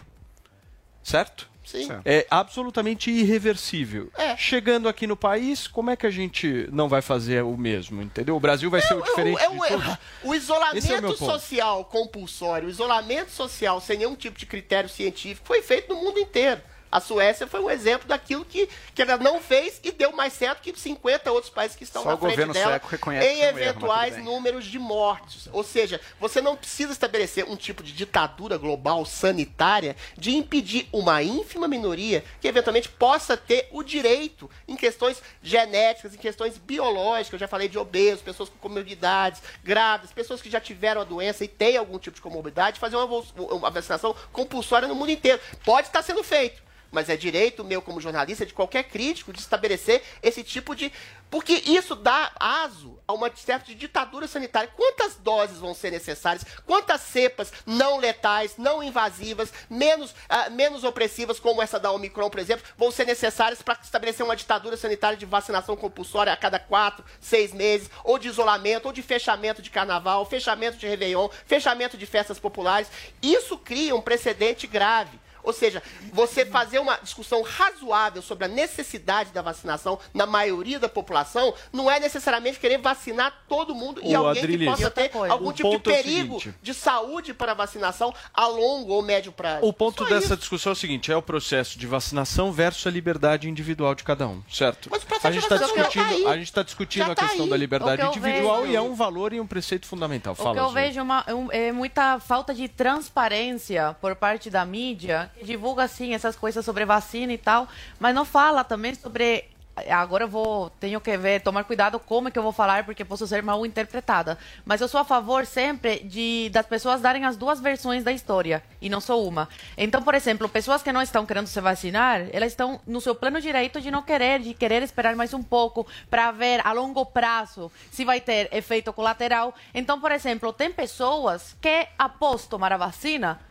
Certo? 1.04 1.48
Sim. 1.66 1.88
É 2.06 2.26
absolutamente 2.30 3.10
irreversível. 3.12 4.10
É. 4.18 4.38
Chegando 4.38 4.88
aqui 4.88 5.06
no 5.08 5.16
país, 5.18 5.68
como 5.68 5.90
é 5.90 5.96
que 5.96 6.06
a 6.06 6.12
gente 6.12 6.68
não 6.72 6.88
vai 6.88 7.02
fazer 7.02 7.44
o 7.44 7.58
mesmo, 7.58 8.02
entendeu? 8.02 8.36
O 8.36 8.40
Brasil 8.40 8.70
vai 8.70 8.82
ser 8.82 8.94
o 8.94 9.02
diferente 9.02 9.42
é 9.42 9.50
de 9.50 9.56
um- 9.56 9.60
todos. 9.60 9.86
o 9.88 9.90
é 9.92 9.98
o 10.24 10.36
isolamento 10.36 10.88
meu 10.88 11.02
ponto. 11.02 11.18
social 11.18 11.86
compulsório, 11.86 12.68
o 12.68 12.72
isolamento 12.72 13.32
social 13.32 13.82
sem 13.82 13.98
nenhum 13.98 14.16
tipo 14.16 14.38
de 14.38 14.46
critério 14.46 14.90
científico 14.90 15.46
foi 15.48 15.62
feito 15.62 15.94
no 15.94 16.02
mundo 16.02 16.20
inteiro. 16.20 16.62
A 16.92 17.00
Suécia 17.00 17.46
foi 17.48 17.60
um 17.60 17.70
exemplo 17.70 18.08
daquilo 18.08 18.46
que, 18.46 18.70
que 18.94 19.02
ela 19.02 19.18
não 19.18 19.42
fez 19.42 19.80
e 19.84 19.92
deu 19.92 20.12
mais 20.12 20.34
certo 20.34 20.62
que 20.62 20.78
50 20.80 21.32
outros 21.32 21.52
países 21.52 21.76
que 21.76 21.84
estão 21.84 22.04
Só 22.04 22.12
na 22.12 22.18
frente 22.18 22.54
dela 22.54 22.82
em 23.08 23.18
é 23.18 23.48
erro, 23.50 23.60
eventuais 23.60 24.16
bem. 24.16 24.24
números 24.24 24.66
de 24.66 24.80
mortes. 24.80 25.50
Ou 25.52 25.64
seja, 25.64 26.00
você 26.20 26.42
não 26.42 26.56
precisa 26.56 26.92
estabelecer 26.92 27.46
um 27.46 27.56
tipo 27.56 27.84
de 27.84 27.92
ditadura 27.92 28.58
global 28.58 29.06
sanitária 29.06 29.96
de 30.18 30.36
impedir 30.36 30.88
uma 30.92 31.22
ínfima 31.22 31.68
minoria 31.68 32.24
que 32.40 32.48
eventualmente 32.48 32.90
possa 32.90 33.36
ter 33.36 33.68
o 33.72 33.84
direito 33.84 34.50
em 34.68 34.76
questões 34.76 35.22
genéticas, 35.42 36.14
em 36.14 36.18
questões 36.18 36.58
biológicas. 36.58 37.34
Eu 37.34 37.40
já 37.40 37.48
falei 37.48 37.68
de 37.68 37.78
obesos, 37.78 38.22
pessoas 38.22 38.50
com 38.50 38.58
comorbidades, 38.58 39.42
grávidas, 39.64 40.14
pessoas 40.14 40.42
que 40.42 40.50
já 40.50 40.62
tiveram 40.62 41.02
a 41.02 41.04
doença 41.04 41.44
e 41.44 41.48
têm 41.48 41.78
algum 41.78 42.00
tipo 42.00 42.16
de 42.16 42.22
comorbidade, 42.22 42.80
fazer 42.80 42.96
uma, 42.96 43.24
uma 43.36 43.70
vacinação 43.70 44.16
compulsória 44.32 44.88
no 44.88 44.96
mundo 44.96 45.12
inteiro. 45.12 45.40
Pode 45.64 45.88
estar 45.88 46.02
sendo 46.02 46.24
feito. 46.24 46.64
Mas 46.96 47.10
é 47.10 47.18
direito 47.18 47.62
meu, 47.62 47.82
como 47.82 48.00
jornalista, 48.00 48.46
de 48.46 48.54
qualquer 48.54 48.84
crítico, 48.86 49.34
de 49.34 49.40
estabelecer 49.40 50.02
esse 50.24 50.42
tipo 50.42 50.74
de. 50.74 50.90
Porque 51.30 51.62
isso 51.66 51.94
dá 51.94 52.32
aso 52.40 52.98
a 53.06 53.12
uma 53.12 53.30
certa 53.36 53.76
ditadura 53.76 54.28
sanitária. 54.28 54.72
Quantas 54.74 55.16
doses 55.16 55.58
vão 55.58 55.74
ser 55.74 55.92
necessárias? 55.92 56.46
Quantas 56.66 57.02
cepas 57.02 57.52
não 57.66 57.98
letais, 57.98 58.56
não 58.58 58.82
invasivas, 58.82 59.52
menos, 59.70 60.16
ah, 60.30 60.50
menos 60.50 60.86
opressivas, 60.86 61.38
como 61.38 61.62
essa 61.62 61.78
da 61.78 61.92
Omicron, 61.92 62.30
por 62.30 62.40
exemplo, 62.40 62.66
vão 62.78 62.90
ser 62.92 63.06
necessárias 63.06 63.62
para 63.62 63.78
estabelecer 63.84 64.26
uma 64.26 64.38
ditadura 64.38 64.78
sanitária 64.78 65.18
de 65.18 65.26
vacinação 65.26 65.76
compulsória 65.76 66.32
a 66.32 66.38
cada 66.38 66.60
quatro, 66.60 67.04
seis 67.20 67.52
meses, 67.52 67.90
ou 68.06 68.18
de 68.18 68.30
isolamento, 68.30 68.86
ou 68.86 68.94
de 68.94 69.02
fechamento 69.02 69.62
de 69.62 69.70
carnaval, 69.70 70.26
fechamento 70.26 70.78
de 70.78 70.88
Réveillon, 70.88 71.28
fechamento 71.46 71.98
de 71.98 72.06
festas 72.06 72.40
populares? 72.40 72.90
Isso 73.22 73.58
cria 73.58 73.94
um 73.94 74.02
precedente 74.02 74.66
grave. 74.68 75.25
Ou 75.46 75.54
seja, 75.54 75.82
você 76.12 76.46
fazer 76.46 76.80
uma 76.80 76.98
discussão 76.98 77.42
razoável 77.42 78.22
sobre 78.22 78.46
a 78.46 78.48
necessidade 78.48 79.32
da 79.32 79.42
vacinação 79.42 80.00
na 80.14 80.26
maioria 80.26 80.80
da 80.80 80.90
população 80.90 81.54
não 81.72 81.90
é 81.90 82.00
necessariamente 82.00 82.60
querer 82.60 82.78
vacinar 82.80 83.44
todo 83.48 83.74
mundo 83.76 84.02
e 84.04 84.14
alguém 84.16 84.42
Adrilis, 84.44 84.68
que 84.70 84.76
possa 84.76 84.92
ter 84.92 85.12
algum 85.30 85.50
o 85.50 85.54
tipo 85.54 85.70
de 85.70 85.76
é 85.76 85.78
o 85.78 85.82
perigo 85.82 86.40
seguinte. 86.40 86.58
de 86.62 86.74
saúde 86.74 87.34
para 87.34 87.52
a 87.52 87.56
vacinação 87.56 88.14
a 88.34 88.48
longo 88.48 88.92
ou 88.94 89.02
médio 89.02 89.32
prazo. 89.32 89.66
O 89.66 89.72
ponto 89.72 90.04
Só 90.04 90.10
dessa 90.10 90.26
isso. 90.34 90.38
discussão 90.38 90.72
é 90.72 90.74
o 90.74 90.76
seguinte: 90.76 91.12
é 91.12 91.16
o 91.16 91.22
processo 91.22 91.78
de 91.78 91.86
vacinação 91.88 92.52
versus 92.52 92.86
a 92.88 92.90
liberdade 92.92 93.50
individual 93.50 93.94
de 93.96 94.04
cada 94.04 94.28
um, 94.28 94.42
certo? 94.52 94.90
processo 94.90 95.28
a 95.28 95.32
gente 95.32 95.48
de 95.48 95.54
está 95.54 95.58
discutindo, 95.66 96.04
tá 96.04 96.10
aí. 96.10 96.26
a 96.28 96.38
gente 96.38 96.54
tá 96.54 96.64
discutindo 96.64 97.12
a 97.12 97.16
tá 97.16 97.24
questão 97.28 97.46
aí. 97.46 97.50
da 97.52 97.58
liberdade 97.58 98.02
O 98.02 98.06
individual 98.08 98.62
vejo- 98.62 98.72
e 98.74 98.76
é 98.76 98.82
um 98.82 98.96
valor 98.96 99.34
e 99.34 99.40
um 99.40 99.46
preceito 99.48 99.86
fundamental. 99.86 100.34
O 100.34 100.36
Fala, 100.36 100.54
que 100.56 100.60
eu 100.62 100.70
vejo 100.72 101.00
é, 101.00 101.04
uma- 101.04 101.26
um- 101.34 101.52
é 101.52 101.72
muita 101.72 102.20
falta 102.20 102.54
de 102.54 102.68
transparência 102.68 103.96
por 104.02 104.16
parte 104.16 104.50
da 104.50 104.66
mídia, 104.66 105.32
divulga 105.44 105.84
assim 105.84 106.14
essas 106.14 106.36
coisas 106.36 106.64
sobre 106.64 106.86
vacina 106.86 107.34
e 107.34 107.38
tal, 107.38 107.68
mas 108.00 108.14
não 108.16 108.26
fala 108.26 108.64
também 108.64 108.94
sobre. 108.96 109.46
Agora 109.90 110.24
eu 110.24 110.30
vou, 110.30 110.70
tenho 110.70 111.02
que 111.02 111.18
ver, 111.18 111.42
tomar 111.42 111.66
cuidado 111.66 112.00
como 112.00 112.30
é 112.30 112.32
que 112.32 112.40
eu 112.40 112.44
vou 112.44 112.54
falar, 112.54 112.86
porque 112.86 113.04
posso 113.04 113.28
ser 113.28 113.44
mal 113.44 113.66
interpretada. 113.66 114.38
Mas 114.64 114.80
eu 114.80 114.88
sou 114.88 115.02
a 115.02 115.04
favor 115.04 115.46
sempre 115.46 116.00
de 116.00 116.50
das 116.54 116.66
pessoas 116.66 117.02
darem 117.02 117.26
as 117.26 117.36
duas 117.36 117.60
versões 117.60 118.02
da 118.02 118.14
história, 118.14 118.64
e 118.80 118.88
não 118.88 119.02
só 119.02 119.22
uma. 119.22 119.50
Então, 119.78 120.02
por 120.02 120.16
exemplo, 120.16 120.48
pessoas 120.48 120.82
que 120.82 120.94
não 120.94 121.02
estão 121.02 121.26
querendo 121.26 121.48
se 121.48 121.60
vacinar, 121.60 122.26
elas 122.32 122.54
estão 122.54 122.80
no 122.88 123.02
seu 123.02 123.14
pleno 123.14 123.42
direito 123.42 123.82
de 123.82 123.92
não 123.92 124.02
querer, 124.02 124.40
de 124.40 124.54
querer 124.54 124.82
esperar 124.82 125.14
mais 125.14 125.34
um 125.34 125.44
pouco 125.44 125.86
para 126.10 126.32
ver 126.32 126.66
a 126.66 126.72
longo 126.72 127.06
prazo 127.06 127.70
se 127.92 128.06
vai 128.06 128.22
ter 128.22 128.48
efeito 128.54 128.94
colateral. 128.94 129.54
Então, 129.74 130.00
por 130.00 130.14
exemplo, 130.14 130.54
tem 130.54 130.72
pessoas 130.72 131.54
que, 131.60 131.86
após 132.00 132.48
tomar 132.48 132.72
a 132.72 132.78
vacina, 132.78 133.42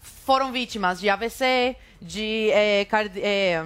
foram 0.00 0.52
vítimas 0.52 1.00
de 1.00 1.08
AVC, 1.08 1.76
de 2.00 2.50
eh, 2.52 2.84
cardi- 2.86 3.20
eh, 3.22 3.64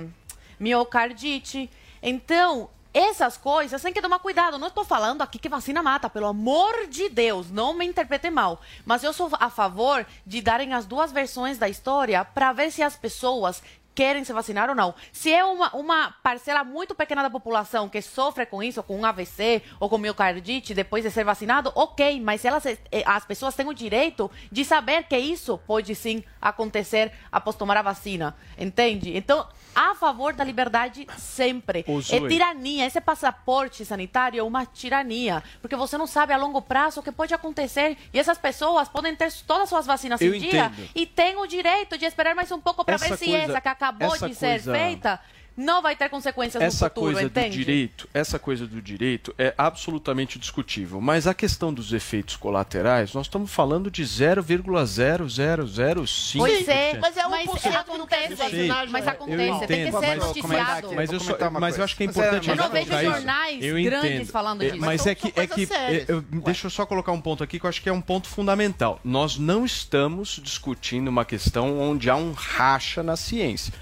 miocardite. 0.59 1.71
Então, 2.03 2.69
essas 2.93 3.37
coisas 3.37 3.83
tem 3.83 3.93
que 3.93 4.01
tomar 4.01 4.19
cuidado. 4.21 4.59
Não 4.59 4.69
estou 4.69 4.85
falando 4.85 5.23
aqui 5.23 5.39
que 5.39 5.49
vacina 5.49 5.83
mata, 5.83 6.09
pelo 6.09 6.27
amor 6.27 6.87
de 6.89 7.09
Deus, 7.09 7.51
não 7.51 7.75
me 7.75 7.85
interpretem 7.85 8.31
mal. 8.31 8.61
Mas 8.85 9.03
eu 9.03 9.13
sou 9.13 9.31
a 9.39 9.51
favor 9.51 10.07
de 10.27 10.41
darem 10.41 10.73
as 10.73 10.87
duas 10.87 11.11
versões 11.11 11.59
da 11.59 11.69
história 11.69 12.25
para 12.25 12.53
ver 12.53 12.71
se 12.71 12.83
as 12.83 12.97
pessoas 12.97 13.63
querem 13.95 14.25
se 14.25 14.33
vacinar 14.33 14.69
ou 14.69 14.75
não. 14.75 14.95
Se 15.13 15.33
é 15.33 15.45
uma, 15.45 15.75
uma 15.75 16.15
parcela 16.23 16.65
muito 16.65 16.95
pequena 16.95 17.23
da 17.23 17.31
população 17.31 17.89
que 17.89 18.03
sofre 18.03 18.45
com 18.47 18.63
isso, 18.63 18.83
com 18.83 18.99
um 18.99 19.05
AVC 19.05 19.63
ou 19.79 19.89
com 19.89 19.99
miocardite 19.99 20.75
depois 20.75 21.05
de 21.05 21.11
ser 21.11 21.25
vacinado, 21.25 21.73
ok, 21.75 22.21
mas 22.21 22.45
elas, 22.45 22.67
eh, 22.67 22.79
as 23.07 23.25
pessoas 23.25 23.55
têm 23.55 23.67
o 23.69 23.75
direito 23.75 24.31
de 24.51 24.65
saber 24.65 25.05
que 25.05 25.17
isso 25.17 25.59
pode 25.67 25.95
sim 25.95 26.23
acontecer 26.41 27.13
após 27.31 27.57
tomar 27.57 27.77
a 27.77 27.83
vacina, 27.83 28.37
entende? 28.59 29.17
Então, 29.17 29.47
a 29.75 29.95
favor 29.95 30.33
da 30.35 30.45
liberdade 30.45 31.07
sempre. 31.19 31.85
É 32.27 32.29
tirania, 32.29 32.87
esse 32.87 33.01
passaporte 33.01 33.85
sanitário 33.85 34.39
é 34.39 34.43
uma 34.43 34.65
tirania, 34.67 35.43
porque 35.61 35.75
você 35.77 35.97
não 35.99 36.07
sabe 36.07 36.33
a 36.33 36.37
longo 36.37 36.61
prazo 36.63 37.01
o 37.01 37.03
que 37.03 37.11
pode 37.13 37.33
acontecer 37.35 37.97
e 38.13 38.19
essas 38.19 38.39
pessoas 38.39 38.89
podem 38.89 39.15
ter 39.17 39.33
todas 39.47 39.65
as 39.65 39.69
suas 39.69 39.87
vacinas 39.87 40.21
Eu 40.21 40.35
em 40.35 40.39
dia 40.41 40.67
entendo. 40.67 40.89
e 40.95 41.07
têm 41.07 41.37
o 41.37 41.47
direito 41.47 41.97
de 41.99 42.05
esperar 42.05 42.35
mais 42.35 42.51
um 42.53 42.61
pouco 42.61 42.85
para 42.85 42.97
ver 42.97 43.17
se 43.17 43.25
coisa- 43.27 43.39
essa 43.39 43.61
que 43.61 43.69
acabou 43.85 44.15
essa 44.15 44.29
de 44.29 44.35
ser 44.35 44.47
coisa- 44.51 44.73
feita 44.73 45.21
não 45.57 45.81
vai 45.83 45.95
ter 45.97 46.09
consequências 46.09 46.63
essa 46.63 46.87
no 46.87 46.91
futuro, 46.91 47.13
coisa 47.13 47.27
entende? 47.27 47.59
do 47.59 47.65
direito, 47.65 48.09
essa 48.13 48.39
coisa 48.39 48.67
do 48.67 48.81
direito 48.83 49.35
é 49.39 49.55
absolutamente 49.57 50.39
discutível. 50.39 51.01
Mas 51.01 51.27
a 51.27 51.35
questão 51.35 51.73
dos 51.73 51.93
efeitos 51.93 52.37
colaterais, 52.37 53.13
nós 53.15 53.27
estamos 53.27 53.51
falando 53.53 53.91
de 53.91 54.03
0,0005%. 54.05 56.39
Pois 56.39 56.69
é, 56.69 56.99
Mas 56.99 57.17
é 57.17 57.23
1% 57.25 57.29
mas 57.29 57.77
acontece, 57.77 58.69
mas 58.91 59.09
acontece, 59.09 59.63
Eu 59.63 59.67
tem 59.67 59.85
que 59.85 59.89
entendo, 59.89 60.01
ser 60.01 60.07
mas- 60.07 60.19
noticiado. 60.27 60.93
Mas 60.95 61.13
eu, 61.13 61.21
só- 61.21 61.51
mas 61.51 61.79
eu 61.79 61.85
acho 61.85 61.97
que 61.97 62.03
é 62.03 62.07
importante 62.07 62.49
Eu 62.51 62.57
não 62.57 62.71
vejo 62.71 62.91
jornais 63.01 63.65
Eu 63.65 63.83
grandes 63.83 64.11
entendo. 64.15 64.27
falando 64.33 64.63
É, 64.63 64.71
disso. 64.71 64.81
Mas 64.85 65.07
é 65.07 65.15
que, 65.15 65.33
é 65.37 65.47
que 65.47 65.69
é, 65.73 66.05
eu- 66.09 66.21
deixa 66.23 66.67
eu 66.67 66.71
só 66.71 66.85
colocar 66.87 67.13
um 67.13 67.21
ponto 67.21 67.43
aqui 67.45 67.59
que 67.59 67.67
eu 67.67 67.69
acho 67.69 67.83
que 67.83 67.89
é 67.89 67.93
um 67.93 68.01
ponto 68.01 68.29
fundamental. 68.29 69.01
Nós 69.05 69.37
não 69.39 69.65
estamos 69.65 70.41
discutindo 70.43 71.09
uma 71.09 71.25
questão 71.25 71.79
onde 71.81 72.11
há 72.11 72.17
um 72.17 72.33
racha 72.33 73.03
na 73.03 73.17
ciência. 73.17 73.73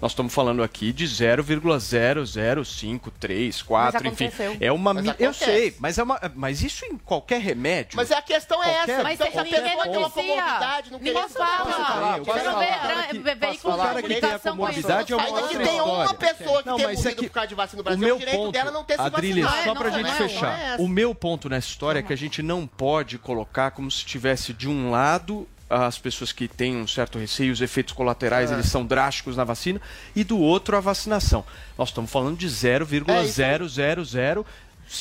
Nós 0.00 0.12
estamos 0.12 0.32
falando 0.32 0.62
aqui 0.62 0.92
de 0.92 1.04
0,0053, 1.06 3.62
4, 3.62 4.06
enfim. 4.08 4.30
É 4.60 4.72
uma 4.72 4.94
mi- 4.94 5.14
eu 5.18 5.34
sei, 5.34 5.74
mas 5.78 5.98
é 5.98 6.02
uma 6.02 6.18
mas 6.34 6.62
isso 6.62 6.86
em 6.86 6.96
qualquer 6.96 7.38
remédio. 7.40 7.96
Mas 7.96 8.10
a 8.10 8.22
questão 8.22 8.62
é 8.62 8.66
Qualquer- 8.72 8.92
essa. 8.94 9.02
Mas 9.02 9.20
então, 9.20 9.26
é 9.26 9.30
ninguém 9.44 9.60
pessoa 9.60 9.82
tem 9.84 9.96
uma 9.98 10.10
comorbidade, 10.10 10.90
não 10.90 10.98
Ninguém 10.98 11.12
querer 11.14 11.28
fala. 11.28 11.64
Posso 11.64 11.84
falar? 11.84 12.18
Você 12.18 12.24
Posso 12.24 12.38
não 12.44 12.52
falar? 12.52 12.64
vê 12.64 12.70
Cara 12.72 12.94
gran- 12.94 13.02
que- 13.02 13.18
vê- 13.18 13.36
posso 13.36 13.50
veículos 13.52 13.76
falar? 13.76 13.94
de 13.94 14.02
comunicação 14.02 14.56
comorbidade 14.56 15.12
é 15.12 15.16
uma 15.16 15.24
Ainda 15.24 15.36
que 15.38 15.42
outra 15.44 15.58
tem 15.64 15.80
uma 15.80 16.04
história. 16.04 16.34
pessoa 16.34 16.62
que 16.62 16.68
Não, 16.68 16.76
tem 16.76 16.86
mas 16.86 16.96
morrido 16.96 17.10
é 17.10 17.14
que 17.14 17.26
por 17.28 17.34
causa 17.34 17.48
de 17.48 17.54
vacina 17.54 17.76
no 17.76 17.80
o 17.80 17.84
Brasil, 17.84 18.04
meu 18.06 18.16
o 18.16 18.18
direito 18.18 18.36
ponto, 18.38 18.52
dela 18.52 18.70
não 18.70 18.84
ter 18.84 18.94
se 18.94 19.00
Adriles, 19.02 19.44
vacinado. 19.44 19.68
só 19.68 19.74
pra 19.74 19.90
gente 19.90 20.10
é, 20.10 20.14
fechar. 20.14 20.58
é 20.58 20.76
o 20.78 20.88
meu 20.88 21.14
ponto 21.14 21.48
nessa 21.48 21.68
história 21.68 21.98
é 21.98 22.02
que 22.02 22.12
a 22.12 22.16
gente 22.16 22.42
não 22.42 22.66
pode 22.66 23.18
colocar 23.18 23.70
como 23.72 23.90
se 23.90 24.04
tivesse 24.04 24.52
de 24.52 24.68
um 24.68 24.90
lado 24.90 25.46
as 25.70 25.96
pessoas 25.98 26.32
que 26.32 26.48
têm 26.48 26.76
um 26.76 26.86
certo 26.86 27.18
receio, 27.18 27.52
os 27.52 27.60
efeitos 27.60 27.94
colaterais 27.94 28.50
É. 28.50 28.54
eles 28.54 28.66
são 28.66 28.84
drásticos 28.84 29.36
na 29.36 29.44
vacina, 29.44 29.80
e 30.16 30.24
do 30.24 30.38
outro 30.38 30.76
a 30.76 30.80
vacinação. 30.80 31.44
Nós 31.78 31.90
estamos 31.90 32.10
falando 32.10 32.36
de 32.36 32.48
0,0005. 32.48 33.06
Mas 33.06 33.38
é 33.38 33.56
quatro, 33.56 34.44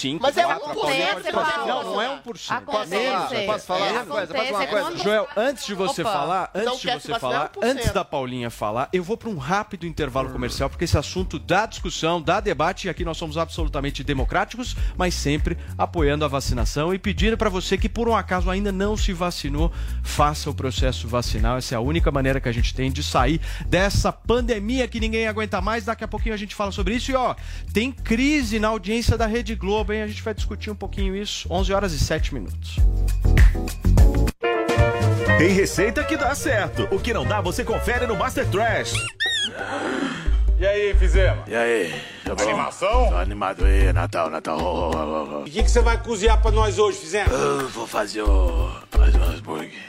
um 0.05 0.17
a 0.51 0.59
Paulinha 0.59 0.73
por 0.73 0.75
pode 0.75 1.23
cento, 1.23 1.33
falar. 1.33 1.51
Paulo. 1.53 1.67
Não, 1.67 1.83
não 1.93 2.01
é 2.01 2.21
1%. 2.21 2.51
Acontece. 2.51 2.89
Menos, 2.89 3.45
Posso 3.45 3.65
falar 3.65 3.91
uma 3.91 4.05
coisa? 4.05 4.33
Posso 4.33 4.47
falar 4.47 4.59
uma 4.59 4.67
coisa? 4.67 4.97
Joel, 5.03 5.27
antes 5.35 5.65
de 5.65 5.73
você 5.73 6.01
Opa. 6.01 6.11
falar, 6.11 6.51
Não 6.53 6.61
antes 6.73 6.81
de 6.81 6.91
você 6.91 7.19
falar, 7.19 7.51
1%. 7.51 7.63
antes 7.63 7.91
da 7.91 8.05
Paulinha 8.05 8.49
falar, 8.49 8.89
eu 8.93 9.03
vou 9.03 9.17
para 9.17 9.29
um 9.29 9.37
rápido 9.37 9.85
intervalo 9.85 10.29
comercial, 10.29 10.69
porque 10.69 10.85
esse 10.85 10.97
assunto 10.97 11.39
dá 11.39 11.65
discussão, 11.65 12.21
dá 12.21 12.39
debate, 12.39 12.87
e 12.87 12.89
aqui 12.89 13.03
nós 13.03 13.17
somos 13.17 13.37
absolutamente 13.37 14.03
democráticos, 14.03 14.75
mas 14.95 15.13
sempre 15.13 15.57
apoiando 15.77 16.23
a 16.23 16.27
vacinação 16.27 16.93
e 16.93 16.99
pedindo 16.99 17.37
para 17.37 17.49
você 17.49 17.77
que 17.77 17.89
por 17.89 18.07
um 18.07 18.15
acaso 18.15 18.49
ainda 18.49 18.71
não 18.71 18.95
se 18.95 19.13
vacinou, 19.13 19.71
faça 20.03 20.49
o 20.49 20.53
processo 20.53 21.07
vacinal. 21.07 21.57
Essa 21.57 21.75
é 21.75 21.77
a 21.77 21.81
única 21.81 22.11
maneira 22.11 22.39
que 22.39 22.49
a 22.49 22.51
gente 22.51 22.73
tem 22.73 22.91
de 22.91 23.01
sair 23.01 23.41
dessa 23.65 24.11
pandemia 24.11 24.87
que 24.87 24.99
ninguém 24.99 25.27
aguenta 25.27 25.61
mais. 25.61 25.85
Daqui 25.85 26.03
a 26.03 26.07
pouquinho 26.07 26.35
a 26.35 26.37
gente 26.37 26.53
fala 26.53 26.71
sobre 26.71 26.95
isso. 26.95 27.11
E 27.11 27.15
ó, 27.15 27.35
tem 27.73 27.91
crise 27.91 28.59
na 28.59 28.67
audiência 28.67 29.17
da 29.17 29.25
Rede 29.25 29.55
Globo, 29.55 29.78
hein? 29.91 30.03
A 30.03 30.07
gente 30.07 30.21
vai 30.21 30.33
discutir 30.33 30.69
um 30.69 30.75
pouquinho 30.75 31.15
isso. 31.15 31.47
11 31.51 31.73
horas 31.73 31.93
e 31.93 31.99
7 31.99 32.33
minutos. 32.33 32.77
Tem 35.37 35.49
receita 35.49 36.03
que 36.03 36.17
dá 36.17 36.35
certo. 36.35 36.87
O 36.91 36.99
que 36.99 37.13
não 37.13 37.25
dá, 37.25 37.39
você 37.39 37.63
confere 37.63 38.05
no 38.05 38.15
Master 38.15 38.45
Trash. 38.47 38.93
E 40.59 40.65
aí, 40.65 40.93
fizemos? 40.95 41.47
E 41.47 41.55
aí? 41.55 41.93
Tá 42.25 42.35
bom? 42.35 42.43
Animação? 42.43 43.09
Tô 43.09 43.15
animado 43.15 43.63
aí, 43.63 43.93
Natal, 43.93 44.29
Natal. 44.29 44.59
O 44.59 45.45
que, 45.45 45.63
que 45.63 45.71
você 45.71 45.81
vai 45.81 45.97
cozinhar 45.97 46.41
pra 46.41 46.51
nós 46.51 46.77
hoje, 46.77 46.97
fizemos? 46.97 47.31
Eu 47.31 47.69
vou 47.69 47.87
fazer 47.87 48.23
o. 48.23 48.69
fazer 48.91 49.17
um 49.17 49.23
hambúrguer. 49.23 49.88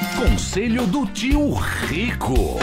Conselho 0.21 0.85
do 0.85 1.07
Tio 1.07 1.51
Rico. 1.55 2.59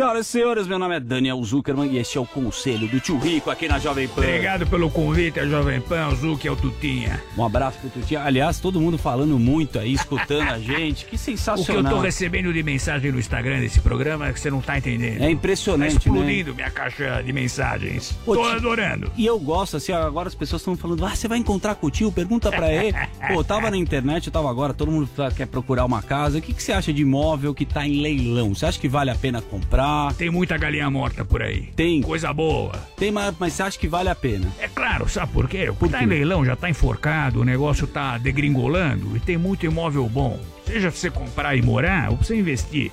Senhoras 0.00 0.26
e 0.28 0.30
senhores, 0.30 0.66
meu 0.66 0.78
nome 0.78 0.96
é 0.96 1.00
Daniel 1.00 1.44
Zuckerman 1.44 1.90
e 1.92 1.98
este 1.98 2.16
é 2.16 2.20
o 2.22 2.24
Conselho 2.24 2.88
do 2.88 2.98
Tio 3.00 3.18
Rico 3.18 3.50
aqui 3.50 3.68
na 3.68 3.78
Jovem 3.78 4.08
Pan. 4.08 4.22
Obrigado 4.22 4.66
pelo 4.66 4.88
convite, 4.90 5.38
a 5.38 5.46
Jovem 5.46 5.78
Pan, 5.78 6.08
o 6.08 6.16
Zuc 6.16 6.42
é 6.46 6.50
o 6.50 6.56
Tutinha. 6.56 7.22
Um 7.36 7.44
abraço 7.44 7.76
pro 7.80 7.90
Tutinha. 7.90 8.22
Aliás, 8.22 8.58
todo 8.58 8.80
mundo 8.80 8.96
falando 8.96 9.38
muito 9.38 9.78
aí, 9.78 9.92
escutando 9.92 10.48
a 10.48 10.58
gente. 10.58 11.04
Que 11.04 11.08
O 11.08 11.08
que 11.10 11.14
eu 11.16 11.18
sensacional. 11.18 11.92
tô 11.92 12.00
recebendo 12.00 12.50
de 12.50 12.62
mensagem 12.62 13.12
no 13.12 13.18
Instagram 13.18 13.60
desse 13.60 13.78
programa 13.80 14.26
é 14.28 14.32
que 14.32 14.40
você 14.40 14.50
não 14.50 14.62
tá 14.62 14.78
entendendo. 14.78 15.20
É 15.20 15.30
impressionante, 15.30 15.92
Tá 15.92 15.98
explodindo 15.98 16.54
minha 16.54 16.70
caixa 16.70 17.22
de 17.22 17.30
mensagens. 17.34 18.18
Ô, 18.26 18.34
tô 18.36 18.42
tio- 18.42 18.52
adorando. 18.52 19.12
E 19.18 19.26
eu 19.26 19.38
gosto, 19.38 19.76
assim, 19.76 19.92
agora 19.92 20.28
as 20.28 20.34
pessoas 20.34 20.62
estão 20.62 20.78
falando, 20.78 21.04
ah, 21.04 21.14
você 21.14 21.28
vai 21.28 21.36
encontrar 21.36 21.74
com 21.74 21.88
o 21.88 21.90
tio, 21.90 22.10
pergunta 22.10 22.50
pra 22.50 22.72
ele. 22.72 22.96
Pô, 23.28 23.34
eu 23.34 23.44
tava 23.44 23.70
na 23.70 23.76
internet, 23.76 24.28
eu 24.28 24.32
tava 24.32 24.48
agora, 24.48 24.72
todo 24.72 24.90
mundo 24.90 25.10
tá- 25.14 25.30
quer 25.30 25.46
procurar 25.46 25.84
uma 25.84 26.00
casa. 26.00 26.38
O 26.38 26.40
que, 26.40 26.54
que 26.54 26.62
você 26.62 26.72
acha 26.72 26.90
de 26.90 27.02
imóvel 27.02 27.52
que 27.54 27.66
tá 27.66 27.86
em 27.86 28.00
leilão? 28.00 28.54
Você 28.54 28.64
acha 28.64 28.80
que 28.80 28.88
vale 28.88 29.10
a 29.10 29.14
pena 29.14 29.42
comprar? 29.42 29.89
Tem 30.16 30.30
muita 30.30 30.56
galinha 30.56 30.90
morta 30.90 31.24
por 31.24 31.42
aí. 31.42 31.62
Tem. 31.76 32.00
Coisa 32.02 32.32
boa. 32.32 32.72
Tem, 32.96 33.10
mas, 33.10 33.34
mas 33.38 33.52
você 33.52 33.62
acha 33.62 33.78
que 33.78 33.88
vale 33.88 34.08
a 34.08 34.14
pena? 34.14 34.46
É 34.58 34.68
claro, 34.68 35.08
sabe 35.08 35.32
por 35.32 35.48
quê? 35.48 35.72
Por 35.78 35.88
tá 35.88 35.98
quê? 35.98 36.04
em 36.04 36.08
leilão, 36.08 36.44
já 36.44 36.56
tá 36.56 36.68
enforcado, 36.68 37.40
o 37.40 37.44
negócio 37.44 37.86
tá 37.86 38.18
degringolando 38.18 39.16
e 39.16 39.20
tem 39.20 39.36
muito 39.36 39.66
imóvel 39.66 40.08
bom. 40.08 40.38
Seja 40.66 40.90
pra 40.90 40.98
você 40.98 41.10
comprar 41.10 41.56
e 41.56 41.62
morar 41.62 42.10
ou 42.10 42.16
pra 42.16 42.26
você 42.26 42.36
investir. 42.36 42.92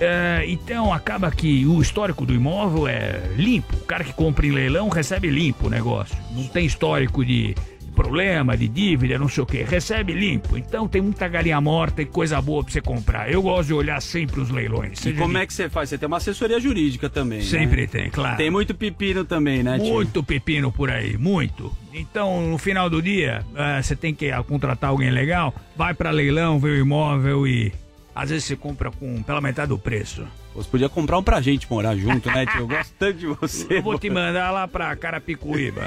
É, 0.00 0.44
então 0.48 0.92
acaba 0.92 1.30
que 1.30 1.64
o 1.66 1.80
histórico 1.80 2.26
do 2.26 2.34
imóvel 2.34 2.88
é 2.88 3.22
limpo. 3.36 3.76
O 3.76 3.84
cara 3.84 4.02
que 4.02 4.12
compra 4.12 4.46
em 4.46 4.50
leilão 4.50 4.88
recebe 4.88 5.30
limpo 5.30 5.66
o 5.66 5.70
negócio. 5.70 6.16
Não 6.32 6.44
tem 6.48 6.66
histórico 6.66 7.24
de 7.24 7.54
problema, 7.94 8.56
de 8.56 8.68
dívida, 8.68 9.18
não 9.18 9.28
sei 9.28 9.42
o 9.42 9.46
que. 9.46 9.62
Recebe 9.62 10.12
limpo. 10.12 10.58
Então 10.58 10.86
tem 10.86 11.00
muita 11.00 11.26
galinha 11.28 11.60
morta 11.60 12.02
e 12.02 12.04
coisa 12.04 12.40
boa 12.42 12.62
pra 12.62 12.72
você 12.72 12.80
comprar. 12.80 13.30
Eu 13.30 13.40
gosto 13.40 13.68
de 13.68 13.74
olhar 13.74 14.00
sempre 14.02 14.40
os 14.40 14.50
leilões. 14.50 15.04
E 15.06 15.12
como 15.14 15.34
de- 15.34 15.40
é 15.40 15.46
que 15.46 15.54
você 15.54 15.68
faz? 15.70 15.88
Você 15.88 15.96
tem 15.98 16.06
uma 16.06 16.16
assessoria 16.18 16.58
jurídica 16.60 17.08
também, 17.08 17.38
né? 17.38 17.44
Sempre 17.44 17.86
tem, 17.86 18.10
claro. 18.10 18.36
Tem 18.36 18.50
muito 18.50 18.74
pepino 18.74 19.24
também, 19.24 19.62
né, 19.62 19.78
tio? 19.78 19.92
Muito 19.94 20.22
pepino 20.22 20.70
por 20.72 20.90
aí, 20.90 21.16
muito. 21.16 21.72
Então, 21.92 22.48
no 22.50 22.58
final 22.58 22.90
do 22.90 23.00
dia, 23.00 23.44
ah, 23.54 23.80
você 23.82 23.94
tem 23.94 24.12
que 24.12 24.30
ah, 24.30 24.42
contratar 24.42 24.90
alguém 24.90 25.10
legal, 25.10 25.54
vai 25.76 25.94
pra 25.94 26.10
leilão, 26.10 26.58
vê 26.58 26.70
o 26.70 26.76
imóvel 26.80 27.46
e 27.46 27.72
às 28.14 28.30
vezes 28.30 28.44
você 28.44 28.56
compra 28.56 28.90
com 28.90 29.22
pela 29.22 29.40
metade 29.40 29.68
do 29.68 29.78
preço. 29.78 30.26
Você 30.54 30.68
podia 30.68 30.88
comprar 30.88 31.18
um 31.18 31.22
pra 31.22 31.40
gente 31.40 31.68
morar 31.68 31.96
junto, 31.96 32.28
né, 32.30 32.46
tio? 32.46 32.60
Eu 32.60 32.68
gosto 32.68 32.94
tanto 32.98 33.18
de 33.18 33.26
você. 33.26 33.78
Eu 33.78 33.82
vou 33.82 33.98
te 33.98 34.08
mandar 34.08 34.50
lá 34.52 34.68
pra 34.68 34.94
Carapicuíba. 34.94 35.82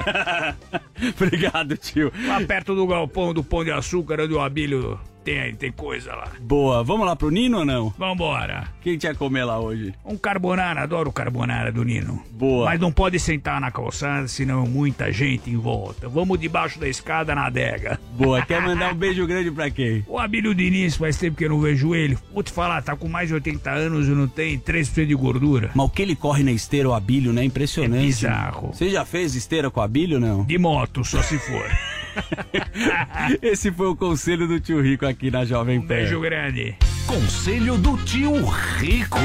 Obrigado, 1.15 1.77
tio. 1.77 2.11
Lá 2.25 2.41
perto 2.41 2.75
do 2.75 2.85
galpão 2.85 3.33
do 3.33 3.43
Pão 3.43 3.63
de 3.63 3.71
Açúcar, 3.71 4.21
onde 4.21 4.33
o 4.33 4.41
Abílio 4.41 4.99
tem, 5.27 5.53
tem 5.55 5.71
coisa 5.73 6.15
lá. 6.15 6.31
Boa, 6.39 6.81
vamos 6.85 7.05
lá 7.05 7.13
pro 7.13 7.29
Nino 7.29 7.59
ou 7.59 7.65
não? 7.65 7.93
Vambora. 7.97 8.69
O 8.79 8.81
que 8.81 8.89
a 8.89 8.93
gente 8.93 9.03
ia 9.03 9.13
comer 9.13 9.43
lá 9.43 9.59
hoje? 9.59 9.93
Um 10.05 10.15
carbonara, 10.15 10.83
adoro 10.83 11.09
o 11.09 11.13
carbonara 11.13 11.69
do 11.69 11.83
Nino. 11.83 12.23
Boa. 12.31 12.67
Mas 12.67 12.79
não 12.79 12.93
pode 12.93 13.19
sentar 13.19 13.59
na 13.59 13.69
calçada, 13.69 14.25
senão 14.29 14.65
muita 14.65 15.11
gente 15.11 15.49
em 15.49 15.57
volta. 15.57 16.07
Vamos 16.07 16.39
debaixo 16.39 16.79
da 16.79 16.87
escada 16.87 17.35
na 17.35 17.47
adega. 17.47 17.99
Boa, 18.13 18.41
quer 18.41 18.61
mandar 18.63 18.93
um 18.93 18.95
beijo 18.95 19.27
grande 19.27 19.51
pra 19.51 19.69
quem? 19.69 20.05
O 20.07 20.17
Abílio 20.17 20.55
Diniz, 20.55 20.95
faz 20.95 21.17
tempo 21.17 21.35
que 21.35 21.43
eu 21.43 21.49
não 21.49 21.59
vejo 21.59 21.93
ele. 21.93 22.17
Vou 22.33 22.41
te 22.41 22.53
falar, 22.53 22.81
tá 22.81 22.95
com 22.95 23.09
mais 23.09 23.27
de 23.27 23.33
80 23.33 23.69
anos 23.69 24.07
e 24.07 24.11
não 24.11 24.29
tem 24.29 24.57
3% 24.57 25.05
de 25.05 25.13
gordura. 25.13 25.71
Mas 25.75 25.85
o 25.87 25.89
que 25.89 26.01
ele 26.01 26.15
corre 26.15 26.41
na 26.41 26.51
esteira, 26.51 26.87
o 26.87 26.93
Abílio, 26.93 27.33
né? 27.33 27.43
Impressionante. 27.43 28.03
É 28.03 28.05
bizarro. 28.05 28.69
Você 28.73 28.89
já 28.89 29.03
fez 29.03 29.35
esteira 29.35 29.69
com 29.69 29.81
o 29.81 29.83
Abílio, 29.83 30.21
não? 30.21 30.45
De 30.45 30.57
moto, 30.57 31.03
só 31.03 31.21
se 31.21 31.37
for. 31.37 31.69
Esse 33.41 33.71
foi 33.71 33.87
o 33.87 33.95
conselho 33.95 34.47
do 34.47 34.59
tio 34.59 34.81
Rico 34.81 35.05
aqui 35.05 35.31
na 35.31 35.45
Jovem 35.45 35.81
Pan. 35.81 35.87
Beijo 35.87 36.19
grande. 36.19 36.75
Conselho 37.07 37.77
do 37.77 37.95
Tio 38.03 38.33
Rico. 38.45 39.17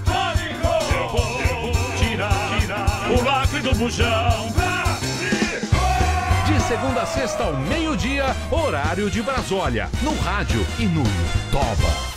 o 3.09 3.23
lacre 3.23 3.61
do 3.61 3.73
bujão. 3.73 4.53
De 6.45 6.61
segunda 6.61 7.01
a 7.01 7.05
sexta 7.07 7.43
ao 7.45 7.57
meio-dia, 7.57 8.25
horário 8.51 9.09
de 9.09 9.23
Brasólia, 9.23 9.89
no 10.03 10.15
rádio 10.19 10.63
e 10.77 10.85
no 10.85 11.03
Toba. 11.51 12.16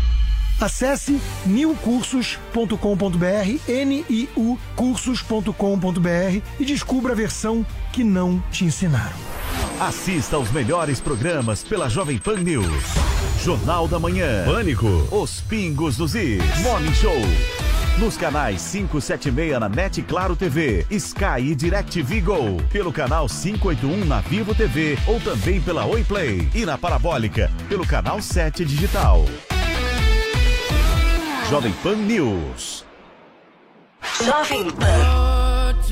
Acesse 0.61 1.19
niucursos.com.br, 1.45 2.77
N-I-U 3.67 4.59
cursos.com.br 4.75 6.41
e 6.59 6.65
descubra 6.65 7.13
a 7.13 7.15
versão 7.15 7.65
que 7.91 8.03
não 8.03 8.41
te 8.51 8.63
ensinaram. 8.65 9.17
Assista 9.79 10.35
aos 10.35 10.51
melhores 10.51 11.01
programas 11.01 11.63
pela 11.63 11.89
Jovem 11.89 12.19
Pan 12.19 12.37
News. 12.37 12.83
Jornal 13.43 13.87
da 13.87 13.97
Manhã. 13.97 14.45
Pânico. 14.45 14.87
Os 15.09 15.41
Pingos 15.41 15.97
dos 15.97 16.13
Is. 16.13 16.43
Morning 16.61 16.93
Show. 16.93 17.17
Nos 17.97 18.15
canais 18.15 18.61
576 18.71 19.59
na 19.59 19.67
NET 19.67 20.03
Claro 20.03 20.35
TV, 20.35 20.85
Sky 20.91 21.41
e 21.41 21.55
DirecTV 21.55 22.21
Go. 22.21 22.57
Pelo 22.71 22.93
canal 22.93 23.27
581 23.27 24.05
na 24.05 24.21
Vivo 24.21 24.53
TV 24.53 24.97
ou 25.07 25.19
também 25.19 25.59
pela 25.59 25.85
Oi 25.85 26.03
Play. 26.03 26.47
E 26.53 26.63
na 26.65 26.77
Parabólica, 26.77 27.51
pelo 27.67 27.85
canal 27.85 28.21
7 28.21 28.63
Digital. 28.63 29.25
Jovem 31.51 31.73
Pan 31.83 32.07
News. 32.07 32.85
Jovem 34.23 34.71
Put 34.71 35.91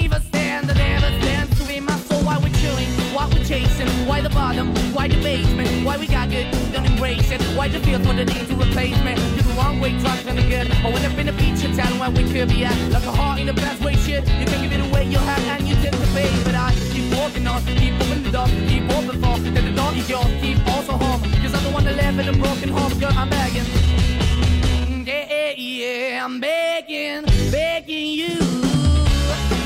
bottom, 4.51 4.93
why 4.93 5.07
the 5.07 5.15
basement, 5.23 5.85
why 5.85 5.97
we 5.97 6.07
got 6.07 6.29
good, 6.29 6.47
don't 6.73 6.85
embrace 6.85 7.31
it, 7.31 7.41
why 7.55 7.67
the 7.67 7.79
feel 7.79 7.99
for 7.99 8.13
the 8.13 8.25
need 8.25 8.47
to 8.47 8.55
replace 8.55 8.97
me. 9.03 9.13
You're 9.35 9.47
the 9.47 9.55
wrong 9.57 9.79
way, 9.79 9.91
trying 9.99 10.25
to 10.25 10.43
good, 10.53 10.67
or 10.83 10.91
when 10.91 11.05
up 11.05 11.17
in 11.17 11.29
a 11.29 11.33
feature 11.33 11.73
town 11.73 11.99
where 11.99 12.11
we 12.11 12.23
could 12.31 12.49
be 12.49 12.65
at, 12.65 12.77
like 12.91 13.05
a 13.05 13.11
heart 13.11 13.39
in 13.39 13.47
the 13.47 13.53
best 13.53 13.81
way, 13.81 13.95
shit. 13.95 14.27
You 14.39 14.45
can 14.45 14.61
give 14.63 14.73
it 14.73 14.81
away, 14.87 15.05
you 15.05 15.19
have, 15.19 15.43
and 15.53 15.67
you 15.67 15.75
tend 15.75 15.95
to 15.95 16.07
pay, 16.13 16.29
but 16.43 16.55
I 16.55 16.73
keep 16.91 17.13
walking 17.17 17.47
on, 17.47 17.63
keep 17.65 17.93
moving 17.93 18.23
the 18.23 18.31
door, 18.31 18.47
keep 18.67 18.83
open 18.91 19.15
for, 19.23 19.39
that 19.39 19.63
the 19.69 19.73
door 19.79 19.93
is 19.93 20.09
yours, 20.09 20.31
keep 20.41 20.59
also 20.67 20.93
home, 20.93 21.21
cause 21.41 21.53
I'm 21.53 21.63
the 21.63 21.71
one 21.71 21.85
that 21.85 21.95
live 21.95 22.19
in 22.19 22.27
a 22.27 22.37
broken 22.37 22.69
home, 22.69 22.93
girl, 22.99 23.13
I'm 23.15 23.29
begging. 23.29 23.67
Yeah, 25.07 25.53
yeah, 25.55 26.25
I'm 26.25 26.39
begging, 26.39 27.23
begging 27.51 28.07
you 28.21 28.35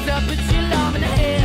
to 0.06 0.14
put 0.28 0.40
your 0.54 0.62
love 0.70 0.96
in 0.96 1.02
the 1.02 1.08
hand 1.08 1.45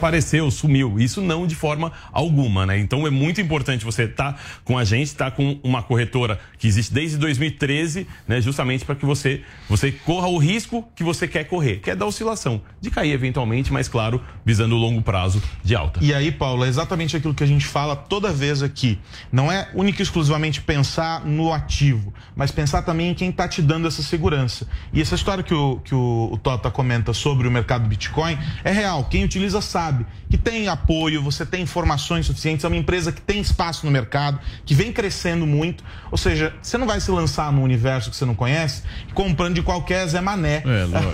Desapareceu, 0.00 0.50
sumiu. 0.50 0.98
Isso 0.98 1.20
não 1.20 1.46
de 1.46 1.54
forma 1.54 1.92
alguma, 2.10 2.64
né? 2.64 2.78
Então 2.78 3.06
é 3.06 3.10
muito 3.10 3.40
importante 3.40 3.84
você 3.84 4.04
estar 4.04 4.40
com 4.64 4.78
a 4.78 4.84
gente, 4.84 5.08
estar 5.08 5.30
com 5.32 5.60
uma 5.62 5.82
corretora 5.82 6.40
que 6.58 6.66
existe 6.66 6.92
desde 6.92 7.18
2013, 7.18 8.06
né? 8.26 8.40
Justamente 8.40 8.84
para 8.84 8.94
que 8.94 9.04
você, 9.04 9.42
você 9.68 9.92
corra 9.92 10.28
o 10.28 10.38
risco 10.38 10.88
que 10.96 11.04
você 11.04 11.28
quer 11.28 11.44
correr, 11.44 11.76
que 11.76 11.90
é 11.90 11.96
da 11.96 12.06
oscilação, 12.06 12.62
de 12.80 12.90
cair 12.90 13.12
eventualmente, 13.12 13.72
mas 13.72 13.88
claro, 13.88 14.22
visando 14.44 14.74
o 14.74 14.78
longo 14.78 15.02
prazo 15.02 15.42
de 15.62 15.76
alta. 15.76 16.00
E 16.02 16.14
aí, 16.14 16.32
Paulo, 16.32 16.64
é 16.64 16.68
exatamente 16.68 17.16
aquilo 17.16 17.34
que 17.34 17.44
a 17.44 17.46
gente 17.46 17.66
fala 17.66 17.94
toda 17.94 18.32
vez 18.32 18.62
aqui. 18.62 18.98
Não 19.30 19.52
é 19.52 19.68
única 19.74 20.00
e 20.00 20.02
exclusivamente 20.02 20.62
pensar 20.62 21.24
no 21.26 21.52
ativo, 21.52 22.12
mas 22.34 22.50
pensar 22.50 22.82
também 22.82 23.10
em 23.10 23.14
quem 23.14 23.28
está 23.28 23.46
te 23.46 23.60
dando 23.60 23.86
essa 23.86 24.02
segurança. 24.02 24.66
E 24.92 25.00
essa 25.00 25.14
história 25.14 25.44
que 25.44 25.54
o, 25.54 25.76
que 25.84 25.94
o, 25.94 26.30
o 26.32 26.38
Tota 26.38 26.70
comenta 26.70 27.12
sobre 27.12 27.46
o 27.46 27.50
mercado 27.50 27.86
Bitcoin 27.86 28.38
é 28.64 28.72
real. 28.72 29.04
Quem 29.04 29.24
utiliza 29.24 29.60
sabe 29.60 29.89
que 30.28 30.38
tem 30.38 30.68
apoio, 30.68 31.22
você 31.22 31.44
tem 31.44 31.62
informações 31.62 32.26
suficientes, 32.26 32.64
é 32.64 32.68
uma 32.68 32.76
empresa 32.76 33.10
que 33.12 33.20
tem 33.20 33.40
espaço 33.40 33.84
no 33.86 33.92
mercado, 33.92 34.38
que 34.64 34.74
vem 34.74 34.92
crescendo 34.92 35.46
muito. 35.46 35.82
Ou 36.10 36.18
seja, 36.18 36.54
você 36.62 36.76
não 36.78 36.86
vai 36.86 37.00
se 37.00 37.10
lançar 37.10 37.52
num 37.52 37.62
universo 37.62 38.10
que 38.10 38.16
você 38.16 38.24
não 38.24 38.34
conhece 38.34 38.82
comprando 39.14 39.54
de 39.54 39.62
qualquer 39.62 40.06
Zé 40.06 40.20
Mané 40.20 40.62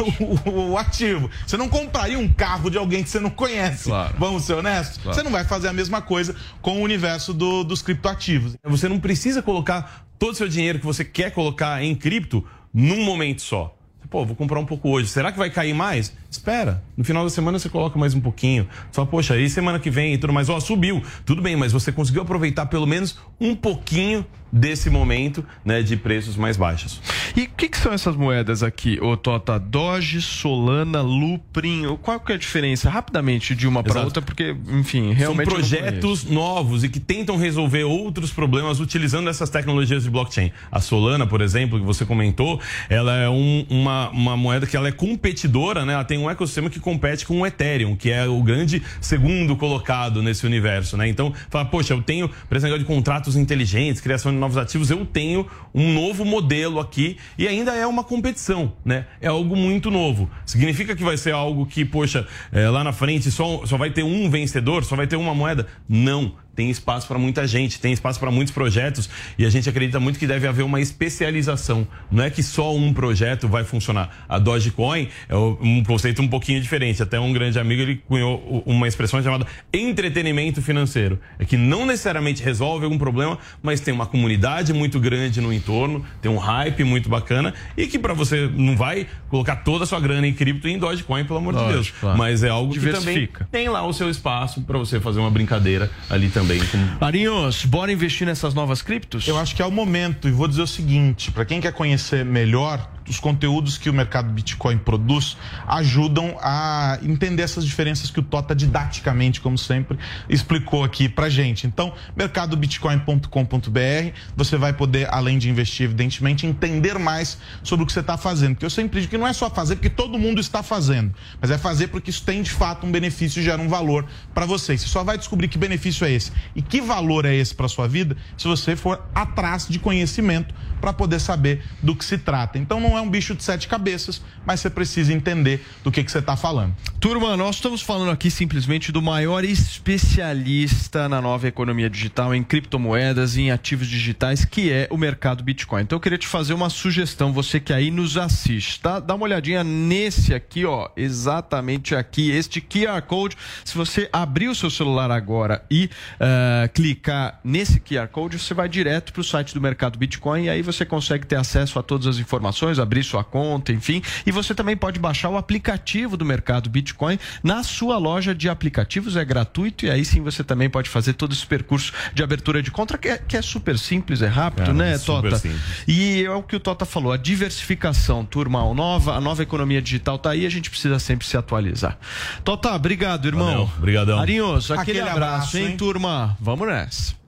o, 0.47 0.73
o 0.73 0.79
ativo. 0.79 1.31
Você 1.47 1.57
não 1.57 1.69
compraria 1.69 2.19
um 2.19 2.29
carro 2.29 2.71
de 2.71 2.79
alguém 2.79 3.03
que 3.03 3.09
você 3.11 3.21
não 3.21 3.31
conhece. 3.31 3.89
Vamos 4.19 4.45
ser 4.45 4.55
honestos? 4.55 4.99
Claro. 4.99 5.15
Você 5.17 5.23
não 5.23 5.31
vai 5.31 5.45
fazer 5.45 5.69
a 5.69 5.73
mesma 5.73 6.01
coisa 6.03 6.35
com 6.61 6.79
o 6.79 6.83
universo 6.83 7.33
do- 7.33 7.65
dos 7.65 7.83
criptoativos. 7.83 8.57
Você 8.65 8.89
não 8.89 8.99
precisa 9.01 9.43
colocar 9.43 10.07
todo 10.19 10.33
o 10.33 10.35
seu 10.35 10.49
dinheiro 10.49 10.79
que 10.79 10.87
você 10.87 11.05
quer 11.05 11.31
colocar 11.31 11.83
em 11.83 11.95
cripto 11.95 12.45
num 12.73 13.05
momento 13.05 13.43
só. 13.43 13.76
Pô, 14.17 14.25
vou 14.25 14.35
comprar 14.35 14.59
um 14.59 14.65
pouco 14.65 14.89
hoje. 14.89 15.11
Será 15.11 15.31
que 15.31 15.37
vai 15.37 15.51
cair 15.51 15.75
mais? 15.75 16.11
Espera. 16.31 16.83
No 16.97 17.05
final 17.05 17.23
da 17.23 17.29
semana 17.29 17.59
você 17.59 17.69
coloca 17.69 17.99
mais 17.99 18.15
um 18.15 18.21
pouquinho. 18.21 18.67
Só, 18.91 19.05
poxa, 19.05 19.35
aí 19.35 19.51
semana 19.51 19.79
que 19.79 19.91
vem 19.91 20.15
e 20.15 20.17
tudo 20.17 20.33
mais. 20.33 20.49
Ó, 20.49 20.59
subiu. 20.59 21.03
Tudo 21.27 21.43
bem, 21.43 21.55
mas 21.55 21.71
você 21.71 21.93
conseguiu 21.93 22.23
aproveitar 22.23 22.65
pelo 22.65 22.87
menos 22.87 23.19
um 23.39 23.55
pouquinho 23.55 24.25
desse 24.53 24.89
momento, 24.91 25.45
né, 25.65 25.83
de 25.83 25.97
preços 25.97 26.37
mais 26.37 26.57
baixos. 26.57 27.01
E 27.37 27.43
o 27.43 27.49
que, 27.57 27.69
que 27.69 27.77
são 27.79 27.93
essas 27.93 28.17
moedas 28.17 28.63
aqui, 28.63 28.99
ô 29.03 29.17
Tota? 29.17 29.59
Doge, 29.59 30.23
Solana, 30.23 31.01
Luprin. 31.03 31.85
Qual 32.03 32.19
que 32.21 32.33
é 32.33 32.35
a 32.37 32.39
diferença, 32.39 32.89
rapidamente, 32.89 33.55
de 33.55 33.67
uma 33.67 33.83
para 33.83 34.03
outra? 34.03 34.23
Porque, 34.23 34.57
enfim, 34.69 35.13
realmente. 35.13 35.51
São 35.51 35.59
projetos 35.59 36.25
novos 36.25 36.85
e 36.85 36.89
que 36.89 37.01
tentam 37.01 37.37
resolver 37.37 37.85
outros 37.85 38.31
problemas 38.33 38.81
utilizando 38.81 39.29
essas 39.29 39.51
tecnologias 39.51 40.05
de 40.05 40.11
blockchain. 40.11 40.53
A 40.71 40.81
Solana, 40.81 41.27
por 41.27 41.41
exemplo, 41.41 41.79
que 41.79 41.85
você 41.85 42.05
comentou, 42.05 42.61
ela 42.89 43.15
é 43.17 43.29
um- 43.29 43.67
uma, 43.69 44.11
uma 44.11 44.37
moeda 44.37 44.67
que 44.67 44.77
ela 44.77 44.89
é 44.89 44.93
competidora, 44.93 45.85
né? 45.85 45.93
Ela 45.95 46.05
tem 46.05 46.19
um 46.19 46.31
ecossistema 46.31 46.71
que 46.71 46.79
compete 46.81 47.27
com 47.27 47.41
o 47.41 47.47
Ethereum, 47.47 47.97
que 47.97 48.11
é 48.11 48.27
o 48.27 48.43
grande 48.43 48.83
segundo 49.01 49.57
colocado 49.57 50.23
nesse 50.23 50.47
universo, 50.47 50.97
né? 50.97 51.09
Então, 51.09 51.33
fala, 51.51 51.65
poxa, 51.65 51.93
eu 51.93 52.03
tenho, 52.03 52.29
por 52.49 52.57
exemplo, 52.57 52.79
de 52.79 52.85
contratos 52.85 53.37
inteligentes, 53.37 54.01
criação 54.01 54.33
de 54.33 54.39
novos 54.47 54.57
ativos, 54.57 54.91
eu 54.91 55.05
tenho 55.05 55.47
um 55.75 55.93
novo 55.93 56.25
modelo 56.25 56.79
aqui 56.79 57.19
e 57.37 57.47
ainda 57.47 57.75
é 57.75 57.87
uma 57.87 58.05
competição, 58.05 58.73
né? 58.85 59.07
É 59.21 59.27
algo 59.27 59.57
muito 59.57 59.91
novo. 59.91 60.31
Significa 60.45 60.95
que 60.95 61.03
vai 61.03 61.17
ser 61.17 61.33
algo 61.33 61.67
que, 61.67 61.85
poxa, 61.85 62.27
é, 62.53 62.69
lá 62.69 62.85
na 62.85 62.93
frente 62.93 63.31
só, 63.31 63.67
só 63.67 63.77
vai 63.77 63.91
ter 63.91 64.05
um 64.05 64.31
vencedor, 64.31 64.85
só 64.85 64.95
vai 64.97 65.07
ter 65.07 65.17
uma 65.17 65.35
moeda? 65.35 65.67
Não. 65.89 66.35
Tem 66.57 66.71
espaço 66.71 67.07
para 67.07 67.19
muita 67.19 67.47
gente, 67.47 67.79
tem 67.79 67.93
espaço 67.93 68.19
para 68.19 68.31
muitos 68.31 68.53
projetos 68.53 69.09
e 69.39 69.45
a 69.45 69.51
gente 69.51 69.69
acredita 69.69 70.01
muito 70.01 70.19
que 70.19 70.27
deve 70.27 70.49
haver 70.49 70.65
uma 70.65 70.81
especialização. 70.81 71.87
Não 72.11 72.25
é 72.25 72.31
que 72.31 72.43
só 72.43 72.75
um 72.75 72.95
projeto 72.95 73.47
vai 73.47 73.63
funcionar. 73.63 74.25
A 74.27 74.39
Dogecoin 74.39 75.09
é 75.29 75.37
um 75.37 75.85
conceito 75.85 76.23
um 76.23 76.29
pouquinho 76.29 76.61
diferente. 76.61 77.03
Até 77.03 77.21
um 77.21 77.33
grande 77.33 77.59
amigo 77.59 77.83
ele 77.83 77.97
cunhou 78.09 78.63
uma 78.65 78.89
expressão 78.89 79.23
chamada 79.23 79.47
entretenimento 79.73 80.63
financeiro. 80.63 81.21
É 81.39 81.45
que 81.45 81.59
não 81.59 81.85
necessariamente 81.85 82.43
resolve 82.43 82.85
algum 82.85 82.97
problema, 82.97 83.39
mas 83.63 83.81
tem 83.81 83.93
uma 83.93 84.07
comunidade 84.07 84.73
muito 84.73 84.99
grande 84.99 85.41
no 85.43 85.53
entorno, 85.53 86.05
tem 86.23 86.31
um 86.31 86.39
hype 86.39 86.83
muito 86.85 87.11
bacana 87.11 87.53
e 87.77 87.87
que 87.87 87.99
para 87.99 88.15
você 88.15 88.51
não 88.55 88.75
vai 88.75 89.07
colocar 89.29 89.57
toda 89.57 89.85
a 89.85 89.87
sua 89.87 90.01
grana 90.01 90.27
em 90.27 90.33
cripto 90.33 90.69
e 90.69 90.73
em 90.73 90.79
Dogecoin, 90.79 91.25
pelo 91.25 91.39
amor 91.39 91.53
de 91.53 91.61
Lógico, 91.61 91.75
Deus. 91.75 91.91
claro. 92.01 92.19
Mas 92.19 92.43
é 92.43 92.49
algo 92.49 92.73
que 92.73 92.81
também 92.91 93.29
tem 93.51 93.69
lá 93.69 93.87
o 93.87 93.93
seu 93.93 94.09
espaço 94.09 94.63
para 94.63 94.79
você 94.79 95.01
fazer 95.01 95.21
uma 95.21 95.31
brincadeira 95.31 95.91
ali 96.09 96.29
também. 96.29 96.46
Com... 96.47 97.05
Arinhos, 97.05 97.65
bora 97.65 97.91
investir 97.91 98.25
nessas 98.25 98.55
novas 98.55 98.81
criptos? 98.81 99.27
Eu 99.27 99.37
acho 99.37 99.57
que 99.57 99.61
é 99.61 99.67
o 99.67 99.71
momento 99.71 100.29
e 100.29 100.31
vou 100.31 100.47
dizer 100.47 100.63
o 100.63 100.67
seguinte, 100.67 101.33
para 101.33 101.45
quem 101.45 101.61
quer 101.61 101.73
conhecer 101.73 102.25
melhor 102.25 102.89
os 103.09 103.19
conteúdos 103.21 103.79
que 103.79 103.89
o 103.89 103.95
mercado 103.95 104.33
Bitcoin 104.33 104.79
produz 104.79 105.37
ajudam 105.67 106.37
a 106.41 106.99
entender 107.03 107.43
essas 107.43 107.65
diferenças 107.65 108.11
que 108.11 108.19
o 108.21 108.23
Tota 108.23 108.55
didaticamente, 108.55 109.41
como 109.41 109.57
sempre, 109.57 109.99
explicou 110.29 110.83
aqui 110.83 111.09
pra 111.09 111.29
gente. 111.29 111.67
Então, 111.67 111.93
mercadobitcoin.com.br, 112.17 114.13
você 114.37 114.57
vai 114.57 114.73
poder, 114.73 115.09
além 115.13 115.39
de 115.39 115.49
investir, 115.49 115.85
evidentemente, 115.85 116.47
entender 116.47 116.99
mais 116.99 117.39
sobre 117.63 117.85
o 117.85 117.87
que 117.87 117.93
você 117.93 118.01
está 118.01 118.17
fazendo. 118.17 118.55
Porque 118.55 118.67
eu 118.67 118.71
sempre 118.71 119.01
digo 119.01 119.11
que 119.11 119.19
não 119.19 119.27
é 119.27 119.33
só 119.33 119.49
fazer 119.49 119.77
porque 119.77 119.91
todo 119.91 120.19
mundo 120.19 120.41
está 120.41 120.63
fazendo, 120.63 121.15
mas 121.41 121.51
é 121.51 121.59
fazer 121.59 121.89
porque 121.89 122.11
isso 122.11 122.23
tem 122.23 122.43
de 122.43 122.51
fato 122.51 122.87
um 122.87 122.91
benefício 122.91 123.41
e 123.41 123.43
gera 123.43 123.61
um 123.61 123.69
valor 123.69 124.07
para 124.35 124.47
você. 124.47 124.77
Você 124.77 124.89
só 124.89 125.05
vai 125.05 125.17
descobrir 125.17 125.49
que 125.49 125.59
benefício 125.59 126.05
é 126.05 126.11
esse 126.11 126.33
e 126.55 126.63
que 126.63 126.81
valor 126.81 127.25
é 127.25 127.35
esse 127.35 127.55
para 127.55 127.69
sua 127.69 127.89
vida 127.89 128.17
se 128.37 128.47
você 128.47 128.77
for 128.77 129.03
atrás 129.15 129.67
de 129.69 129.79
conhecimento 129.79 130.55
para 130.81 130.93
poder 130.93 131.21
saber 131.21 131.63
do 131.83 131.95
que 131.95 132.05
se 132.05 132.19
trata. 132.19 132.59
Então 132.59 132.81
não 132.81 132.97
é 132.97 133.01
um 133.01 133.09
bicho 133.09 133.35
de 133.35 133.43
sete 133.43 133.69
cabeças, 133.69 134.23
mas 134.45 134.61
você 134.61 134.71
precisa 134.71 135.13
entender 135.13 135.65
do 135.83 135.91
que, 135.91 136.03
que 136.05 136.11
você 136.11 136.19
está 136.19 136.37
falando. 136.37 136.75
Turma, 137.07 137.37
nós 137.37 137.55
estamos 137.55 137.83
falando 137.83 138.11
aqui 138.11 138.29
simplesmente 138.29 138.91
do 138.91 139.01
maior 139.01 139.45
especialista 139.45 141.09
na 141.09 141.23
nova 141.23 141.47
economia 141.47 141.89
digital, 141.89 142.35
em 142.35 142.43
criptomoedas 142.43 143.37
e 143.37 143.43
em 143.43 143.53
ativos 143.53 143.87
digitais, 143.87 144.45
que 144.45 144.73
é 144.73 144.89
o 144.91 144.97
mercado 144.97 145.45
Bitcoin. 145.45 145.83
Então 145.83 145.95
eu 145.95 146.01
queria 146.01 146.19
te 146.19 146.27
fazer 146.27 146.53
uma 146.53 146.69
sugestão, 146.69 147.33
você 147.33 147.61
que 147.61 147.73
aí 147.73 147.93
nos 147.93 148.17
assiste, 148.17 148.81
tá? 148.81 148.99
Dá 148.99 149.15
uma 149.15 149.23
olhadinha 149.23 149.63
nesse 149.63 150.35
aqui, 150.35 150.65
ó, 150.65 150.89
exatamente 150.97 151.95
aqui, 151.95 152.33
este 152.33 152.61
QR 152.61 153.01
Code. 153.03 153.37
Se 153.65 153.79
você 153.79 154.09
abrir 154.13 154.49
o 154.49 154.55
seu 154.57 154.69
celular 154.69 155.13
agora 155.13 155.65
e 155.71 155.89
eh, 156.19 156.69
clicar 156.75 157.39
nesse 157.45 157.79
QR 157.79 158.09
Code, 158.09 158.37
você 158.37 158.53
vai 158.53 158.69
direto 158.69 159.13
para 159.13 159.21
o 159.21 159.25
site 159.25 159.55
do 159.55 159.61
mercado 159.61 159.97
Bitcoin 159.97 160.47
e 160.47 160.51
aí 160.51 160.61
você 160.61 160.85
consegue 160.85 161.25
ter 161.25 161.37
acesso 161.37 161.79
a 161.79 161.85
todas 161.85 162.09
as 162.09 162.19
informações, 162.19 162.81
abrir 162.81 163.05
sua 163.05 163.23
conta, 163.23 163.71
enfim. 163.71 164.03
E 164.27 164.33
você 164.33 164.57
também 164.57 164.77
pode 164.77 164.99
baixar 164.99 165.31
o 165.31 165.37
aplicativo 165.37 166.17
do 166.17 166.25
mercado 166.25 166.69
Bitcoin 166.69 166.96
na 167.43 167.63
sua 167.63 167.99
loja 167.99 168.35
de 168.35 168.49
aplicativos, 168.49 169.17
é 169.17 169.25
gratuito 169.25 169.87
e 169.87 169.91
aí 169.91 170.05
sim 170.05 170.23
você 170.23 170.43
também 170.43 170.69
pode 170.69 170.89
fazer 170.89 171.13
todo 171.13 171.33
esse 171.33 171.47
percurso 171.47 171.93
de 172.15 172.23
abertura 172.23 172.63
de 172.63 172.71
conta 172.71 172.97
que 172.99 173.09
é, 173.09 173.19
que 173.19 173.37
é 173.37 173.43
super 173.43 173.79
simples, 173.79 174.23
é 174.23 174.27
rápido, 174.27 174.67
Cara, 174.67 174.73
né, 174.73 174.93
é 174.93 174.99
super 174.99 175.31
Tota? 175.31 175.39
simples. 175.39 175.63
E 175.87 176.25
é 176.25 176.31
o 176.31 176.43
que 176.43 176.57
o 176.57 176.61
Tota 176.61 176.85
falou, 176.85 177.13
a 177.13 177.17
diversificação, 177.17 178.25
turma, 178.25 178.61
a 178.61 178.75
nova, 178.75 179.15
a 179.15 179.21
nova 179.21 179.43
economia 179.43 179.81
digital 179.83 180.19
tá 180.19 180.31
aí, 180.31 180.47
a 180.47 180.51
gente 180.51 180.71
precisa 180.71 180.99
sempre 180.99 181.27
se 181.27 181.37
atualizar. 181.37 181.99
Tota, 182.45 182.75
obrigado, 182.75 183.27
irmão. 183.27 183.47
Valeu, 183.47 183.71
brigadão. 183.79 184.19
Arinhos, 184.19 184.71
aquele, 184.71 184.99
Aquele 184.99 185.01
abraço, 185.01 185.17
abraço, 185.35 185.59
hein, 185.59 185.67
hein? 185.67 185.77
turma? 185.77 186.37
Vamos 186.41 186.67
nessa. 186.67 187.26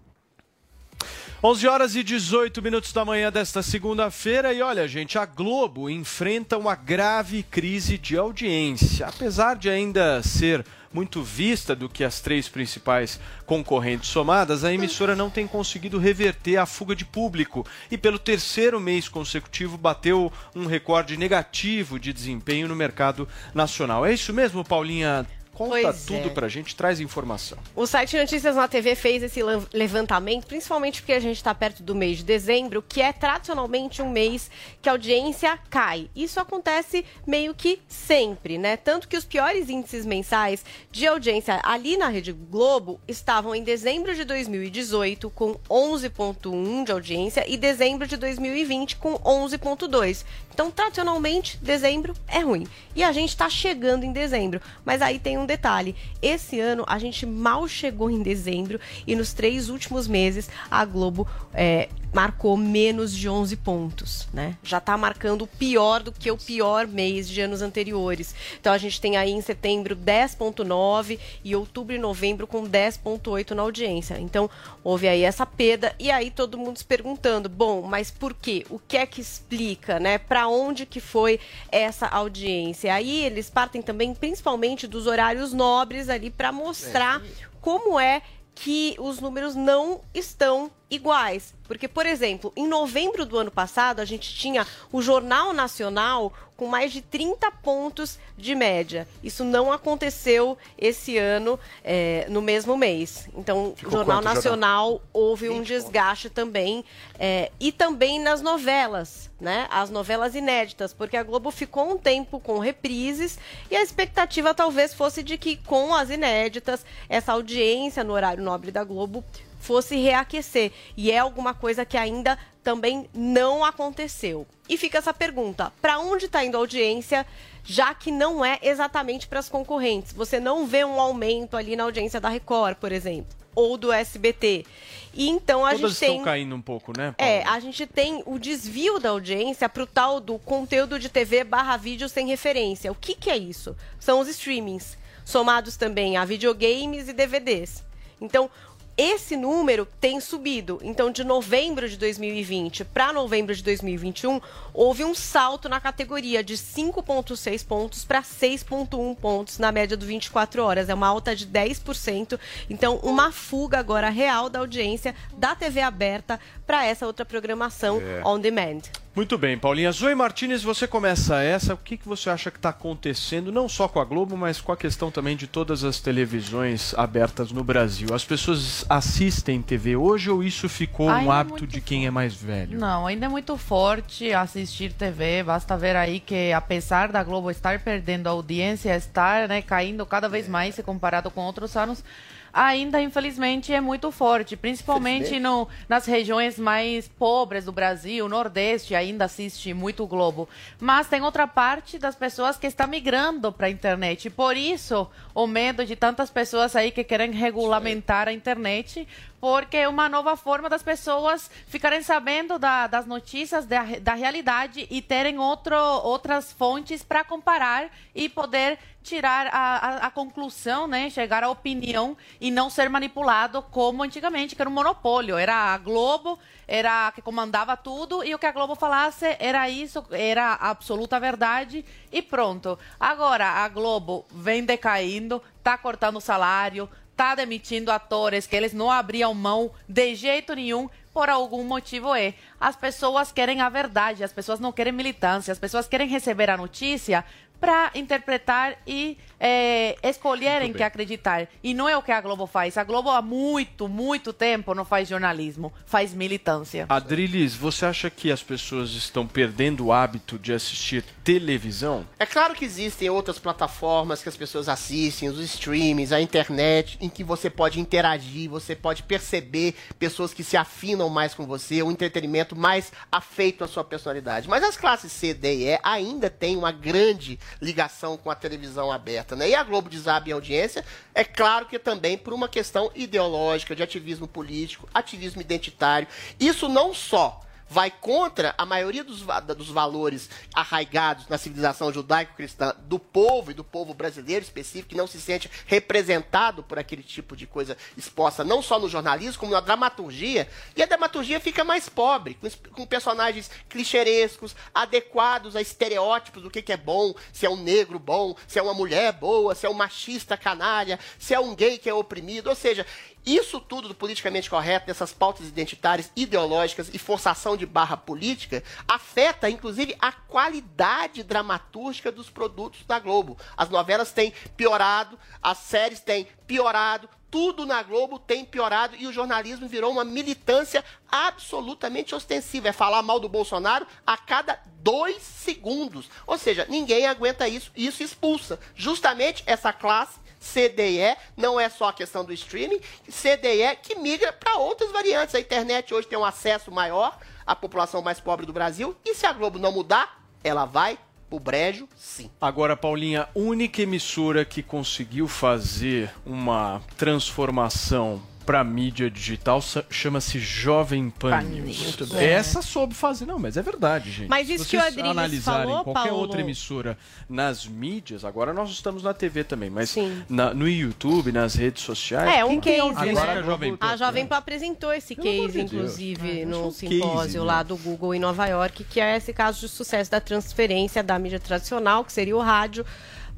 11 1.43 1.69
horas 1.69 1.94
e 1.94 2.02
18 2.02 2.60
minutos 2.60 2.93
da 2.93 3.05
manhã 3.05 3.31
desta 3.31 3.62
segunda-feira 3.62 4.52
e 4.52 4.60
olha, 4.60 4.89
gente, 4.89 5.16
a 5.16 5.24
Globo 5.24 5.89
enfrenta 5.89 6.59
uma 6.59 6.74
grave 6.74 7.44
crise 7.44 7.97
de 7.97 8.16
audiência. 8.16 9.06
Apesar 9.06 9.55
de 9.55 9.70
ainda 9.70 10.20
ser 10.20 10.66
muito 10.93 11.23
vista 11.23 11.77
do 11.77 11.89
que 11.89 12.02
as 12.02 12.19
três 12.19 12.48
principais 12.48 13.20
concorrentes 13.47 14.10
somadas, 14.10 14.65
a 14.65 14.73
emissora 14.73 15.15
não 15.15 15.31
tem 15.31 15.47
conseguido 15.47 15.97
reverter 15.97 16.56
a 16.56 16.66
fuga 16.66 16.97
de 16.97 17.05
público 17.05 17.65
e 17.89 17.97
pelo 17.97 18.19
terceiro 18.19 18.81
mês 18.81 19.09
consecutivo 19.09 19.78
bateu 19.78 20.32
um 20.56 20.66
recorde 20.66 21.16
negativo 21.16 22.01
de 22.01 22.12
desempenho 22.12 22.66
no 22.66 22.74
mercado 22.74 23.28
nacional. 23.55 24.05
É 24.05 24.12
isso 24.12 24.32
mesmo, 24.32 24.65
Paulinha? 24.65 25.24
Conta 25.59 25.71
Pois 25.71 26.05
tudo 26.05 26.29
é. 26.29 26.31
pra 26.31 26.47
gente, 26.47 26.77
traz 26.77 27.01
informação. 27.01 27.59
O 27.75 27.85
site 27.85 28.17
Notícias 28.17 28.55
na 28.55 28.69
TV 28.69 28.95
fez 28.95 29.25
esse 29.25 29.41
levantamento, 29.73 30.47
principalmente 30.47 31.03
porque 31.03 31.13
a 31.13 31.19
gente 31.19 31.35
está 31.35 31.53
perto 31.53 31.83
do 31.83 31.97
mês 31.97 32.19
de 32.19 32.23
dezembro, 32.23 32.81
que 32.81 33.03
é 33.03 33.13
tradicionalmente 33.13 34.01
um 34.01 34.09
mês 34.09 34.49
que 34.81 34.89
a 34.89 34.93
audiência 34.93 35.59
cai. 35.69 36.09
Isso 36.15 36.39
acontece 36.39 37.05
meio 37.27 37.57
que 37.57 37.81
sempre, 37.89 38.57
né? 38.57 38.77
Tanto 38.77 39.09
que 39.09 39.17
os 39.17 39.25
piores 39.25 39.69
índices 39.69 40.07
mensais 40.07 40.65
de 40.93 41.09
audiência 41.09 41.59
ali 41.65 41.97
na 41.97 42.07
Rede 42.07 42.31
Globo 42.31 43.01
estavam 43.09 43.53
em 43.53 43.65
dezembro 43.65 44.15
de 44.15 44.23
2018 44.23 45.29
com 45.31 45.55
11,1 45.69 46.85
de 46.85 46.93
audiência 46.93 47.45
e 47.51 47.57
dezembro 47.57 48.07
de 48.07 48.17
2020 48.17 48.95
com 48.95 49.15
11,2. 49.15 50.25
Então, 50.59 50.73
tradicionalmente, 50.73 51.57
dezembro 51.63 52.15
é 52.27 52.41
ruim. 52.41 52.67
E 52.97 53.05
a 53.05 53.13
gente 53.13 53.29
está 53.29 53.49
chegando 53.49 54.03
em 54.03 54.11
dezembro. 54.11 54.61
Mas 54.85 55.01
aí 55.01 55.17
tem 55.21 55.39
um 55.39 55.47
detalhe: 55.47 55.95
esse 56.21 56.59
ano 56.59 56.83
a 56.89 56.99
gente 56.99 57.25
mal 57.25 57.69
chegou 57.69 58.11
em 58.11 58.21
dezembro 58.25 58.81
e 59.07 59.15
nos 59.15 59.33
três 59.33 59.69
últimos 59.69 60.09
meses 60.09 60.51
a 60.69 60.85
Globo 60.85 61.29
é, 61.55 61.89
marcou 62.13 62.57
menos 62.57 63.15
de 63.15 63.29
11 63.29 63.57
pontos, 63.57 64.29
né? 64.33 64.57
Já 64.63 64.79
está 64.79 64.97
marcando 64.97 65.47
pior 65.47 66.03
do 66.03 66.11
que 66.11 66.31
o 66.31 66.37
pior 66.37 66.87
mês 66.87 67.29
de 67.29 67.41
anos 67.41 67.63
anteriores. 67.63 68.35
Então 68.61 68.73
a 68.73 68.79
gente 68.79 69.01
tem 69.01 69.17
aí 69.17 69.31
em 69.31 69.41
setembro 69.41 69.95
10.9 69.95 71.19
e 71.45 71.55
outubro 71.55 71.95
e 71.95 71.99
novembro 71.99 72.47
com 72.47 72.67
10.8 72.67 73.51
na 73.51 73.63
audiência. 73.63 74.19
Então 74.19 74.49
houve 74.83 75.07
aí 75.07 75.23
essa 75.23 75.45
perda 75.45 75.95
e 75.99 76.11
aí 76.11 76.31
todo 76.31 76.59
mundo 76.59 76.79
se 76.79 76.85
perguntando, 76.85 77.49
bom, 77.49 77.83
mas 77.83 78.11
por 78.11 78.35
quê? 78.35 78.65
O 78.71 78.79
que 78.79 78.97
é 78.97 79.07
que 79.07 79.21
explica, 79.21 80.01
né? 80.01 80.19
Para 80.19 80.49
onde 80.49 80.87
que 80.87 81.01
foi 81.01 81.39
essa 81.71 82.07
audiência? 82.07 82.93
Aí 82.95 83.25
eles 83.25 83.51
partem 83.51 83.83
também 83.83 84.15
principalmente 84.15 84.87
dos 84.87 85.07
horários 85.07 85.53
nobres 85.53 86.09
ali 86.09 86.31
para 86.31 86.51
mostrar 86.51 87.23
como 87.61 87.99
é 88.01 88.23
que 88.61 88.97
os 88.99 89.21
números 89.21 89.55
não 89.55 90.01
estão 90.13 90.71
iguais. 90.91 91.55
Porque, 91.65 91.87
por 91.87 92.07
exemplo, 92.07 92.53
em 92.57 92.67
novembro 92.67 93.25
do 93.25 93.39
ano 93.39 93.51
passado, 93.51 94.01
a 94.01 94.05
gente 94.05 94.35
tinha 94.35 94.67
o 94.91 95.01
Jornal 95.01 95.53
Nacional 95.53 96.33
com 96.59 96.67
mais 96.67 96.93
de 96.93 97.01
30 97.01 97.53
pontos 97.63 98.19
de 98.37 98.53
média. 98.53 99.07
Isso 99.23 99.45
não 99.45 99.73
aconteceu 99.73 100.59
esse 100.77 101.17
ano, 101.17 101.59
é, 101.85 102.27
no 102.29 102.43
mesmo 102.43 102.77
mês. 102.77 103.29
Então, 103.37 103.75
Ficou 103.77 103.93
o 103.93 103.97
Jornal 103.99 104.17
quanto, 104.17 104.25
Jornal? 104.25 104.35
Nacional 104.35 105.03
houve 105.13 105.49
um 105.49 105.63
desgaste 105.63 106.29
também. 106.29 106.85
é, 107.17 107.53
e 107.61 107.71
também 107.71 108.19
nas 108.19 108.43
novelas, 108.43 109.31
né? 109.41 109.69
As 109.71 109.89
novelas 109.89 110.35
inéditas, 110.35 110.93
porque 110.93 111.17
a 111.17 111.23
Globo 111.23 111.53
ficou 111.53 111.93
um 111.93 111.97
tempo 111.97 112.41
com 112.41 112.59
reprises 112.59 113.39
e 113.71 113.77
a 113.77 113.83
expectativa 113.83 114.53
talvez 114.53 114.93
fosse 114.93 115.23
de 115.23 115.39
que 115.39 115.59
com 115.59 115.95
as 115.95 116.11
inéditas, 116.11 116.85
essa 117.09 117.33
audiência 117.35 118.03
no 118.03 118.13
horário 118.15 118.43
nobre 118.43 118.73
da 118.73 118.83
Globo 118.83 119.25
fosse 119.69 119.97
reaquecer. 119.97 120.73
E 120.97 121.11
é 121.11 121.19
alguma 121.19 121.53
coisa 121.53 121.85
que 121.85 121.99
ainda 121.99 122.39
também 122.65 123.07
não 123.12 123.62
aconteceu. 123.62 124.47
E 124.66 124.78
fica 124.78 124.97
essa 124.97 125.12
pergunta: 125.12 125.70
para 125.82 125.99
onde 125.99 126.24
está 126.24 126.43
indo 126.43 126.57
a 126.57 126.61
audiência? 126.61 127.27
Já 127.62 127.93
que 127.93 128.11
não 128.11 128.43
é 128.43 128.59
exatamente 128.62 129.28
para 129.28 129.39
as 129.39 129.49
concorrentes. 129.51 130.15
Você 130.15 130.40
não 130.40 130.66
vê 130.66 130.86
um 130.86 130.99
aumento 130.99 131.55
ali 131.55 131.77
na 131.77 131.85
audiência 131.85 132.19
da 132.19 132.31
Record, 132.31 132.77
por 132.77 132.93
exemplo, 132.93 133.36
ou 133.55 133.77
do 133.77 133.93
SBT. 133.93 134.65
E 135.12 135.28
então 135.28 135.66
a 135.66 135.73
Todas 135.73 135.81
gente 135.81 135.93
estão 135.93 136.16
tem. 136.16 136.24
caindo 136.24 136.55
um 136.55 136.62
pouco, 136.62 136.97
né? 136.97 137.12
Paulo? 137.12 137.31
É, 137.31 137.43
a 137.45 137.61
gente 137.61 137.86
tem 137.86 138.23
o 138.24 138.39
desvio 138.39 138.99
da 138.99 139.11
audiência 139.11 139.69
para 139.69 139.82
o 139.82 139.86
tal 139.86 140.19
do 140.19 140.39
conteúdo 140.39 140.99
de 140.99 141.11
TV 141.11 141.45
barra 141.45 141.77
vídeo 141.77 142.09
sem 142.09 142.27
referência. 142.27 142.90
O 142.90 142.95
que, 142.95 143.15
que 143.15 143.28
é 143.28 143.36
isso? 143.36 143.77
São 144.01 144.20
os 144.20 144.28
streamings, 144.28 144.97
somados 145.27 145.77
também 145.77 146.16
a 146.16 146.24
videogames 146.24 147.07
e 147.07 147.12
DVDs. 147.12 147.85
Então, 148.20 148.51
esse 148.99 149.37
número 149.37 149.87
tem 150.01 150.20
subido. 150.20 150.81
Então, 150.83 151.09
de 151.12 151.23
novembro 151.23 151.89
de 151.89 151.97
2020 151.97 152.85
para 152.85 153.12
novembro 153.12 153.55
de 153.55 153.62
2021, 153.62 154.41
houve 154.75 155.05
um 155.05 155.15
salto 155.15 155.69
na 155.69 155.79
categoria 155.81 156.43
de 156.43 156.55
5,6 156.55 157.65
pontos 157.65 158.05
para 158.05 158.23
6,1 158.23 159.15
pontos 159.16 159.59
na 159.59 159.70
média 159.70 159.97
do 159.97 160.05
24 160.05 160.65
horas. 160.65 160.89
É 160.89 160.95
uma 160.95 161.07
alta 161.07 161.37
de 161.37 161.47
10%. 161.47 162.39
Então, 162.69 162.97
uma 162.97 163.31
fuga 163.31 163.79
agora 163.79 164.09
real 164.11 164.51
da 164.51 164.59
audiência 164.59 165.15
da 165.37 165.55
TV 165.55 165.81
aberta 165.81 166.41
para 166.66 166.85
essa 166.85 167.07
outra 167.07 167.25
programação 167.25 168.01
É. 168.01 168.23
on 168.27 168.41
demand. 168.41 168.81
Muito 169.19 169.36
bem, 169.36 169.59
Paulinha. 169.59 169.90
Zoe 169.90 170.15
Martinez, 170.15 170.62
você 170.62 170.86
começa 170.86 171.43
essa. 171.43 171.74
O 171.74 171.77
que, 171.77 171.97
que 171.97 172.07
você 172.07 172.31
acha 172.31 172.53
que 172.53 172.57
está 172.57 172.69
acontecendo, 172.69 173.51
não 173.51 173.69
só 173.69 173.89
com 173.89 173.99
a 173.99 174.05
Globo, 174.05 174.36
mas 174.36 174.61
com 174.61 174.70
a 174.70 174.77
questão 174.77 175.11
também 175.11 175.36
de 175.36 175.49
todas 175.49 175.82
as 175.82 175.99
televisões 175.99 176.95
abertas 176.95 177.51
no 177.51 177.65
Brasil? 177.65 178.15
As 178.15 178.24
pessoas 178.24 178.86
assistem 178.89 179.61
TV 179.61 179.97
hoje 179.97 180.31
ou 180.31 180.40
isso 180.40 180.69
ficou 180.69 181.07
um 181.07 181.11
Ainda 181.11 181.32
é 181.32 181.36
hábito 181.36 181.66
de 181.66 181.81
quem 181.81 182.07
é 182.07 182.12
mais 182.12 182.32
velho? 182.32 182.78
Não, 182.78 183.09
ainda 183.09 183.27
é 183.27 183.28
muito 183.28 183.57
forte 183.57 184.32
assistir 184.32 184.93
TV. 184.93 185.43
Basta 185.43 185.77
ver 185.77 185.97
aí 185.97 186.20
que, 186.20 186.53
apesar 186.53 187.11
da 187.11 187.24
Globo 187.24 187.51
estar 187.51 187.81
perdendo 187.81 188.28
a 188.28 188.31
audiência, 188.31 188.95
estar 188.95 189.49
né, 189.49 189.61
caindo 189.61 190.07
cada 190.07 190.28
vez 190.28 190.47
mais 190.47 190.77
se 190.77 190.82
comparado 190.85 191.28
com 191.28 191.40
outros 191.40 191.77
anos, 191.77 192.05
ainda, 192.53 193.01
infelizmente, 193.01 193.73
é 193.73 193.81
muito 193.81 194.11
forte. 194.11 194.57
Principalmente 194.57 195.39
no, 195.41 195.69
nas 195.89 196.07
regiões 196.07 196.59
mais 196.59 197.09
pobres 197.09 197.65
do 197.65 197.73
Brasil, 197.73 198.27
o 198.27 198.29
Nordeste 198.29 198.95
ainda 198.95 199.27
assiste 199.27 199.73
muito 199.75 200.07
Globo. 200.07 200.49
Mas 200.81 201.09
tem 201.09 201.23
outra 201.23 201.47
parte 201.47 201.99
das 201.99 202.15
pessoas 202.15 202.57
que 202.57 202.66
está 202.66 202.87
migrando 202.87 203.53
para 203.53 203.66
a 203.66 203.70
internet. 203.70 204.31
Por 204.31 204.57
isso, 204.57 205.09
o 205.35 205.47
medo 205.47 205.85
de 205.85 205.97
tantas 205.97 206.31
pessoas 206.31 206.75
aí 206.75 206.91
que 206.91 207.05
querem 207.05 207.31
regulamentar 207.33 208.29
a 208.29 208.33
internet 208.33 209.07
porque 209.40 209.77
é 209.78 209.89
uma 209.89 210.09
nova 210.09 210.36
forma 210.36 210.69
das 210.69 210.82
pessoas 210.82 211.51
ficarem 211.66 212.02
sabendo 212.02 212.59
da- 212.59 212.86
das 212.86 213.06
notícias 213.06 213.66
da, 213.66 213.82
da 214.01 214.15
realidade 214.15 214.86
e 214.90 215.01
terem 215.01 215.39
outro, 215.39 215.77
outras 215.77 216.52
fontes 216.52 217.02
para 217.02 217.23
comparar 217.24 217.90
e 218.15 218.28
poder 218.28 218.78
tirar 219.02 219.47
a, 219.47 219.77
a, 219.77 220.06
a 220.06 220.10
conclusão, 220.10 220.86
né, 220.86 221.09
chegar 221.09 221.43
à 221.43 221.48
opinião 221.48 222.16
e 222.40 222.51
não 222.51 222.69
ser 222.69 222.90
manipulado 222.90 223.62
como 223.62 224.02
antigamente, 224.02 224.55
que 224.55 224.60
era 224.60 224.69
um 224.69 224.74
monopólio, 224.74 225.39
era 225.39 225.55
a 225.73 225.78
Globo, 225.78 226.39
era 226.66 227.06
a 227.06 227.12
que 227.12 227.23
comandava 227.23 227.77
tudo 227.77 228.23
e 228.23 228.35
o 228.35 228.39
que 228.39 228.44
a 228.44 228.52
Globo 228.52 228.74
falasse 228.74 229.36
era 229.39 229.70
isso, 229.70 230.05
era 230.10 230.55
a 230.55 230.69
absoluta 230.70 231.19
verdade 231.19 231.85
e 232.12 232.20
pronto. 232.20 232.78
Agora 233.01 233.47
a 233.47 233.69
Globo 233.69 234.27
vem 234.31 234.62
decaindo, 234.65 235.43
tá 235.62 235.78
cortando 235.78 236.16
o 236.16 236.20
salário, 236.20 236.86
tá 237.19 237.35
demitindo 237.35 237.90
atores 237.90 238.47
que 238.47 238.55
eles 238.55 238.73
não 238.73 238.89
abriam 238.89 239.35
mão 239.35 239.73
de 239.89 240.15
jeito 240.15 240.55
nenhum 240.55 240.89
por 241.12 241.28
algum 241.28 241.65
motivo 241.65 242.15
é. 242.15 242.32
As 242.61 242.77
pessoas 242.77 243.32
querem 243.32 243.61
a 243.61 243.69
verdade, 243.69 244.23
as 244.23 244.32
pessoas 244.32 244.61
não 244.61 244.70
querem 244.70 244.93
militância, 244.93 245.51
as 245.51 245.59
pessoas 245.59 245.89
querem 245.89 246.07
receber 246.07 246.49
a 246.49 246.57
notícia 246.57 247.24
para 247.61 247.91
interpretar 247.95 248.77
e 248.87 249.19
é, 249.41 249.97
escolherem 250.03 250.73
que 250.73 250.83
acreditar. 250.83 251.49
E 251.63 251.75
não 251.75 251.89
é 251.89 251.97
o 251.97 252.03
que 252.03 252.13
a 252.13 252.21
Globo 252.21 252.47
faz. 252.47 252.77
A 252.77 252.85
Globo 252.85 253.11
há 253.11 253.23
muito, 253.23 253.89
muito 253.89 254.33
tempo 254.33 254.75
não 254.75 254.85
faz 254.85 255.09
jornalismo, 255.09 255.73
faz 255.87 256.13
militância. 256.13 256.87
Adriles, 256.89 257.55
você 257.55 257.87
acha 257.87 258.11
que 258.11 258.31
as 258.31 258.43
pessoas 258.43 258.91
estão 258.91 259.27
perdendo 259.27 259.87
o 259.87 259.93
hábito 259.93 260.39
de 260.39 260.53
assistir 260.53 261.05
televisão? 261.23 262.07
É 262.19 262.27
claro 262.27 262.55
que 262.55 262.65
existem 262.65 263.11
outras 263.11 263.39
plataformas 263.39 264.23
que 264.23 264.29
as 264.29 264.37
pessoas 264.37 264.69
assistem, 264.69 265.29
os 265.29 265.39
streams, 265.39 266.13
a 266.13 266.21
internet, 266.21 266.99
em 267.01 267.09
que 267.09 267.23
você 267.23 267.51
pode 267.51 267.81
interagir, 267.81 268.51
você 268.51 268.75
pode 268.75 269.03
perceber 269.03 269.75
pessoas 269.99 270.35
que 270.35 270.43
se 270.43 270.57
afinam 270.57 271.09
mais 271.09 271.35
com 271.35 271.47
você, 271.47 271.83
um 271.83 271.91
entretenimento 271.91 272.57
mais 272.57 272.93
afeito 273.11 273.63
à 273.65 273.69
sua 273.69 273.85
personalidade. 273.85 274.49
Mas 274.49 274.63
as 274.63 274.77
classes 274.77 275.13
C, 275.13 275.35
D 275.35 275.55
e 275.55 275.75
E 275.75 275.81
ainda 275.83 276.31
têm 276.31 276.57
uma 276.57 276.73
grande 276.73 277.39
ligação 277.61 278.16
com 278.16 278.31
a 278.31 278.35
televisão 278.35 278.91
aberta, 278.93 279.35
né? 279.35 279.51
E 279.51 279.55
a 279.55 279.62
Globo 279.62 279.89
desaba 279.89 280.29
em 280.29 280.33
audiência, 280.33 280.85
é 281.15 281.25
claro 281.25 281.66
que 281.66 281.79
também 281.79 282.16
por 282.16 282.33
uma 282.33 282.49
questão 282.49 282.91
ideológica, 282.95 283.75
de 283.75 283.83
ativismo 283.83 284.27
político, 284.27 284.89
ativismo 284.93 285.41
identitário. 285.41 286.09
Isso 286.39 286.69
não 286.69 286.95
só 286.95 287.41
vai 287.69 287.90
contra 287.90 288.55
a 288.57 288.65
maioria 288.65 289.05
dos, 289.05 289.23
dos 289.57 289.69
valores 289.69 290.31
arraigados 290.55 291.28
na 291.28 291.36
civilização 291.36 291.93
judaico-cristã 291.93 292.74
do 292.81 292.99
povo 292.99 293.51
e 293.51 293.55
do 293.55 293.65
povo 293.65 293.93
brasileiro 293.93 294.45
específico, 294.45 294.90
que 294.90 294.97
não 294.97 295.07
se 295.07 295.20
sente 295.20 295.51
representado 295.66 296.62
por 296.62 296.78
aquele 296.78 297.03
tipo 297.03 297.36
de 297.36 297.47
coisa 297.47 297.77
exposta, 297.97 298.45
não 298.45 298.62
só 298.62 298.78
no 298.78 298.89
jornalismo, 298.89 299.40
como 299.40 299.53
na 299.53 299.61
dramaturgia. 299.61 300.49
E 300.74 300.82
a 300.82 300.86
dramaturgia 300.86 301.40
fica 301.40 301.65
mais 301.65 301.89
pobre, 301.89 302.35
com, 302.35 302.49
com 302.73 302.86
personagens 302.86 303.51
clichêrescos, 303.69 304.57
adequados 304.74 305.57
a 305.57 305.61
estereótipos 305.61 306.43
do 306.43 306.51
que, 306.51 306.62
que 306.62 306.73
é 306.73 306.77
bom, 306.77 307.15
se 307.32 307.45
é 307.45 307.51
um 307.51 307.57
negro 307.57 307.99
bom, 307.99 308.35
se 308.47 308.59
é 308.59 308.62
uma 308.62 308.74
mulher 308.74 309.12
boa, 309.12 309.55
se 309.55 309.66
é 309.66 309.70
um 309.70 309.74
machista 309.74 310.36
canalha, 310.36 310.99
se 311.19 311.35
é 311.35 311.40
um 311.40 311.55
gay 311.55 311.78
que 311.78 311.89
é 311.89 311.95
oprimido. 311.95 312.49
Ou 312.49 312.57
seja, 312.57 312.86
isso 313.24 313.61
tudo 313.61 313.89
do 313.89 313.95
politicamente 313.95 314.49
correto, 314.49 314.86
dessas 314.86 315.12
pautas 315.12 315.47
identitárias, 315.47 316.11
ideológicas 316.16 316.90
e 316.93 316.99
forçação 316.99 317.57
de 317.57 317.66
barra 317.66 317.97
política, 317.97 318.62
afeta 318.86 319.51
inclusive 319.51 319.97
a 320.01 320.12
qualidade 320.12 321.23
dramatúrgica 321.23 322.11
dos 322.11 322.31
produtos 322.31 322.85
da 322.86 322.99
Globo. 322.99 323.36
As 323.57 323.69
novelas 323.69 324.12
têm 324.12 324.32
piorado, 324.57 325.19
as 325.43 325.59
séries 325.59 326.01
têm 326.01 326.27
piorado, 326.47 327.09
tudo 327.31 327.66
na 327.66 327.82
Globo 327.82 328.19
tem 328.19 328.45
piorado 328.45 328.97
e 328.97 329.07
o 329.07 329.12
jornalismo 329.12 329.69
virou 329.69 329.93
uma 329.93 330.05
militância 330.05 330.85
absolutamente 331.11 332.15
ostensiva. 332.15 332.69
É 332.69 332.73
falar 332.73 333.03
mal 333.03 333.20
do 333.20 333.28
Bolsonaro 333.28 333.86
a 334.07 334.16
cada 334.16 334.59
dois 334.82 335.23
segundos. 335.23 336.09
Ou 336.27 336.39
seja, 336.39 336.66
ninguém 336.69 337.07
aguenta 337.07 337.47
isso 337.47 337.70
e 337.77 337.86
isso 337.86 338.03
expulsa 338.03 338.59
justamente 338.74 339.43
essa 339.47 339.73
classe 339.73 340.19
CDE, 340.39 341.16
não 341.36 341.59
é 341.59 341.69
só 341.69 341.89
a 341.89 341.93
questão 341.93 342.24
do 342.24 342.32
streaming, 342.32 342.81
CDE 343.09 343.77
que 343.82 343.97
migra 343.97 344.32
para 344.32 344.56
outras 344.56 344.90
variantes. 344.93 345.35
A 345.35 345.40
internet 345.40 345.93
hoje 345.93 346.06
tem 346.06 346.19
um 346.19 346.24
acesso 346.24 346.70
maior 346.70 347.19
à 347.47 347.55
população 347.55 348.02
mais 348.02 348.20
pobre 348.20 348.47
do 348.47 348.52
Brasil 348.52 348.97
e 349.05 349.15
se 349.15 349.27
a 349.27 349.32
Globo 349.32 349.59
não 349.59 349.73
mudar, 349.73 350.23
ela 350.43 350.65
vai 350.65 350.98
pro 351.28 351.39
brejo, 351.39 351.89
sim. 351.94 352.31
Agora, 352.40 352.77
Paulinha, 352.77 353.28
única 353.35 353.82
emissora 353.82 354.44
que 354.44 354.62
conseguiu 354.62 355.28
fazer 355.28 356.10
uma 356.24 356.81
transformação 356.97 358.23
pra 358.49 358.65
mídia 358.65 359.11
digital 359.11 359.61
chama-se 359.91 360.39
Jovem 360.39 361.11
Pan 361.11 361.29
Pan 361.33 361.43
News. 361.43 361.97
Bem. 361.97 362.25
Essa 362.27 362.62
soube 362.62 362.95
fazer, 362.95 363.27
não, 363.27 363.39
mas 363.39 363.59
é 363.59 363.62
verdade, 363.62 364.11
gente. 364.11 364.29
Mas 364.31 364.47
Se 364.47 364.55
isso 364.55 364.65
que 364.65 364.70
vocês 364.70 364.83
o 364.85 364.87
Adriles 364.87 365.11
analisarem 365.11 365.66
falou, 365.69 365.85
qualquer 365.85 366.09
Paulo- 366.09 366.19
outra 366.23 366.41
emissora 366.41 366.97
nas 367.29 367.66
mídias, 367.66 368.25
agora 368.25 368.55
nós 368.55 368.70
estamos 368.70 369.03
na 369.03 369.12
TV 369.12 369.45
também, 369.45 369.69
mas 369.69 369.95
na- 370.31 370.55
no 370.55 370.66
YouTube, 370.66 371.31
nas 371.31 371.57
redes 371.57 371.83
sociais. 371.83 372.27
É, 372.39 372.43
um 372.43 372.59
case, 372.59 372.79
né? 373.05 373.12
que 373.12 373.19
a 373.19 373.43
Jovem 373.43 373.77
Pan 373.77 373.87
A 373.87 373.97
Jovem 373.99 374.27
Pan 374.27 374.37
apresentou 374.39 374.95
esse 374.95 375.15
Pelo 375.15 375.27
case, 375.47 375.53
de 375.53 375.61
inclusive, 375.77 376.41
É, 376.41 376.45
no 376.47 376.69
um 376.69 376.70
simpósio 376.70 377.16
case, 377.19 377.39
lá 377.41 377.59
né? 377.59 377.65
do 377.65 377.77
Google 377.77 378.15
em 378.15 378.19
Nova 378.19 378.47
York, 378.47 378.83
que 378.85 378.99
é 378.99 379.15
esse 379.19 379.35
caso 379.35 379.61
de 379.61 379.69
sucesso 379.69 380.11
da 380.11 380.23
transferência 380.23 381.03
da 381.03 381.19
mídia 381.19 381.39
tradicional, 381.39 382.03
que 382.03 382.12
seria 382.15 382.35
o 382.35 382.41
rádio, 382.41 382.83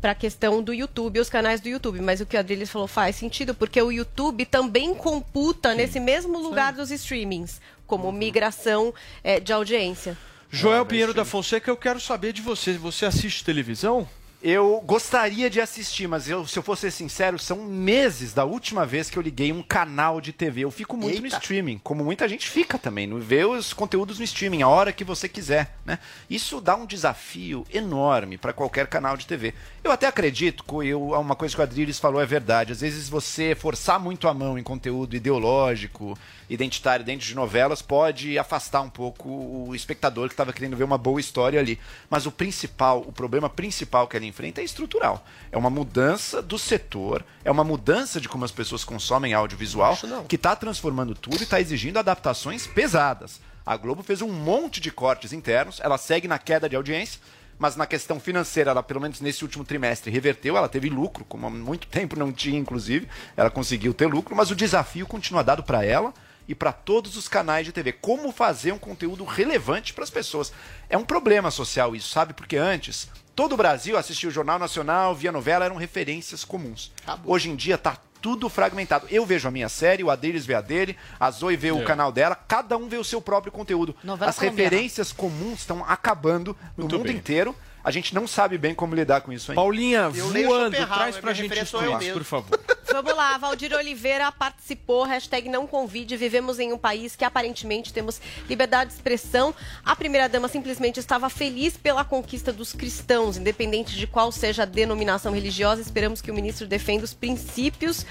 para 0.00 0.12
a 0.12 0.14
questão 0.14 0.62
do 0.62 0.72
YouTube, 0.72 1.20
os 1.20 1.28
canais 1.28 1.60
do 1.60 1.68
YouTube. 1.68 2.00
Mas 2.00 2.20
o 2.20 2.26
que 2.26 2.36
o 2.36 2.40
Adriles 2.40 2.70
falou 2.70 2.88
faz 2.88 3.16
sentido, 3.16 3.54
porque 3.54 3.80
o 3.80 3.92
YouTube 3.92 4.46
também 4.46 4.94
computa 4.94 5.74
nesse 5.74 6.00
mesmo 6.00 6.38
lugar 6.38 6.72
dos 6.72 6.90
streamings, 6.90 7.60
como 7.86 8.10
migração 8.10 8.94
eh, 9.22 9.40
de 9.40 9.52
audiência. 9.52 10.16
Joel 10.50 10.84
Pinheiro 10.84 11.14
da 11.14 11.24
Fonseca, 11.24 11.70
eu 11.70 11.76
quero 11.76 12.00
saber 12.00 12.32
de 12.32 12.42
você. 12.42 12.72
Você 12.72 13.06
assiste 13.06 13.44
televisão? 13.44 14.08
Eu 14.42 14.82
gostaria 14.86 15.50
de 15.50 15.60
assistir, 15.60 16.06
mas 16.06 16.26
eu, 16.26 16.46
se 16.46 16.58
eu 16.58 16.62
fosse 16.62 16.82
ser 16.82 16.92
sincero, 16.92 17.38
são 17.38 17.58
meses 17.58 18.32
da 18.32 18.42
última 18.42 18.86
vez 18.86 19.10
que 19.10 19.18
eu 19.18 19.22
liguei 19.22 19.52
um 19.52 19.62
canal 19.62 20.18
de 20.18 20.32
TV. 20.32 20.62
Eu 20.62 20.70
fico 20.70 20.96
muito 20.96 21.20
no 21.20 21.26
streaming, 21.26 21.78
como 21.84 22.02
muita 22.02 22.26
gente 22.26 22.48
fica 22.48 22.78
também, 22.78 23.06
no 23.06 23.20
ver 23.20 23.46
os 23.46 23.74
conteúdos 23.74 24.18
no 24.18 24.24
streaming, 24.24 24.62
a 24.62 24.68
hora 24.68 24.94
que 24.94 25.04
você 25.04 25.28
quiser, 25.28 25.76
né? 25.84 25.98
Isso 26.28 26.58
dá 26.58 26.74
um 26.74 26.86
desafio 26.86 27.66
enorme 27.70 28.38
para 28.38 28.54
qualquer 28.54 28.86
canal 28.86 29.14
de 29.14 29.26
TV. 29.26 29.52
Eu 29.84 29.92
até 29.92 30.06
acredito 30.06 30.64
que 30.64 30.88
eu, 30.88 31.10
uma 31.10 31.36
coisa 31.36 31.54
que 31.54 31.60
o 31.60 31.64
Adriles 31.64 31.98
falou 31.98 32.22
é 32.22 32.24
verdade. 32.24 32.72
Às 32.72 32.80
vezes 32.80 33.10
você 33.10 33.54
forçar 33.54 34.00
muito 34.00 34.26
a 34.26 34.32
mão 34.32 34.58
em 34.58 34.62
conteúdo 34.62 35.14
ideológico, 35.14 36.18
identitário 36.50 37.04
dentro 37.04 37.26
de 37.26 37.34
novelas 37.34 37.80
pode 37.80 38.36
afastar 38.36 38.80
um 38.80 38.90
pouco 38.90 39.28
o 39.68 39.74
espectador 39.74 40.28
que 40.28 40.34
estava 40.34 40.52
querendo 40.52 40.76
ver 40.76 40.82
uma 40.82 40.98
boa 40.98 41.20
história 41.20 41.60
ali. 41.60 41.78
Mas 42.10 42.26
o 42.26 42.32
principal, 42.32 43.00
o 43.06 43.12
problema 43.12 43.48
principal 43.48 44.08
que 44.08 44.16
ela 44.16 44.26
enfrenta 44.26 44.60
é 44.60 44.64
estrutural. 44.64 45.24
É 45.52 45.56
uma 45.56 45.70
mudança 45.70 46.42
do 46.42 46.58
setor, 46.58 47.24
é 47.44 47.50
uma 47.50 47.62
mudança 47.62 48.20
de 48.20 48.28
como 48.28 48.44
as 48.44 48.50
pessoas 48.50 48.84
consomem 48.84 49.32
audiovisual, 49.32 49.96
que 50.28 50.36
está 50.36 50.56
transformando 50.56 51.14
tudo 51.14 51.38
e 51.38 51.44
está 51.44 51.60
exigindo 51.60 51.98
adaptações 51.98 52.66
pesadas. 52.66 53.40
A 53.64 53.76
Globo 53.76 54.02
fez 54.02 54.20
um 54.20 54.32
monte 54.32 54.80
de 54.80 54.90
cortes 54.90 55.32
internos, 55.32 55.78
ela 55.80 55.98
segue 55.98 56.26
na 56.26 56.38
queda 56.38 56.68
de 56.68 56.74
audiência, 56.74 57.20
mas 57.56 57.76
na 57.76 57.86
questão 57.86 58.18
financeira, 58.18 58.70
ela, 58.70 58.82
pelo 58.82 59.00
menos 59.00 59.20
nesse 59.20 59.44
último 59.44 59.64
trimestre, 59.64 60.10
reverteu, 60.10 60.56
ela 60.56 60.68
teve 60.68 60.88
lucro, 60.88 61.24
como 61.26 61.46
há 61.46 61.50
muito 61.50 61.86
tempo 61.88 62.18
não 62.18 62.32
tinha, 62.32 62.58
inclusive, 62.58 63.06
ela 63.36 63.50
conseguiu 63.50 63.94
ter 63.94 64.06
lucro, 64.06 64.34
mas 64.34 64.50
o 64.50 64.56
desafio 64.56 65.06
continua 65.06 65.44
dado 65.44 65.62
para 65.62 65.84
ela 65.84 66.12
e 66.50 66.54
para 66.54 66.72
todos 66.72 67.16
os 67.16 67.28
canais 67.28 67.64
de 67.64 67.70
TV. 67.72 67.92
Como 67.92 68.32
fazer 68.32 68.72
um 68.72 68.78
conteúdo 68.78 69.22
relevante 69.24 69.94
para 69.94 70.02
as 70.02 70.10
pessoas? 70.10 70.52
É 70.88 70.98
um 70.98 71.04
problema 71.04 71.48
social 71.48 71.94
isso, 71.94 72.08
sabe? 72.08 72.34
Porque 72.34 72.56
antes, 72.56 73.08
todo 73.36 73.52
o 73.52 73.56
Brasil 73.56 73.96
assistia 73.96 74.28
o 74.28 74.32
Jornal 74.32 74.58
Nacional, 74.58 75.14
via 75.14 75.30
novela, 75.30 75.64
eram 75.64 75.76
referências 75.76 76.42
comuns. 76.44 76.90
Hoje 77.24 77.48
em 77.50 77.54
dia 77.54 77.78
tá 77.78 77.96
tudo 78.20 78.48
fragmentado. 78.48 79.06
Eu 79.08 79.24
vejo 79.24 79.46
a 79.46 79.50
minha 79.52 79.68
série, 79.68 80.02
o 80.02 80.10
Adriles 80.10 80.44
vê 80.44 80.54
a 80.54 80.60
dele, 80.60 80.96
a 81.20 81.30
Zoe 81.30 81.56
vê 81.56 81.70
o 81.70 81.82
É. 81.82 81.84
canal 81.84 82.10
dela, 82.10 82.34
cada 82.34 82.76
um 82.76 82.88
vê 82.88 82.96
o 82.96 83.04
seu 83.04 83.20
próprio 83.22 83.52
conteúdo. 83.52 83.94
Novela 84.02 84.28
As 84.30 84.36
colombiana. 84.36 84.68
referências 84.70 85.12
comuns 85.12 85.60
estão 85.60 85.84
acabando 85.86 86.56
no 86.76 86.82
Muito 86.82 86.96
mundo 86.98 87.06
bem. 87.06 87.16
inteiro. 87.16 87.54
A 87.82 87.90
gente 87.90 88.14
não 88.14 88.26
sabe 88.26 88.58
bem 88.58 88.74
como 88.74 88.94
lidar 88.94 89.22
com 89.22 89.32
isso 89.32 89.52
ainda. 89.52 89.62
Paulinha, 89.62 90.10
Eu 90.14 90.26
voando, 90.28 90.76
traz 90.76 91.16
pra 91.16 91.32
gente 91.32 91.48
referência 91.48 91.78
isso, 91.78 92.12
por 92.12 92.24
favor. 92.24 92.60
Vamos 92.92 93.14
lá, 93.14 93.38
Valdir 93.38 93.72
Oliveira 93.72 94.32
participou, 94.32 95.04
hashtag 95.04 95.48
não 95.48 95.64
convide, 95.64 96.16
vivemos 96.16 96.58
em 96.58 96.72
um 96.72 96.78
país 96.78 97.14
que 97.14 97.24
aparentemente 97.24 97.92
temos 97.92 98.20
liberdade 98.48 98.90
de 98.90 98.96
expressão. 98.96 99.54
A 99.84 99.94
primeira-dama 99.94 100.48
simplesmente 100.48 100.98
estava 100.98 101.30
feliz 101.30 101.76
pela 101.76 102.04
conquista 102.04 102.52
dos 102.52 102.72
cristãos, 102.72 103.36
independente 103.36 103.96
de 103.96 104.08
qual 104.08 104.32
seja 104.32 104.64
a 104.64 104.66
denominação 104.66 105.32
religiosa, 105.32 105.80
esperamos 105.80 106.20
que 106.20 106.32
o 106.32 106.34
ministro 106.34 106.66
defenda 106.66 107.04
os 107.04 107.14
princípios 107.14 108.04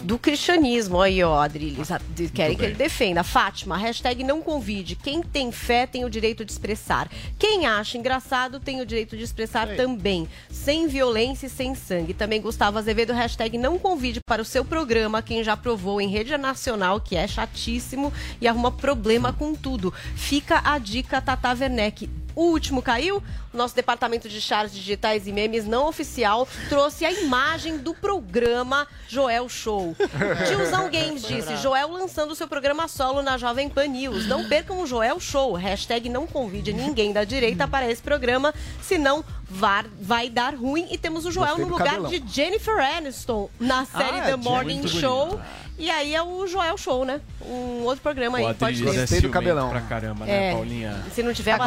do 0.00 0.18
cristianismo. 0.18 0.98
Aí, 0.98 1.22
ó, 1.22 1.38
Adriles, 1.38 1.88
querem 2.32 2.56
que 2.56 2.64
ele 2.64 2.74
defenda. 2.74 3.22
Fátima, 3.22 3.76
hashtag 3.76 4.24
não 4.24 4.40
convide, 4.40 4.96
quem 4.96 5.22
tem 5.22 5.52
fé 5.52 5.86
tem 5.86 6.06
o 6.06 6.10
direito 6.10 6.42
de 6.42 6.52
expressar. 6.52 7.10
Quem 7.38 7.66
acha 7.66 7.98
engraçado 7.98 8.60
tem 8.60 8.80
o 8.80 8.86
direito 8.86 9.14
de 9.14 9.22
expressar 9.22 9.76
também, 9.76 10.26
sem 10.50 10.88
violência 10.88 11.48
e 11.48 11.50
sem 11.50 11.74
sangue. 11.74 12.14
Também 12.14 12.40
Gustavo 12.40 12.78
Azevedo, 12.78 13.12
hashtag 13.12 13.58
não 13.58 13.78
convide 13.78 14.05
para 14.26 14.42
o 14.42 14.44
seu 14.44 14.64
programa 14.64 15.22
quem 15.22 15.42
já 15.42 15.56
provou 15.56 16.00
em 16.00 16.08
rede 16.08 16.36
nacional, 16.36 17.00
que 17.00 17.16
é 17.16 17.26
chatíssimo 17.26 18.12
e 18.40 18.48
arruma 18.48 18.70
problema 18.70 19.32
com 19.32 19.54
tudo. 19.54 19.92
Fica 20.14 20.60
a 20.64 20.78
dica, 20.78 21.20
Tata 21.20 21.50
Werneck. 21.50 22.25
O 22.36 22.50
último 22.50 22.82
caiu? 22.82 23.22
Nosso 23.52 23.74
departamento 23.74 24.28
de 24.28 24.40
charts 24.42 24.74
digitais 24.74 25.26
e 25.26 25.32
memes 25.32 25.64
não 25.64 25.88
oficial 25.88 26.46
trouxe 26.68 27.04
a 27.06 27.10
imagem 27.10 27.78
do 27.78 27.94
programa 27.94 28.86
Joel 29.08 29.48
Show. 29.48 29.96
Tiozão 30.46 30.90
Games 30.90 31.22
disse, 31.22 31.56
Joel 31.56 31.90
lançando 31.90 32.34
seu 32.34 32.46
programa 32.46 32.86
solo 32.88 33.22
na 33.22 33.38
Jovem 33.38 33.70
Pan 33.70 33.86
News. 33.86 34.26
Não 34.26 34.46
percam 34.46 34.80
o 34.82 34.86
Joel 34.86 35.18
Show. 35.18 35.54
Hashtag 35.54 36.10
não 36.10 36.26
convide 36.26 36.74
ninguém 36.74 37.10
da 37.12 37.24
direita 37.24 37.66
para 37.66 37.90
esse 37.90 38.02
programa, 38.02 38.52
senão 38.82 39.24
vai 39.48 40.28
dar 40.28 40.54
ruim. 40.54 40.86
E 40.90 40.98
temos 40.98 41.24
o 41.24 41.30
Joel 41.32 41.56
no 41.56 41.68
lugar 41.68 41.86
cabelão. 41.88 42.10
de 42.10 42.22
Jennifer 42.30 42.78
Aniston 42.78 43.48
na 43.58 43.86
série 43.86 44.20
Ah, 44.20 44.24
The 44.26 44.36
Morning 44.36 44.86
Show. 44.86 45.28
bonito. 45.28 45.65
E 45.78 45.90
aí 45.90 46.14
é 46.14 46.22
o 46.22 46.46
Joel 46.46 46.76
Show, 46.78 47.04
né? 47.04 47.20
Um 47.44 47.82
outro 47.84 48.02
programa 48.02 48.38
aí, 48.38 48.54
pode 48.54 48.78
ser. 48.78 48.98
é 48.98 49.06
ciumento 49.06 49.68
pra 49.68 49.80
caramba, 49.82 50.24
né, 50.24 50.50
É. 50.50 50.52
Paulinha? 50.52 51.04
Se 51.12 51.22
não 51.22 51.34
tiver 51.34 51.58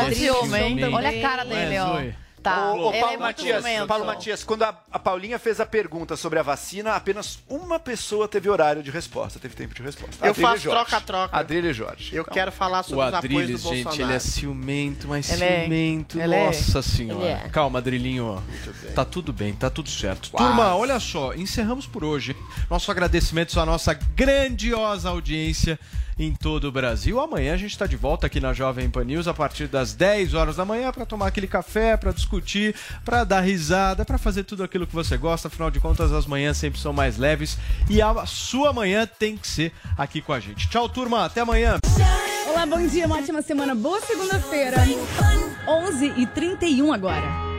hein? 0.57 0.76
também. 0.76 0.94
Olha 0.95 1.10
a 1.10 1.22
cara 1.22 1.44
dele, 1.44 1.77
ó. 1.80 2.29
Tá. 2.41 2.74
Ô, 2.74 2.90
Ele 2.90 2.98
é 2.98 3.02
Paulo, 3.02 3.20
muito 3.20 3.22
Matias. 3.22 3.66
Paulo 3.88 4.06
Matias, 4.06 4.44
quando 4.44 4.64
a, 4.64 4.78
a 4.91 4.98
Paulinha 4.99 5.38
fez 5.38 5.60
a 5.60 5.66
pergunta 5.66 6.16
sobre 6.16 6.40
a 6.40 6.44
vacina, 6.44 6.94
apenas 6.94 7.40
uma 7.49 7.80
pessoa 7.80 8.28
teve 8.28 8.49
horário 8.49 8.82
de 8.82 8.90
resposta, 8.91 9.40
teve 9.40 9.56
tempo 9.56 9.74
de 9.74 9.82
resposta. 9.84 10.26
Eu 10.26 10.32
Adrilha 10.32 10.48
faço 10.49 10.70
troca-troca. 10.70 11.36
Adrilha 11.38 11.70
e 11.70 11.74
Jorge. 11.74 12.16
Eu 12.16 12.24
quero 12.24 12.52
falar 12.52 12.84
sobre 12.84 13.03
O 13.03 13.07
os 13.07 13.14
apoios 13.14 13.32
do 13.32 13.38
Adriles, 13.38 13.61
gente, 13.61 13.84
Bolsonaro. 13.84 14.02
ele 14.11 14.14
é 14.16 14.20
ciumento, 14.20 15.07
mas 15.07 15.30
Ele 15.32 15.44
é. 15.44 15.61
ciumento, 15.64 16.20
é. 16.22 16.28
nossa 16.28 16.82
senhora. 16.82 17.24
Ele 17.26 17.32
é. 17.32 17.49
Calma, 17.49 17.80
Adrilinho. 17.80 18.41
Tá 18.95 19.03
tudo 19.03 19.34
bem, 19.34 19.53
tá 19.53 19.70
tudo 19.70 19.90
certo. 19.90 20.30
Quase. 20.32 20.48
Turma, 20.48 20.76
olha 20.76 20.99
só, 20.99 21.34
encerramos 21.34 21.86
por 21.88 22.03
hoje. 22.03 22.36
Nosso 22.70 22.90
agradecimento 22.91 23.60
à 23.60 23.66
nossa 23.66 23.94
grandiosa 23.94 25.10
audiência 25.10 25.80
em 26.20 26.34
todo 26.34 26.66
o 26.66 26.72
Brasil. 26.72 27.20
Amanhã 27.20 27.54
a 27.54 27.58
gente 27.58 27.72
está 27.72 27.88
de 27.88 27.96
volta 27.96 28.28
aqui 28.28 28.41
na 28.41 28.52
Jovem 28.52 28.90
Pan 28.90 29.06
News 29.06 29.28
a 29.28 29.34
partir 29.34 29.68
das 29.68 29.94
10 29.94 30.34
horas 30.34 30.58
da 30.58 30.66
manhã 30.66 30.91
para 30.91 31.06
tomar 31.06 31.28
aquele 31.28 31.48
café, 31.48 31.96
para 31.96 32.12
discutir, 32.12 32.76
para 33.06 33.24
dar 33.24 33.40
risada, 33.40 34.04
para 34.04 34.18
fazer 34.18 34.44
tudo 34.44 34.62
aquilo 34.62 34.86
que 34.86 34.94
você 34.94 35.18
gosta. 35.18 35.48
Afinal 35.48 35.72
de 35.72 35.80
contas, 35.80 36.12
as 36.12 36.26
manhãs 36.26 36.58
sempre 36.58 36.80
são 36.80 36.91
mais 36.91 37.18
leves 37.18 37.58
e 37.90 38.02
a 38.02 38.26
sua 38.26 38.74
manhã 38.74 39.08
tem 39.08 39.38
que 39.38 39.48
ser 39.48 39.72
aqui 39.98 40.22
com 40.22 40.34
a 40.34 40.40
gente. 40.40 40.70
Tchau, 40.70 40.90
turma, 40.90 41.26
até 41.26 41.41
amanhã. 41.41 41.78
Olá, 42.50 42.66
bom 42.66 42.86
dia, 42.86 43.06
uma 43.06 43.18
ótima 43.18 43.41
semana. 43.41 43.74
Boa 43.74 44.02
segunda-feira. 44.02 44.78
11 45.68 46.14
e 46.18 46.26
31 46.26 46.91
agora. 46.91 47.59